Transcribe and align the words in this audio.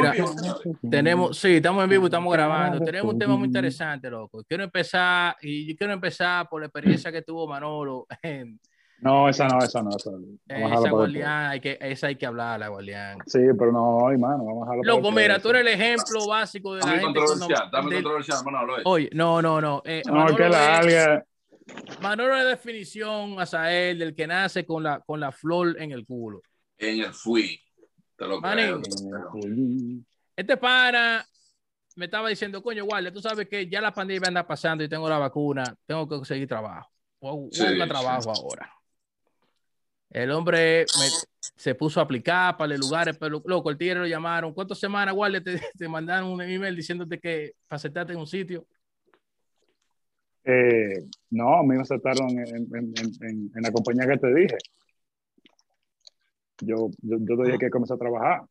Mira, 0.00 0.14
tenemos, 0.90 1.38
sí, 1.38 1.56
estamos 1.56 1.84
en 1.84 1.90
vivo, 1.90 2.06
estamos 2.06 2.32
grabando. 2.32 2.84
Tenemos 2.84 3.12
un 3.12 3.18
tema 3.18 3.36
muy 3.36 3.46
interesante, 3.46 4.10
loco. 4.10 4.42
Quiero 4.48 4.64
empezar, 4.64 5.36
y 5.42 5.66
yo 5.66 5.76
quiero 5.76 5.92
empezar 5.92 6.48
por 6.48 6.60
la 6.60 6.66
experiencia 6.66 7.12
que 7.12 7.22
tuvo 7.22 7.46
Manolo. 7.46 8.06
no, 9.00 9.28
esa 9.28 9.48
no, 9.48 9.58
esa 9.58 9.82
no. 9.82 9.90
Esa, 9.90 10.10
esa 10.48 10.90
Guardián, 10.90 11.50
hay 11.50 11.60
que, 11.60 11.78
esa 11.80 12.08
hay 12.08 12.16
que 12.16 12.26
hablarla, 12.26 12.68
Guardián. 12.68 13.18
Sí, 13.26 13.40
pero 13.58 13.72
no, 13.72 14.10
hermano, 14.10 14.44
vamos 14.44 14.68
a 14.68 14.72
hablar. 14.72 14.86
Loco, 14.86 15.12
mira, 15.12 15.38
tú 15.38 15.50
eres 15.50 15.62
el 15.62 15.68
ejemplo 15.68 16.26
básico 16.26 16.74
de 16.74 16.80
la 16.80 16.88
gente. 16.88 17.04
Controversial, 17.20 17.70
dame 17.72 17.94
controversial, 17.94 18.38
Manolo. 18.44 18.74
Oye, 18.84 19.10
no, 19.12 19.42
no, 19.42 19.60
no. 19.60 19.82
Eh, 19.84 20.02
no, 20.06 20.14
Manolo 20.14 20.36
que 20.36 20.48
la 20.48 20.78
alga. 20.78 21.24
Manolo 22.00 22.36
es 22.36 22.46
definición, 22.46 23.36
él 23.68 23.98
del 23.98 24.14
que 24.14 24.26
nace 24.26 24.64
con 24.64 24.82
la, 24.82 25.00
con 25.00 25.20
la 25.20 25.32
flor 25.32 25.76
en 25.80 25.92
el 25.92 26.06
culo. 26.06 26.42
En 26.78 27.00
el 27.00 27.12
fui. 27.12 27.60
Te 28.20 28.26
lo 28.26 28.38
creo, 28.38 28.82
Este 30.36 30.58
para 30.58 31.24
me 31.96 32.04
estaba 32.04 32.28
diciendo, 32.28 32.62
coño, 32.62 32.84
Guardia, 32.84 33.10
tú 33.10 33.22
sabes 33.22 33.48
que 33.48 33.66
ya 33.66 33.80
la 33.80 33.94
pandemia 33.94 34.28
anda 34.28 34.46
pasando 34.46 34.84
y 34.84 34.90
tengo 34.90 35.08
la 35.08 35.16
vacuna, 35.16 35.74
tengo 35.86 36.06
que 36.06 36.16
conseguir 36.16 36.46
trabajo. 36.46 36.90
O 37.20 37.48
trabajo 37.88 38.30
ahora. 38.30 38.70
El 40.10 40.30
hombre 40.32 40.84
se 41.56 41.74
puso 41.74 41.98
a 41.98 42.02
aplicar 42.02 42.58
para 42.58 42.76
los 42.76 42.80
lugares, 42.80 43.16
pero 43.18 43.42
loco, 43.42 43.70
el 43.70 43.78
tigre 43.78 44.00
lo 44.00 44.06
llamaron. 44.06 44.52
¿Cuántas 44.52 44.78
semanas, 44.78 45.14
Guardia, 45.14 45.42
te, 45.42 45.58
te 45.78 45.88
mandaron 45.88 46.28
un 46.28 46.42
email 46.42 46.76
diciéndote 46.76 47.18
que 47.18 47.54
para 47.66 47.78
aceptarte 47.78 48.12
en 48.12 48.18
un 48.18 48.26
sitio? 48.26 48.66
Eh, 50.44 51.06
no, 51.30 51.54
a 51.54 51.62
mí 51.62 51.74
me 51.74 51.80
aceptaron 51.80 52.28
en, 52.30 52.68
en, 52.74 53.62
la 53.62 53.72
compañía 53.72 54.06
que 54.06 54.18
te 54.18 54.34
dije. 54.34 54.58
Yo, 56.60 56.90
yo, 57.02 57.18
yo 57.18 57.58
que 57.58 57.70
comenzar 57.70 57.96
a 57.96 57.98
trabajar, 57.98 58.42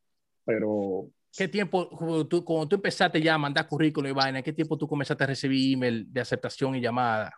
pero... 0.46 1.08
¿Qué 1.36 1.48
tiempo, 1.48 1.90
cuando 1.90 2.28
tú, 2.28 2.44
cuando 2.44 2.68
tú 2.68 2.76
empezaste 2.78 3.22
ya 3.22 3.36
a 3.36 3.38
mandar 3.38 3.68
currículum 3.68 4.10
y 4.10 4.14
vaina, 4.14 4.42
qué 4.42 4.52
tiempo 4.52 4.78
tú 4.78 4.88
comenzaste 4.88 5.24
a 5.24 5.28
recibir 5.28 5.76
email 5.76 6.12
de 6.12 6.22
aceptación 6.22 6.76
y 6.76 6.82
llamada? 6.82 7.32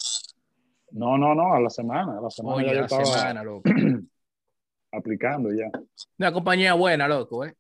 No, 0.92 1.18
no, 1.18 1.36
no, 1.36 1.54
a 1.54 1.60
la 1.60 1.70
semana, 1.70 2.18
a 2.18 2.22
la 2.22 2.30
semana 2.30 2.74
ya 2.74 2.82
estaba 2.82 3.06
semana, 3.06 3.44
loco. 3.44 3.70
aplicando 4.92 5.50
ya. 5.52 5.70
Una 6.20 6.32
compañía 6.32 6.74
buena, 6.74 7.08
loco, 7.08 7.46
¿eh? 7.46 7.56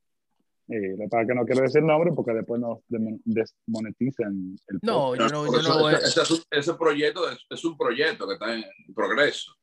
Eh, 0.68 0.96
para 1.09 1.25
que 1.25 1.34
no 1.34 1.46
quiero 1.46 1.64
decir 1.64 1.84
nombre 1.84 2.12
porque 2.14 2.31
después 2.31 2.62
nos 2.62 2.80
desmonetizan 2.88 4.56
el 4.68 4.80
No, 4.81 5.16
yo 5.16 5.28
no, 5.28 5.46
yo 5.46 5.62
no 5.62 5.90
ese, 5.90 6.73
proyecto 6.75 7.23
es, 7.50 7.66
un 7.66 7.78
proyecto 7.78 8.25
que 8.25 8.34
está 8.34 8.53
en 8.53 8.64
progreso. 8.96 9.53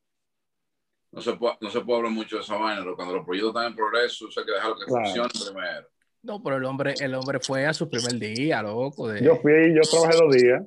No 1.11 1.21
se 1.21 1.33
puede, 1.33 1.55
no 1.59 1.69
se 1.69 1.81
puede 1.81 1.97
hablar 1.97 2.11
mucho 2.13 2.35
de 2.35 2.43
esa 2.43 2.55
vaina, 2.55 2.81
pero 2.81 2.95
cuando 2.95 3.15
los 3.15 3.25
proyectos 3.25 3.49
están 3.49 3.67
en 3.67 3.75
progreso, 3.75 4.27
hay 4.35 4.45
que 4.45 4.51
dejarlo 4.51 4.75
que 4.77 4.85
funcione 4.85 5.29
primero. 5.29 5.87
No, 6.21 6.43
pero 6.43 6.57
el 6.57 6.65
hombre, 6.65 6.93
el 6.99 7.15
hombre 7.15 7.39
fue 7.39 7.65
a 7.65 7.73
su 7.73 7.89
primer 7.89 8.13
día, 8.13 8.61
loco. 8.61 9.07
De... 9.07 9.23
Yo 9.23 9.37
fui, 9.37 9.73
yo 9.73 9.81
trabajé 9.89 10.17
dos 10.17 10.35
días. 10.35 10.63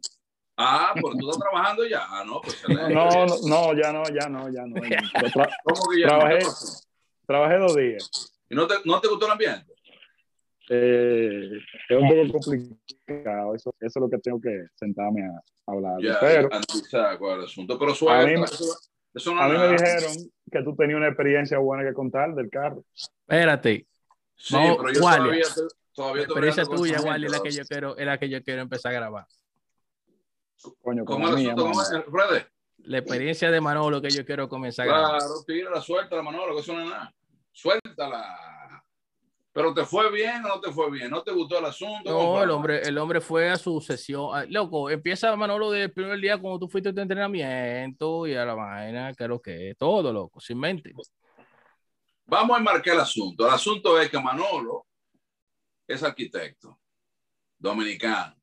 Ah, 0.57 0.93
pero 0.95 1.11
tú 1.11 1.31
estás 1.31 1.39
trabajando 1.39 1.87
ya. 1.87 2.07
Ah, 2.09 2.25
no, 2.27 2.41
pues 2.41 2.63
no, 2.69 2.89
no, 2.89 3.27
no, 3.47 3.75
ya 3.75 3.93
no, 3.93 4.03
ya 4.05 4.29
no, 4.29 4.49
ya 4.49 4.67
no. 4.67 4.75
¿Cómo 5.65 5.91
que 5.91 6.01
ya 6.01 6.09
trabajé, 6.09 6.39
trabajé 7.27 7.59
dos 7.59 7.77
días. 7.77 8.33
¿Y 8.49 8.55
no 8.55 8.67
te, 8.67 8.75
no 8.85 9.01
te 9.01 9.09
gustó 9.09 9.27
el 9.27 9.33
ambiente? 9.33 9.73
Eh, 10.69 11.51
es 11.89 11.99
un 11.99 12.09
poco 12.09 12.39
complicado. 12.39 13.55
Eso, 13.55 13.75
eso, 13.81 13.87
es 13.87 13.97
lo 13.97 14.09
que 14.09 14.19
tengo 14.19 14.41
que 14.41 14.67
sentarme 14.75 15.23
a, 15.23 15.41
hablar. 15.67 15.97
pero, 16.21 16.49
asunto. 17.45 17.79
Pero 17.79 17.95
suave, 17.95 18.35
a 18.35 18.39
mí, 18.39 18.45
eso 19.15 19.35
no 19.35 19.43
a 19.43 19.49
mí 19.49 19.59
me 19.59 19.69
dijeron 19.69 20.13
que 20.51 20.63
tú 20.63 20.75
tenías 20.77 20.97
una 20.97 21.09
experiencia 21.09 21.59
buena 21.59 21.85
que 21.85 21.95
contar 21.95 22.35
del 22.35 22.51
carro. 22.51 22.85
Espérate. 22.95 23.87
Sí, 24.37 24.57
pero 24.57 24.93
yo 24.93 25.01
todavía, 25.01 25.45
todavía 25.95 26.17
La 26.17 26.23
experiencia 26.23 26.65
tuya, 26.65 27.01
Wally, 27.01 27.27
es 27.27 27.33
la 27.33 27.41
que 27.41 27.51
yo 27.51 27.65
quiero, 27.65 27.97
es 27.97 28.07
la 28.07 28.19
que 28.19 28.29
yo 28.29 28.43
quiero 28.43 28.63
empezar 28.63 28.93
a 28.93 28.95
grabar. 28.95 29.27
Coño, 30.81 31.05
¿Cómo 31.05 31.29
es 31.29 31.35
el 31.35 31.51
asunto? 31.51 31.63
¿Cómo 31.63 31.83
Fred? 31.85 32.47
La 32.85 32.99
experiencia 32.99 33.51
de 33.51 33.61
Manolo 33.61 34.03
que 34.03 34.11
yo 34.11 34.25
quiero 34.25 34.49
comenzar 34.49 34.89
a 34.89 34.93
grabar. 34.93 35.19
Claro, 35.19 35.35
tira, 35.47 35.81
suéltala, 35.81 36.23
Manolo, 36.23 36.55
que 36.55 36.61
eso 36.61 36.73
no 36.73 36.83
es 36.83 36.91
nada. 36.91 37.15
Suéltala. 37.53 38.52
Pero 39.53 39.75
te 39.75 39.85
fue 39.85 40.11
bien 40.11 40.43
o 40.47 40.49
no 40.49 40.61
te 40.61 40.73
fue 40.73 40.91
bien, 40.91 41.11
no 41.11 41.23
te 41.23 41.31
gustó 41.31 41.59
el 41.59 41.67
asunto. 41.67 42.11
No, 42.11 42.43
el 42.43 42.51
hombre, 42.51 42.81
el 42.83 42.97
hombre 42.97 43.21
fue 43.21 43.51
a 43.51 43.57
su 43.57 43.81
sesión. 43.83 44.31
Ah, 44.33 44.47
loco, 44.49 44.89
empieza 44.89 45.35
Manolo 45.37 45.71
del 45.71 45.93
primer 45.93 46.19
día 46.19 46.39
cuando 46.39 46.59
tú 46.59 46.69
fuiste 46.69 46.89
a 46.89 46.95
tu 46.95 47.01
entrenamiento 47.01 48.27
y 48.27 48.35
a 48.35 48.47
la 48.47 48.55
vaina, 48.55 49.13
que 49.13 49.29
lo 49.29 49.43
que 49.43 49.71
es, 49.71 49.77
todo 49.77 50.11
loco, 50.11 50.41
sin 50.41 50.59
mente. 50.59 50.93
Vamos 52.25 52.57
a 52.57 52.61
marcar 52.61 52.95
el 52.95 53.01
asunto. 53.01 53.47
El 53.47 53.53
asunto 53.53 54.01
es 54.01 54.09
que 54.09 54.19
Manolo 54.19 54.87
es 55.87 56.03
arquitecto 56.03 56.79
dominicano. 57.59 58.35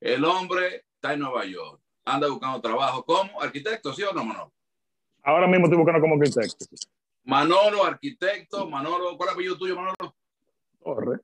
El 0.00 0.24
hombre 0.24 0.84
está 0.94 1.14
en 1.14 1.20
Nueva 1.20 1.44
York, 1.44 1.80
anda 2.04 2.28
buscando 2.28 2.60
trabajo 2.60 3.04
como 3.04 3.42
arquitecto, 3.42 3.92
¿sí 3.92 4.04
o 4.04 4.12
no, 4.12 4.24
Manolo? 4.24 4.52
Ahora 5.24 5.48
mismo 5.48 5.66
estoy 5.66 5.78
buscando 5.78 6.00
como 6.00 6.14
arquitecto. 6.14 6.66
Manolo, 7.24 7.84
arquitecto, 7.84 8.70
Manolo, 8.70 9.16
¿cuál 9.16 9.28
es 9.28 9.32
el 9.32 9.34
apellido 9.34 9.58
tuyo, 9.58 9.74
Manolo? 9.74 10.14
Torres. 10.86 11.20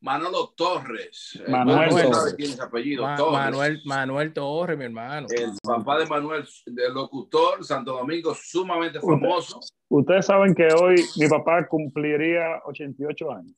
Manolo 0.00 0.52
Torres. 0.56 1.42
Manuel 1.48 1.88
Torres. 1.88 2.34
Quién 2.36 2.50
es 2.50 2.60
apellido? 2.60 3.02
Torres. 3.16 3.32
Manuel, 3.32 3.82
Manuel 3.84 4.32
Torres, 4.32 4.78
mi 4.78 4.84
hermano. 4.84 5.26
El 5.30 5.52
papá 5.62 5.98
de 5.98 6.06
Manuel, 6.06 6.46
del 6.66 6.92
locutor, 6.92 7.64
Santo 7.64 7.92
Domingo, 7.92 8.34
sumamente 8.34 9.00
famoso. 9.00 9.60
Ustedes 9.88 10.26
saben 10.26 10.54
que 10.54 10.68
hoy 10.74 10.96
mi 11.16 11.26
papá 11.28 11.66
cumpliría 11.66 12.60
88 12.66 13.32
años. 13.32 13.56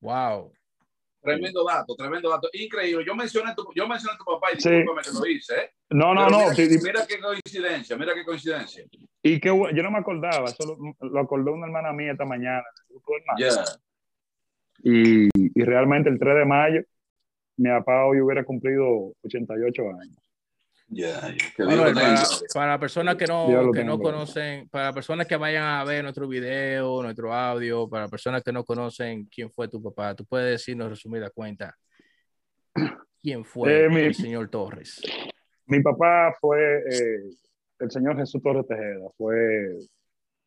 Wow. 0.00 0.52
Tremendo 1.22 1.64
dato, 1.64 1.96
tremendo 1.96 2.28
dato. 2.28 2.48
Increíble. 2.52 3.04
Yo 3.04 3.14
mencioné 3.14 3.54
tu, 3.54 3.66
yo 3.74 3.88
mencioné 3.88 4.14
a 4.14 4.18
tu 4.18 4.24
papá 4.24 4.48
y 4.52 4.56
discúlpame 4.56 5.02
que 5.02 5.10
lo 5.12 5.26
hice, 5.26 5.54
¿eh? 5.54 5.70
No, 5.90 6.14
no, 6.14 6.28
no. 6.28 6.38
Mira, 6.56 7.06
qué 7.06 7.18
coincidencia, 7.20 7.96
mira 7.96 8.14
qué 8.14 8.24
coincidencia. 8.24 8.84
Y 9.22 9.40
que 9.40 9.48
yo 9.48 9.82
no 9.82 9.90
me 9.90 9.98
acordaba, 9.98 10.44
eso 10.48 10.76
lo, 11.00 11.20
acordó 11.20 11.52
una 11.52 11.66
hermana 11.66 11.92
mía 11.92 12.12
esta 12.12 12.24
mañana. 12.24 12.64
Y, 14.88 15.28
y, 15.34 15.64
realmente 15.64 16.08
el 16.08 16.16
3 16.16 16.36
de 16.36 16.44
mayo, 16.44 16.80
mi 17.56 17.70
papá 17.70 18.06
hoy 18.06 18.20
hubiera 18.20 18.44
cumplido 18.44 19.12
88 19.24 19.82
años. 19.82 20.16
Ya, 20.88 21.34
para, 22.54 22.78
personas 22.78 23.16
que 23.16 23.26
no, 23.26 23.72
que 23.72 23.82
no 23.82 23.98
conocen, 23.98 24.68
para 24.68 24.92
personas 24.92 25.26
que 25.26 25.34
vayan 25.34 25.64
a 25.64 25.82
ver 25.82 26.04
nuestro 26.04 26.28
video, 26.28 27.02
nuestro 27.02 27.34
audio, 27.34 27.88
para 27.88 28.06
personas 28.06 28.44
que 28.44 28.52
no 28.52 28.62
conocen 28.64 29.24
quién 29.24 29.50
fue 29.50 29.66
tu 29.66 29.82
papá, 29.82 30.14
tú 30.14 30.24
puedes 30.24 30.52
decirnos 30.52 30.90
resumida 30.90 31.30
cuenta 31.30 31.76
quién 33.20 33.44
fue 33.44 33.86
eh, 33.86 34.06
el 34.06 34.14
señor 34.14 34.48
Torres. 34.48 35.02
Mi 35.66 35.82
papá 35.82 36.32
fue 36.40 36.60
eh, 36.88 37.22
el 37.80 37.90
señor 37.90 38.16
Jesús 38.18 38.40
Torres 38.40 38.68
Tejeda, 38.68 39.08
fue 39.18 39.78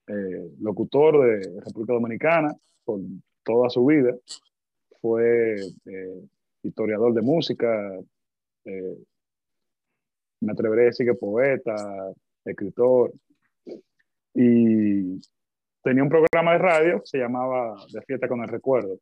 eh, 0.07 0.51
locutor 0.61 1.25
de 1.25 1.59
República 1.59 1.91
Dominicana 1.91 2.55
por 2.85 3.01
toda 3.49 3.69
su 3.69 3.83
vida, 3.83 4.15
fue 5.01 5.55
eh, 5.85 6.21
historiador 6.61 7.13
de 7.13 7.21
música, 7.21 7.99
me 10.41 10.51
atreveré 10.51 10.83
a 10.83 10.85
decir 10.85 11.07
que 11.07 11.15
poeta, 11.15 11.75
escritor, 12.45 13.11
y 14.35 15.19
tenía 15.83 16.03
un 16.03 16.09
programa 16.09 16.53
de 16.53 16.57
radio 16.59 16.99
que 16.99 17.07
se 17.07 17.17
llamaba 17.17 17.75
De 17.91 18.01
Fiesta 18.03 18.27
con 18.27 18.41
el 18.41 18.47
Recuerdo. 18.47 18.99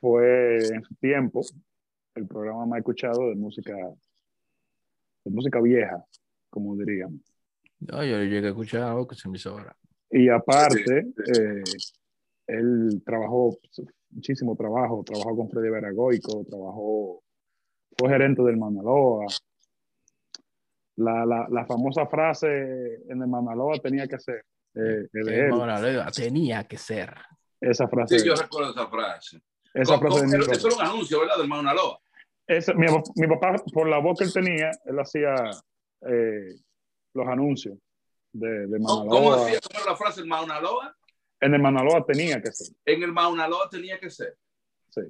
Fue 0.00 0.58
en 0.58 0.84
su 0.84 0.94
tiempo 0.94 1.40
el 2.14 2.26
programa 2.28 2.66
más 2.66 2.78
escuchado 2.78 3.28
de 3.28 3.34
música 3.34 3.74
de 5.24 5.32
música 5.32 5.60
vieja, 5.60 6.04
como 6.48 6.76
diríamos. 6.76 7.20
No, 7.80 8.04
yo 8.04 8.22
llegué 8.22 8.46
a 8.46 8.50
escuchar 8.50 8.82
algo 8.82 9.08
que 9.08 9.16
se 9.16 9.28
me 9.28 9.36
hizo 9.36 9.50
ahora. 9.50 9.76
Y 10.10 10.28
aparte, 10.28 10.98
eh, 10.98 11.62
él 12.46 13.02
trabajó 13.04 13.58
muchísimo 14.10 14.56
trabajo, 14.56 15.02
trabajó 15.04 15.36
con 15.36 15.50
Freddy 15.50 15.70
Veragoico, 15.70 16.44
trabajó, 16.48 17.22
fue 17.96 18.08
gerente 18.08 18.42
del 18.42 18.56
Manaloa. 18.56 19.26
La, 20.96 21.26
la, 21.26 21.46
la, 21.50 21.66
famosa 21.66 22.06
frase 22.06 22.46
en 23.08 23.20
el 23.20 23.28
Manaloa 23.28 23.78
tenía 23.78 24.06
que 24.08 24.18
ser. 24.18 24.44
Eh, 24.74 25.08
el 25.12 25.50
Manaloa 25.50 26.10
tenía 26.10 26.64
que 26.64 26.78
ser. 26.78 27.14
Esa 27.60 27.86
frase. 27.88 28.18
Sí, 28.18 28.26
yo 28.26 28.34
recuerdo 28.34 28.70
esa 28.70 28.86
frase. 28.86 29.40
Esa 29.74 29.98
frase 29.98 30.24
eso 30.24 30.68
era 30.68 30.76
un 30.76 30.82
anuncio, 30.82 31.20
¿verdad? 31.20 31.36
Del 31.38 31.48
Manaloa 31.48 32.00
mi, 32.48 32.86
mi, 33.16 33.26
papá, 33.28 33.56
por 33.72 33.88
la 33.88 33.98
voz 33.98 34.18
que 34.18 34.24
él 34.24 34.32
tenía, 34.32 34.70
él 34.84 34.98
hacía 34.98 35.34
eh, 36.02 36.54
los 37.14 37.26
anuncios 37.26 37.78
de, 38.32 38.66
de 38.66 38.78
Maunaloa. 38.78 39.10
¿Cómo 39.10 39.44
decía 39.44 39.60
cómo 39.60 39.80
era 39.80 39.90
la 39.90 39.96
frase? 39.96 40.20
¿El 40.20 40.26
Maunaloa? 40.26 40.96
En 41.40 41.54
el 41.54 41.60
Maunaloa 41.60 42.04
tenía 42.06 42.40
que 42.40 42.52
ser. 42.52 42.74
En 42.84 43.02
el 43.02 43.12
Maunaloa 43.12 43.68
tenía 43.70 43.98
que 43.98 44.10
ser. 44.10 44.36
Sí. 44.90 45.02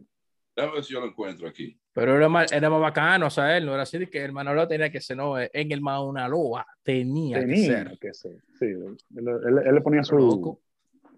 Déjame 0.54 0.74
ver 0.74 0.84
si 0.84 0.92
yo 0.94 1.00
lo 1.00 1.06
encuentro 1.06 1.46
aquí. 1.48 1.78
Pero 1.92 2.16
era 2.16 2.28
más, 2.28 2.50
era 2.52 2.68
más 2.70 2.80
bacano, 2.80 3.26
o 3.26 3.30
sea, 3.30 3.56
él 3.56 3.66
no 3.66 3.74
era 3.74 3.82
así 3.82 3.98
de 3.98 4.08
que 4.08 4.24
el 4.24 4.32
Maunaloa 4.32 4.66
tenía 4.66 4.90
que 4.90 5.00
ser, 5.00 5.16
no, 5.16 5.38
en 5.38 5.72
el 5.72 5.80
Maunaloa 5.80 6.66
tenía, 6.82 7.40
tenía 7.40 7.56
que 7.56 7.64
ser. 7.66 7.98
Que 7.98 8.14
ser. 8.14 8.36
Sí, 8.58 8.64
él, 8.66 8.96
él, 9.16 9.58
él, 9.66 9.74
le 9.74 9.80
ponía 9.80 10.02
su, 10.02 10.58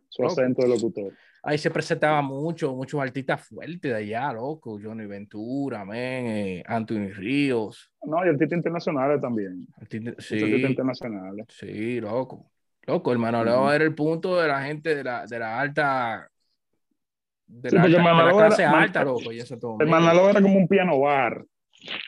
su 0.09 0.25
acento 0.25 0.63
de 0.63 0.69
locutor. 0.69 1.13
Ahí 1.43 1.57
se 1.57 1.71
presentaba 1.71 2.21
mucho, 2.21 2.75
muchos 2.75 3.01
artistas 3.01 3.47
fuertes 3.47 3.81
de 3.93 3.95
allá, 3.95 4.33
loco. 4.33 4.79
Johnny 4.83 5.07
Ventura, 5.07 5.85
men, 5.85 6.27
eh, 6.27 6.65
Anthony 6.67 7.11
Ríos. 7.15 7.91
No, 8.03 8.25
y 8.27 8.29
artistas 8.29 8.57
internacionales 8.57 9.21
también. 9.21 9.67
Artista- 9.81 10.15
sí, 10.19 10.35
artistas 10.35 10.71
internacionales. 10.71 11.47
sí, 11.49 12.01
loco. 12.01 12.51
Loco, 12.89 13.13
el 13.13 13.19
Manoleo 13.19 13.61
Ujú. 13.63 13.71
era 13.71 13.85
el 13.85 13.95
punto 13.95 14.41
de 14.41 14.49
la 14.49 14.63
gente 14.63 14.95
de 14.95 15.05
la, 15.05 15.27
de 15.27 15.39
la 15.39 15.61
alta. 15.61 16.31
De 17.47 17.69
Sí, 17.71 17.77
la, 17.77 17.83
porque 17.83 17.97
alta- 17.97 18.03
de 18.03 18.09
la 18.09 18.15
Manoleo 18.15 18.39
era- 18.39 18.47
clase 18.49 18.67
Man- 18.67 18.83
alta, 18.83 19.05
loco. 19.05 19.31
Y 19.33 19.39
eso 19.41 19.59
todo. 19.59 19.77
El 19.81 19.89
Manalo 19.89 20.29
era 20.31 20.41
como 20.41 20.57
un 20.57 20.67
piano 20.67 20.99
bar. 20.99 21.45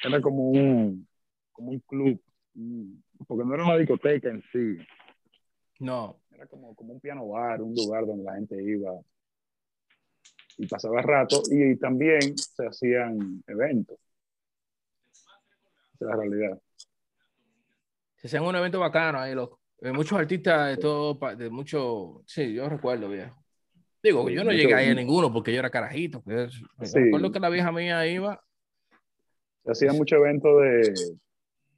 Era 0.03 0.21
como 0.21 0.49
un, 0.51 1.07
como 1.53 1.71
un 1.71 1.81
club. 1.81 2.21
Mm, 2.55 2.95
Porque 3.29 3.45
no 3.45 3.55
era 3.55 3.65
una 3.65 3.77
discoteca 3.77 4.31
en 4.31 4.43
sí. 4.51 4.79
No, 5.81 6.17
Era 6.33 6.47
como, 6.47 6.75
como 6.75 6.95
un 6.95 7.01
piano 7.01 7.29
bar, 7.29 7.61
un 7.63 7.75
lugar 7.75 8.07
donde 8.07 8.25
la 8.25 8.35
gente 8.35 8.63
iba 8.63 8.93
y 10.57 10.67
pasaba 10.67 11.03
rato. 11.03 11.43
Y 11.51 11.77
también 11.77 12.37
se 12.39 12.67
hacían 12.67 13.43
eventos. 13.47 13.99
Esa 15.95 16.05
es 16.05 16.09
la 16.09 16.17
realidad. 16.17 16.59
se 18.17 18.27
hacían 18.27 18.45
un 18.45 18.57
evento 18.57 18.81
bacano 18.81 19.19
ahí, 19.21 19.35
loco. 19.35 19.60
Eh, 19.83 19.93
muchos 19.93 20.19
artistas 20.19 20.69
de 20.69 20.77
todo, 20.77 21.15
de 21.37 21.49
mucho, 21.51 22.23
sí, 22.27 22.53
yo 22.53 22.69
recuerdo, 22.69 23.09
viejo. 23.09 23.35
Digo, 24.03 24.29
yo 24.31 24.45
no 24.45 24.51
Mucho- 24.51 24.57
llegué 24.57 24.75
ahí 24.75 24.91
a 24.91 24.95
ninguno 24.95 25.33
porque 25.33 25.53
yo 25.53 25.59
era 25.59 25.71
carajito. 25.71 26.23
pues, 26.23 26.53
Sí. 26.83 26.99
recuerdo 26.99 27.33
que 27.33 27.41
la 27.41 27.49
vieja 27.49 27.73
mía 27.73 28.07
iba. 28.07 28.43
Se 29.65 29.73
hacían 29.73 29.97
muchos 29.97 30.19
eventos 30.19 30.61
de, 30.63 31.19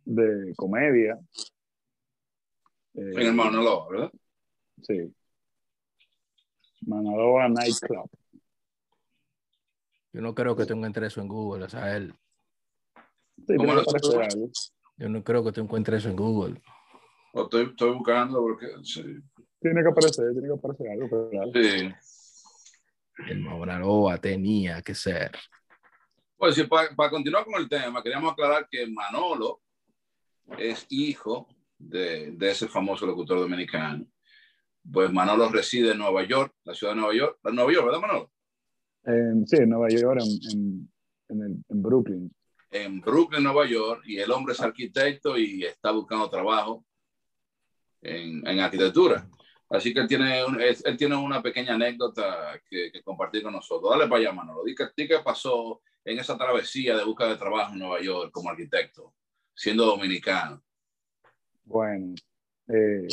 de 0.05 0.55
comedia. 0.57 1.19
Eh, 2.95 3.01
En 3.15 3.21
el 3.21 3.33
monólogo, 3.35 3.89
¿verdad? 3.91 4.11
Sí. 4.83 5.13
Manaloa 6.87 7.49
Nightclub. 7.49 8.11
Yo 10.13 10.21
no 10.21 10.35
creo 10.35 10.55
que 10.57 10.67
tú 10.67 10.75
encuentres 10.75 11.13
eso 11.13 11.21
en 11.23 11.29
Google, 11.29 11.65
o 11.65 11.69
sea, 11.69 11.97
él, 11.97 12.13
Sí, 13.47 13.55
yo 14.99 15.09
no 15.09 15.25
creo 15.25 15.43
que 15.43 15.53
tú 15.53 15.61
encuentres 15.63 16.01
eso 16.01 16.11
en 16.11 16.17
Google. 16.17 16.61
O 17.33 17.43
estoy, 17.45 17.65
estoy 17.65 17.91
buscando 17.95 18.41
porque 18.41 18.67
sí. 18.83 19.03
Tiene 19.61 19.83
que 19.83 19.89
aparecer, 19.89 20.33
tiene 20.33 20.49
que 20.49 20.55
aparecer 20.55 20.87
algo, 20.91 21.31
claro. 21.31 21.51
Sí. 21.55 21.93
El 23.29 23.41
Maunaloa 23.41 24.19
tenía 24.19 24.83
que 24.83 24.95
ser. 24.95 25.33
Pues 26.37 26.55
sí, 26.55 26.65
para, 26.65 26.95
para 26.95 27.11
continuar 27.11 27.45
con 27.45 27.55
el 27.55 27.69
tema, 27.69 28.03
queríamos 28.03 28.33
aclarar 28.33 28.67
que 28.71 28.87
Manolo 28.89 29.61
es 30.59 30.85
hijo 30.91 31.47
de, 31.79 32.33
de 32.33 32.51
ese 32.51 32.67
famoso 32.69 33.07
locutor 33.07 33.39
dominicano. 33.39 34.07
Pues 34.93 35.13
Manolo 35.13 35.49
reside 35.49 35.93
en 35.93 35.99
Nueva 35.99 36.25
York, 36.25 36.53
la 36.65 36.75
ciudad 36.75 36.93
de 36.95 37.01
Nueva 37.01 37.15
York. 37.15 37.39
La 37.45 37.53
Nueva 37.53 37.73
York, 37.73 37.85
¿verdad, 37.87 38.01
Manolo? 38.01 38.33
En- 39.05 39.47
sí, 39.47 39.57
en 39.57 39.71
Nueva 39.71 39.89
York, 39.89 40.21
en, 40.21 40.51
en, 40.51 40.93
en, 41.29 41.43
el- 41.43 41.65
en 41.69 41.83
Brooklyn. 41.83 42.35
En 42.73 43.01
Brooklyn, 43.01 43.45
Nueva 43.45 43.67
York, 43.67 44.03
y 44.07 44.19
el 44.19 44.31
hombre 44.33 44.55
es 44.55 44.61
arquitecto 44.61 45.39
y 45.39 45.65
está 45.65 45.93
buscando 45.93 46.29
trabajo 46.29 46.85
en, 48.03 48.61
arquitectura. 48.61 49.27
Así 49.71 49.95
que 49.95 50.01
él 50.01 50.09
tiene, 50.09 50.41
él, 50.41 50.97
tiene 50.99 51.17
una 51.17 51.41
pequeña 51.41 51.75
anécdota 51.75 52.61
que, 52.69 52.91
compartir 53.03 53.43
con 53.43 53.53
nosotros. 53.53 53.91
Dale 53.91 54.09
para 54.09 54.21
allá, 54.21 54.33
Manolo. 54.33 54.65
Di 54.65 54.75
qué 54.75 55.19
pasó 55.25 55.81
en 56.05 56.19
esa 56.19 56.37
travesía 56.37 56.97
de 56.97 57.05
búsqueda 57.05 57.31
de 57.31 57.37
trabajo 57.37 57.73
en 57.73 57.79
Nueva 57.79 58.03
York 58.03 58.31
como 58.33 58.51
arquitecto, 58.51 59.15
siendo 59.55 59.87
dominicano. 59.87 60.63
Bueno, 61.65 62.15
eh, 62.69 63.07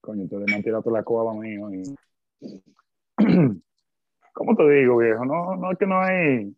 coño, 0.00 0.26
te 0.28 0.36
me 0.36 0.54
han 0.54 0.62
tirado 0.62 0.90
la 0.90 1.02
coba 1.02 1.34
mío. 1.34 1.68
Y... 1.72 1.82
¿Cómo 4.32 4.56
te 4.56 4.70
digo, 4.70 4.96
viejo? 4.96 5.26
No, 5.26 5.56
no 5.56 5.72
es 5.72 5.78
que 5.78 5.86
no 5.86 6.00
hay. 6.00 6.56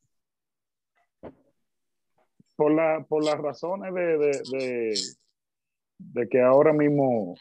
Por, 2.54 2.72
la, 2.72 3.04
por 3.08 3.24
las 3.24 3.36
razones 3.36 3.92
de, 3.92 4.94
de 5.98 6.28
que 6.28 6.40
ahora 6.40 6.72
mismo, 6.72 7.34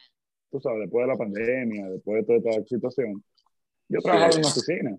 tú 0.53 0.59
sabes, 0.61 0.81
después 0.81 1.03
de 1.07 1.11
la 1.11 1.17
pandemia, 1.17 1.89
después 1.89 2.17
de 2.27 2.39
toda 2.39 2.51
esta 2.51 2.67
situación, 2.67 3.23
yo 3.89 3.99
trabajaba 4.01 4.31
Sí. 4.31 4.37
en 4.37 4.45
una 4.45 4.51
oficina. 4.53 4.97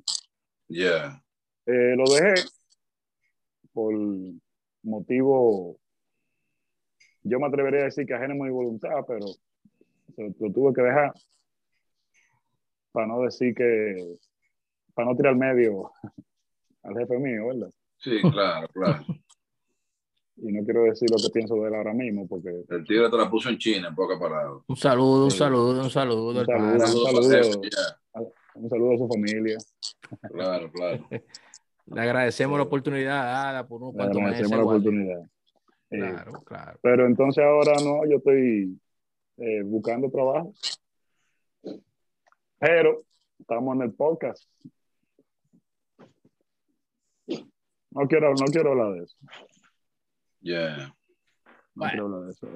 Yeah. 0.66 1.22
Eh, 1.66 1.94
lo 1.96 2.04
dejé 2.12 2.42
por 3.72 3.94
motivo, 4.82 5.78
yo 7.22 7.38
me 7.38 7.46
atrevería 7.46 7.82
a 7.82 7.84
decir 7.84 8.04
que 8.04 8.14
ajeno 8.14 8.34
a 8.34 8.46
mi 8.46 8.50
voluntad, 8.50 9.04
pero 9.06 9.26
lo, 10.16 10.34
lo 10.40 10.52
tuve 10.52 10.74
que 10.74 10.82
dejar 10.82 11.12
para 12.90 13.06
no 13.06 13.22
decir 13.22 13.54
que, 13.54 14.16
para 14.92 15.08
no 15.08 15.16
tirar 15.16 15.36
medio 15.36 15.92
al 16.82 16.98
jefe 16.98 17.16
mío, 17.18 17.46
¿verdad? 17.46 17.70
Sí, 17.98 18.20
claro, 18.32 18.66
claro. 18.68 19.04
Y 20.36 20.52
no 20.52 20.64
quiero 20.64 20.82
decir 20.82 21.08
lo 21.10 21.16
que 21.16 21.32
pienso 21.32 21.54
de 21.56 21.68
él 21.68 21.74
ahora 21.74 21.92
mismo, 21.94 22.26
porque 22.26 22.48
El 22.68 22.84
tigre 22.84 23.08
te 23.08 23.16
la 23.16 23.30
puso 23.30 23.48
en 23.50 23.58
China 23.58 23.88
en 23.88 23.94
poca 23.94 24.18
parada. 24.18 24.50
Un 24.66 24.76
saludo, 24.76 25.24
un 25.26 25.30
saludo, 25.30 25.80
un 25.82 25.90
saludo. 25.90 26.30
Un 26.30 26.38
al 26.38 26.46
saludo. 26.46 26.78
Saludos 27.06 27.26
saludo. 27.26 28.32
un 28.56 28.68
saludo 28.70 28.92
a 28.94 28.98
su 28.98 29.08
familia. 29.08 29.58
Claro, 30.32 30.70
claro. 30.72 31.06
Le 31.86 32.00
agradecemos 32.00 32.56
la 32.58 32.64
oportunidad 32.64 33.24
dada 33.24 33.66
por 33.68 33.82
unos 33.82 33.92
Le 33.94 33.98
cuantos 33.98 34.22
meses. 34.22 34.46
agradecemos 34.46 34.56
la 34.56 34.62
igual. 34.62 34.76
oportunidad. 34.76 35.20
Eh, 35.90 35.98
Claro, 35.98 36.32
claro. 36.44 36.78
Pero 36.82 37.06
entonces 37.06 37.44
ahora 37.44 37.74
no, 37.84 38.00
yo 38.10 38.16
estoy 38.16 38.80
eh, 39.36 39.62
buscando 39.62 40.10
trabajo. 40.10 40.52
Pero 42.58 43.04
estamos 43.38 43.76
en 43.76 43.82
el 43.82 43.92
podcast. 43.92 44.48
No 47.28 48.08
quiero, 48.08 48.30
no 48.34 48.46
quiero 48.46 48.70
hablar 48.72 48.92
de 48.94 49.04
eso. 49.04 49.16
Yeah. 50.44 50.76
No 50.76 50.94
Bueno. 51.74 51.90
quiero 51.92 52.04
hablar 52.06 52.20
de 52.26 52.30
eso. 52.32 52.48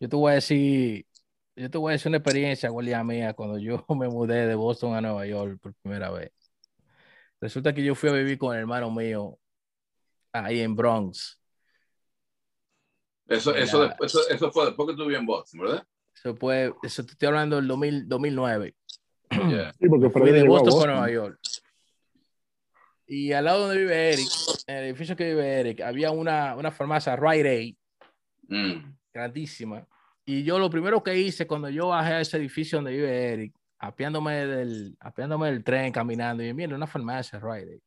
Yo 0.00 0.08
te 0.08 0.16
voy 0.16 0.32
a 0.32 0.34
decir, 0.36 1.06
yo 1.54 1.70
te 1.70 1.78
voy 1.78 1.90
a 1.90 1.92
decir 1.92 2.08
una 2.08 2.18
experiencia, 2.18 2.72
William, 2.72 3.06
mía, 3.06 3.34
cuando 3.34 3.58
yo 3.58 3.84
me 3.96 4.08
mudé 4.08 4.46
de 4.46 4.54
Boston 4.54 4.94
a 4.94 5.00
Nueva 5.00 5.26
York 5.26 5.58
por 5.60 5.74
primera 5.74 6.10
vez. 6.10 6.32
Resulta 7.40 7.74
que 7.74 7.84
yo 7.84 7.94
fui 7.94 8.08
a 8.08 8.12
vivir 8.14 8.38
con 8.38 8.54
el 8.54 8.60
hermano 8.60 8.90
mío 8.90 9.38
ahí 10.32 10.60
en 10.60 10.74
Bronx. 10.74 11.38
Eso, 13.28 13.54
eso, 13.54 13.90
eso, 14.00 14.20
eso 14.30 14.50
fue 14.52 14.66
después 14.66 14.88
que 14.88 14.94
tú 14.96 15.02
vivías 15.02 15.20
en 15.20 15.26
Boston, 15.26 15.60
¿verdad? 15.60 15.86
Eso 16.14 16.34
fue, 16.36 16.72
eso 16.82 17.04
te 17.04 17.12
estoy 17.12 17.28
hablando 17.28 17.56
del 17.56 17.66
2000 17.68 18.08
2009. 18.08 18.74
Yeah. 19.30 19.72
Sí, 19.78 19.88
porque 19.88 20.08
Fui 20.08 20.30
de 20.30 20.40
llegó 20.40 20.56
a 20.56 20.60
Boston, 20.60 20.64
Boston. 20.64 20.80
para 20.80 20.92
Nueva 20.94 21.10
York. 21.12 21.40
Y 23.06 23.32
al 23.32 23.44
lado 23.44 23.66
donde 23.66 23.78
vive 23.78 24.12
Eric, 24.12 24.28
en 24.66 24.76
el 24.76 24.84
edificio 24.84 25.16
que 25.16 25.26
vive 25.28 25.60
Eric, 25.60 25.80
había 25.80 26.10
una, 26.10 26.56
una 26.56 26.70
farmacia 26.70 27.16
Rite 27.16 27.48
Aid 27.48 27.76
Mm. 28.48 28.94
grandísima. 29.12 29.86
Y 30.24 30.42
yo 30.42 30.58
lo 30.58 30.70
primero 30.70 31.02
que 31.02 31.16
hice 31.16 31.46
cuando 31.46 31.68
yo 31.68 31.88
bajé 31.88 32.14
a 32.14 32.20
ese 32.20 32.36
edificio 32.36 32.78
donde 32.78 32.92
vive 32.92 33.32
Eric, 33.32 33.54
apiándome 33.78 34.46
del, 34.46 34.96
apiándome 35.00 35.50
del 35.50 35.64
tren, 35.64 35.92
caminando, 35.92 36.42
y 36.42 36.52
mira, 36.52 36.74
una 36.74 36.86
farmacia, 36.86 37.40
right? 37.40 37.80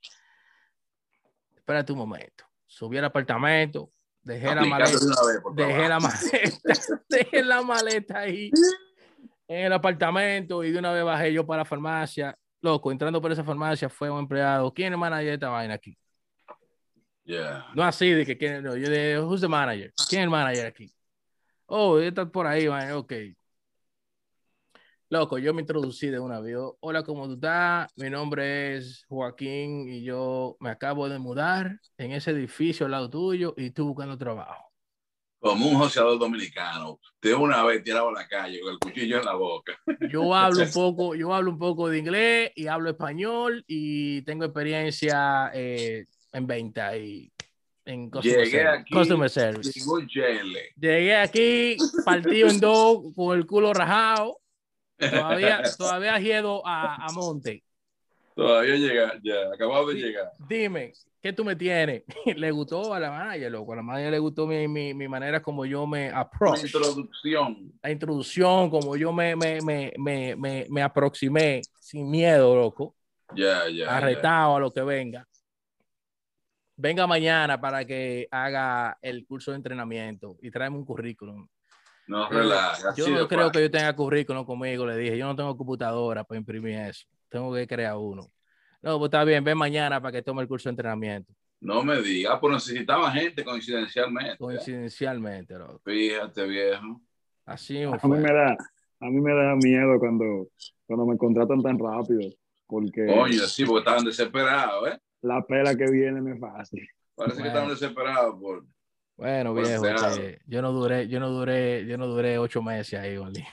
Espérate 1.55 1.91
un 1.91 1.99
momento. 1.99 2.45
Subí 2.65 2.97
al 2.97 3.05
apartamento, 3.05 3.91
dejé 4.21 4.53
la 4.55 4.63
maleta, 4.65 4.91
vez, 4.91 5.41
dejé 5.55 5.89
la 5.89 5.99
maleta, 5.99 7.01
dejé 7.09 7.43
la 7.43 7.61
maleta 7.61 8.19
ahí 8.19 8.51
en 9.47 9.65
el 9.65 9.73
apartamento 9.73 10.63
y 10.63 10.71
de 10.71 10.79
una 10.79 10.91
vez 10.91 11.03
bajé 11.03 11.33
yo 11.33 11.45
para 11.45 11.59
la 11.59 11.65
farmacia. 11.65 12.37
Loco, 12.61 12.91
entrando 12.91 13.21
por 13.21 13.31
esa 13.31 13.43
farmacia 13.43 13.89
fue 13.89 14.09
un 14.09 14.19
empleado. 14.19 14.73
¿Quién 14.73 14.87
es 14.87 14.93
el 14.93 14.99
manager 14.99 15.27
de 15.27 15.33
esta 15.33 15.49
vaina 15.49 15.73
aquí? 15.75 15.97
Yeah. 17.23 17.67
No 17.75 17.83
así 17.83 18.09
de 18.09 18.25
que 18.25 18.37
quién, 18.37 18.63
no, 18.63 18.75
yo 18.75 18.89
de 18.89 19.19
who's 19.19 19.41
the 19.41 19.47
manager? 19.47 19.93
¿Quién 20.09 20.21
es 20.21 20.23
el 20.25 20.29
manager 20.29 20.65
aquí? 20.65 20.91
Oh, 21.67 21.99
está 21.99 22.25
por 22.29 22.47
ahí, 22.47 22.67
man. 22.67 22.91
ok. 22.93 23.13
Loco, 25.11 25.37
yo 25.39 25.53
me 25.53 25.61
introducí 25.61 26.07
de 26.07 26.19
una 26.19 26.39
vez. 26.39 26.55
Hola, 26.81 27.03
¿cómo 27.03 27.31
estás? 27.31 27.91
Mi 27.95 28.09
nombre 28.09 28.75
es 28.77 29.05
Joaquín 29.07 29.87
y 29.87 30.03
yo 30.03 30.57
me 30.59 30.69
acabo 30.69 31.09
de 31.09 31.17
mudar 31.17 31.79
en 31.97 32.11
ese 32.11 32.31
edificio 32.31 32.85
al 32.85 32.91
lado 32.91 33.09
tuyo 33.09 33.53
y 33.57 33.67
estoy 33.67 33.85
buscando 33.85 34.17
trabajo. 34.17 34.68
Como 35.39 35.67
un 35.67 35.75
joseador 35.75 36.19
dominicano. 36.19 36.99
De 37.21 37.33
una 37.33 37.63
vez 37.63 37.83
tirado 37.83 38.09
a 38.09 38.13
la 38.13 38.27
calle 38.27 38.59
con 38.59 38.73
el 38.73 38.79
cuchillo 38.79 39.19
en 39.19 39.25
la 39.25 39.35
boca. 39.35 39.73
Yo 40.11 40.33
hablo 40.35 40.63
un 40.63 40.71
poco, 40.71 41.15
yo 41.15 41.33
hablo 41.33 41.51
un 41.51 41.57
poco 41.57 41.89
de 41.89 41.97
inglés 41.97 42.51
y 42.55 42.67
hablo 42.67 42.89
español 42.89 43.63
y 43.67 44.21
tengo 44.23 44.45
experiencia 44.45 45.49
eh, 45.53 46.05
en 46.33 46.47
venta 46.47 46.95
y 46.97 47.31
en 47.85 48.09
customer 48.09 48.37
Llegué 48.45 48.51
service. 48.51 48.81
aquí 48.81 48.93
Customer 48.93 49.29
service. 49.29 49.79
Llegué 50.77 51.15
aquí 51.15 51.77
partido 52.05 52.49
en 52.49 52.59
dos 52.59 52.99
con 53.15 53.37
el 53.37 53.45
culo 53.45 53.73
rajado. 53.73 54.39
Todavía, 54.97 55.61
todavía 55.77 56.17
hedo 56.19 56.61
a, 56.67 57.05
a 57.05 57.11
monte. 57.13 57.63
Todavía 58.39 58.75
llega, 58.75 59.19
ya, 59.21 59.53
acabado 59.53 59.87
de 59.87 59.95
llegar. 59.95 60.31
Dime, 60.47 60.93
¿qué 61.21 61.33
tú 61.33 61.43
me 61.43 61.57
tienes? 61.57 62.03
le 62.37 62.51
gustó 62.51 62.93
a 62.93 62.99
la 62.99 63.11
manager, 63.11 63.51
loco. 63.51 63.73
A 63.73 63.75
la 63.75 63.81
manager 63.81 64.11
le 64.11 64.19
gustó 64.19 64.47
mi, 64.47 64.65
mi, 64.65 64.93
mi 64.93 65.09
manera 65.09 65.41
como 65.41 65.65
yo 65.65 65.85
me 65.85 66.09
approach. 66.09 66.61
La 66.61 66.65
introducción. 66.67 67.73
La 67.83 67.91
introducción, 67.91 68.69
como 68.69 68.95
yo 68.95 69.11
me, 69.11 69.35
me, 69.35 69.59
me, 69.59 69.93
me, 69.97 70.35
me, 70.37 70.65
me 70.69 70.81
aproximé 70.81 71.61
sin 71.81 72.09
miedo, 72.09 72.55
loco. 72.55 72.95
Ya, 73.35 73.67
ya. 73.67 73.97
Arretado 73.97 74.55
a 74.55 74.59
lo 74.61 74.71
que 74.71 74.83
venga. 74.83 75.27
Venga 76.77 77.05
mañana 77.07 77.59
para 77.59 77.83
que 77.83 78.25
haga 78.31 78.97
el 79.01 79.25
curso 79.25 79.51
de 79.51 79.57
entrenamiento 79.57 80.37
y 80.41 80.49
tráeme 80.49 80.77
un 80.77 80.85
currículum. 80.85 81.45
No, 82.07 82.29
relaja. 82.29 82.95
Yo 82.95 83.09
no 83.09 83.27
creo 83.27 83.47
fácil. 83.47 83.51
que 83.51 83.61
yo 83.63 83.71
tenga 83.71 83.93
currículum 83.93 84.45
conmigo, 84.45 84.85
le 84.85 84.95
dije. 84.95 85.17
Yo 85.17 85.27
no 85.27 85.35
tengo 85.35 85.57
computadora 85.57 86.23
para 86.23 86.39
imprimir 86.39 86.79
eso. 86.79 87.05
Tengo 87.29 87.53
que 87.53 87.67
crear 87.67 87.95
uno. 87.97 88.27
No, 88.81 88.97
pues 88.97 89.07
está 89.09 89.23
bien, 89.23 89.43
ven 89.43 89.57
mañana 89.57 90.01
para 90.01 90.11
que 90.11 90.21
tome 90.21 90.41
el 90.41 90.47
curso 90.47 90.69
de 90.69 90.71
entrenamiento. 90.71 91.33
No 91.61 91.83
me 91.83 92.01
digas, 92.01 92.37
pues 92.39 92.53
necesitaba 92.53 93.11
gente 93.11 93.43
coincidencialmente. 93.43 94.37
Coincidencialmente, 94.37 95.57
loco. 95.57 95.81
Fíjate, 95.83 96.45
viejo. 96.47 97.01
Así 97.45 97.83
A 97.83 97.87
me 97.87 97.93
mí 97.93 97.99
fue. 97.99 98.17
me 98.17 98.33
da, 98.33 98.51
a 99.01 99.05
mí 99.05 99.19
me 99.21 99.33
da 99.33 99.55
miedo 99.55 99.99
cuando, 99.99 100.47
cuando 100.85 101.05
me 101.05 101.17
contratan 101.17 101.61
tan 101.61 101.77
rápido, 101.77 102.21
porque 102.67 103.05
Coño, 103.07 103.43
sí, 103.47 103.65
porque 103.65 103.79
estaban 103.79 104.05
desesperados, 104.05 104.87
¿eh? 104.89 104.99
la 105.21 105.41
pela 105.45 105.75
que 105.75 105.89
viene 105.91 106.21
no 106.21 106.33
es 106.33 106.39
fácil. 106.39 106.87
Parece 107.15 107.41
que 107.41 107.47
estaban 107.49 107.69
desesperados 107.69 108.35
por. 108.39 108.65
Bueno, 109.17 109.53
Por 109.53 109.65
viejo, 109.65 109.83
que 109.83 110.39
yo 110.45 110.61
no 110.61 110.71
duré, 110.71 111.09
yo 111.09 111.19
no 111.19 111.29
duré, 111.29 111.85
yo 111.85 111.97
no 111.97 112.07
duré 112.07 112.37
ocho 112.37 112.61
meses 112.61 112.97
ahí, 112.97 113.17
Oli. 113.17 113.43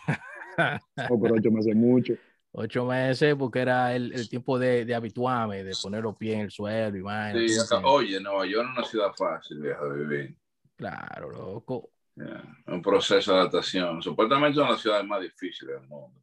Oh, 1.11 1.21
pero 1.21 1.35
ocho 1.35 1.51
meses 1.51 1.75
mucho. 1.75 2.15
Ocho 2.59 2.87
meses 2.87 3.35
porque 3.39 3.61
era 3.61 3.95
el, 3.95 4.13
el 4.15 4.31
tiempo 4.31 4.59
de, 4.59 4.87
de 4.87 4.95
habituarme, 4.95 5.63
de 5.63 5.75
poner 5.83 6.03
los 6.03 6.17
pies 6.17 6.37
en 6.37 6.41
el 6.41 6.51
suelo 6.51 6.97
y 6.97 7.03
vaina. 7.03 7.39
Sí, 7.47 7.55
¿tú 7.55 7.63
acá- 7.77 7.87
oye, 7.87 8.19
Nueva 8.19 8.47
York 8.47 8.65
no 8.65 8.73
es 8.73 8.79
una 8.79 8.87
ciudad 8.87 9.13
fácil, 9.13 9.61
viejo, 9.61 9.87
de 9.91 10.05
vivir. 10.07 10.37
Claro, 10.75 11.31
loco. 11.31 11.91
Ya, 12.15 12.43
Un 12.69 12.81
proceso 12.81 13.33
de 13.35 13.41
adaptación. 13.41 14.01
Supuestamente 14.01 14.53
es 14.53 14.57
una 14.57 14.69
de 14.69 14.73
las 14.73 14.81
ciudades 14.81 15.05
más 15.07 15.21
difíciles 15.21 15.79
del 15.79 15.87
mundo. 15.87 16.19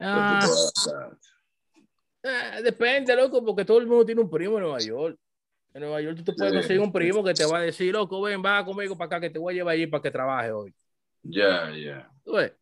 Ah, 0.00 0.40
eh, 2.22 2.62
depende, 2.62 3.14
loco, 3.14 3.44
porque 3.44 3.66
todo 3.66 3.78
el 3.78 3.86
mundo 3.86 4.06
tiene 4.06 4.22
un 4.22 4.30
primo 4.30 4.56
en 4.56 4.62
Nueva 4.62 4.78
York. 4.78 5.18
En 5.74 5.82
Nueva 5.82 6.00
York 6.00 6.16
tú 6.16 6.24
te 6.24 6.32
puedes 6.32 6.52
Sí. 6.52 6.58
conseguir 6.60 6.80
un 6.80 6.92
primo 6.92 7.22
que 7.22 7.34
te 7.34 7.44
va 7.44 7.58
a 7.58 7.62
decir, 7.62 7.92
loco, 7.92 8.22
ven, 8.22 8.42
va 8.42 8.64
conmigo 8.64 8.96
para 8.96 9.06
acá, 9.06 9.20
que 9.20 9.28
te 9.28 9.38
voy 9.38 9.52
a 9.52 9.56
llevar 9.56 9.74
allí 9.74 9.86
para 9.86 10.02
que 10.02 10.10
trabaje 10.10 10.50
hoy. 10.50 10.74
Ya, 11.22 11.70
ya. 11.76 12.10
¿Tú 12.24 12.32
ves? 12.32 12.52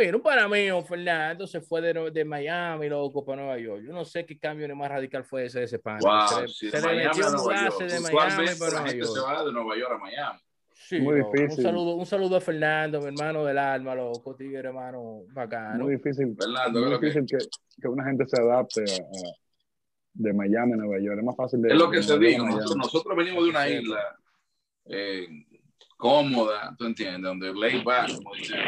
Mira, 0.00 0.16
un 0.16 0.22
pana 0.22 0.48
mío, 0.48 0.82
Fernando, 0.82 1.46
se 1.46 1.60
fue 1.60 1.80
de, 1.82 2.10
de 2.10 2.24
Miami, 2.24 2.88
loco, 2.88 3.24
para 3.24 3.42
Nueva 3.42 3.58
York. 3.58 3.82
Yo 3.86 3.92
no 3.92 4.04
sé 4.04 4.24
qué 4.24 4.38
cambio 4.38 4.66
ni 4.66 4.74
más 4.74 4.88
radical 4.88 5.24
fue 5.24 5.44
ese 5.44 5.58
de 5.60 5.64
ese 5.66 5.78
pana. 5.78 5.98
Wow, 6.00 6.28
se 6.28 6.42
le, 6.42 6.48
sí, 6.48 6.70
se 6.70 6.76
de 6.76 6.82
le 6.82 6.86
Miami 6.94 7.06
metió 7.08 7.26
a 7.26 7.30
Nueva 7.30 7.42
mudarse 7.42 7.78
York. 7.78 7.90
de 7.92 8.00
Miami 8.00 8.14
para 8.18 8.30
la 8.30 8.36
Nueva 8.36 8.88
gente 8.88 9.06
se 9.06 9.14
York. 9.14 9.26
va 9.28 9.44
de 9.44 9.52
Nueva 9.52 9.76
York 9.78 9.92
a 9.92 9.98
Miami. 9.98 10.38
Sí, 10.72 11.00
Muy 11.00 11.18
loco. 11.18 11.30
Un 11.30 11.36
difícil. 11.36 11.62
saludo, 11.64 11.94
un 11.94 12.06
saludo 12.06 12.36
a 12.36 12.40
Fernando, 12.40 13.00
mi 13.00 13.06
hermano 13.08 13.44
del 13.44 13.58
alma, 13.58 13.94
loco, 13.94 14.34
tigre, 14.34 14.58
hermano, 14.68 15.20
bacano. 15.32 15.84
Muy 15.84 15.96
difícil, 15.96 16.34
Fernando, 16.36 16.80
muy 16.80 16.80
¿qué 16.80 16.86
es 16.86 16.90
lo 16.92 17.00
que- 17.00 17.06
difícil 17.06 17.38
que, 17.38 17.82
que 17.82 17.88
una 17.88 18.04
gente 18.04 18.24
se 18.26 18.40
adapte 18.40 18.80
a, 18.80 18.94
a- 18.96 19.32
de 20.14 20.32
Miami 20.32 20.72
a 20.72 20.76
Nueva 20.76 20.98
York. 20.98 21.18
Es 21.18 21.24
más 21.24 21.36
fácil 21.36 21.62
de 21.62 21.68
Es 21.68 21.74
lo 21.78 21.90
que 21.90 21.98
de 21.98 22.02
se 22.02 22.16
Nueva 22.16 22.24
York 22.24 22.32
dijo. 22.32 22.42
a 22.42 22.46
Miami. 22.46 22.60
Nosotros, 22.62 22.76
nosotros 22.86 23.16
venimos 23.16 23.44
de 23.44 23.50
una 23.50 23.64
Sí. 23.66 23.72
isla 23.74 24.16
eh, 24.86 25.26
cómoda, 26.00 26.74
¿tú 26.78 26.86
entiendes? 26.86 27.22
Donde 27.22 27.54
lay 27.54 27.84
back, 27.84 28.16
como 28.16 28.34
dicen, 28.34 28.58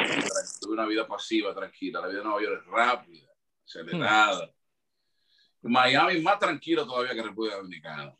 tuve 0.60 0.74
una 0.74 0.86
vida 0.86 1.04
pasiva, 1.06 1.54
tranquila. 1.54 2.02
La 2.02 2.08
vida 2.08 2.18
de 2.18 2.24
Nueva 2.24 2.42
York 2.42 2.62
es 2.62 2.70
rápida, 2.70 3.32
acelerada. 3.64 4.50
Miami 5.62 6.18
es 6.18 6.22
más 6.22 6.38
tranquilo 6.38 6.86
todavía 6.86 7.14
que 7.14 7.22
República 7.22 7.56
Dominicana. 7.56 8.14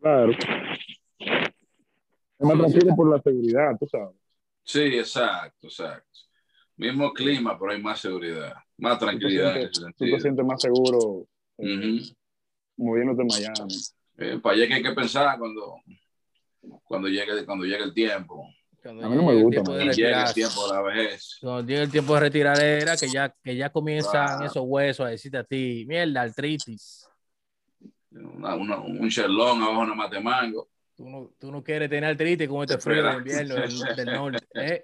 Claro. 0.00 0.32
Es 0.32 0.38
más 2.40 2.58
tranquilo 2.58 2.96
por 2.96 3.08
la 3.10 3.22
seguridad, 3.22 3.76
tú 3.78 3.86
sabes. 3.86 4.16
Sí, 4.64 4.80
exacto, 4.80 5.68
exacto. 5.68 6.10
Mismo 6.76 7.12
clima, 7.12 7.56
pero 7.56 7.70
hay 7.70 7.80
más 7.80 8.00
seguridad, 8.00 8.54
más 8.78 8.98
Tú 8.98 9.04
te 9.04 9.10
tranquilidad 9.10 9.56
en 9.56 9.72
sientes, 9.72 9.96
tú 9.96 10.04
te 10.06 10.20
sientes 10.20 10.44
más 10.44 10.60
seguro 10.60 11.28
eh, 11.58 11.76
Ujú. 11.76 12.00
moviéndote 12.78 13.22
en 13.22 13.28
Miami. 13.28 13.76
Eh, 14.16 14.40
para 14.42 14.56
allá 14.56 14.66
que 14.66 14.74
hay 14.74 14.82
que 14.82 14.92
pensar 14.92 15.38
cuando, 15.38 15.76
cuando, 16.84 17.08
llegue, 17.08 17.44
cuando 17.44 17.64
llegue 17.64 17.84
el 17.84 17.94
tiempo. 17.94 18.46
Cuando 18.82 19.06
A 19.06 19.08
mí 19.08 19.16
no 19.16 19.22
me 19.22 19.28
llegue 19.32 19.38
el 19.38 19.44
gusta, 19.44 19.62
tiempo 19.62 19.72
de 19.72 19.78
man. 19.84 19.86
Y 19.92 19.96
llegue 19.96 20.08
el 20.08 20.14
retirarse. 20.14 20.34
tiempo 20.34 20.66
de 20.68 20.74
la 20.74 20.82
vejez. 20.82 21.38
Cuando 21.40 21.62
llegue 21.62 21.82
el 21.82 21.90
tiempo 21.90 22.14
de 22.14 22.20
retiradera, 22.20 22.96
que 22.96 23.08
ya, 23.08 23.34
que 23.42 23.56
ya 23.56 23.70
comienzan 23.70 24.42
esos 24.44 24.62
huesos 24.66 25.06
a 25.06 25.08
decirte 25.10 25.38
a 25.38 25.44
ti, 25.44 25.84
mierda, 25.88 26.20
artritis. 26.22 27.08
Una- 28.10 28.54
una- 28.54 28.78
un 28.80 29.08
chelón 29.10 29.62
abajo 29.62 29.80
una 29.80 29.94
matemango. 29.94 30.68
Tú 30.96 31.08
no, 31.08 31.30
tú 31.40 31.50
no 31.50 31.62
quieres 31.64 31.88
tener 31.90 32.04
artritis 32.10 32.48
con 32.48 32.60
este 32.62 32.78
frío 32.78 33.02
de 33.02 33.08
Espera. 33.10 33.18
invierno 33.42 33.54
del, 33.56 33.96
del 33.96 34.14
norte. 34.14 34.46
¿eh? 34.54 34.82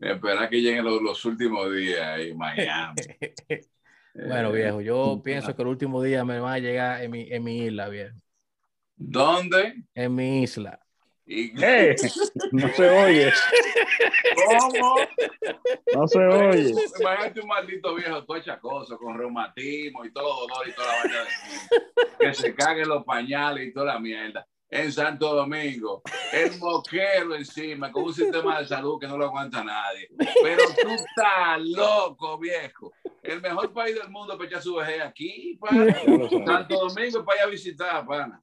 Esperar 0.00 0.48
que 0.50 0.60
lleguen 0.60 0.84
los, 0.84 1.00
los 1.00 1.24
últimos 1.24 1.72
días 1.72 2.18
en 2.20 2.36
Miami. 2.36 2.96
Bueno, 4.18 4.48
Eh, 4.48 4.52
viejo, 4.62 4.80
yo 4.80 5.20
pienso 5.22 5.54
que 5.54 5.60
el 5.60 5.68
último 5.68 6.02
día 6.02 6.24
me 6.24 6.40
van 6.40 6.54
a 6.54 6.58
llegar 6.58 7.02
en 7.02 7.10
mi, 7.10 7.30
en 7.30 7.44
mi 7.44 7.58
isla, 7.66 7.90
viejo. 7.90 8.16
¿Dónde? 8.96 9.84
En 9.94 10.14
mi 10.14 10.42
isla. 10.42 10.80
¿Y 11.26 11.52
¡Eh! 11.62 11.96
No 12.52 12.68
se 12.68 12.88
oye, 12.88 13.32
cómo? 14.46 14.96
no 15.94 16.08
se 16.08 16.18
oye. 16.18 16.74
Imagínate 17.00 17.40
un 17.40 17.48
maldito 17.48 17.94
viejo 17.96 18.24
todo 18.24 18.36
achacoso, 18.36 18.96
con 18.96 19.18
reumatismo 19.18 20.04
y 20.04 20.12
todo 20.12 20.46
dolor 20.46 20.68
y 20.68 20.72
toda 20.72 20.86
la 20.86 21.02
vaina 21.02 21.18
mundo. 21.18 22.16
Que 22.20 22.32
se 22.32 22.54
caguen 22.54 22.88
los 22.88 23.04
pañales 23.04 23.66
y 23.66 23.72
toda 23.72 23.94
la 23.94 23.98
mierda. 23.98 24.46
En 24.68 24.92
Santo 24.92 25.32
Domingo, 25.34 26.02
el 26.32 26.58
moquero 26.58 27.36
encima, 27.36 27.92
con 27.92 28.04
un 28.04 28.14
sistema 28.14 28.58
de 28.58 28.66
salud 28.66 28.98
que 28.98 29.06
no 29.06 29.16
lo 29.16 29.26
aguanta 29.26 29.62
nadie. 29.62 30.08
Pero 30.42 30.62
tú 30.82 30.88
estás 30.88 31.60
loco, 31.60 32.36
viejo. 32.38 32.92
El 33.22 33.40
mejor 33.40 33.72
país 33.72 33.94
del 33.94 34.10
mundo 34.10 34.36
para 34.36 34.48
echar 34.48 34.62
su 34.62 34.74
vejez 34.74 35.02
aquí, 35.02 35.56
pana. 35.60 35.94
Santo 36.44 36.88
Domingo 36.88 37.24
para 37.24 37.38
ir 37.38 37.44
a 37.44 37.50
visitar, 37.50 38.06
pana. 38.06 38.42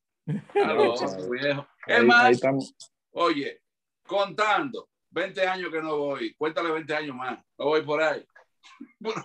Es 1.87 2.03
más, 2.03 2.31
estamos. 2.31 2.75
Oye, 3.11 3.61
contando, 4.05 4.89
20 5.11 5.47
años 5.47 5.71
que 5.71 5.81
no 5.81 5.97
voy, 5.97 6.33
cuéntale 6.35 6.71
20 6.71 6.95
años 6.95 7.15
más, 7.15 7.39
no 7.57 7.65
voy 7.65 7.81
por 7.81 8.01
ahí. 8.01 8.25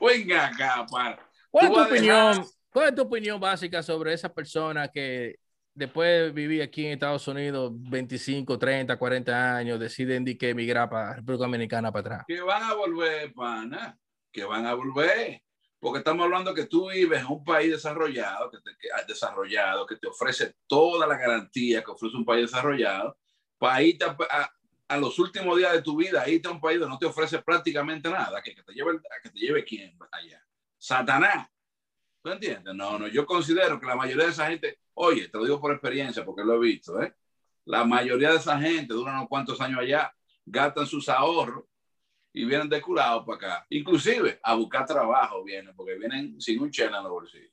Venga 0.00 0.47
acá, 0.49 0.87
para. 0.90 1.19
¿Cuál 1.50 1.67
es 1.67 1.73
tu 1.73 1.78
a 1.78 1.88
dejar- 1.88 2.31
opinión? 2.33 2.47
¿Cuál 2.71 2.88
es 2.88 2.95
tu 2.95 3.02
opinión 3.02 3.40
básica 3.40 3.83
sobre 3.83 4.12
esa 4.12 4.33
persona 4.33 4.88
que 4.88 5.37
después 5.75 6.07
de 6.26 6.31
vivir 6.33 6.61
aquí 6.62 6.85
en 6.87 6.93
Estados 6.93 7.26
Unidos 7.28 7.73
25, 7.75 8.59
30, 8.59 8.97
40 8.99 9.57
años 9.57 9.81
deciden 9.81 10.25
de 10.25 10.37
que 10.37 10.50
emigrar 10.50 10.90
para 10.90 11.14
República 11.14 11.45
Dominicana 11.45 11.90
para 11.93 12.00
atrás? 12.00 12.25
Que 12.26 12.40
van 12.40 12.62
a 12.64 12.75
volver, 12.75 13.33
pana, 13.33 13.97
que 14.33 14.45
van 14.45 14.67
a 14.67 14.75
volver. 14.75 15.40
Porque 15.80 15.99
estamos 15.99 16.25
hablando 16.25 16.54
que 16.54 16.66
tú 16.66 16.90
vives 16.90 17.20
en 17.20 17.26
un 17.26 17.44
país 17.44 17.70
desarrollado, 17.70 18.50
que 18.50 18.58
te, 18.58 18.70
que- 18.78 18.88
desarrollado, 19.06 19.87
que 19.87 19.97
te 19.97 20.08
ofrece 20.08 20.54
toda 20.66 21.06
la 21.06 21.16
garantía 21.16 21.82
que 21.85 21.90
ofrece 21.92 22.16
un 22.16 22.25
país 22.25 22.50
desarrollado, 22.50 23.16
para 23.58 23.82
irte 23.82 24.04
a, 24.04 24.16
a- 24.30 24.50
a 24.88 24.97
los 24.97 25.18
últimos 25.18 25.56
días 25.58 25.73
de 25.73 25.82
tu 25.82 25.97
vida, 25.97 26.28
irte 26.28 26.49
a 26.49 26.50
un 26.50 26.61
país 26.61 26.80
donde 26.80 26.94
no 26.94 26.99
te 26.99 27.06
ofrece 27.06 27.40
prácticamente 27.42 28.08
nada, 28.11 28.40
que, 28.42 28.54
que 28.54 28.62
te 28.62 28.73
lleve, 28.73 28.99
que 29.23 29.30
te 29.30 29.38
lleve 29.38 29.64
quién 29.64 29.97
allá. 30.11 30.42
Satanás. 30.78 31.49
¿Tú 32.23 32.30
entiendes? 32.30 32.75
No, 32.75 32.99
no, 32.99 33.06
yo 33.08 33.25
considero 33.26 33.78
que 33.80 33.87
la 33.87 33.97
mayoría 33.97 34.25
de 34.25 34.30
esa 34.32 34.49
gente, 34.49 34.80
oye, 34.94 35.28
te 35.28 35.38
lo 35.38 35.44
digo 35.44 35.61
por 35.61 35.73
experiencia, 35.73 36.25
porque 36.25 36.42
lo 36.44 36.54
he 36.56 36.58
visto, 36.58 37.00
¿eh? 37.02 37.14
La 37.64 37.85
mayoría 37.85 38.30
de 38.30 38.37
esa 38.38 38.58
gente 38.61 38.94
duran 38.94 39.16
unos 39.16 39.28
cuantos 39.28 39.61
años 39.61 39.78
allá, 39.80 40.12
gastan 40.44 40.87
sus 40.87 41.08
ahorros 41.08 41.64
y 42.32 42.44
vienen 42.44 42.68
descurados 42.68 43.25
para 43.25 43.37
acá. 43.37 43.66
Inclusive 43.70 44.38
a 44.42 44.54
buscar 44.54 44.87
trabajo 44.87 45.42
vienen, 45.44 45.75
porque 45.75 45.94
vienen 45.97 46.40
sin 46.40 46.61
un 46.61 46.70
chela 46.70 46.99
en 46.99 47.04
los 47.04 47.12
bolsillos. 47.12 47.52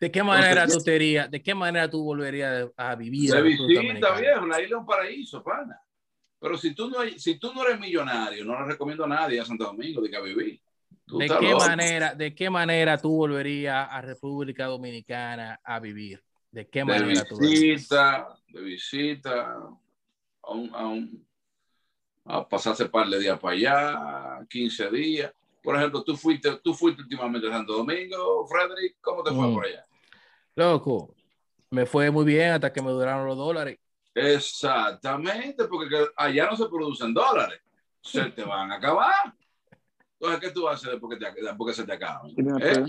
¿De 0.00 0.10
qué 0.10 0.22
manera 0.22 0.62
Entonces, 0.62 0.78
tú 0.78 0.90
te 0.90 0.96
irías, 0.96 1.30
de 1.30 1.42
qué 1.42 1.54
manera 1.54 1.88
tú 1.88 2.02
volverías 2.02 2.68
a 2.76 2.94
vivir 2.96 3.32
De 3.32 3.40
República 3.40 3.80
visita, 3.80 4.20
viejo, 4.20 4.46
la 4.46 4.60
isla 4.60 4.76
es 4.76 4.80
un 4.80 4.86
paraíso, 4.86 5.42
pana. 5.44 5.80
Pero 6.40 6.58
si 6.58 6.74
tú 6.74 6.90
no, 6.90 6.96
si 7.16 7.38
tú 7.38 7.54
no 7.54 7.64
eres 7.64 7.78
millonario, 7.78 8.44
no 8.44 8.58
le 8.60 8.66
recomiendo 8.72 9.04
a 9.04 9.08
nadie 9.08 9.38
a 9.38 9.44
Santo 9.44 9.64
Domingo 9.64 10.00
de 10.00 10.10
que 10.10 10.20
vivir. 10.20 10.60
Tú 11.06 11.20
¿De 11.20 11.26
qué 11.26 11.34
loco. 11.34 11.58
manera, 11.58 12.14
de 12.16 12.34
qué 12.34 12.50
manera 12.50 12.98
tú 12.98 13.10
volverías 13.14 13.86
a 13.88 14.00
República 14.00 14.66
Dominicana 14.66 15.60
a 15.62 15.78
vivir? 15.78 16.20
¿De 16.50 16.68
qué 16.68 16.80
De 16.80 16.84
manera 16.84 17.24
tú 17.24 17.36
volverías? 17.36 17.80
visita, 17.82 18.28
de 18.48 18.60
visita, 18.60 19.52
a, 20.42 20.52
un, 20.52 20.74
a, 20.74 20.86
un- 20.88 21.26
a 22.24 22.48
pasarse 22.48 22.86
par 22.88 23.08
de 23.08 23.18
días 23.18 23.38
para 23.38 23.54
allá, 23.54 24.46
15 24.48 24.90
días. 24.90 25.32
Por 25.62 25.76
ejemplo, 25.76 26.02
tú 26.02 26.16
fuiste, 26.16 26.56
tú 26.62 26.74
fuiste 26.74 27.02
últimamente 27.02 27.48
a 27.48 27.52
Santo 27.52 27.74
Domingo, 27.74 28.46
Frederick, 28.46 28.96
¿cómo 29.00 29.22
te 29.22 29.30
fue 29.32 29.46
Mm. 29.48 29.54
por 29.54 29.64
allá? 29.66 29.86
Loco, 30.56 31.14
me 31.70 31.86
fue 31.86 32.10
muy 32.10 32.24
bien 32.24 32.52
hasta 32.52 32.72
que 32.72 32.82
me 32.82 32.90
duraron 32.90 33.26
los 33.26 33.36
dólares. 33.36 33.78
Exactamente, 34.14 35.64
porque 35.64 35.88
que 35.88 36.06
allá 36.16 36.46
no 36.50 36.56
se 36.56 36.66
producen 36.66 37.14
dólares, 37.14 37.60
se 38.02 38.24
te 38.30 38.44
van 38.44 38.70
a 38.72 38.76
acabar. 38.76 39.34
Entonces, 40.20 40.40
¿qué 40.40 40.50
tú 40.54 40.64
vas 40.64 40.74
a 40.74 40.76
hacer 40.76 40.90
después 40.92 41.18
que, 41.18 41.24
te, 41.24 41.42
después 41.42 41.74
que 41.76 41.80
se 41.82 41.86
te 41.86 41.92
acaban? 41.94 42.30
¿Eh? 42.60 42.84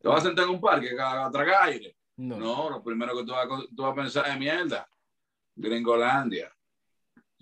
Te 0.00 0.08
vas 0.08 0.20
a 0.24 0.26
sentar 0.26 0.44
en 0.46 0.50
un 0.50 0.60
parque 0.60 0.98
a, 0.98 1.26
a 1.26 1.30
tragar 1.30 1.68
aire. 1.68 1.94
No. 2.16 2.36
No, 2.36 2.70
lo 2.70 2.82
primero 2.82 3.16
que 3.16 3.24
tú 3.24 3.30
vas, 3.32 3.46
a- 3.46 3.66
tú 3.76 3.82
vas 3.82 3.92
a 3.92 3.94
pensar 3.94 4.26
es 4.28 4.36
mierda. 4.38 4.88
Gringolandia. 5.54 6.52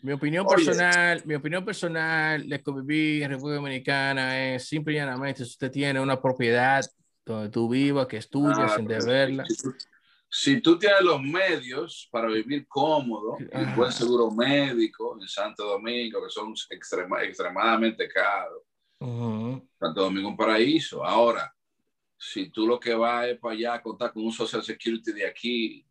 Mi 0.02 0.12
opinión 0.12 0.46
Oye. 0.46 0.54
personal, 0.56 1.22
mi 1.24 1.34
opinión 1.34 1.64
personal 1.64 2.48
de 2.48 2.62
convivir 2.62 3.22
en 3.24 3.30
República 3.30 3.56
Dominicana 3.56 4.54
es 4.54 4.68
simple 4.68 4.92
y 4.94 4.96
llanamente 4.96 5.44
si 5.44 5.50
usted 5.50 5.70
tiene 5.70 6.00
una 6.00 6.20
propiedad 6.20 6.84
donde 7.24 7.48
tú 7.48 7.68
vivas, 7.68 8.06
que 8.06 8.18
es 8.18 8.28
tuya, 8.28 8.66
Ah, 8.66 8.68
sin 8.76 8.86
deberla. 8.86 9.44
Si 9.46 9.56
tú, 9.56 9.74
si 10.28 10.60
tú 10.60 10.78
tienes 10.78 11.00
los 11.00 11.20
medios 11.22 12.08
para 12.12 12.28
vivir 12.28 12.68
cómodo, 12.68 13.38
un 13.52 13.74
buen 13.74 13.90
seguro 13.90 14.30
médico 14.30 15.18
en 15.20 15.26
Santo 15.26 15.64
Domingo, 15.64 16.22
que 16.22 16.30
son 16.30 16.54
extrema- 16.70 17.22
extremadamente 17.24 18.08
caros, 18.08 18.62
Ujú. 19.00 19.68
Santo 19.78 20.02
Domingo 20.02 20.28
es 20.28 20.32
un 20.32 20.36
paraíso. 20.36 21.04
Ahora, 21.04 21.52
si 22.16 22.50
tú 22.50 22.66
lo 22.66 22.78
que 22.78 22.94
vas 22.94 23.26
es 23.28 23.38
para 23.38 23.54
allá 23.54 23.74
a 23.74 23.82
contar 23.82 24.12
con 24.12 24.24
un 24.24 24.32
Social 24.32 24.62
Security 24.62 25.12
de 25.12 25.26
aquí, 25.26 25.86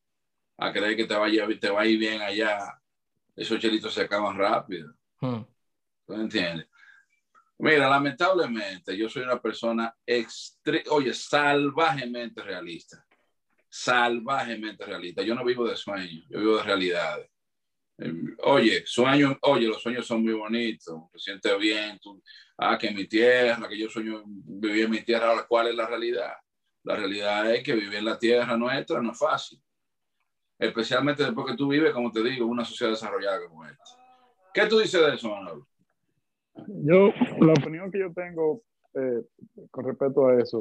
a 0.57 0.71
creer 0.71 0.95
que 0.95 1.03
te 1.03 1.09
te 1.57 1.69
va 1.69 1.81
a 1.81 1.85
ir 1.85 1.99
bien 1.99 2.21
allá, 2.21 2.81
esos 3.35 3.59
chelitos 3.59 3.93
se 3.93 4.01
acaban 4.01 4.37
rápido. 4.37 4.93
Ujú. 5.21 5.47
¿Tú 6.07 6.13
entiendes? 6.13 6.67
Mira, 7.57 7.89
lamentablemente 7.89 8.97
yo 8.97 9.07
soy 9.09 9.23
una 9.23 9.41
persona, 9.41 9.95
extre- 10.05 10.83
oye, 10.89 11.13
salvajemente 11.13 12.41
realista. 12.43 13.05
Salvajemente 13.69 14.85
realista. 14.85 15.21
Yo 15.21 15.35
no 15.35 15.43
vivo 15.43 15.67
de 15.67 15.75
sueños, 15.75 16.25
yo 16.29 16.39
vivo 16.39 16.57
de 16.57 16.63
realidades. 16.63 17.29
Eh, 17.97 18.13
Oye, 18.43 18.83
sueños, 18.85 19.37
oye, 19.41 19.67
los 19.67 19.81
sueños 19.81 20.05
son 20.05 20.21
muy 20.23 20.33
bonitos, 20.33 21.01
te 21.11 21.19
sientes 21.19 21.57
bien, 21.57 21.97
tú, 21.99 22.21
ah, 22.57 22.77
que 22.77 22.91
mi 22.91 23.07
tierra, 23.07 23.67
que 23.69 23.77
yo 23.77 23.89
sueño 23.89 24.23
vivir 24.25 24.85
en 24.85 24.91
mi 24.91 25.01
tierra, 25.01 25.29
ahora, 25.29 25.45
¿cuál 25.47 25.67
es 25.67 25.75
la 25.75 25.87
realidad? 25.87 26.33
La 26.83 26.95
realidad 26.97 27.53
es 27.55 27.63
que 27.63 27.73
vivir 27.73 27.95
en 27.95 28.05
la 28.05 28.19
tierra 28.19 28.57
nuestra 28.57 29.01
no 29.01 29.11
es 29.13 29.17
fácil. 29.17 29.61
Especialmente 30.57 31.23
después 31.23 31.47
que 31.47 31.57
tú 31.57 31.67
vives, 31.67 31.93
como 31.93 32.11
te 32.11 32.23
digo, 32.23 32.45
en 32.45 32.51
una 32.51 32.65
sociedad 32.65 32.91
desarrollada 32.91 33.45
como 33.47 33.65
esta. 33.65 33.83
¿Qué 34.53 34.67
tú 34.67 34.79
dices 34.79 35.01
de 35.01 35.15
eso, 35.15 35.29
Manolo? 35.29 35.67
Yo, 36.67 37.09
la 37.41 37.53
opinión 37.53 37.91
que 37.91 37.99
yo 37.99 38.13
tengo 38.13 38.61
eh, 38.93 39.23
con 39.69 39.85
respecto 39.85 40.27
a 40.27 40.39
eso, 40.41 40.59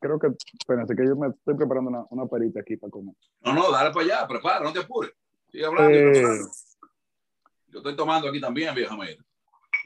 creo 0.00 0.18
que, 0.18 0.28
espérense, 0.58 0.96
que 0.96 1.06
yo 1.06 1.14
me 1.14 1.28
estoy 1.28 1.54
preparando 1.54 1.90
una, 1.90 2.04
una 2.10 2.26
perita 2.26 2.60
aquí 2.60 2.76
para 2.76 2.90
comer. 2.90 3.14
No, 3.42 3.52
no, 3.52 3.70
dale 3.70 3.92
para 3.92 4.04
allá, 4.04 4.26
prepara, 4.26 4.64
no 4.64 4.72
te 4.72 4.80
apures. 4.80 5.12
Sigue 5.48 5.64
hablando. 5.64 5.96
Eh. 5.96 6.40
Yo 7.68 7.78
estoy 7.78 7.94
tomando 7.94 8.28
aquí 8.28 8.40
también, 8.40 8.74
vieja 8.74 8.96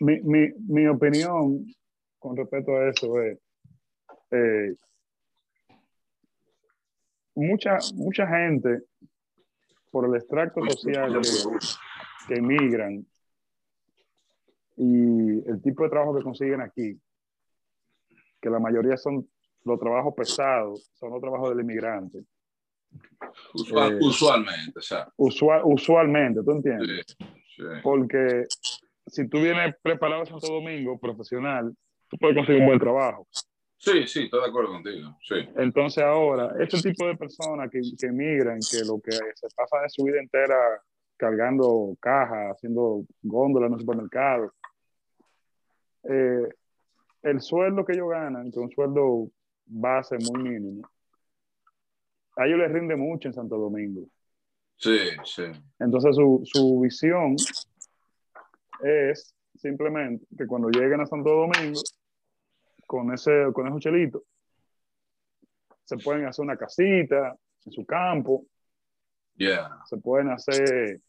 mi, 0.01 0.21
mi, 0.23 0.49
mi 0.59 0.87
opinión 0.87 1.67
con 2.19 2.37
respecto 2.37 2.75
a 2.75 2.89
eso 2.89 3.21
es, 3.21 3.39
eh, 4.31 4.75
mucha, 7.35 7.79
mucha 7.95 8.27
gente, 8.27 8.83
por 9.95 10.07
el 10.09 10.17
extracto 10.17 10.61
social 10.67 11.21
que, 11.23 11.29
que 12.27 12.35
emigran 12.41 13.07
y 14.77 15.49
el 15.49 15.63
tipo 15.63 15.85
de 15.85 15.89
trabajo 15.91 16.17
que 16.17 16.25
consiguen 16.25 16.61
aquí, 16.63 17.01
que 18.41 18.51
la 18.51 18.59
mayoría 18.59 18.97
son 18.97 19.25
los 19.63 19.79
trabajos 19.79 20.13
pesados, 20.17 20.91
son 20.95 21.13
los 21.13 21.21
trabajos 21.21 21.51
del 21.51 21.61
inmigrante. 21.61 22.25
Usual- 23.55 23.93
Eh, 23.93 23.99
usualmente, 24.01 24.79
o 24.81 24.83
sea. 24.83 25.09
Usual, 25.17 25.63
usualmente, 25.65 26.43
¿tú 26.43 26.51
entiendes? 26.51 27.07
sí, 27.17 27.25
sí. 27.57 27.63
Porque 27.85 28.47
si 29.07 29.29
tú 29.29 29.39
vienes 29.41 29.77
preparado 29.81 30.23
a 30.23 30.27
Santo 30.27 30.49
Domingo, 30.55 30.99
profesional, 30.99 31.73
tú 32.09 32.17
puedes 32.19 32.35
conseguir 32.37 32.63
un 32.63 32.67
buen 32.67 32.81
trabajo. 32.81 33.29
Sí, 33.85 34.07
sí, 34.07 34.23
estoy 34.23 34.41
de 34.41 34.47
acuerdo 34.47 34.73
contigo. 34.73 35.15
Sí. 35.29 35.35
Entonces 35.57 36.03
ahora, 36.03 36.55
este 36.59 36.81
tipo 36.81 37.07
de 37.07 37.19
personas 37.19 37.71
que, 37.71 37.81
que 37.99 38.07
emigran, 38.07 38.59
que 38.59 38.79
lo 38.87 38.99
que 38.99 39.13
se 39.13 39.47
pasa 39.55 39.83
de 39.83 39.91
su 39.91 40.05
vida 40.05 40.21
entera 40.21 40.57
cargando 41.19 41.95
cajas, 42.01 42.53
haciendo 42.57 43.05
góndolas 43.21 43.67
en 43.67 43.73
los 43.73 43.81
supermercados, 43.83 44.53
eh, 46.05 46.49
el 47.25 47.41
sueldo 47.43 47.85
que 47.85 47.93
ellos 47.93 48.09
ganan, 48.09 48.45
que 48.45 48.59
es 48.59 48.65
un 48.65 48.71
sueldo 48.71 49.29
base 49.67 50.17
muy 50.17 50.43
mínimo, 50.43 50.89
a 52.37 52.47
ellos 52.47 52.61
les 52.61 52.73
rinde 52.73 52.97
mucho 52.97 53.29
en 53.29 53.35
Santo 53.35 53.59
Domingo. 53.59 54.09
Sí, 54.77 54.99
sí. 55.25 55.45
Entonces 55.79 56.17
su, 56.17 56.41
su 56.45 56.81
visión 56.81 57.37
es 58.83 59.35
simplemente 59.57 60.25
que 60.39 60.47
cuando 60.47 60.71
lleguen 60.71 61.03
a 61.03 61.07
Santo 61.07 61.29
Domingo, 61.29 61.81
con 62.95 63.13
ese, 63.13 63.47
con 63.53 63.67
esos 63.67 63.81
chelitos, 63.81 64.23
se 65.83 65.97
pueden 65.97 66.27
hacer 66.27 66.45
una 66.45 66.57
casita 66.57 67.37
en 67.67 67.73
su 67.73 67.85
campo, 67.85 68.47
Yeah. 69.37 69.81
se 69.87 69.97
pueden 69.97 70.31
hacer, 70.31 71.01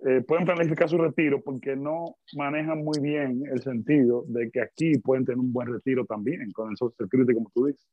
eh, 0.00 0.20
pueden 0.28 0.44
planificar 0.44 0.90
su 0.90 0.98
retiro 0.98 1.40
porque 1.42 1.74
no 1.74 2.16
manejan 2.34 2.84
muy 2.84 3.00
bien 3.00 3.42
el 3.50 3.62
sentido 3.62 4.24
de 4.26 4.50
que 4.50 4.60
aquí 4.60 4.98
pueden 4.98 5.24
tener 5.24 5.38
un 5.38 5.50
buen 5.50 5.68
retiro 5.68 6.04
también 6.04 6.52
con 6.52 6.70
el 6.70 6.76
Social 6.76 7.08
Security, 7.08 7.32
como 7.32 7.50
tú 7.54 7.64
dices. 7.64 7.88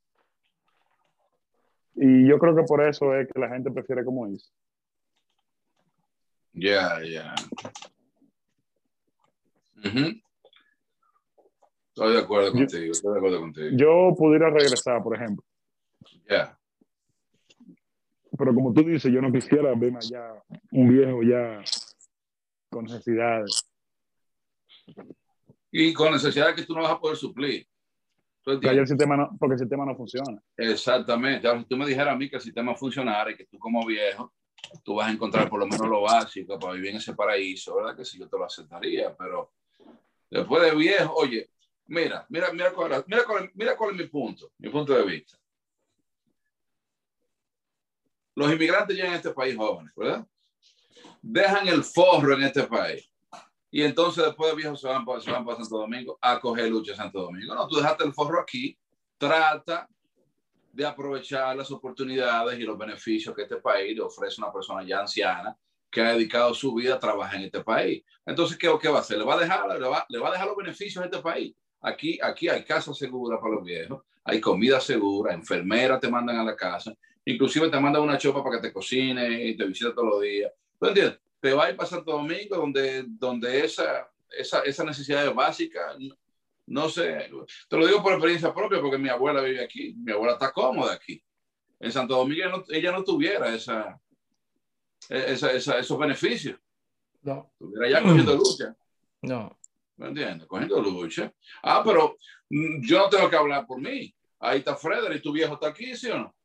Y 1.95 2.27
yo 2.27 2.37
creo 2.39 2.57
que 2.57 2.63
por 2.63 2.85
eso 2.85 3.15
es 3.15 3.25
que 3.31 3.39
la 3.39 3.47
gente 3.47 3.71
prefiere 3.71 4.03
como 4.03 4.27
dice. 4.27 4.51
Yeah, 6.51 7.01
yeah. 7.03 7.35
Ujú. 9.77 10.26
Estoy 11.97 12.13
de 12.13 12.19
acuerdo 12.19 12.51
contigo, 12.51 12.91
estoy 12.91 13.11
de 13.11 13.17
acuerdo 13.17 13.39
contigo. 13.39 13.67
Yo 13.71 14.13
pudiera 14.15 14.51
regresar, 14.51 15.01
por 15.01 15.15
ejemplo. 15.15 15.43
Yeah. 16.29 16.55
Pero 18.37 18.53
como 18.53 18.71
tú 18.71 18.83
dices, 18.83 19.11
yo 19.11 19.19
no 19.19 19.31
quisiera 19.31 19.73
verme 19.73 19.97
allá 19.97 20.43
un 20.73 20.89
viejo 20.89 21.23
ya 21.23 21.59
con 22.69 22.83
necesidades. 22.83 23.67
Y 25.71 25.91
con 25.91 26.11
necesidad 26.11 26.53
que 26.53 26.65
tú 26.65 26.75
no 26.75 26.83
vas 26.83 26.91
a 26.91 26.99
poder 26.99 27.17
suplir. 27.17 27.65
¿Tú 28.43 28.51
Porque, 28.51 28.69
el 28.69 28.87
sistema 28.87 29.17
no, 29.17 29.35
porque 29.39 29.53
el 29.53 29.59
sistema 29.59 29.83
no 29.83 29.95
funciona. 29.95 30.39
Exactamente. 30.55 31.47
Ahora, 31.47 31.61
si 31.61 31.65
tú 31.65 31.77
me 31.77 31.87
dijeras 31.87 32.13
a 32.13 32.15
mí 32.15 32.29
que 32.29 32.35
el 32.35 32.43
sistema 32.43 32.75
funcionara 32.75 33.31
y 33.31 33.37
que 33.37 33.47
tú 33.47 33.57
como 33.57 33.83
viejo, 33.83 34.35
tú 34.83 34.93
vas 34.93 35.07
a 35.07 35.11
encontrar 35.11 35.49
por 35.49 35.59
lo 35.59 35.65
menos 35.65 35.87
lo 35.87 36.01
básico 36.01 36.59
para 36.59 36.73
vivir 36.73 36.91
en 36.91 36.97
ese 36.97 37.15
paraíso, 37.15 37.75
¿verdad? 37.75 37.97
Que 37.97 38.05
sí, 38.05 38.19
yo 38.19 38.29
te 38.29 38.37
lo 38.37 38.45
aceptaría, 38.45 39.15
pero 39.17 39.51
después 40.29 40.61
de 40.61 40.75
viejo, 40.75 41.11
oye, 41.15 41.49
mira, 41.87 42.25
mira, 42.29 42.51
mira 42.51 42.71
cuál, 42.71 43.03
mira, 43.07 43.23
cuál, 43.25 43.51
mira 43.53 43.77
cuál 43.77 43.91
es 43.91 43.97
mi 43.97 44.07
punto, 44.07 44.51
mi 44.57 44.69
punto 44.69 44.93
de 44.93 45.03
vista. 45.03 45.37
Los 48.35 48.51
inmigrantes 48.51 48.95
llegan 48.95 49.13
a 49.13 49.17
este 49.17 49.31
país 49.31 49.55
jóvenes, 49.55 49.91
¿verdad? 49.95 50.25
Dejan 51.21 51.67
el 51.67 51.83
forro 51.83 52.33
en 52.33 52.43
este 52.43 52.63
país. 52.63 53.11
Y 53.71 53.81
entonces 53.81 54.23
después 54.23 54.51
de 54.51 54.57
viejos 54.57 54.79
se 54.79 54.87
van, 54.87 55.05
se 55.21 55.31
van 55.31 55.43
para 55.43 55.57
Santo 55.57 55.77
Domingo 55.77 56.17
a 56.21 56.39
coger 56.39 56.69
lucha 56.69 56.91
en 56.91 56.97
Santo 56.97 57.21
Domingo. 57.21 57.53
No, 57.55 57.67
tú 57.67 57.77
dejaste 57.77 58.03
el 58.03 58.13
forro 58.13 58.39
aquí, 58.39 58.77
trata 59.17 59.89
de 60.71 60.85
aprovechar 60.85 61.55
las 61.55 61.71
oportunidades 61.71 62.59
y 62.59 62.63
los 62.63 62.77
beneficios 62.77 63.35
que 63.35 63.41
este 63.41 63.57
país 63.57 63.95
le 63.95 64.03
ofrece 64.03 64.39
a 64.39 64.45
una 64.45 64.53
persona 64.53 64.83
ya 64.83 64.99
anciana 64.99 65.57
que 65.89 66.01
ha 66.01 66.13
dedicado 66.13 66.53
su 66.53 66.73
vida 66.75 66.95
a 66.95 66.99
trabajar 66.99 67.37
en 67.37 67.45
este 67.45 67.63
país. 67.63 68.03
Entonces, 68.25 68.57
¿qué, 68.57 68.71
qué 68.79 68.87
va 68.87 68.97
a 68.97 69.01
hacer? 69.01 69.17
¿Le 69.17 69.23
va 69.23 69.33
a 69.33 69.39
dejar, 69.39 69.67
le 69.79 69.87
va, 69.87 70.05
le 70.07 70.19
va 70.19 70.29
a 70.29 70.31
dejar 70.31 70.47
los 70.47 70.57
beneficios 70.57 71.01
a 71.01 71.05
este 71.05 71.19
país? 71.19 71.55
Aquí, 71.87 72.19
aquí 72.21 72.49
hay 72.49 72.63
casa 72.63 72.93
segura 72.93 73.39
para 73.39 73.55
los 73.55 73.63
viejos, 73.63 74.03
hay 74.23 74.41
comida 74.41 74.79
segura, 74.79 75.33
enfermeras 75.33 76.01
te 76.01 76.09
mandan 76.09 76.37
a 76.37 76.43
la 76.43 76.55
casa, 76.55 76.93
inclusive 77.23 77.69
te 77.69 77.79
mandan 77.79 78.01
una 78.01 78.17
chopa 78.17 78.43
para 78.43 78.57
que 78.57 78.67
te 78.67 78.73
cocine 78.73 79.45
y 79.45 79.55
te 79.55 79.65
visite 79.65 79.91
todos 79.91 80.09
los 80.09 80.21
días. 80.21 80.51
¿Tú 80.79 80.87
entiendes? 80.87 81.19
Te 81.39 81.53
va 81.53 81.65
a 81.65 81.69
ir 81.69 81.77
para 81.77 81.87
Santo 81.89 82.11
Domingo 82.11 82.57
donde, 82.57 83.05
donde 83.07 83.63
esa, 83.63 84.09
esa, 84.37 84.61
esa 84.61 84.83
necesidad 84.83 85.33
básica, 85.33 85.95
no, 85.99 86.15
no 86.65 86.89
sé, 86.89 87.29
te 87.69 87.77
lo 87.77 87.87
digo 87.87 88.03
por 88.03 88.11
experiencia 88.13 88.53
propia 88.53 88.81
porque 88.81 88.97
mi 88.97 89.07
abuela 89.07 89.41
vive 89.41 89.63
aquí, 89.63 89.93
mi 89.97 90.11
abuela 90.11 90.33
está 90.33 90.51
cómoda 90.51 90.93
aquí. 90.93 91.23
En 91.79 91.91
Santo 91.91 92.15
Domingo 92.15 92.41
ella 92.43 92.49
no, 92.49 92.63
ella 92.69 92.91
no 92.91 93.03
tuviera 93.03 93.55
esa, 93.55 93.97
esa, 95.07 95.51
esa, 95.53 95.79
esos 95.79 95.97
beneficios, 95.97 96.59
No, 97.21 97.49
estuviera 97.53 97.89
ya 97.89 98.01
cogiendo 98.03 98.35
lucha. 98.35 98.75
no. 99.21 99.57
¿Me 99.97 100.07
entiendes? 100.07 100.47
Cogiendo 100.47 100.79
lucha. 100.81 101.31
Ah, 101.63 101.81
pero 101.83 102.17
mm, 102.49 102.81
yo 102.85 102.99
no 102.99 103.09
tengo 103.09 103.29
que 103.29 103.35
hablar 103.35 103.65
por 103.65 103.79
mí. 103.81 104.13
Ahí 104.39 104.59
está 104.59 104.75
Frederick, 104.75 105.21
tu 105.23 105.31
viejo 105.31 105.55
está 105.55 105.67
aquí, 105.69 105.95
¿sí 105.95 106.09
o 106.09 106.17
no? 106.19 106.35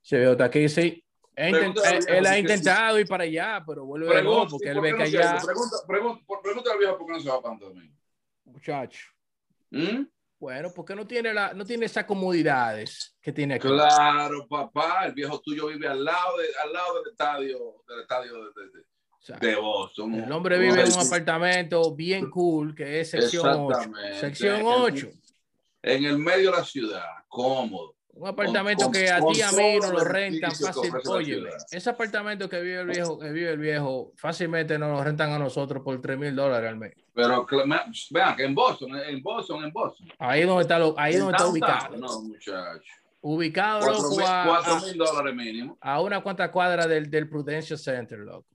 Se 0.00 0.18
ve 0.18 0.28
otra 0.28 0.46
aquí, 0.46 0.68
sí. 0.68 1.04
Pregúntale 1.34 1.98
él, 1.98 2.04
él 2.08 2.26
ha 2.26 2.38
intentado 2.38 2.98
ir 2.98 3.06
para 3.06 3.24
allá, 3.24 3.62
pero 3.66 3.84
vuelve 3.86 4.08
Pregunta, 4.08 4.48
porque 4.50 4.66
¿y 4.66 4.70
él 4.70 4.80
ve 4.80 4.94
que 4.96 5.02
allá? 5.04 5.38
Pregunta, 5.44 5.76
pregunta, 5.86 6.24
por- 6.26 6.42
pregúntale 6.42 6.72
al 6.74 6.78
viejo 6.78 6.98
por 6.98 7.06
qué 7.06 7.12
no 7.14 7.20
se 7.20 7.28
va 7.30 7.40
para 7.42 7.56
Domingo. 7.56 7.94
muchacho. 8.44 9.06
¿Mm? 9.70 10.02
Bueno, 10.38 10.70
porque 10.74 10.94
no 10.94 11.06
tiene 11.06 11.32
la, 11.34 11.52
no 11.54 11.64
tiene 11.64 11.84
esas 11.86 12.04
comodidades 12.04 13.16
que 13.20 13.32
tiene 13.32 13.54
aquí. 13.54 13.68
Claro, 13.68 14.46
papá, 14.48 15.04
el 15.06 15.12
viejo 15.12 15.38
tuyo 15.40 15.66
vive 15.68 15.86
al 15.86 16.02
lado, 16.04 16.38
de, 16.38 16.46
al 16.64 16.72
lado 16.72 16.94
del 17.02 17.12
estadio, 17.12 17.84
del 17.86 18.00
estadio 18.00 18.44
de- 18.46 18.84
O 19.20 19.22
sea, 19.22 19.36
de 19.36 19.54
Boston. 19.56 20.14
el 20.14 20.32
hombre 20.32 20.58
vive 20.58 20.80
en 20.82 20.92
un 20.92 20.98
apartamento 21.06 21.94
bien 21.94 22.30
cool, 22.30 22.74
que 22.74 23.00
es 23.00 23.10
sección 23.10 23.46
8. 23.46 23.70
Exactamente. 23.70 24.18
Sección 24.20 24.60
En- 24.60 24.66
8. 24.66 25.08
En 25.82 26.04
el 26.04 26.18
medio 26.18 26.50
de 26.52 26.56
la 26.58 26.64
ciudad, 26.64 27.04
cómodo. 27.28 27.96
Un 28.12 28.28
apartamento 28.28 28.84
Con- 28.84 28.92
que 28.92 29.10
a 29.10 29.18
ti 29.20 29.40
a 29.40 29.52
mí 29.52 29.62
el 29.62 29.78
lo 29.80 30.00
rentan 30.04 30.50
fácil. 30.54 30.90
Oye, 31.08 31.42
ese 31.70 31.88
apartamento 31.90 32.48
que 32.48 32.60
vive 32.60 32.80
el 32.80 32.86
viejo, 32.88 33.18
que 33.18 33.30
vive 33.30 33.50
el 33.52 33.58
viejo, 33.58 34.12
fácilmente 34.16 34.78
nos 34.78 34.90
lo 34.90 35.02
rentan 35.04 35.30
a 35.32 35.38
nosotros 35.38 35.82
por 35.82 36.00
3 36.02 36.18
mil 36.18 36.34
dólares 36.34 36.68
al 36.68 36.76
mes. 36.76 36.94
Pero 37.14 37.46
vean 38.10 38.36
que 38.36 38.44
en 38.44 38.54
Boston, 38.54 38.96
en 38.96 39.22
Boston, 39.22 39.64
en 39.64 39.72
Boston. 39.72 40.08
Ahí 40.18 40.42
donde 40.42 40.62
está, 40.62 40.78
lo, 40.78 40.94
ahí 40.98 41.16
donde 41.16 41.32
está 41.36 41.46
ubicado. 41.46 41.96
No, 41.96 42.22
muchacho. 42.22 42.82
Ubicado, 43.22 43.80
Cuatro 43.80 44.02
loco, 44.02 44.16
mil- 44.16 44.26
a, 44.26 44.44
cuatro 44.46 44.72
a- 44.74 44.80
mil 44.80 44.96
dólares 44.98 45.34
mínimo. 45.34 45.78
a 45.80 46.00
una 46.00 46.22
cuanta 46.22 46.50
cuadra 46.50 46.86
del, 46.86 47.10
del 47.10 47.28
Prudential 47.28 47.78
Center, 47.78 48.18
loco. 48.18 48.46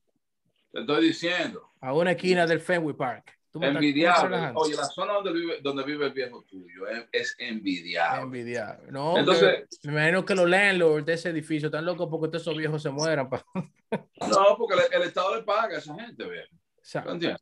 Te 0.76 0.82
estoy 0.82 1.06
diciendo. 1.08 1.72
A 1.80 1.94
una 1.94 2.12
esquina 2.12 2.46
del 2.46 2.60
Fenway 2.60 2.94
Park. 2.96 3.32
Tú 3.50 3.62
me 3.62 3.68
estás- 3.68 3.80
tú 3.80 3.86
me 3.86 4.02
estás 4.02 4.24
Envidiable. 4.26 4.52
Oye, 4.56 4.76
la 4.76 4.84
zona 4.84 5.14
donde 5.14 5.32
vive, 5.32 5.60
donde 5.62 5.84
vive 5.84 6.06
el 6.08 6.12
viejo 6.12 6.44
tuyo 6.44 6.86
es, 6.90 7.08
es 7.14 7.36
envidiable. 7.40 8.24
Envidiable. 8.24 8.92
No, 8.92 9.18
Entonces- 9.18 9.66
me 9.84 9.94
imagino 9.94 10.26
que 10.26 10.36
los 10.36 10.50
landlords 10.50 11.06
de 11.06 11.14
ese 11.14 11.30
edificio 11.30 11.68
están 11.68 11.86
locos 11.86 12.10
porque 12.12 12.28
todos 12.28 12.42
esos 12.42 12.58
viejos 12.58 12.84
se 12.84 12.90
mueran. 12.90 13.30
pa- 13.30 13.46
No, 14.30 14.58
porque 14.58 14.74
el, 14.92 15.02
el 15.02 15.08
Estado 15.08 15.38
le 15.38 15.44
paga 15.44 15.76
a 15.76 15.80
esa 15.80 15.96
gente, 15.96 16.30
viejo. 16.30 16.50
Exacto. 16.80 17.10
¿Me 17.12 17.14
entiendes? 17.16 17.42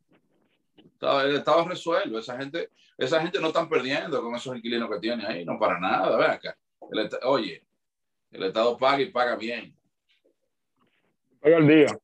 Estado- 0.76 1.22
El 1.22 1.34
Estado 1.34 1.68
resuelve. 1.68 2.20
Esa 2.20 2.36
gente, 2.38 2.70
esa 2.96 3.20
gente 3.20 3.40
no 3.40 3.48
están 3.48 3.68
perdiendo 3.68 4.22
con 4.22 4.32
esos 4.36 4.56
inquilinos 4.56 4.88
que 4.88 5.00
tienen 5.00 5.26
ahí. 5.26 5.44
No 5.44 5.58
para 5.58 5.80
nada. 5.80 6.16
Ve 6.16 6.26
acá. 6.26 6.56
El 6.92 7.10
oye, 7.24 7.66
el 8.30 8.44
Estado 8.44 8.78
paga 8.78 9.00
y 9.00 9.06
paga 9.10 9.34
bien. 9.34 9.76
Paga 11.40 11.56
el 11.56 11.66
día. 11.66 11.98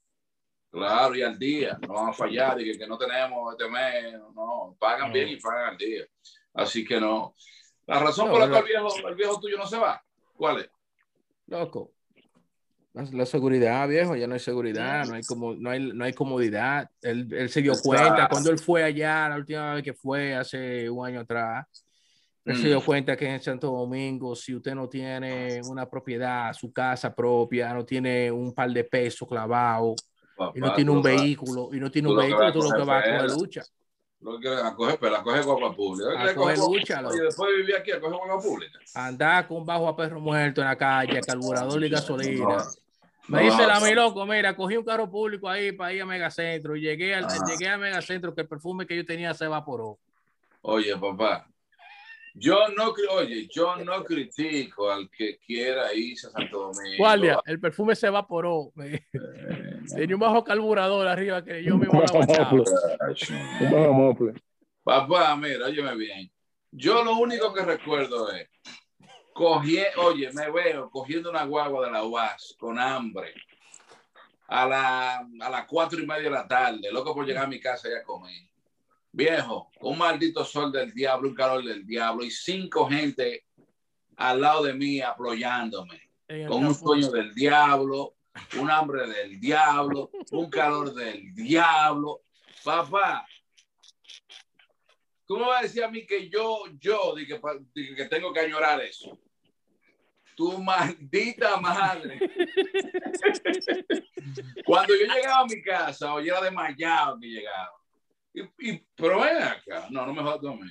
Claro, 0.71 1.15
y 1.17 1.23
al 1.23 1.39
día. 1.39 1.79
No 1.87 1.95
van 1.95 2.09
a 2.11 2.13
fallar. 2.13 2.61
Y 2.61 2.73
que, 2.73 2.79
que 2.79 2.87
no 2.87 2.97
tenemos 2.97 3.53
este 3.53 3.69
mes. 3.69 4.15
No, 4.35 4.77
pagan 4.79 5.09
No. 5.09 5.15
bien 5.15 5.29
y 5.29 5.37
pagan 5.37 5.71
al 5.71 5.77
día. 5.77 6.05
Así 6.55 6.85
que 6.85 7.01
no. 7.01 7.35
La 7.87 7.99
razón 7.99 8.27
No, 8.27 8.33
por 8.33 8.41
la 8.41 8.47
la- 8.47 8.53
cual 8.53 8.65
el 8.65 8.69
viejo, 8.69 9.09
el 9.09 9.15
viejo 9.17 9.41
tuyo 9.41 9.57
no 9.59 9.67
se 9.67 9.79
va. 9.79 10.01
¿Cuál 10.37 10.61
es? 10.61 10.71
Loco. 11.47 11.93
La, 12.93 13.25
seguridad, 13.25 13.87
viejo, 13.89 14.17
ya 14.17 14.27
no 14.27 14.35
hay 14.35 14.41
seguridad, 14.41 15.07
no 15.07 15.15
hay, 15.15 15.23
como, 15.23 15.55
no 15.55 15.71
hay, 15.71 15.93
no 15.93 16.05
hay 16.05 16.13
comodidad. 16.13 16.91
Él, 17.03 17.29
él 17.33 17.49
se 17.49 17.63
dio 17.63 17.73
Exacto. 17.73 17.89
cuenta 17.89 18.29
cuando 18.29 18.51
él 18.51 18.59
fue 18.59 18.83
allá, 18.83 19.29
la 19.29 19.37
última 19.37 19.75
vez 19.75 19.85
que 19.85 19.95
fue, 19.95 20.35
hace 20.35 20.91
un 20.91 21.07
año 21.07 21.21
atrás, 21.21 21.67
él 22.45 22.57
se 22.57 22.63
Mm. 22.65 22.67
dio 22.67 22.85
cuenta 22.85 23.17
que 23.17 23.29
en 23.29 23.41
Santo 23.41 23.69
Domingo, 23.69 24.35
si 24.35 24.57
usted 24.57 24.75
no 24.75 24.89
tiene 24.89 25.61
una 25.69 25.89
propiedad, 25.89 26.53
su 26.53 26.73
casa 26.73 27.15
propia, 27.15 27.73
no 27.73 27.85
tiene 27.85 28.31
un 28.33 28.53
par 28.53 28.71
de 28.73 28.83
pesos 28.83 29.29
clavados, 30.41 30.57
y 30.57 30.61
no 30.61 30.67
Papá, 30.67 30.77
tiene 30.77 30.91
un 30.91 31.03
vas- 31.03 31.05
vehículo, 31.23 31.69
y 31.73 31.81
no 31.81 31.91
tiene 31.91 32.09
un 32.09 32.17
vehículo, 32.17 32.53
tú 32.53 32.63
lo 32.63 32.71
que 32.71 32.83
vas 32.85 33.05
a 33.05 33.11
coger 33.13 33.31
lucha. 33.31 33.63
Lo 34.23 34.39
que 34.39 34.49
a 34.49 34.75
coger, 34.75 34.99
pero 35.01 35.17
a 35.17 35.23
coger 35.23 35.45
guagua 35.45 35.75
pública. 35.75 36.11
A 36.23 36.27
¿Qué 36.29 36.35
coger 36.35 36.59
coge- 36.59 36.79
lucha. 36.79 37.07
Oye, 37.09 37.23
después 37.23 37.51
de 37.51 37.57
vivir 37.57 37.77
aquí, 37.77 37.91
a 37.93 38.01
coger 38.01 38.19
guagua 38.19 38.41
pública. 38.43 38.79
Andar 38.95 39.49
con 39.49 39.65
bajo 39.65 39.89
a 39.89 39.97
perro 39.97 40.21
muerto 40.21 40.61
en 40.61 40.67
la 40.69 40.77
calle, 40.77 41.21
carburador 41.23 41.83
y 41.85 41.89
gasolina. 41.89 42.57
No, 43.29 43.37
Me 43.37 43.45
dice 43.45 43.67
la 43.67 43.81
mi 43.81 43.95
loco, 43.95 44.27
mira, 44.27 44.55
cogí 44.57 44.77
un 44.77 44.85
carro 44.85 45.09
público 45.11 45.49
ahí 45.49 45.73
para 45.73 45.93
ir 45.93 46.03
a 46.03 46.07
Megacentro 46.07 46.75
y 46.77 46.81
llegué 46.81 47.15
al, 47.15 47.27
llegué 47.47 47.69
a 47.69 47.79
Megacentro 47.79 48.35
que 48.35 48.41
el 48.43 48.49
perfume 48.49 48.87
que 48.87 48.97
yo 48.97 49.05
tenía 49.07 49.33
se 49.35 49.45
evaporó. 49.45 49.99
Oye, 50.63 50.97
papá, 50.97 51.47
yo 52.35 52.69
no, 52.77 52.95
oye, 53.13 53.47
yo 53.49 53.77
no 53.77 54.05
critico 54.05 54.91
al 54.91 55.09
que 55.11 55.39
quiera 55.39 55.93
irse 55.95 56.29
a 56.29 56.31
Santo 56.31 56.73
Domingo. 56.73 56.97
Guardia, 56.99 57.41
el 57.47 57.61
perfume 57.61 57.95
se 57.97 58.07
evaporó. 58.09 58.71
Me- 58.75 59.07
Eh, 59.13 59.83
Tenía 59.97 60.15
un 60.15 60.21
bajo 60.21 60.45
carburador 60.45 61.07
arriba 61.09 61.43
que 61.43 61.65
yo. 61.65 61.75
Un 61.75 61.81
bajo 61.81 62.19
mofle. 63.93 64.35
Papá, 64.85 65.35
mira, 65.37 65.67
óyeme 65.67 65.95
bien. 65.97 66.31
Yo 66.71 67.03
lo 67.03 67.17
único 67.17 67.53
que 67.53 67.63
recuerdo 67.65 68.31
es, 68.33 68.49
cogí, 69.33 69.79
oye, 69.97 70.31
me 70.33 70.51
veo 70.51 70.91
cogiendo 70.91 71.31
una 71.31 71.45
guagua 71.45 71.87
de 71.87 71.93
la 71.93 72.05
UAS 72.05 72.55
con 72.59 72.79
hambre 72.79 73.35
a, 74.49 74.67
la, 74.67 75.17
a 75.19 75.51
las 75.51 75.67
cuatro 75.67 75.99
y 76.01 76.07
media 76.07 76.25
de 76.25 76.31
la 76.31 76.47
tarde, 76.47 76.91
loco 76.93 77.15
por 77.15 77.27
llegar 77.27 77.45
a 77.45 77.49
mi 77.49 77.59
casa 77.61 77.89
y 77.89 77.93
a 77.95 78.03
comer. 78.03 78.50
Viejo, 79.13 79.71
un 79.81 79.99
maldito 79.99 80.45
sol 80.45 80.71
del 80.71 80.93
diablo, 80.93 81.29
un 81.29 81.35
calor 81.35 81.65
del 81.65 81.85
diablo 81.85 82.25
y 82.25 82.31
cinco 82.31 82.89
gente 82.89 83.47
al 84.17 84.41
lado 84.41 84.65
de 84.65 84.75
mí 84.75 85.01
apoyándome 85.01 86.11
con 86.47 86.65
un 86.65 86.75
sueño 86.75 87.11
del 87.11 87.35
diablo, 87.35 88.15
un 88.59 88.71
hambre 88.71 89.09
del 89.09 89.41
diablo, 89.41 90.11
un 90.31 90.49
calor 90.49 90.95
del 90.95 91.35
diablo. 91.35 92.23
Papá, 92.63 93.27
tú 95.27 95.39
me 95.39 95.47
vas 95.47 95.61
a 95.61 95.63
decir 95.63 95.83
a 95.83 95.91
mí 95.91 96.07
que 96.07 96.29
yo, 96.29 96.63
yo, 96.79 97.15
que, 97.17 98.05
tengo 98.05 98.33
que 98.33 98.41
añorar 98.41 98.81
eso. 98.81 99.19
Tu 100.37 100.57
maldita 100.59 101.61
madre. 101.61 102.21
Cuando 104.65 104.95
yo 104.95 105.13
llegaba 105.13 105.41
a 105.41 105.47
mi 105.47 105.61
casa, 105.61 106.15
oye, 106.15 106.29
era 106.29 106.41
desmayado 106.41 107.19
que 107.19 107.27
llegaba. 107.27 107.80
Y, 108.33 108.43
y- 108.71 108.87
pero 108.97 109.21
ven 109.21 109.37
acá, 109.43 109.87
no, 109.91 110.07
no 110.07 110.15
me 110.15 110.23
jodas 110.23 110.39
a 110.45 110.55
mí. 110.65 110.71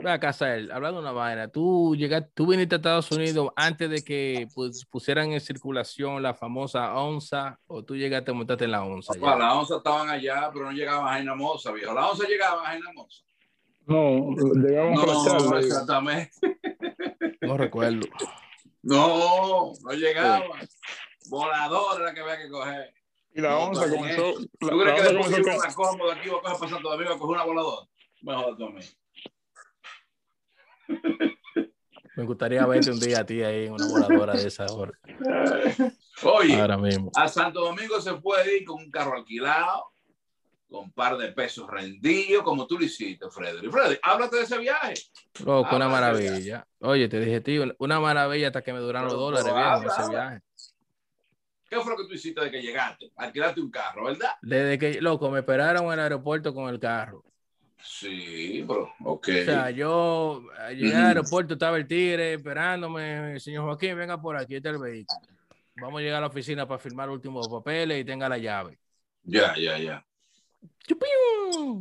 Ve 0.00 0.10
acá, 0.12 0.32
Sael, 0.32 0.70
hablando 0.70 0.98
de 1.00 1.02
una 1.06 1.12
vaina, 1.12 1.48
tú 1.48 1.96
llegaste, 1.96 2.30
tú 2.32 2.46
viniste 2.46 2.76
a 2.76 2.78
Estados 2.78 3.10
Unidos 3.10 3.48
antes 3.56 3.90
de 3.90 4.02
que 4.04 4.46
pues, 4.54 4.84
pusieran 4.86 5.32
en 5.32 5.40
circulación 5.40 6.22
la 6.22 6.34
famosa 6.34 6.94
onza, 6.94 7.58
o 7.66 7.84
tú 7.84 7.96
llegaste 7.96 8.30
a 8.30 8.34
montarte 8.34 8.64
en 8.66 8.70
la 8.70 8.84
onza. 8.84 9.12
las 9.18 9.54
onzas 9.54 9.78
estaban 9.78 10.08
allá, 10.08 10.50
pero 10.52 10.66
no 10.66 10.72
llegaban 10.72 11.06
a 11.08 11.10
Jaina 11.14 11.34
Moza, 11.34 11.72
viejo. 11.72 11.92
Las 11.94 12.12
onzas 12.12 12.28
llegaban 12.28 12.64
a 12.64 12.68
Jaina 12.68 12.92
Moza. 12.94 13.22
No, 13.86 14.36
llegamos 14.62 15.02
a 15.02 15.06
No, 15.06 15.40
flechar. 15.40 15.58
exactamente. 15.64 16.30
No 17.40 17.56
recuerdo. 17.56 18.06
No, 18.82 19.72
no 19.82 19.92
llegaban. 19.94 20.42
Volador 21.28 22.02
era 22.02 22.14
que 22.14 22.20
había 22.20 22.38
que 22.38 22.48
coger. 22.50 22.94
Y 23.38 23.40
la 23.40 23.50
No, 23.50 23.66
onza 23.68 23.84
está 23.84 23.96
comenzó. 23.96 24.22
bien. 24.36 24.50
La, 24.60 24.68
¿Tú 24.68 24.76
la 24.76 24.82
crees 24.82 25.00
que 25.00 25.16
onza 25.16 25.18
después 25.28 25.36
que 25.36 25.42
con, 25.42 25.68
la 25.68 25.74
cojo 25.74 26.06
de 26.06 26.12
aquí 26.12 26.28
voy 26.28 26.38
a 26.38 26.42
coger 26.42 26.58
para 26.58 26.70
Santo 26.72 26.88
Domingo 26.90 27.12
a 27.12 27.18
coger 27.18 27.34
una 27.36 27.44
voladora? 27.44 27.86
Me 28.22 28.34
jodas 28.34 28.56
tú 28.58 28.64
a 28.66 28.70
mí. 28.70 28.80
Me 32.16 32.24
gustaría 32.24 32.66
verte 32.66 32.90
un 32.90 32.98
día 32.98 33.20
a 33.20 33.24
ti 33.24 33.44
ahí 33.44 33.66
en 33.66 33.74
una 33.74 33.86
voladora 33.86 34.34
de 34.34 34.48
esa 34.48 34.66
hora. 34.66 34.90
Oye, 36.24 36.60
Ahora 36.60 36.76
mismo. 36.78 37.12
a 37.14 37.28
Santo 37.28 37.60
Domingo 37.60 38.00
se 38.00 38.14
puede 38.14 38.56
ir 38.58 38.64
con 38.64 38.82
un 38.82 38.90
carro 38.90 39.16
alquilado, 39.16 39.92
con 40.68 40.86
un 40.86 40.92
par 40.92 41.16
de 41.16 41.30
pesos 41.30 41.70
rendidos, 41.70 42.42
como 42.42 42.66
tú 42.66 42.76
lo 42.76 42.84
hiciste, 42.86 43.30
Freddy. 43.30 43.70
Freddy, 43.70 43.98
háblate 44.02 44.34
de 44.34 44.42
ese 44.42 44.58
viaje. 44.58 44.94
Loco, 45.44 45.76
una 45.76 45.84
Habla, 45.84 45.88
maravilla. 45.88 46.66
Oye, 46.80 47.08
te 47.08 47.20
dije, 47.20 47.40
tío, 47.40 47.62
una 47.78 48.00
maravilla 48.00 48.48
hasta 48.48 48.62
que 48.62 48.72
me 48.72 48.80
duraron 48.80 49.10
los 49.10 49.16
dólares, 49.20 49.52
habla, 49.52 49.86
ese 49.86 50.02
habla. 50.02 50.08
viaje. 50.10 50.40
¿Qué 51.68 51.76
fue 51.80 51.92
lo 51.92 51.98
que 51.98 52.08
tú 52.08 52.14
hiciste 52.14 52.40
de 52.42 52.50
que 52.50 52.62
llegaste? 52.62 53.10
Alquilaste 53.16 53.60
un 53.60 53.70
carro, 53.70 54.04
¿verdad? 54.04 54.30
Desde 54.40 54.78
que, 54.78 55.00
loco, 55.00 55.30
me 55.30 55.40
esperaron 55.40 55.86
en 55.86 55.92
el 55.92 56.00
aeropuerto 56.00 56.54
con 56.54 56.72
el 56.72 56.80
carro. 56.80 57.24
Sí, 57.82 58.62
bro. 58.62 58.92
Ok. 59.04 59.28
O 59.28 59.44
sea, 59.44 59.70
yo 59.70 60.42
llegué 60.70 60.96
al 60.96 61.06
aeropuerto, 61.06 61.54
estaba 61.54 61.76
el 61.76 61.86
tigre 61.86 62.34
esperándome. 62.34 63.38
Señor 63.38 63.64
Joaquín, 63.64 63.96
venga 63.96 64.20
por 64.20 64.36
aquí, 64.36 64.56
está 64.56 64.70
el 64.70 64.78
vehículo. 64.78 65.20
Vamos 65.80 66.00
a 66.00 66.02
llegar 66.02 66.18
a 66.18 66.22
la 66.22 66.26
oficina 66.26 66.66
para 66.66 66.78
firmar 66.78 67.08
últimos 67.08 67.48
papeles 67.48 68.00
y 68.00 68.04
tenga 68.04 68.28
la 68.28 68.38
llave. 68.38 68.78
Ya, 69.22 69.54
ya, 69.56 69.78
ya. 69.78 70.04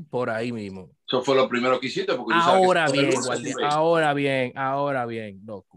Por 0.09 0.29
ahí 0.29 0.51
mismo. 0.51 0.91
Eso 1.07 1.23
fue 1.23 1.35
lo 1.35 1.47
primero 1.47 1.79
que 1.79 1.87
hiciste. 1.87 2.13
Porque 2.13 2.33
que 2.33 2.39
Ahora 2.39 2.89
bien, 2.91 3.21
guardia, 3.21 3.55
ahora 3.63 4.13
bien, 4.13 4.53
ahora 4.55 5.05
bien, 5.05 5.41
loco. 5.45 5.76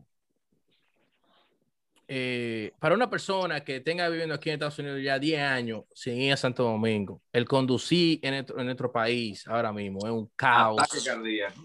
Eh, 2.13 2.73
para 2.81 2.97
una 2.97 3.09
persona 3.09 3.63
que 3.63 3.79
tenga 3.79 4.09
viviendo 4.09 4.35
aquí 4.35 4.49
en 4.49 4.55
Estados 4.55 4.81
Unidos 4.81 5.01
ya 5.01 5.17
10 5.17 5.41
años 5.43 5.85
sin 5.95 6.21
ir 6.21 6.33
a 6.33 6.37
Santo 6.37 6.65
Domingo, 6.65 7.23
el 7.33 7.45
conducir 7.45 8.19
en 8.23 8.35
nuestro, 8.35 8.59
en 8.59 8.65
nuestro 8.65 8.91
país 8.91 9.47
ahora 9.47 9.73
mismo 9.73 10.01
es 10.05 10.11
un 10.11 10.29
caos. 10.35 10.83
Ataque 10.83 11.05
cardíaco. 11.05 11.65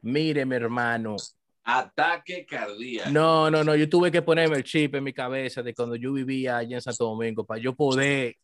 Mire, 0.00 0.46
mi 0.46 0.56
hermano, 0.56 1.16
Ataque 1.62 2.46
cardíaco. 2.46 3.10
No, 3.10 3.50
no, 3.50 3.62
no, 3.62 3.76
yo 3.76 3.90
tuve 3.90 4.10
que 4.10 4.22
ponerme 4.22 4.56
el 4.56 4.64
chip 4.64 4.94
en 4.94 5.04
mi 5.04 5.12
cabeza 5.12 5.62
de 5.62 5.74
cuando 5.74 5.96
yo 5.96 6.14
vivía 6.14 6.56
allá 6.56 6.76
en 6.76 6.80
Santo 6.80 7.04
Domingo 7.04 7.44
para 7.44 7.60
yo 7.60 7.74
poder, 7.74 8.36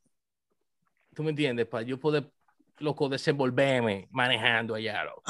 tú 1.14 1.22
me 1.22 1.30
entiendes, 1.30 1.66
para 1.68 1.84
yo 1.84 1.98
poder, 1.98 2.30
loco, 2.80 3.08
desenvolverme 3.08 4.08
manejando 4.10 4.74
allá, 4.74 5.04
loco. 5.04 5.22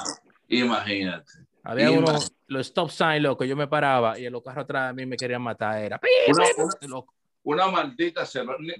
Imagínate. 0.48 1.30
Había 1.68 1.90
unos, 1.90 2.32
los 2.46 2.66
stop 2.68 2.90
sign, 2.90 3.22
loco, 3.24 3.44
yo 3.44 3.56
me 3.56 3.66
paraba 3.66 4.16
y 4.18 4.26
en 4.26 4.32
los 4.32 4.42
carros 4.42 4.62
atrás 4.64 4.88
de 4.88 4.94
mí 4.94 5.04
me 5.06 5.16
querían 5.16 5.42
matar, 5.42 5.82
era, 5.82 6.00
Una, 6.28 6.44
loco. 6.88 7.12
una 7.42 7.66
maldita 7.66 8.22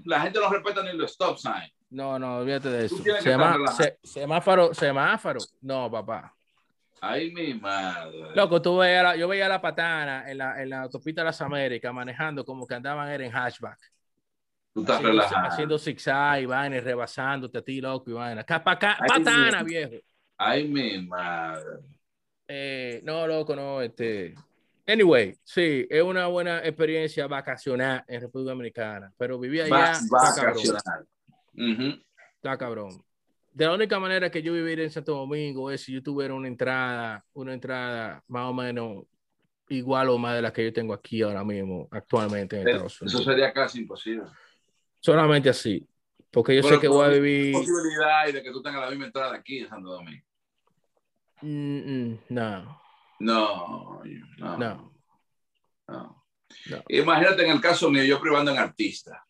La 0.05 0.21
gente 0.21 0.39
no 0.39 0.49
respeta 0.49 0.83
ni 0.85 0.93
los 0.93 1.11
stop 1.11 1.37
sign. 1.37 1.73
No, 1.91 2.17
no, 2.19 2.39
olvídate 2.39 2.69
de 2.69 2.87
eso. 2.87 2.97
Semá- 3.21 3.67
se- 3.73 3.99
semáforo, 4.03 4.73
semáforo, 4.73 5.41
no, 5.63 5.91
papá. 5.91 6.33
Ay, 7.01 7.31
mi 7.33 7.55
madre. 7.55 8.35
Loco, 8.35 8.63
tú 8.63 8.79
veías 8.79 9.03
la- 9.03 9.17
yo 9.17 9.27
veía 9.29 9.47
a 9.47 9.49
la 9.51 9.61
patana 9.61 10.31
en 10.31 10.39
la, 10.39 10.63
en 10.63 10.71
la 10.71 10.83
autopista 10.83 11.21
de 11.23 11.27
las 11.27 11.41
Américas 11.43 11.93
manejando 11.93 12.45
como 12.45 12.67
que 12.67 12.75
andaban 12.75 13.09
era 13.09 13.25
en 13.25 13.33
hatchback. 13.33 13.79
Tú 14.73 14.81
estás 14.81 14.97
haciendo, 14.97 15.23
relajado. 15.23 15.49
haciendo 15.49 15.79
zigzag 15.79 16.41
y 16.43 16.47
rebasándote 16.81 17.59
a 17.59 17.63
ti, 17.63 17.81
loco, 17.81 18.11
y 18.11 18.13
vaina. 18.15 18.45
Patana, 18.45 19.63
viejo. 19.63 19.95
Ay, 20.39 20.69
mi 20.69 21.03
madre. 21.07 21.96
Eh, 22.49 23.01
no, 23.05 23.27
loco, 23.27 23.57
no, 23.57 23.81
este. 23.83 24.35
Anyway, 24.87 25.37
sí, 25.43 25.87
es 25.91 26.03
una 26.03 26.29
buena 26.29 26.59
experiencia 26.65 27.27
vacacionar 27.27 28.05
en 28.07 28.21
República 28.21 28.51
Dominicana, 28.53 29.13
pero 29.19 29.39
vivir 29.39 29.63
allá 29.63 29.75
Va- 29.75 29.91
está 29.93 30.35
cabrón. 30.35 30.55
vacacional. 30.55 31.07
Ujú. 31.55 32.03
Está 32.37 32.57
cabrón. 32.59 33.03
De 33.53 33.65
la 33.65 33.75
única 33.75 33.99
manera 33.99 34.31
que 34.31 34.43
yo 34.43 34.53
viviría 34.53 34.85
en 34.85 34.91
Santo 34.91 35.15
Domingo 35.17 35.71
es 35.71 35.81
si 35.83 35.93
yo 35.93 36.03
tuviera 36.03 36.35
una 36.35 36.47
entrada, 36.47 37.25
una 37.33 37.55
entrada 37.55 38.23
más 38.29 38.49
o 38.49 38.53
menos 38.53 39.05
igual 39.69 40.11
o 40.11 40.19
más 40.19 40.37
de 40.37 40.43
la 40.43 40.53
que 40.53 40.63
yo 40.63 40.73
tengo 40.73 40.93
aquí 40.95 41.23
ahora 41.23 41.43
mismo, 41.43 41.89
actualmente 41.91 42.61
en 42.61 42.69
Estados 42.69 42.93
Eso 42.97 43.05
Unidos. 43.07 43.25
sería 43.25 43.53
casi 43.53 43.81
imposible. 43.81 44.27
Solamente 45.01 45.49
así. 45.49 45.85
Porque 46.31 46.55
yo 46.55 46.63
sé 46.63 46.79
que 46.79 46.87
voy 46.87 47.07
a 47.07 47.09
vivir. 47.09 47.53
posibilidad 47.55 48.27
de 48.33 48.43
que 48.43 48.53
tú 48.53 48.63
tengas 48.63 48.83
la 48.83 48.91
misma 48.91 49.07
entrada 49.07 49.35
aquí 49.35 49.61
en 49.61 49.69
Santo 49.69 49.91
Domingo. 49.91 50.23
No, 51.47 52.81
No, 53.21 54.03
no, 54.39 54.57
no, 54.57 54.57
no. 54.59 54.93
no. 55.89 56.23
Imagínate 56.89 57.45
en 57.45 57.51
el 57.51 57.61
caso 57.61 57.91
mío, 57.91 58.05
yo 58.05 58.21
privando 58.21 58.51
en 58.51 58.59
artista. 58.59 59.25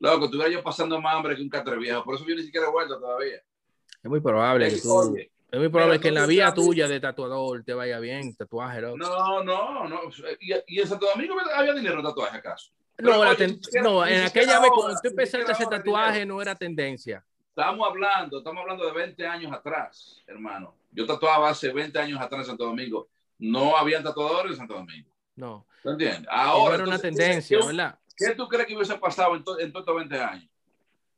Loco, 0.00 0.26
estuviera 0.26 0.50
yo 0.50 0.62
pasando 0.62 1.00
más 1.00 1.14
hambre 1.16 1.34
que 1.36 1.42
un 1.42 1.48
catre 1.48 1.76
viejo. 1.76 2.04
Por 2.04 2.14
eso 2.14 2.24
yo 2.26 2.36
ni 2.36 2.42
siquiera 2.42 2.68
he 2.68 2.70
vuelto 2.70 2.98
todavía. 3.00 3.36
Es 3.36 4.08
muy 4.10 4.20
probable 4.20 4.68
que 4.68 4.80
tú. 4.80 5.16
Es 5.50 5.58
muy 5.58 5.68
probable 5.70 5.98
que 5.98 6.08
en 6.08 6.14
la 6.14 6.20
entonces 6.20 6.36
vida 6.36 6.46
a 6.46 6.50
mí- 6.50 6.54
tuya 6.56 6.88
de 6.88 7.00
tatuador 7.00 7.64
te 7.64 7.72
vaya 7.74 7.98
bien, 7.98 8.34
tatuaje, 8.36 8.82
loco. 8.82 8.98
no, 8.98 9.42
no, 9.42 9.88
no. 9.88 10.00
Y, 10.40 10.52
y 10.76 10.80
en 10.80 10.86
Santo 10.86 11.06
Domingo 11.06 11.34
había 11.54 11.72
dinero 11.72 11.96
en 11.98 12.04
tatuaje 12.04 12.36
acaso. 12.36 12.70
No, 12.98 13.10
Pero, 13.12 13.20
oye, 13.20 13.36
ten- 13.36 13.60
no, 13.82 14.06
en 14.06 14.24
aquella 14.24 14.60
vez 14.60 14.70
cuando 14.74 15.00
tú 15.00 15.08
empezaste 15.08 15.50
a 15.50 15.54
hacer 15.54 15.68
tatuaje 15.68 16.26
no 16.26 16.42
era 16.42 16.54
tendencia. 16.54 17.24
Estamos 17.48 17.88
hablando, 17.88 18.38
estamos 18.38 18.60
hablando 18.60 18.84
de 18.86 18.92
20 18.92 19.26
años 19.26 19.52
atrás, 19.52 20.22
hermano. 20.26 20.74
Yo 20.90 21.06
tatuaba 21.06 21.50
hace 21.50 21.72
20 21.72 21.98
años 21.98 22.20
atrás 22.20 22.40
en 22.42 22.46
Santo 22.46 22.64
Domingo. 22.64 23.08
No 23.38 23.76
habían 23.76 24.02
tatuadores 24.02 24.52
en 24.52 24.58
Santo 24.58 24.74
Domingo. 24.74 25.10
No, 25.36 25.66
¿Tú 25.82 25.90
entiendes? 25.90 26.26
Ahora. 26.30 26.74
era 26.74 26.84
una 26.84 26.94
entonces, 26.96 27.16
tendencia, 27.16 27.58
¿qué, 27.60 27.66
¿verdad? 27.66 27.98
qué 28.16 28.34
tú 28.34 28.48
crees 28.48 28.66
que 28.66 28.74
hubiese 28.74 28.96
pasado 28.98 29.36
en, 29.36 29.44
to- 29.44 29.58
en 29.60 29.70
todos 29.72 29.82
estos 29.84 29.96
20 29.96 30.20
años? 30.20 30.50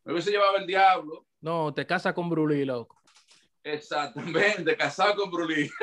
Me 0.04 0.12
hubiese 0.12 0.30
llevado 0.30 0.56
el 0.56 0.66
diablo. 0.66 1.24
No, 1.40 1.72
te 1.72 1.86
casas 1.86 2.12
con 2.12 2.28
Brulí, 2.28 2.64
loco. 2.66 3.00
Exactamente, 3.62 4.76
casado 4.76 5.14
con 5.16 5.30
Brulí. 5.30 5.70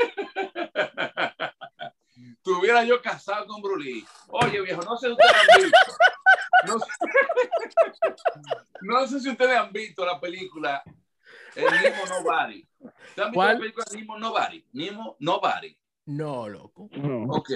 Tuviera 2.43 2.84
yo 2.84 3.02
casado 3.02 3.45
con 3.47 3.62
Brulí. 3.62 4.06
Oye, 4.30 4.62
viejo, 4.62 4.82
no 4.84 4.97
sé 4.97 5.08
si 5.08 5.13
ustedes 5.13 5.34
han 5.34 5.62
visto. 5.63 5.78
No 6.67 6.80
sé, 6.80 6.86
no 8.82 9.08
sé 9.08 9.19
si 9.19 9.30
ustedes 9.30 9.58
han 9.58 9.71
visto 9.71 10.06
la 10.06 10.19
película 10.19 10.84
El 11.58 11.82
Nemo 11.82 12.06
Nobody. 12.10 12.67
¿Ustedes 12.80 12.93
han 13.17 13.26
visto 13.26 13.34
¿Cuál? 13.34 13.54
la 13.54 13.60
película 13.60 13.86
Nemo 13.93 14.17
Nobody? 14.20 14.65
Nemo 14.74 15.15
Nobody. 15.20 15.78
No, 16.06 16.48
loco. 16.48 16.89
No. 16.93 17.24
Ok. 17.34 17.52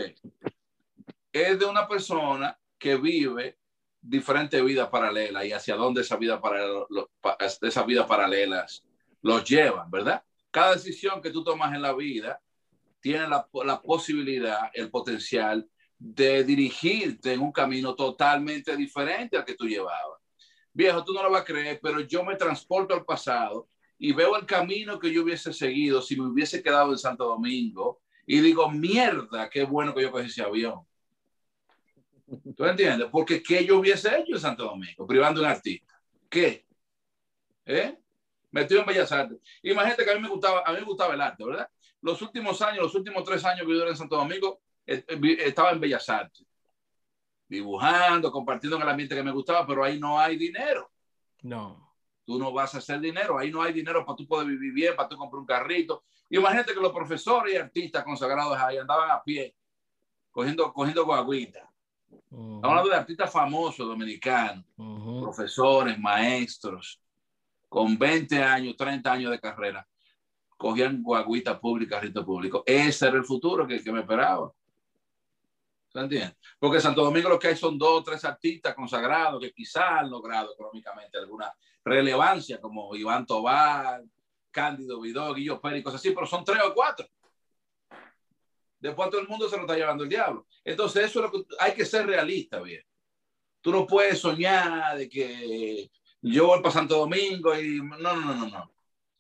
Es 1.32 1.60
de 1.60 1.66
una 1.66 1.88
persona 1.88 2.58
que 2.78 2.96
vive 2.96 3.58
diferentes 4.02 4.64
vidas 4.64 4.90
paralelas 4.90 5.46
y 5.46 5.54
hacia 5.54 5.76
dónde 5.76 6.02
esa 6.02 6.18
vida 6.18 6.42
paralela, 6.42 6.86
lo- 6.90 7.12
pa- 7.22 7.38
esas 7.40 7.86
vidas 7.86 8.08
paralelas 8.08 8.84
los 9.22 9.44
llevan, 9.48 9.90
¿verdad? 9.92 10.24
Cada 10.50 10.74
decisión 10.74 11.22
que 11.22 11.30
tú 11.30 11.44
tomas 11.44 11.74
en 11.74 11.82
la 11.82 11.94
vida 11.94 12.42
tiene 13.00 13.28
la, 13.28 13.48
la 13.64 13.82
posibilidad, 13.82 14.70
el 14.74 14.90
potencial 14.90 15.70
de 15.98 16.44
dirigirte 16.44 17.34
en 17.34 17.42
un 17.42 17.52
camino 17.52 17.96
totalmente 17.96 18.76
diferente 18.76 19.38
al 19.38 19.46
que 19.46 19.54
tú 19.56 19.66
llevabas. 19.68 20.20
Viejo, 20.74 21.04
tú 21.04 21.14
no 21.14 21.22
lo 21.22 21.30
vas 21.32 21.42
a 21.42 21.46
creer, 21.46 21.80
pero 21.82 22.00
yo 22.02 22.24
me 22.24 22.36
transporto 22.36 22.94
al 22.96 23.06
pasado 23.06 23.70
y 24.04 24.14
veo 24.14 24.36
el 24.36 24.48
camino 24.48 24.98
que 24.98 25.14
yo 25.14 25.22
hubiese 25.22 25.54
seguido 25.54 26.02
si 26.02 26.20
me 26.20 26.28
hubiese 26.28 26.64
quedado 26.64 26.92
en 26.92 26.98
Santo 26.98 27.24
Domingo 27.24 28.02
y 28.26 28.42
digo, 28.42 28.68
mierda, 28.68 29.48
qué 29.48 29.64
bueno 29.64 29.94
que 29.94 30.02
yo 30.02 30.12
cogí 30.12 30.26
ese 30.26 30.42
avión. 30.42 30.82
¿Tú 32.58 32.66
entiendes? 32.66 33.10
Porque 33.12 33.44
¿qué 33.44 33.64
yo 33.64 33.78
hubiese 33.78 34.18
hecho 34.18 34.34
en 34.34 34.40
Santo 34.40 34.64
Domingo? 34.64 35.06
Privando 35.06 35.40
a 35.40 35.44
un 35.44 35.50
artista. 35.52 36.02
¿Qué? 36.28 36.66
¿Eh? 37.64 37.96
Metido 38.50 38.80
en 38.80 38.88
Bellas 38.88 39.12
Artes. 39.12 39.38
Imagínate 39.62 40.04
que 40.04 40.10
a 40.10 40.16
mí 40.16 40.22
me 40.22 40.30
gustaba, 40.30 40.64
a 40.66 40.72
mí 40.72 40.80
me 40.80 40.86
gustaba 40.86 41.14
el 41.14 41.22
arte, 41.22 41.46
¿verdad? 41.46 41.70
Los 42.02 42.20
últimos 42.24 42.60
años, 42.64 42.82
los 42.82 42.96
últimos 42.96 43.24
tres 43.24 43.46
años 43.46 43.68
que 43.68 43.72
yo 43.72 43.82
era 43.84 43.92
en 43.92 43.98
Santo 43.98 44.16
Domingo, 44.16 44.62
eh, 44.88 45.06
eh, 45.08 45.38
estaba 45.42 45.74
en 45.74 45.80
Bellas 45.80 46.10
Artes. 46.10 46.44
Dibujando, 47.48 48.32
compartiendo 48.32 48.78
en 48.78 48.82
el 48.82 48.90
ambiente 48.90 49.14
que 49.14 49.22
me 49.22 49.32
gustaba, 49.32 49.68
pero 49.68 49.84
ahí 49.84 50.00
no 50.00 50.20
hay 50.20 50.38
dinero. 50.38 50.90
No. 51.44 51.91
Tú 52.32 52.40
no 52.40 52.54
vas 52.54 52.74
a 52.76 52.78
hacer 52.78 53.00
dinero. 53.02 53.38
Ahí 53.38 53.52
no 53.52 53.62
hay 53.62 53.74
dinero 53.74 54.06
para 54.06 54.16
tú 54.16 54.26
poder 54.26 54.48
vivir 54.48 54.72
bien, 54.72 54.96
para 54.96 55.10
tú 55.10 55.18
comprar 55.18 55.40
un 55.42 55.46
carrito. 55.46 56.04
Imagínate 56.30 56.74
que 56.74 56.80
los 56.80 56.94
profesores 56.94 57.54
y 57.54 57.58
artistas 57.58 58.06
consagrados 58.06 58.58
ahí 58.58 58.78
andaban 58.78 59.12
a 59.12 59.22
pie, 59.22 59.54
cogiendo, 60.32 60.72
cogiendo 60.72 61.06
guaguitas. 61.06 61.68
Ujú, 62.30 62.56
Estamos 62.56 62.64
hablando 62.70 62.90
de 62.90 62.96
artistas 62.96 63.30
famosos 63.32 63.86
dominicanos, 63.86 64.64
profesores, 65.20 66.00
maestros, 66.00 67.02
con 67.68 67.98
20 67.98 68.42
años, 68.42 68.78
30 68.78 69.12
años 69.12 69.32
de 69.32 69.40
carrera, 69.40 69.86
cogían 70.56 71.04
guaguitas 71.04 71.60
públicas, 71.60 72.00
carrito 72.00 72.26
público. 72.26 72.64
Ese 72.66 73.08
era 73.08 73.18
el 73.18 73.26
futuro 73.26 73.68
que, 73.68 73.84
que 73.84 73.92
me 73.92 74.00
esperaba. 74.00 74.54
¿Se? 75.94 76.38
Porque 76.58 76.80
Santo 76.80 77.04
Domingo 77.04 77.30
lo 77.30 77.40
que 77.40 77.50
hay 77.50 77.58
son 77.58 77.78
dos 77.78 78.00
o 78.00 78.04
tres 78.04 78.24
artistas 78.24 78.74
consagrados 78.74 79.42
que 79.42 79.52
quizás 79.52 79.84
han 80.00 80.10
logrado 80.10 80.54
económicamente 80.54 81.18
alguna 81.18 81.54
relevancia, 81.84 82.62
como 82.62 82.96
Iván 82.96 83.26
Tobar, 83.26 84.04
Cándido 84.52 85.02
Vidó, 85.02 85.34
Guillo 85.34 85.60
Pérez 85.60 85.84
cosas 85.84 86.00
así, 86.00 86.12
pero 86.12 86.26
son 86.26 86.44
tres 86.44 86.62
o 86.64 86.74
cuatro. 86.74 87.08
Después 88.80 89.10
todo 89.10 89.22
el 89.22 89.28
mundo 89.28 89.48
se 89.48 89.56
lo 89.56 89.64
está 89.64 89.76
llevando 89.76 90.04
el 90.04 90.10
diablo. 90.10 90.48
Entonces, 90.64 91.06
eso 91.06 91.20
es 91.20 91.26
lo 91.26 91.32
que 91.32 91.56
hay 91.60 91.74
que 91.74 91.86
ser 91.86 92.08
realista, 92.08 92.60
bien. 92.62 92.84
Tú 93.62 93.72
no 93.72 93.86
puedes 93.86 94.20
soñar 94.20 94.98
de 94.98 95.08
que 95.08 95.92
yo 96.22 96.48
voy 96.48 96.62
para 96.62 96.74
Santo 96.74 96.98
Domingo 96.98 97.58
y 97.60 97.80
no, 97.82 97.98
no, 97.98 98.16
no, 98.16 98.36
no, 98.36 98.50
no. 98.50 98.72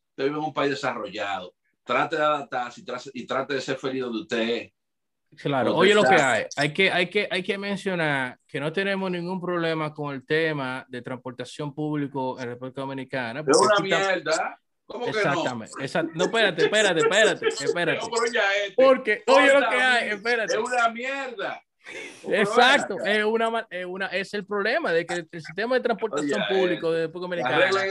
Usted 0.10 0.24
vive 0.24 0.38
en 0.38 0.44
un 0.44 0.54
país 0.54 0.72
desarrollado. 0.72 1.54
Trate 1.84 2.16
de 2.16 2.24
adaptarse 2.24 2.82
y 3.14 3.26
trate, 3.26 3.54
de 3.54 3.62
ser 3.62 3.78
feliz 3.78 4.02
donde 4.02 4.22
usted 4.22 4.50
es. 4.50 4.74
Claro, 5.38 5.76
oye 5.76 5.94
lo 5.94 6.04
que 6.04 6.15
hay. 6.15 6.46
Hay 6.58 6.74
que, 6.74 6.91
hay, 6.91 7.10
que, 7.10 7.28
hay 7.32 7.41
que 7.41 7.58
mencionar 7.58 8.38
que 8.48 8.60
no 8.60 8.72
tenemos 8.74 9.10
ningún 9.10 9.39
problema 9.39 9.94
con 9.94 10.13
el 10.13 10.26
tema 10.26 10.86
de 10.89 11.02
transportación 11.02 11.74
público 11.74 12.39
en 12.39 12.48
República 12.50 12.82
Dominicana. 12.82 13.39
Es 13.48 13.58
una 13.58 13.80
mierda. 13.82 14.60
¿Cómo 14.86 15.06
que 15.06 15.12
no? 15.13 15.17
Exactamente. 15.20 15.74
exact- 15.80 16.12
No, 16.15 16.26
espérate, 16.26 16.65
espérate, 16.65 17.00
espérate, 17.00 17.48
espérate. 17.63 18.00
Este. 18.00 18.74
Porque, 18.76 19.24
oye 19.28 19.54
lo 19.60 19.70
que 19.70 19.76
hay, 19.78 20.10
espérate. 20.10 20.54
Es 20.54 20.60
una 20.60 20.89
mierda. 20.89 21.62
Exacto, 22.30 22.98
es 23.04 23.24
una, 23.26 23.67
es 23.70 23.86
una, 23.86 24.08
es 24.08 24.34
el 24.34 24.46
problema 24.46 24.91
de 24.91 25.06
que 25.06 25.13
el 25.15 25.30
sistema 25.32 25.76
de 25.76 25.82
transportación 25.82 26.41
Oye, 26.41 26.60
público 26.60 26.91
de 26.91 27.08
República 27.08 27.50
Dominicana 27.50 27.86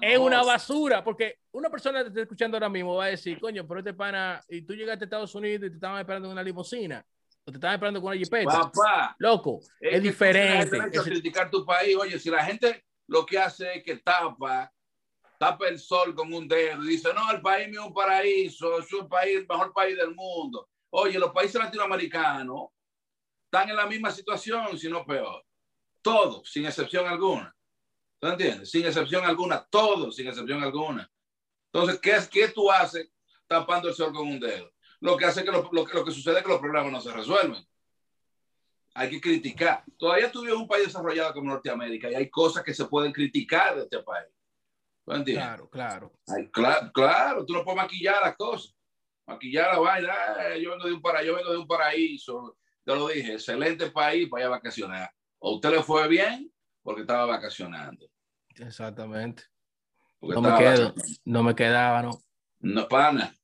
es 0.00 0.18
no 0.18 0.24
una 0.24 0.42
basura, 0.42 1.04
porque 1.04 1.38
una 1.52 1.70
persona 1.70 1.98
que 1.98 2.04
te 2.04 2.08
está 2.10 2.20
escuchando 2.22 2.56
ahora 2.56 2.68
mismo 2.68 2.96
va 2.96 3.04
a 3.04 3.08
decir, 3.08 3.38
coño, 3.40 3.66
pero 3.66 3.80
este 3.80 3.94
pana, 3.94 4.42
y 4.48 4.62
tú 4.62 4.74
llegaste 4.74 5.04
a 5.04 5.06
Estados 5.06 5.34
Unidos 5.34 5.66
y 5.66 5.70
te 5.70 5.74
estaban 5.76 6.00
esperando 6.00 6.28
en 6.28 6.32
una 6.32 6.42
limusina, 6.42 7.04
o 7.44 7.50
te 7.50 7.56
estaban 7.56 7.74
esperando 7.74 8.00
con 8.00 8.08
una 8.08 8.18
jipeta. 8.18 8.50
Papá, 8.50 9.16
Loco, 9.18 9.60
es, 9.60 9.90
tienes 9.90 10.02
diferente. 10.02 10.78
Es- 10.92 11.02
criticar 11.02 11.50
tu 11.50 11.64
país. 11.64 11.96
Oye, 11.96 12.18
si 12.18 12.30
la 12.30 12.44
gente 12.44 12.84
lo 13.06 13.24
que 13.24 13.38
hace 13.38 13.74
es 13.74 13.84
que 13.84 13.96
tapa, 13.96 14.72
tapa 15.38 15.68
el 15.68 15.78
sol 15.78 16.14
con 16.14 16.32
un 16.32 16.48
dedo 16.48 16.82
y 16.84 16.88
dice, 16.88 17.10
no, 17.14 17.30
el 17.30 17.40
país 17.40 17.68
mío 17.68 17.80
es 17.82 17.86
un 17.86 17.94
paraíso, 17.94 18.78
es 18.78 18.92
un 18.92 19.08
país, 19.08 19.38
el 19.38 19.46
mejor 19.46 19.72
país 19.72 19.96
del 19.96 20.14
mundo. 20.14 20.68
Oye, 20.90 21.18
los 21.18 21.32
países 21.32 21.60
latinoamericanos 21.60 22.68
están 23.52 23.68
en 23.68 23.76
la 23.76 23.86
misma 23.86 24.10
situación, 24.10 24.78
si 24.78 24.88
no 24.88 25.04
peor. 25.04 25.44
Todos, 26.00 26.50
sin 26.50 26.64
excepción 26.64 27.06
alguna. 27.06 27.54
¿Tú 28.18 28.28
entiendes? 28.28 28.70
Sin 28.70 28.86
excepción 28.86 29.24
alguna, 29.26 29.62
todos, 29.68 30.16
sin 30.16 30.26
excepción 30.26 30.62
alguna. 30.62 31.10
Entonces, 31.70 32.00
¿qué, 32.00 32.12
es, 32.12 32.28
qué 32.28 32.48
tú 32.48 32.70
haces 32.70 33.12
tapando 33.46 33.88
el 33.88 33.94
sol 33.94 34.12
con 34.12 34.26
un 34.26 34.40
dedo? 34.40 34.72
Lo 35.00 35.18
que 35.18 35.26
hace 35.26 35.44
que 35.44 35.50
lo, 35.50 35.68
lo 35.70 35.84
que 35.84 35.94
lo 35.94 36.04
que 36.04 36.12
sucede 36.12 36.38
es 36.38 36.42
que 36.42 36.48
los 36.48 36.60
problemas 36.60 36.90
no 36.90 37.00
se 37.00 37.12
resuelven 37.12 37.66
hay 38.94 39.08
que 39.08 39.20
criticar. 39.20 39.84
Todavía 39.98 40.30
tú 40.30 40.42
vives 40.42 40.54
en 40.54 40.60
un 40.60 40.68
país 40.68 40.86
desarrollado 40.86 41.32
como 41.32 41.50
Norteamérica 41.50 42.10
y 42.10 42.14
hay 42.14 42.28
cosas 42.28 42.62
que 42.62 42.74
se 42.74 42.84
pueden 42.84 43.10
criticar 43.10 43.74
de 43.74 43.84
este 43.84 44.02
país. 44.02 44.28
¿Tú 45.04 45.12
entiendes? 45.12 45.46
Claro, 45.46 45.68
claro. 45.70 46.12
Ay, 46.28 46.50
claro, 46.50 46.90
claro, 46.92 47.46
tú 47.46 47.54
no 47.54 47.64
puedes 47.64 47.78
maquillar 47.78 48.20
las 48.22 48.36
cosas. 48.36 48.74
Maquillar 49.26 49.72
la 49.72 49.78
vaina. 49.78 50.14
"Ay, 50.38 50.62
yo, 50.62 50.72
vengo 50.72 50.84
de 50.84 50.92
un 50.92 51.00
para, 51.00 51.22
yo 51.22 51.34
vengo 51.34 51.52
de 51.52 51.58
un 51.58 51.66
paraíso. 51.66 52.58
Te 52.84 52.94
lo 52.94 53.08
dije, 53.08 53.34
excelente 53.34 53.90
país 53.90 54.28
para 54.28 54.42
ir 54.42 54.46
a 54.46 54.50
vacacionar. 54.50 55.10
O 55.38 55.54
usted 55.54 55.70
le 55.70 55.82
fue 55.82 56.08
bien 56.08 56.52
porque 56.82 57.02
estaba 57.02 57.26
vacacionando. 57.26 58.06
Exactamente. 58.56 59.44
Porque 60.18 60.40
No 60.40 60.42
me 60.42 60.58
quedo, 60.58 60.94
no 61.24 61.54
quedaba, 61.54 62.02
no. 62.02 62.10
No, 62.60 62.88
pana. 62.88 63.34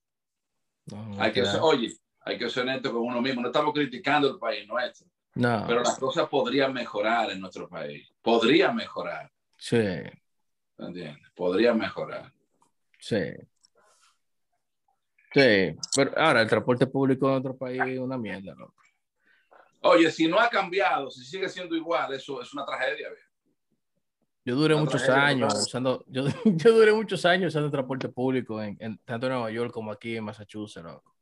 No, 0.86 1.06
no 1.06 1.22
Hay 1.22 1.32
que 1.32 1.44
ser, 1.44 1.60
oye, 1.60 1.92
hay 2.20 2.38
que 2.38 2.48
ser 2.48 2.62
honesto 2.62 2.92
con 2.92 3.02
uno 3.02 3.20
mismo. 3.20 3.42
No 3.42 3.48
estamos 3.48 3.72
criticando 3.74 4.28
el 4.28 4.38
país 4.38 4.66
nuestro, 4.66 5.08
No, 5.34 5.64
pero 5.66 5.80
las 5.80 5.98
cosas 5.98 6.28
podrían 6.28 6.72
mejorar 6.72 7.30
en 7.30 7.40
nuestro 7.40 7.68
país. 7.68 8.08
Podrían 8.22 8.76
mejorar. 8.76 9.30
sí, 9.56 9.76
¿Entiendes? 10.78 11.30
Podría 11.34 11.74
mejorar. 11.74 12.32
sí. 12.98 13.18
Sí, 15.34 15.76
pero 15.94 16.12
ahora 16.16 16.40
el 16.40 16.48
transporte 16.48 16.86
público 16.86 17.28
en 17.28 17.34
otro 17.34 17.54
país 17.54 17.82
es 17.86 17.98
una 17.98 18.16
mierda, 18.16 18.54
loco. 18.54 18.77
Oye, 19.80 20.10
si 20.10 20.26
no 20.26 20.38
ha 20.40 20.48
cambiado, 20.48 21.10
si 21.10 21.24
sigue 21.24 21.48
siendo 21.48 21.76
igual, 21.76 22.12
eso 22.12 22.40
es 22.42 22.52
una 22.52 22.64
tragedia. 22.64 23.08
Yo 24.44 24.56
duré 24.56 24.74
Una 24.74 24.84
muchos 24.84 25.08
años 25.08 25.54
usando, 25.54 26.04
yo, 26.08 26.24
yo 26.44 26.72
duré 26.72 26.92
muchos 26.92 27.24
años 27.26 27.48
usando 27.48 27.70
transporte 27.70 28.08
público 28.08 28.62
en, 28.62 28.76
en- 28.80 28.98
tanto 29.04 29.26
en 29.26 29.32
Nueva 29.34 29.50
York 29.50 29.72
como 29.72 29.92
aquí 29.92 30.16
en 30.16 30.24
Massachusetts, 30.24 30.84
loco. 30.84 31.14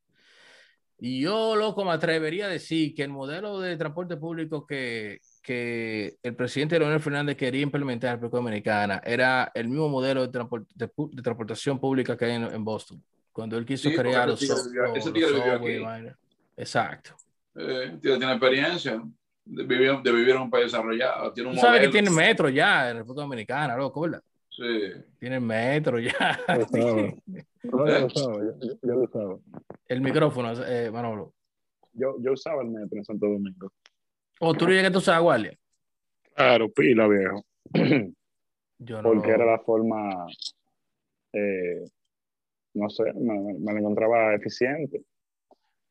Y 0.99 1.21
yo, 1.21 1.57
loco, 1.57 1.85
me 1.85 1.90
atrevería 1.90 2.47
a 2.47 2.49
decir 2.49 2.95
que 2.95 3.03
el 3.03 3.11
modelo 3.11 3.61
de 3.61 3.77
transporte 3.77 4.16
público 4.16 4.64
que, 4.66 5.19
que 5.42 6.16
el 6.23 6.35
presidente 6.35 6.79
Leonel 6.79 7.01
Fernández 7.01 7.37
quería 7.37 7.61
implementar 7.61 8.14
en 8.14 8.16
República 8.23 8.37
Dominicana 8.38 9.03
era 9.05 9.51
el 9.55 9.69
mismo 9.69 9.90
modelo 9.90 10.27
de, 10.27 10.33
transport- 10.33 10.66
de 10.75 10.90
de 10.97 11.23
transportación 11.23 11.79
pública 11.79 12.16
que 12.16 12.25
hay 12.25 12.33
en, 12.37 12.45
en 12.45 12.64
Boston. 12.64 13.03
Cuando 13.33 13.59
él 13.59 13.66
quiso 13.66 13.90
Sí, 13.90 13.95
crear 13.95 14.27
los, 14.27 14.38
tigre 14.38 14.55
los- 14.55 14.73
los. 14.73 16.12
Exacto. 16.57 17.14
Eh, 17.59 17.99
tío, 18.03 18.19
tiene 18.19 18.33
experiencia 18.33 19.03
de 19.45 19.64
vivir, 19.64 19.92
de 20.03 20.12
vivir 20.12 20.31
en 20.35 20.42
un 20.42 20.51
país 20.51 20.66
desarrollado. 20.66 21.33
Tiene 21.33 21.51
un 21.51 21.55
Tú 21.57 21.61
sabes 21.62 21.81
que 21.83 21.88
tiene 21.88 22.11
metro 22.11 22.49
ya 22.49 22.90
en 22.90 22.99
República 22.99 23.23
Dominicana, 23.23 23.77
loco, 23.77 24.01
¿verdad? 24.03 24.23
Sí. 24.51 24.92
Tiene 25.19 25.38
metro 25.40 25.99
ya. 25.99 26.38
Lo 26.49 26.66
sabe. 26.66 27.16
No, 27.62 27.87
yo 27.87 27.99
lo 28.01 28.11
sabe, 28.11 28.37
yo, 28.61 28.69
yo- 28.69 28.79
yo 28.83 28.95
lo 28.95 29.09
sabe. 29.09 29.37
El 29.88 30.01
micrófono, 30.01 30.53
eh, 30.66 30.90
Manolo. 30.90 31.33
Yo, 31.92 32.16
yo 32.21 32.33
usaba 32.33 32.62
el 32.62 32.69
metro 32.69 32.99
en 32.99 33.05
Santo 33.05 33.27
Domingo. 33.27 33.73
O 34.40 34.53
tú 34.55 34.66
le 34.66 34.75
llegaste 34.75 34.97
a 34.97 34.99
usar 34.99 35.23
guardia. 35.23 35.57
Claro, 36.35 36.71
pila, 36.71 37.09
viejo. 37.09 37.42
Yo 38.79 39.01
no. 39.01 39.09
Porque 39.09 39.31
era 39.31 39.47
la 39.47 39.59
forma, 39.61 40.27
eh, 41.33 41.85
no 42.75 42.90
sé, 42.90 43.05
me, 43.14 43.55
me 43.59 43.73
la 43.73 43.79
encontraba 43.81 44.35
eficiente. 44.35 45.03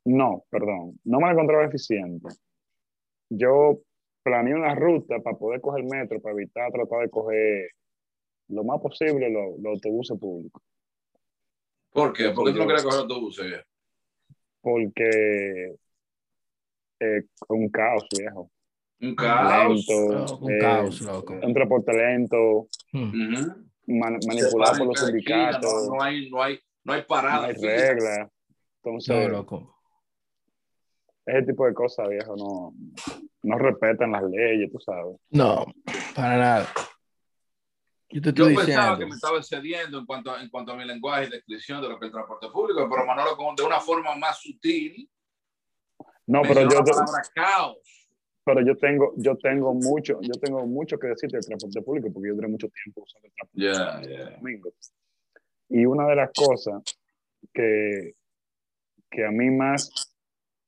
No, 0.05 0.43
perdón, 0.49 0.99
no 1.03 1.19
me 1.19 1.25
la 1.27 1.31
encontraba 1.33 1.65
eficiente. 1.65 2.27
Yo 3.29 3.79
planeé 4.23 4.53
una 4.55 4.75
ruta 4.75 5.19
para 5.19 5.37
poder 5.37 5.61
coger 5.61 5.83
metro, 5.83 6.21
para 6.21 6.33
evitar 6.35 6.71
tratar 6.71 6.99
de 7.01 7.09
coger 7.09 7.69
lo 8.49 8.63
más 8.63 8.79
posible 8.81 9.29
los, 9.29 9.57
los 9.59 9.73
autobuses 9.73 10.17
públicos. 10.19 10.61
¿Por 11.91 12.13
qué? 12.13 12.29
¿Por 12.29 12.45
qué 12.45 12.51
tú 12.53 12.59
no 12.59 12.65
quieres 12.65 12.83
coger 12.83 12.99
autobuses? 12.99 13.45
viejo? 13.47 13.63
Porque 14.61 15.75
eh, 16.99 17.21
un 17.49 17.69
caos, 17.69 18.07
viejo. 18.15 18.51
Un 19.01 19.15
caos. 19.15 19.85
Lento, 19.87 20.37
Un 20.37 20.51
eh, 20.51 20.59
caos, 20.59 21.01
loco. 21.01 21.33
Un 21.41 21.53
transporte 21.53 21.93
lento, 21.93 22.67
Hmm. 22.91 23.11
Man- 23.87 24.21
Se 24.21 24.27
manipulado 24.27 24.77
por 24.79 24.87
los 24.87 24.97
esquina, 25.03 25.51
sindicatos, 25.51 25.87
No, 25.87 25.95
no 25.95 26.01
hay, 26.01 26.29
no 26.29 26.41
hay, 26.41 26.59
no 26.83 26.93
hay 26.93 27.01
no 27.01 27.07
parada. 27.07 27.47
hay 27.47 27.55
fija. 27.55 27.67
reglas. 27.67 28.29
Entonces, 28.83 29.15
No, 29.15 29.29
loco. 29.29 29.74
Ese 31.25 31.43
tipo 31.47 31.65
de 31.65 31.73
cosas, 31.73 32.07
viejo, 32.09 32.35
no, 32.35 32.73
no 33.43 33.57
respetan 33.57 34.11
las 34.11 34.23
leyes, 34.23 34.71
tú 34.71 34.79
sabes. 34.79 35.17
No, 35.31 35.65
para 36.15 36.37
nada. 36.37 36.67
Yo 38.09 38.21
te 38.21 38.31
Yo 38.33 38.47
estoy 38.47 38.55
pensaba 38.55 38.65
diciendo. 38.65 38.99
que 38.99 39.05
me 39.07 39.15
estaba 39.15 39.37
excediendo 39.37 39.99
en 39.99 40.05
cuanto, 40.05 40.31
a, 40.31 40.41
en 40.41 40.49
cuanto 40.49 40.71
a 40.71 40.75
mi 40.75 40.85
lenguaje 40.85 41.25
y 41.25 41.29
descripción 41.31 41.81
de 41.81 41.89
lo 41.89 41.99
que 41.99 42.05
es 42.05 42.09
el 42.09 42.13
transporte 42.13 42.47
público, 42.49 42.87
pero 42.89 43.05
Manolo, 43.05 43.35
con- 43.35 43.55
de 43.55 43.63
una 43.63 43.79
forma 43.79 44.15
más 44.15 44.39
sutil, 44.39 45.09
No, 46.27 46.41
pero 46.43 46.61
yo, 46.61 46.69
la 46.69 46.83
palabra 46.83 47.21
caos. 47.33 47.77
pero 48.43 48.61
yo 48.61 48.77
tengo, 48.77 49.13
yo 49.17 49.35
tengo 49.37 49.73
mucho, 49.73 50.19
yo 50.21 50.37
tengo 50.39 50.65
mucho 50.67 50.97
que 50.99 51.07
decirte 51.07 51.37
del 51.37 51.45
transporte 51.45 51.81
público, 51.81 52.11
porque 52.13 52.29
yo 52.29 52.35
duré 52.35 52.47
mucho 52.47 52.67
tiempo 52.69 53.01
usando 53.03 53.27
el 53.27 53.33
transporte 53.33 53.67
Ya, 53.67 53.95
público 54.01 54.13
ya. 54.23 54.29
en 54.29 54.35
domingo. 54.35 54.69
Y 55.69 55.85
una 55.85 56.07
de 56.07 56.15
las 56.15 56.31
cosas 56.33 56.83
que, 57.53 58.13
que 59.09 59.25
a 59.25 59.31
mí 59.31 59.49
más 59.49 60.14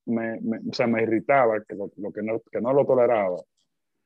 me, 0.07 0.39
me- 0.41 0.59
o 0.69 0.73
sea, 0.73 0.87
me 0.87 1.03
irritaba, 1.03 1.61
que 1.63 1.75
lo, 1.75 1.91
lo 1.97 2.11
que, 2.11 2.21
no, 2.23 2.41
que 2.51 2.59
no 2.61 2.73
lo 2.73 2.85
toleraba, 2.85 3.37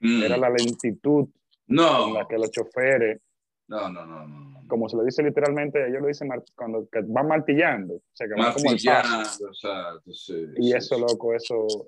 Mm. 0.03 0.23
era 0.23 0.35
la 0.37 0.49
lentitud 0.49 1.27
No, 1.67 2.05
con 2.05 2.13
la 2.15 2.27
que 2.27 2.35
los 2.37 2.49
choferes 2.51 3.21
no, 3.67 3.87
no, 3.87 4.05
no, 4.05 4.27
no. 4.27 4.61
como 4.67 4.89
se 4.89 4.97
le 4.97 5.05
dice 5.05 5.21
literalmente, 5.23 5.87
ellos 5.87 6.01
lo 6.01 6.07
dicen 6.07 6.29
cuando 6.55 6.89
que 6.91 7.01
van 7.05 7.27
martillando, 7.27 7.93
o 7.95 8.01
sea, 8.11 8.27
que 8.27 8.33
van 8.33 8.51
como 8.53 8.69
al 8.71 8.75
paso. 8.77 8.89
Martillando, 8.91 9.47
exacto, 9.47 10.11
sí, 10.13 10.45
Y 10.57 10.63
sí, 10.71 10.73
eso, 10.73 10.95
sí. 10.95 11.01
loco, 11.01 11.33
eso. 11.35 11.87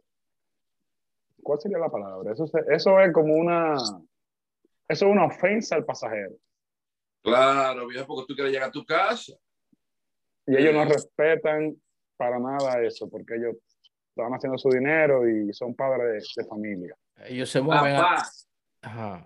¿Cuál 1.41 1.59
sería 1.59 1.77
la 1.77 1.89
palabra? 1.89 2.31
Eso, 2.31 2.45
eso 2.69 2.99
es 3.01 3.11
como 3.11 3.33
una. 3.35 3.73
Eso 4.87 5.05
es 5.07 5.11
una 5.11 5.25
ofensa 5.25 5.75
al 5.75 5.83
pasajero. 5.85 6.35
Claro, 7.21 7.87
viejo, 7.87 8.05
porque 8.07 8.25
tú 8.27 8.35
quieres 8.35 8.53
llegar 8.53 8.69
a 8.69 8.71
tu 8.71 8.85
casa. 8.85 9.33
Y 10.45 10.55
ellos 10.55 10.73
no 10.73 10.85
respetan 10.85 11.75
para 12.15 12.37
nada 12.39 12.81
eso, 12.83 13.09
porque 13.09 13.35
ellos 13.35 13.55
están 14.15 14.31
haciendo 14.33 14.57
su 14.57 14.69
dinero 14.69 15.27
y 15.27 15.51
son 15.53 15.73
padres 15.75 16.31
de, 16.35 16.43
de 16.43 16.47
familia. 16.47 16.95
Ellos 17.25 17.49
se 17.49 17.61
mueven. 17.61 17.95
a- 17.95 18.23
Ajá. 18.81 19.25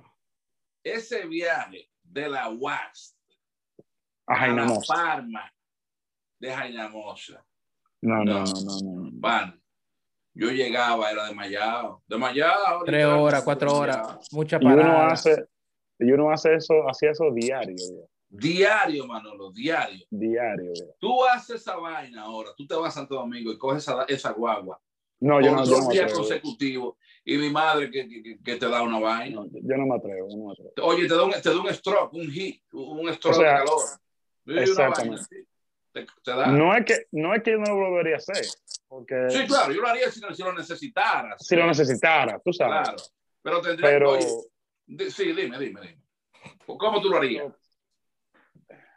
ese 0.83 1.25
viaje 1.27 1.89
de 2.03 2.29
la 2.29 2.49
UAS 2.49 3.17
A 4.27 4.33
a 4.33 4.37
Jaina 4.37 4.61
la 4.63 4.67
Mosa. 4.67 4.93
Parma 4.93 5.53
de 6.39 6.53
Jainamosa, 6.53 7.43
No, 8.01 8.23
no, 8.23 8.23
No. 8.23 8.39
no, 8.43 8.43
no, 8.45 8.79
no. 8.81 9.01
no. 9.05 9.09
van. 9.13 9.61
Yo 10.35 10.51
llegaba, 10.51 11.09
era 11.11 11.25
desmayado. 11.25 12.03
Desmayado. 12.07 12.83
Tres 12.85 13.05
horas, 13.07 13.43
cuatro 13.43 13.73
horas. 13.73 14.27
Mucha 14.31 14.57
Y 14.61 14.65
uno 14.67 14.75
parada. 14.77 15.07
hace, 15.13 15.45
y 15.97 16.11
uno 16.11 16.29
hace 16.31 16.53
eso, 16.53 16.87
hacía 16.87 17.09
eso 17.11 17.31
diario. 17.33 17.75
Diario, 18.29 19.07
Manolo, 19.07 19.51
diario. 19.51 20.05
diario. 20.09 20.71
viejo. 20.73 20.95
Tú 20.99 21.25
haces 21.25 21.61
esa 21.61 21.77
vaina 21.77 22.23
ahora, 22.23 22.51
tú 22.55 22.67
te 22.67 22.75
vas 22.75 22.89
a 22.89 22.99
Santo 22.99 23.15
Domingo 23.15 23.51
y 23.51 23.57
coges 23.57 23.83
esa, 23.83 24.03
esa 24.03 24.31
guagua 24.33 24.79
No, 25.21 25.39
yo 25.41 25.51
no, 25.51 25.63
yo 25.65 25.77
no 25.79 25.87
me 25.87 25.93
días 25.93 26.05
atrevo. 26.05 26.19
consecutivos 26.21 26.95
y 27.23 27.37
mi 27.37 27.49
madre 27.49 27.89
que, 27.89 28.07
que- 28.07 28.37
que 28.43 28.55
te 28.57 28.67
da 28.69 28.81
una 28.83 28.99
vaina. 28.99 29.37
No, 29.41 29.45
yo 29.51 29.77
no 29.77 29.85
me 29.85 29.95
atrevo, 29.95 30.27
no 30.35 30.45
me 30.47 30.51
atrevo. 30.51 30.71
Oye, 30.83 31.07
te 31.07 31.15
da 31.15 31.23
un, 31.23 31.31
te 31.31 31.49
da 31.49 31.59
un 31.59 31.73
stroke, 31.73 32.13
un 32.13 32.29
hit, 32.29 32.61
un 32.73 33.13
stroke 33.13 33.37
O 33.37 33.39
sea, 33.39 33.51
de 33.53 33.57
calor. 33.65 33.83
Exactamente. 34.45 35.45
Te, 35.93 36.05
te 36.23 36.31
da. 36.31 36.47
No 36.47 36.75
es 36.75 36.85
que, 36.85 37.07
no 37.11 37.33
es 37.33 37.43
que 37.43 37.51
yo 37.51 37.57
no 37.57 37.65
lo 37.67 37.75
volvería 37.89 38.15
a 38.15 38.17
hacer, 38.17 38.45
porque 38.87 39.29
Sí, 39.29 39.45
claro, 39.47 39.73
yo 39.73 39.81
lo 39.81 39.87
haría 39.87 40.11
si, 40.11 40.19
si 40.33 40.43
lo 40.43 40.53
necesitaras. 40.53 41.45
si 41.45 41.55
lo 41.55 41.65
necesitara, 41.65 42.39
tú 42.43 42.51
sabes. 42.53 42.89
Claro. 42.89 43.03
Pero 43.41 43.61
tendría 43.61 43.89
Pero 43.89 44.11
oye, 44.11 44.27
di- 44.85 45.09
sí, 45.11 45.31
dime, 45.33 45.57
dime, 45.57 45.81
dime. 45.81 46.01
¿Cómo 46.65 47.01
tú 47.01 47.09
lo 47.09 47.17
harías? 47.17 47.53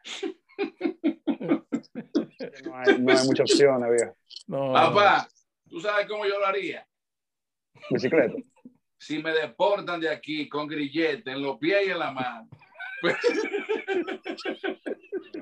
no 2.65 2.77
hay, 2.77 2.99
no 2.99 3.13
hay 3.13 3.19
opciones, 3.41 3.91
viejo. 3.91 4.17
No. 4.47 4.73
Papá, 4.73 5.29
¿tú 5.69 5.81
sabes 5.81 6.07
cómo 6.07 6.25
yo 6.27 6.39
lo 6.39 6.47
haría? 6.47 6.87
Bicicleta. 7.91 8.37
Si 8.99 9.23
me 9.23 9.33
deportan 9.33 10.01
de 10.01 10.11
aquí 10.11 10.49
con 10.49 10.67
grillete 10.67 11.31
en 11.31 11.43
los 11.43 11.59
pies 11.59 11.87
y 11.87 11.91
en 11.91 11.99
la 11.99 12.13
mano. 12.13 12.49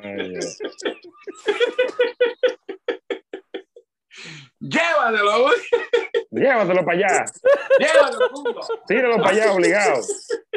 Ay, 0.03 0.31
Dios. 0.31 0.59
Llévatelo, 4.61 5.43
güey. 5.43 5.59
Llévatelo 6.31 6.85
para 6.85 6.99
allá. 6.99 7.25
Llévatelo, 7.79 8.31
punto. 8.31 8.61
Tíralo 8.87 9.17
para 9.19 9.31
allá, 9.31 9.53
obligado. 9.53 10.03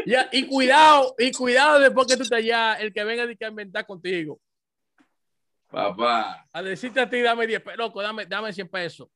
Ya, 0.06 0.28
y 0.32 0.48
cuidado, 0.48 1.14
y 1.18 1.32
cuidado 1.32 1.80
después 1.80 2.08
que 2.08 2.18
tú 2.18 2.24
estés 2.24 2.40
allá, 2.40 2.74
el 2.76 2.92
que 2.94 3.04
venga 3.04 3.26
de 3.26 3.36
que 3.38 3.46
a 3.46 3.50
inventar 3.50 3.86
contigo. 3.86 4.40
Papá, 5.70 6.46
A 6.52 6.62
decirte 6.62 7.00
a 7.00 7.10
ti, 7.10 7.22
dame 7.22 7.48
10 7.48 7.62
pesos, 7.62 7.78
loco, 7.78 8.02
dame, 8.02 8.26
dame 8.26 8.52
100 8.52 8.68
pesos. 8.68 9.08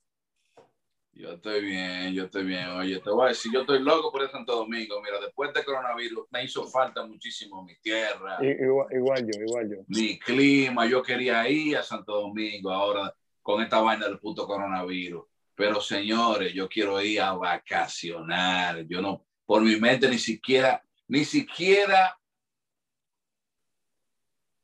yo 1.12 1.34
estoy 1.34 1.62
bien, 1.65 2.13
yo 2.13 2.25
estoy 2.25 2.45
bien. 2.45 2.67
Oye, 2.69 2.99
te 3.01 3.10
voy 3.10 3.25
a 3.25 3.29
decir, 3.29 3.51
yo 3.53 3.62
estoy 3.62 3.79
loco 3.79 4.10
por 4.10 4.21
el 4.21 4.29
Santo 4.29 4.55
Domingo. 4.55 5.01
Mira, 5.01 5.19
después 5.19 5.53
del 5.53 5.65
coronavirus 5.65 6.27
me 6.31 6.43
hizo 6.45 6.65
falta 6.67 7.05
muchísimo 7.05 7.62
mi 7.63 7.75
tierra, 7.79 8.38
igual 8.41 9.25
yo, 9.29 9.41
igual 9.41 9.69
yo. 9.69 9.77
mi 9.88 10.17
clima. 10.19 10.86
Yo 10.88 11.03
quería 11.03 11.47
ir 11.49 11.75
a 11.77 11.84
Santo 11.84 12.21
Domingo 12.21 12.71
ahora 12.71 13.13
con 13.45 13.62
esta 13.62 13.79
vaina 13.79 14.08
del 14.08 14.17
puto 14.17 14.47
coronavirus. 14.47 15.23
Pero 15.53 15.79
señores, 15.79 16.51
yo 16.51 16.67
quiero 16.67 16.99
ir 16.99 17.21
a 17.21 17.34
vacacionar. 17.34 18.88
Yo 18.88 19.03
no, 19.03 19.23
por 19.45 19.62
mi 19.62 19.76
mente 19.80 20.09
ni 20.09 20.17
siquiera, 20.17 20.84
ni 21.07 21.24
siquiera 21.24 22.20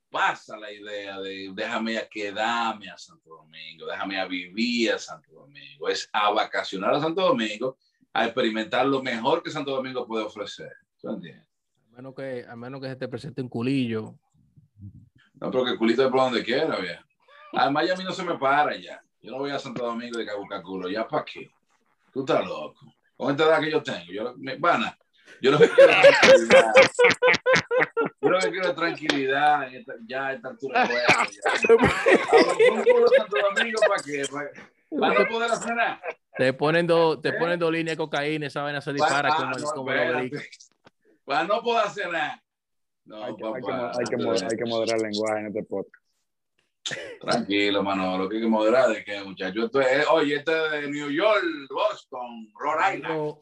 pasa 0.09 0.57
la 0.57 0.71
idea 0.71 1.21
de 1.21 1.51
déjame 1.53 1.99
a 1.99 2.09
quedarme 2.09 2.89
a 2.89 2.97
Santo 2.97 3.29
Domingo, 3.29 3.85
déjame 3.85 4.19
a 4.19 4.25
vivir 4.25 4.93
a 4.93 4.97
Santo 4.97 5.31
Domingo. 5.31 5.87
Es 5.87 6.09
a 6.11 6.31
vacacionar 6.31 6.91
a 6.95 6.99
Santo 6.99 7.21
Domingo, 7.21 7.77
a 8.11 8.25
experimentar 8.25 8.87
lo 8.87 9.03
mejor 9.03 9.43
que 9.43 9.51
Santo 9.51 9.75
Domingo 9.75 10.07
puede 10.07 10.25
ofrecer. 10.25 10.71
¿Tú 10.99 11.11
entiendes? 11.11 11.47
A 11.85 11.95
menos 11.97 12.15
que, 12.15 12.45
a 12.49 12.55
menos 12.55 12.81
que 12.81 12.87
se 12.87 12.95
te 12.95 13.07
presente 13.07 13.43
un 13.43 13.47
culillo. 13.47 14.15
No, 15.35 15.51
pero 15.51 15.65
que 15.65 15.71
el 15.71 15.77
culito 15.77 16.03
es 16.03 16.09
por 16.09 16.21
donde 16.21 16.43
quiera, 16.43 16.77
viejo. 16.77 17.10
Además, 17.53 17.87
ya 17.87 17.93
a 17.93 17.97
mí 17.97 18.03
no 18.03 18.11
se 18.11 18.23
me 18.23 18.37
para 18.37 18.75
ya. 18.75 19.01
Yo 19.21 19.31
no 19.31 19.37
voy 19.39 19.51
a 19.51 19.59
Santo 19.59 19.83
Domingo 19.85 20.17
de 20.17 20.25
que 20.25 20.33
buscar 20.35 20.61
culo. 20.61 20.89
¿Ya 20.89 21.07
para 21.07 21.23
qué? 21.25 21.49
Tú 22.13 22.21
estás 22.21 22.45
loco. 22.45 22.93
Con 23.15 23.31
esta 23.31 23.43
edad 23.45 23.59
que 23.61 23.71
yo 23.71 23.83
tengo. 23.83 24.11
Yo, 24.11 24.33
me, 24.37 24.55
van 24.57 24.83
a- 24.83 24.97
yo 25.41 25.51
lo 25.51 25.57
que 25.59 25.69
quiero 25.69 25.91
es 25.91 25.99
tranquilidad. 26.19 26.73
Yo 28.21 28.29
lo 28.29 28.39
que 28.39 28.49
quiero 28.51 28.67
es 28.69 28.75
tranquilidad 28.75 29.67
en 29.67 29.75
esta- 29.75 29.93
ya 30.05 30.27
a 30.27 30.33
esta 30.33 30.47
altura. 30.49 30.89
Un 31.69 32.83
culo 32.83 33.07
Santo 33.15 33.37
Domingo 33.55 33.79
para 33.87 34.03
qué? 34.03 34.23
Para, 34.31 34.49
para 34.99 35.19
no 35.23 35.29
poder 35.29 35.51
hacer 35.51 35.75
nada. 35.75 36.01
Te 36.37 36.53
ponen 36.53 36.87
dos, 36.87 37.21
te 37.21 37.33
ponen 37.33 37.59
dos 37.59 37.71
líneas 37.71 37.97
de 37.97 38.03
cocaína, 38.03 38.47
esa 38.47 38.61
vaina 38.63 38.81
se 38.81 38.93
dispara 38.93 39.29
Para- 39.29 39.35
como, 39.35 39.47
ah, 39.47 39.53
el- 39.55 39.61
no, 39.61 39.69
como. 39.71 39.91
Para 41.25 41.43
no 41.43 41.61
poder 41.61 41.85
hacer 41.85 42.09
nada. 42.11 42.43
No, 43.05 43.23
Hay 43.23 43.35
que, 43.35 43.43
hay 43.45 43.53
que 43.53 43.61
papá, 43.61 43.91
hay 43.97 44.05
que 44.05 44.15
hay 44.45 44.57
que 44.57 44.65
moderar 44.65 44.95
el 44.97 45.03
lenguaje 45.03 45.39
en 45.39 45.47
este 45.47 45.63
podcast. 45.63 46.03
Tranquilo, 47.19 47.83
mano. 47.83 48.17
Lo 48.17 48.27
que 48.27 48.37
hay 48.37 48.41
que 48.41 48.47
moderar 48.47 48.91
es 48.91 49.05
que, 49.05 49.23
muchachos, 49.23 49.65
esto 49.65 49.81
es, 49.81 50.07
oye, 50.09 50.35
este 50.35 50.51
es 50.51 50.71
de 50.71 50.89
New 50.89 51.09
York, 51.09 51.43
Boston, 51.69 52.51
Rhode 52.59 52.95
Island. 52.95 53.35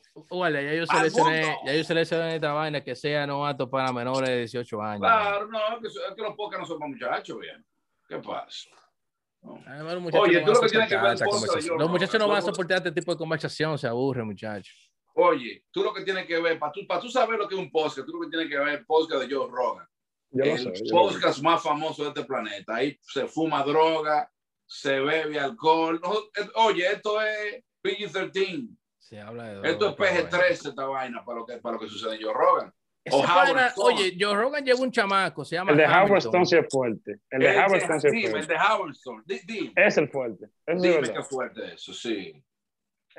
Ya 0.64 0.74
yo 0.74 0.84
¡Al 0.90 0.98
seleccioné, 0.98 1.58
ya 1.66 1.74
yo 1.74 1.84
seleccioné 1.84 2.36
esta 2.36 2.54
vaina 2.54 2.84
que 2.84 2.96
sea 2.96 3.26
no 3.26 3.46
apto 3.46 3.70
para 3.70 3.94
menores 3.94 4.30
de 4.30 4.38
18 4.40 4.82
años. 4.82 5.00
Claro, 5.00 5.48
no, 5.48 5.60
que, 5.82 5.88
es 5.88 5.94
que 6.16 6.22
los 6.22 6.36
podcasts 6.36 6.62
no 6.62 6.66
son 6.66 6.80
para 6.80 6.92
muchachos, 6.92 7.40
bien. 7.40 7.66
¿Qué 8.08 8.18
pasa? 8.18 8.70
No. 9.42 9.62
Además, 9.66 9.94
los 9.94 10.04
muchachos 10.04 10.28
Oye, 10.28 10.42
no 10.42 10.46
tú 10.46 10.54
lo 10.54 10.62
que 10.62 10.70
tienes 10.70 10.90
que 10.90 10.98
ver 10.98 11.20
conversación. 11.20 11.78
Los 11.78 11.90
muchachos 11.90 12.20
no 12.20 12.28
van 12.28 12.38
a 12.38 12.42
soportar 12.42 12.78
este 12.78 12.92
tipo 12.92 13.12
de 13.14 13.18
conversación, 13.18 13.78
se 13.78 13.88
aburre, 13.88 14.24
muchachos. 14.24 14.92
Oye, 15.16 15.66
tú 15.72 15.84
lo 15.84 15.94
que 15.94 16.04
tienes 16.04 16.26
que 16.26 16.40
ver, 16.40 16.60
para 16.60 16.72
tú, 16.72 16.86
para 16.86 17.00
tú 17.00 17.10
saber 17.10 17.40
lo 17.40 17.48
que 17.48 17.56
es 17.56 17.60
un 17.60 17.72
podcast, 17.72 18.06
tú 18.06 18.14
lo 18.14 18.22
que 18.22 18.30
tienes 18.30 18.50
que 18.50 18.58
ver 18.58 18.68
es 18.70 18.80
el 18.80 18.86
podcast 18.86 19.24
de 19.24 19.34
Joe 19.34 19.50
Rogan. 19.50 19.88
Yo 20.32 20.43
el 20.43 20.59
sé. 20.59 20.86
yo 20.86 20.91
podcast 20.95 21.41
más 21.41 21.61
famoso 21.63 22.03
de 22.03 22.09
este 22.09 22.23
planeta. 22.23 22.75
Ahí 22.75 22.97
se 23.01 23.25
fuma 23.27 23.63
droga, 23.63 24.32
se 24.65 24.99
bebe 24.99 25.39
alcohol. 25.39 25.99
Eh, 26.38 26.47
oye, 26.55 26.86
esto 26.91 27.19
es 27.21 27.63
PG-13. 27.84 28.69
Se 28.99 29.19
habla 29.19 29.45
de 29.47 29.55
Esto 29.69 29.89
es 29.89 29.95
droga, 29.95 29.95
pero 29.97 30.13
bueno. 30.13 30.30
PG-13 30.30 30.69
esta 30.69 30.86
vaina 30.86 31.25
para 31.25 31.39
lo 31.39 31.45
que, 31.45 31.57
para 31.57 31.73
lo 31.75 31.80
que 31.82 31.88
sucede 31.89 32.15
en 32.15 32.21
Joe 32.23 32.34
Rogan. 32.34 32.73
O 33.11 33.23
oye, 33.86 34.15
Joe 34.19 34.36
Rogan 34.36 34.63
lleva 34.63 34.82
un 34.82 34.91
chamaco, 34.91 35.43
se 35.43 35.55
llama 35.55 35.71
El 35.71 35.77
de 35.77 35.86
Howard. 35.88 36.17
Stone 36.19 36.45
sí 36.45 36.57
es 36.57 36.65
fuerte. 36.69 37.15
El 37.32 37.39
de 37.39 37.57
Howard 37.57 37.75
Stone 37.77 37.99
sí 38.01 38.07
es 38.07 38.13
dime, 38.13 38.25
el 38.25 38.32
fuerte. 38.32 38.53
de 38.53 38.59
Howard 38.59 38.91
Stone. 38.91 39.23
Di- 39.25 39.39
Dime, 39.45 39.73
Es 39.75 39.97
el 39.97 40.09
fuerte. 40.09 40.45
Eso 40.67 40.75
es 40.75 40.82
dime 40.84 41.13
qué 41.13 41.23
fuerte 41.23 41.73
eso, 41.73 41.93
sí. 41.93 42.43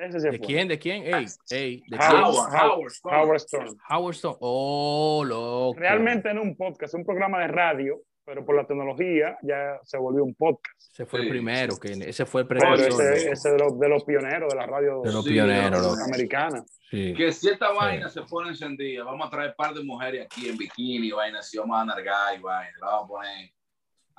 Ese 0.00 0.18
¿De 0.18 0.28
fuerte. 0.28 0.46
quién? 0.46 0.68
¿De 0.68 0.78
quién? 0.78 1.02
Ey, 1.14 1.26
ey, 1.50 1.82
¿de 1.88 1.96
Howard- 1.96 2.08
quién? 2.10 2.22
Howard, 2.22 2.52
Howard 2.62 2.92
Stone. 2.92 3.16
Howard 3.16 3.36
Stone. 3.36 3.70
Howard 3.90 4.14
Stone. 4.14 4.36
Oh, 4.40 5.24
loco. 5.26 5.78
Realmente 5.78 6.32
no 6.34 6.42
un 6.42 6.56
podcast, 6.56 6.94
un 6.94 7.04
programa 7.04 7.40
de 7.40 7.48
radio, 7.48 8.00
pero 8.24 8.44
por 8.44 8.54
la 8.56 8.64
tecnología 8.66 9.36
ya 9.42 9.78
se 9.84 9.98
volvió 9.98 10.24
un 10.24 10.34
podcast. 10.34 10.78
Ese 10.92 11.04
fue 11.06 11.20
Sí, 11.20 11.26
el 11.26 11.30
primero, 11.32 11.76
que 11.78 11.92
ese 11.92 12.24
fue 12.26 12.42
el 12.42 12.46
precursor. 12.46 12.88
ese, 12.88 13.30
ese 13.32 13.50
de, 13.50 13.58
los, 13.58 13.78
de 13.78 13.88
los 13.88 14.04
pioneros 14.04 14.48
de 14.52 14.56
la 14.58 14.66
radio 14.66 15.02
De 15.02 15.12
los 15.12 15.24
Sí, 15.24 15.30
pioneros, 15.32 15.98
americana. 16.00 16.64
Sí. 16.90 17.14
Que 17.16 17.30
si 17.32 17.48
esta 17.48 17.72
vaina 17.72 18.08
se 18.08 18.22
pone 18.22 18.48
encendida, 18.50 19.04
vamos 19.04 19.26
a 19.26 19.30
traer 19.30 19.50
un 19.50 19.54
par 19.56 19.74
de 19.74 19.84
mujeres 19.84 20.26
aquí 20.26 20.48
en 20.48 20.56
bikini, 20.56 21.10
vaina, 21.12 21.40
si 21.42 21.58
vamos 21.58 21.76
a 21.78 21.84
nargar 21.84 22.36
y 22.38 22.40
vaina, 22.42 22.72
la 22.80 22.86
vamos 22.86 23.04
a 23.04 23.08
poner 23.08 23.50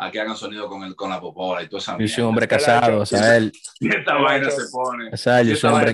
a 0.04 0.10
que 0.10 0.20
hagan 0.20 0.36
sonido 0.36 0.68
con, 0.68 0.84
el, 0.84 0.95
con 0.95 1.10
la 1.12 1.22
popola 1.22 1.62
y 1.62 1.68
toda 1.68 1.80
esa 1.80 1.97
Yo 1.97 2.08
soy 2.08 2.24
un 2.24 2.30
hombre 2.30 2.47
casado, 2.47 2.91
hecho- 2.93 3.02
o 3.02 3.06
sea, 3.06 3.38
él, 3.38 3.52
Y 3.80 3.95
esta 3.95 4.16
vaina 4.16 4.49
se 4.49 4.64
pone. 4.72 5.10
o 5.14 5.18
sea, 5.18 5.43
y 5.43 5.49
yo 5.49 5.56
soy 5.56 5.72
hombre, 5.72 5.93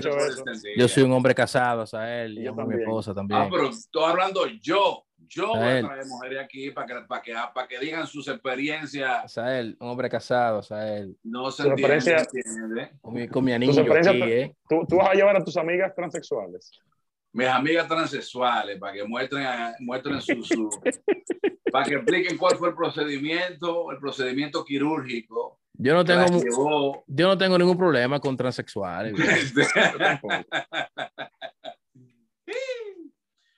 yo 0.76 0.88
soy 0.88 1.02
un 1.02 1.12
hombre 1.12 1.34
casado, 1.34 1.82
o 1.82 1.86
sea, 1.86 2.22
él, 2.24 2.38
Y 2.38 2.44
yo 2.44 2.58
a 2.58 2.64
mi 2.64 2.74
esposa 2.76 3.12
también. 3.14 3.40
Ah, 3.42 3.48
pero 3.50 3.68
estoy 3.68 4.04
hablando 4.10 4.46
yo. 4.62 5.04
Yo 5.30 5.48
voy 5.48 5.58
a 5.58 5.78
Él. 5.78 5.84
traer 5.84 6.06
mujeres 6.06 6.38
aquí 6.42 6.70
para 6.70 6.86
que, 6.86 6.94
para 7.06 7.20
que, 7.20 7.34
para 7.52 7.68
que 7.68 7.78
digan 7.80 8.06
sus 8.06 8.26
experiencias. 8.28 9.26
O 9.26 9.28
sea, 9.28 9.58
él, 9.58 9.76
un 9.78 9.88
hombre 9.90 10.08
casado, 10.08 10.60
o 10.60 10.62
sea, 10.62 10.96
él, 10.96 11.18
No 11.22 11.50
se 11.50 11.68
entiende, 11.68 12.92
con 13.02 13.12
mi, 13.12 13.28
con 13.28 13.44
mi 13.44 13.52
anillo 13.52 13.72
experiencia 13.82 14.12
aquí, 14.12 14.22
¿eh? 14.32 14.56
Tú, 14.66 14.86
tú 14.88 14.96
vas 14.96 15.10
a 15.10 15.12
llevar 15.12 15.36
a 15.36 15.44
tus 15.44 15.58
amigas 15.58 15.92
transexuales. 15.94 16.70
Mis 17.38 17.46
amigas 17.46 17.86
transexuales, 17.86 18.80
para 18.80 18.94
que 18.94 19.04
muestren, 19.04 19.46
muestren 19.78 20.20
su, 20.20 20.42
su 20.42 20.68
para 21.70 21.86
que 21.86 21.94
expliquen 21.94 22.36
cuál 22.36 22.56
fue 22.56 22.70
el 22.70 22.74
procedimiento, 22.74 23.92
el 23.92 23.98
procedimiento 23.98 24.64
quirúrgico. 24.64 25.60
Yo 25.74 25.94
no 25.94 26.04
tengo, 26.04 26.26
mu- 26.26 26.42
llevó. 26.42 27.04
yo 27.06 27.28
no 27.28 27.38
tengo 27.38 27.56
ningún 27.56 27.78
problema 27.78 28.18
con 28.18 28.36
transexuales. 28.36 29.14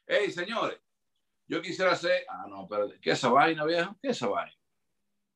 Hey, 0.06 0.30
señores, 0.30 0.78
yo 1.48 1.62
quisiera 1.62 1.92
hacer. 1.92 2.26
Ah, 2.28 2.44
no, 2.50 2.66
pero 2.68 2.90
¿qué 3.00 3.12
es 3.12 3.18
esa 3.18 3.30
vaina, 3.30 3.64
viejo? 3.64 3.96
¿Qué 4.02 4.10
es 4.10 4.16
esa 4.18 4.28
vaina? 4.28 4.52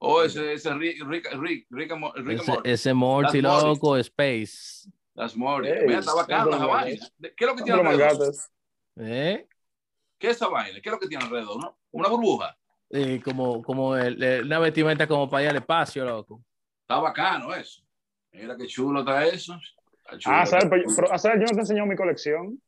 Oh, 0.01 0.23
ese, 0.23 0.53
ese 0.53 0.75
Rick, 0.75 1.03
Rick, 1.07 1.31
Rick, 1.33 1.67
Rick, 1.71 1.93
Ese, 1.93 2.51
Morty. 2.51 2.71
ese 2.71 2.93
Morty 2.93 3.41
That's 3.41 3.63
Morty. 3.63 3.67
loco, 3.69 3.97
Space. 3.97 4.87
That's 5.15 5.37
Morty. 5.37 5.69
Hey, 5.69 5.85
Mira, 5.87 6.01
está 6.01 6.13
¿cuánto 6.27 6.57
esa 6.57 6.67
vaina. 6.67 7.07
¿Qué 7.21 7.45
es 7.45 7.47
lo 7.47 7.55
que 7.57 7.63
tiene 7.63 7.79
Pero 7.81 7.91
alrededor? 7.91 8.35
¿Eh? 8.97 9.49
¿Qué 10.19 10.31
es 10.31 10.37
esa 10.37 10.49
vaina? 10.49 10.81
¿Qué 10.81 10.89
es 10.89 10.93
lo 10.93 10.99
que 10.99 11.07
tiene 11.07 11.25
alrededor? 11.25 11.61
¿no? 11.63 11.79
Una 11.93 12.09
burbuja. 12.09 12.57
Y 12.91 13.21
como, 13.21 13.63
como 13.63 13.97
el- 13.97 14.23
el- 14.23 14.45
una 14.45 14.59
vestimenta 14.59 15.07
como 15.07 15.29
para 15.29 15.45
ir 15.45 15.49
al 15.51 15.57
espacio, 15.57 16.05
loco. 16.05 16.43
Está 16.83 16.99
bacano 16.99 17.55
eso. 17.55 17.83
Mira 18.33 18.57
qué 18.57 18.67
chulo 18.67 19.01
está 19.01 19.25
eso. 19.25 19.59
Está 20.05 20.19
chulo. 20.19 20.37
Ah, 20.37 20.47
¿sabes? 20.47 20.67
Pero, 20.69 20.85
pero, 20.97 21.09
ah, 21.13 21.19
¿sabes? 21.19 21.39
Yo 21.41 21.45
no 21.47 21.51
te 21.53 21.57
he 21.57 21.61
enseñado 21.61 21.87
mi 21.87 21.97
colección. 21.97 22.61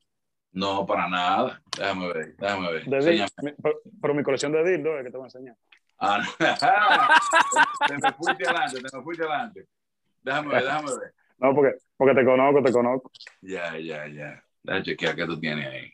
No, 0.52 0.86
para 0.86 1.08
nada. 1.08 1.60
Déjame 1.76 2.12
ver, 2.12 2.36
déjame 2.36 2.72
ver. 2.72 2.84
De 2.86 2.96
Enséñame. 2.96 3.30
mi- 3.42 3.52
pero, 3.62 3.80
pero 4.00 4.14
mi 4.14 4.22
colección 4.22 4.52
de 4.52 4.64
dildos 4.64 4.98
es 4.98 5.04
que 5.04 5.10
te 5.10 5.16
voy 5.16 5.24
a 5.24 5.26
enseñar. 5.26 5.56
Ah, 5.98 6.18
no. 6.18 6.26
te 7.88 7.98
me 7.98 8.12
fuiste 8.12 8.44
adelante, 8.46 8.76
te 8.82 8.96
me 8.96 9.02
fuiste 9.02 9.24
adelante. 9.24 9.66
Déjame 10.22 10.48
ver, 10.54 10.64
déjame 10.64 10.90
ver. 10.98 11.14
No, 11.38 11.54
porque, 11.54 11.76
porque 11.96 12.14
te 12.14 12.24
conozco, 12.24 12.62
te 12.62 12.72
conozco. 12.72 13.10
Ya, 13.42 13.78
ya, 13.78 14.06
ya. 14.08 14.42
Déjame 14.62 14.84
chequear 14.84 15.14
qué 15.16 15.26
tú 15.26 15.38
tienes 15.38 15.66
ahí. 15.66 15.92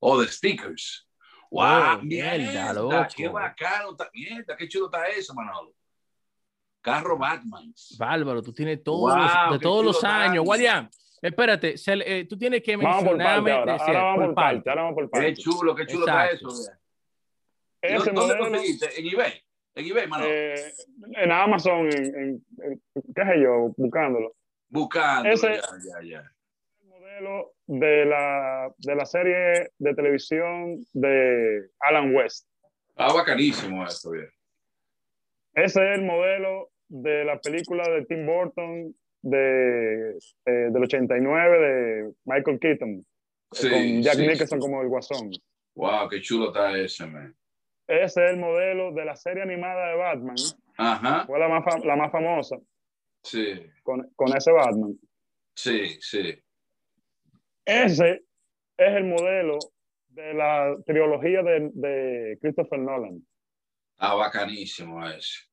Oh, 0.00 0.20
de 0.20 0.28
stickers. 0.28 1.06
Wow, 1.50 1.98
Oh, 1.98 2.02
mierda, 2.02 2.72
loco. 2.72 3.06
qué 3.16 3.28
bacano, 3.28 3.90
está, 3.92 4.08
mierda, 4.14 4.56
qué 4.56 4.68
chulo 4.68 4.86
está 4.86 5.06
eso, 5.08 5.34
Manolo. 5.34 5.72
Carro 6.80 7.18
Batman. 7.18 7.72
Bárbaro, 7.98 8.42
tú 8.42 8.52
tienes 8.52 8.82
todos, 8.82 9.12
Wow, 9.14 9.18
los- 9.18 9.52
de 9.52 9.58
qué 9.58 9.62
todos 9.62 9.84
los 9.84 10.04
años. 10.04 10.44
Guardián, 10.44 10.88
espérate, 11.20 11.76
se 11.76 11.92
eh, 12.04 12.24
tú 12.24 12.38
tienes 12.38 12.62
que 12.62 12.76
Vamos 12.76 13.04
por 13.04 13.18
parte 13.18 13.18
mencionarme. 13.18 13.52
ahora. 13.52 13.72
decir, 13.74 13.88
Ahora 13.88 14.02
vamos 14.02 14.26
por 14.26 14.34
parte. 14.34 14.54
parte. 14.56 14.70
Ahora 14.70 14.82
vamos 14.82 14.94
por 14.94 15.04
Qué 15.04 15.10
parte. 15.10 15.34
chulo, 15.34 15.74
qué 15.74 15.86
chulo 15.86 16.06
está 16.06 16.26
eso. 16.28 16.48
Ese 17.82 17.94
¿Dónde 17.96 18.12
modelo 18.12 18.38
conseguiste? 18.44 19.00
En 19.00 19.06
eBay. 19.06 19.32
En 19.74 19.86
eBay, 19.86 20.06
Manolo. 20.06 20.30
eh, 20.30 20.72
en 21.16 21.32
Amazon, 21.32 21.86
en, 21.92 22.04
en- 22.04 22.44
en- 22.62 22.82
qué 23.14 23.22
sé 23.24 23.42
yo, 23.42 23.72
buscándolo. 23.76 24.34
Buscando. 24.70 25.28
ese- 25.28 25.48
Ya, 25.56 26.00
ya, 26.02 26.08
ya. 26.08 26.32
El 26.82 26.88
modelo 26.88 27.52
de 27.66 28.04
la, 28.06 28.72
de 28.78 28.94
la 28.94 29.04
serie 29.04 29.70
de 29.78 29.94
televisión 29.94 30.84
de 30.92 31.68
Alan 31.80 32.14
West. 32.14 32.48
Está 32.88 33.12
bacanísimo 33.12 33.84
esto, 33.86 34.10
bien. 34.12 34.28
Ese 35.54 35.80
es 35.92 35.98
el 35.98 36.04
modelo 36.04 36.70
de 36.88 37.24
la 37.24 37.40
película 37.40 37.88
de 37.88 38.04
Tim 38.06 38.24
Burton 38.26 38.94
de, 39.22 40.16
eh, 40.46 40.50
del 40.70 40.82
89 40.82 41.58
de 41.58 42.12
Michael 42.24 42.58
Keaton, 42.58 43.04
Sí, 43.52 43.68
con 43.68 44.02
Jack 44.02 44.14
sí. 44.14 44.26
Nicholson 44.26 44.58
como 44.60 44.80
el 44.82 44.88
guasón. 44.88 45.30
Wow, 45.74 46.08
qué 46.08 46.20
chulo 46.20 46.48
está 46.48 46.76
ese, 46.78 47.06
man. 47.06 47.34
Ese 47.86 48.04
es 48.24 48.30
el 48.30 48.36
modelo 48.38 48.92
de 48.92 49.04
la 49.04 49.16
serie 49.16 49.42
animada 49.42 49.88
de 49.90 49.96
Batman. 49.96 50.36
Ajá. 50.76 51.24
Fue 51.26 51.38
la 51.38 51.48
más, 51.48 51.64
la 51.84 51.96
más 51.96 52.12
famosa 52.12 52.56
Sí, 53.22 53.54
con, 53.82 54.08
con 54.16 54.34
ese 54.36 54.50
Batman. 54.52 54.98
sí, 55.54 55.98
sí. 56.00 56.42
Ese 57.64 58.24
es 58.78 58.96
el 58.96 59.04
modelo 59.04 59.58
de 60.08 60.34
la 60.34 60.74
trilogía 60.86 61.42
de, 61.42 61.70
de 61.74 62.38
Christopher 62.40 62.78
Nolan. 62.80 63.24
Está 63.92 64.14
bacanísimo 64.14 65.06
ese. 65.06 65.44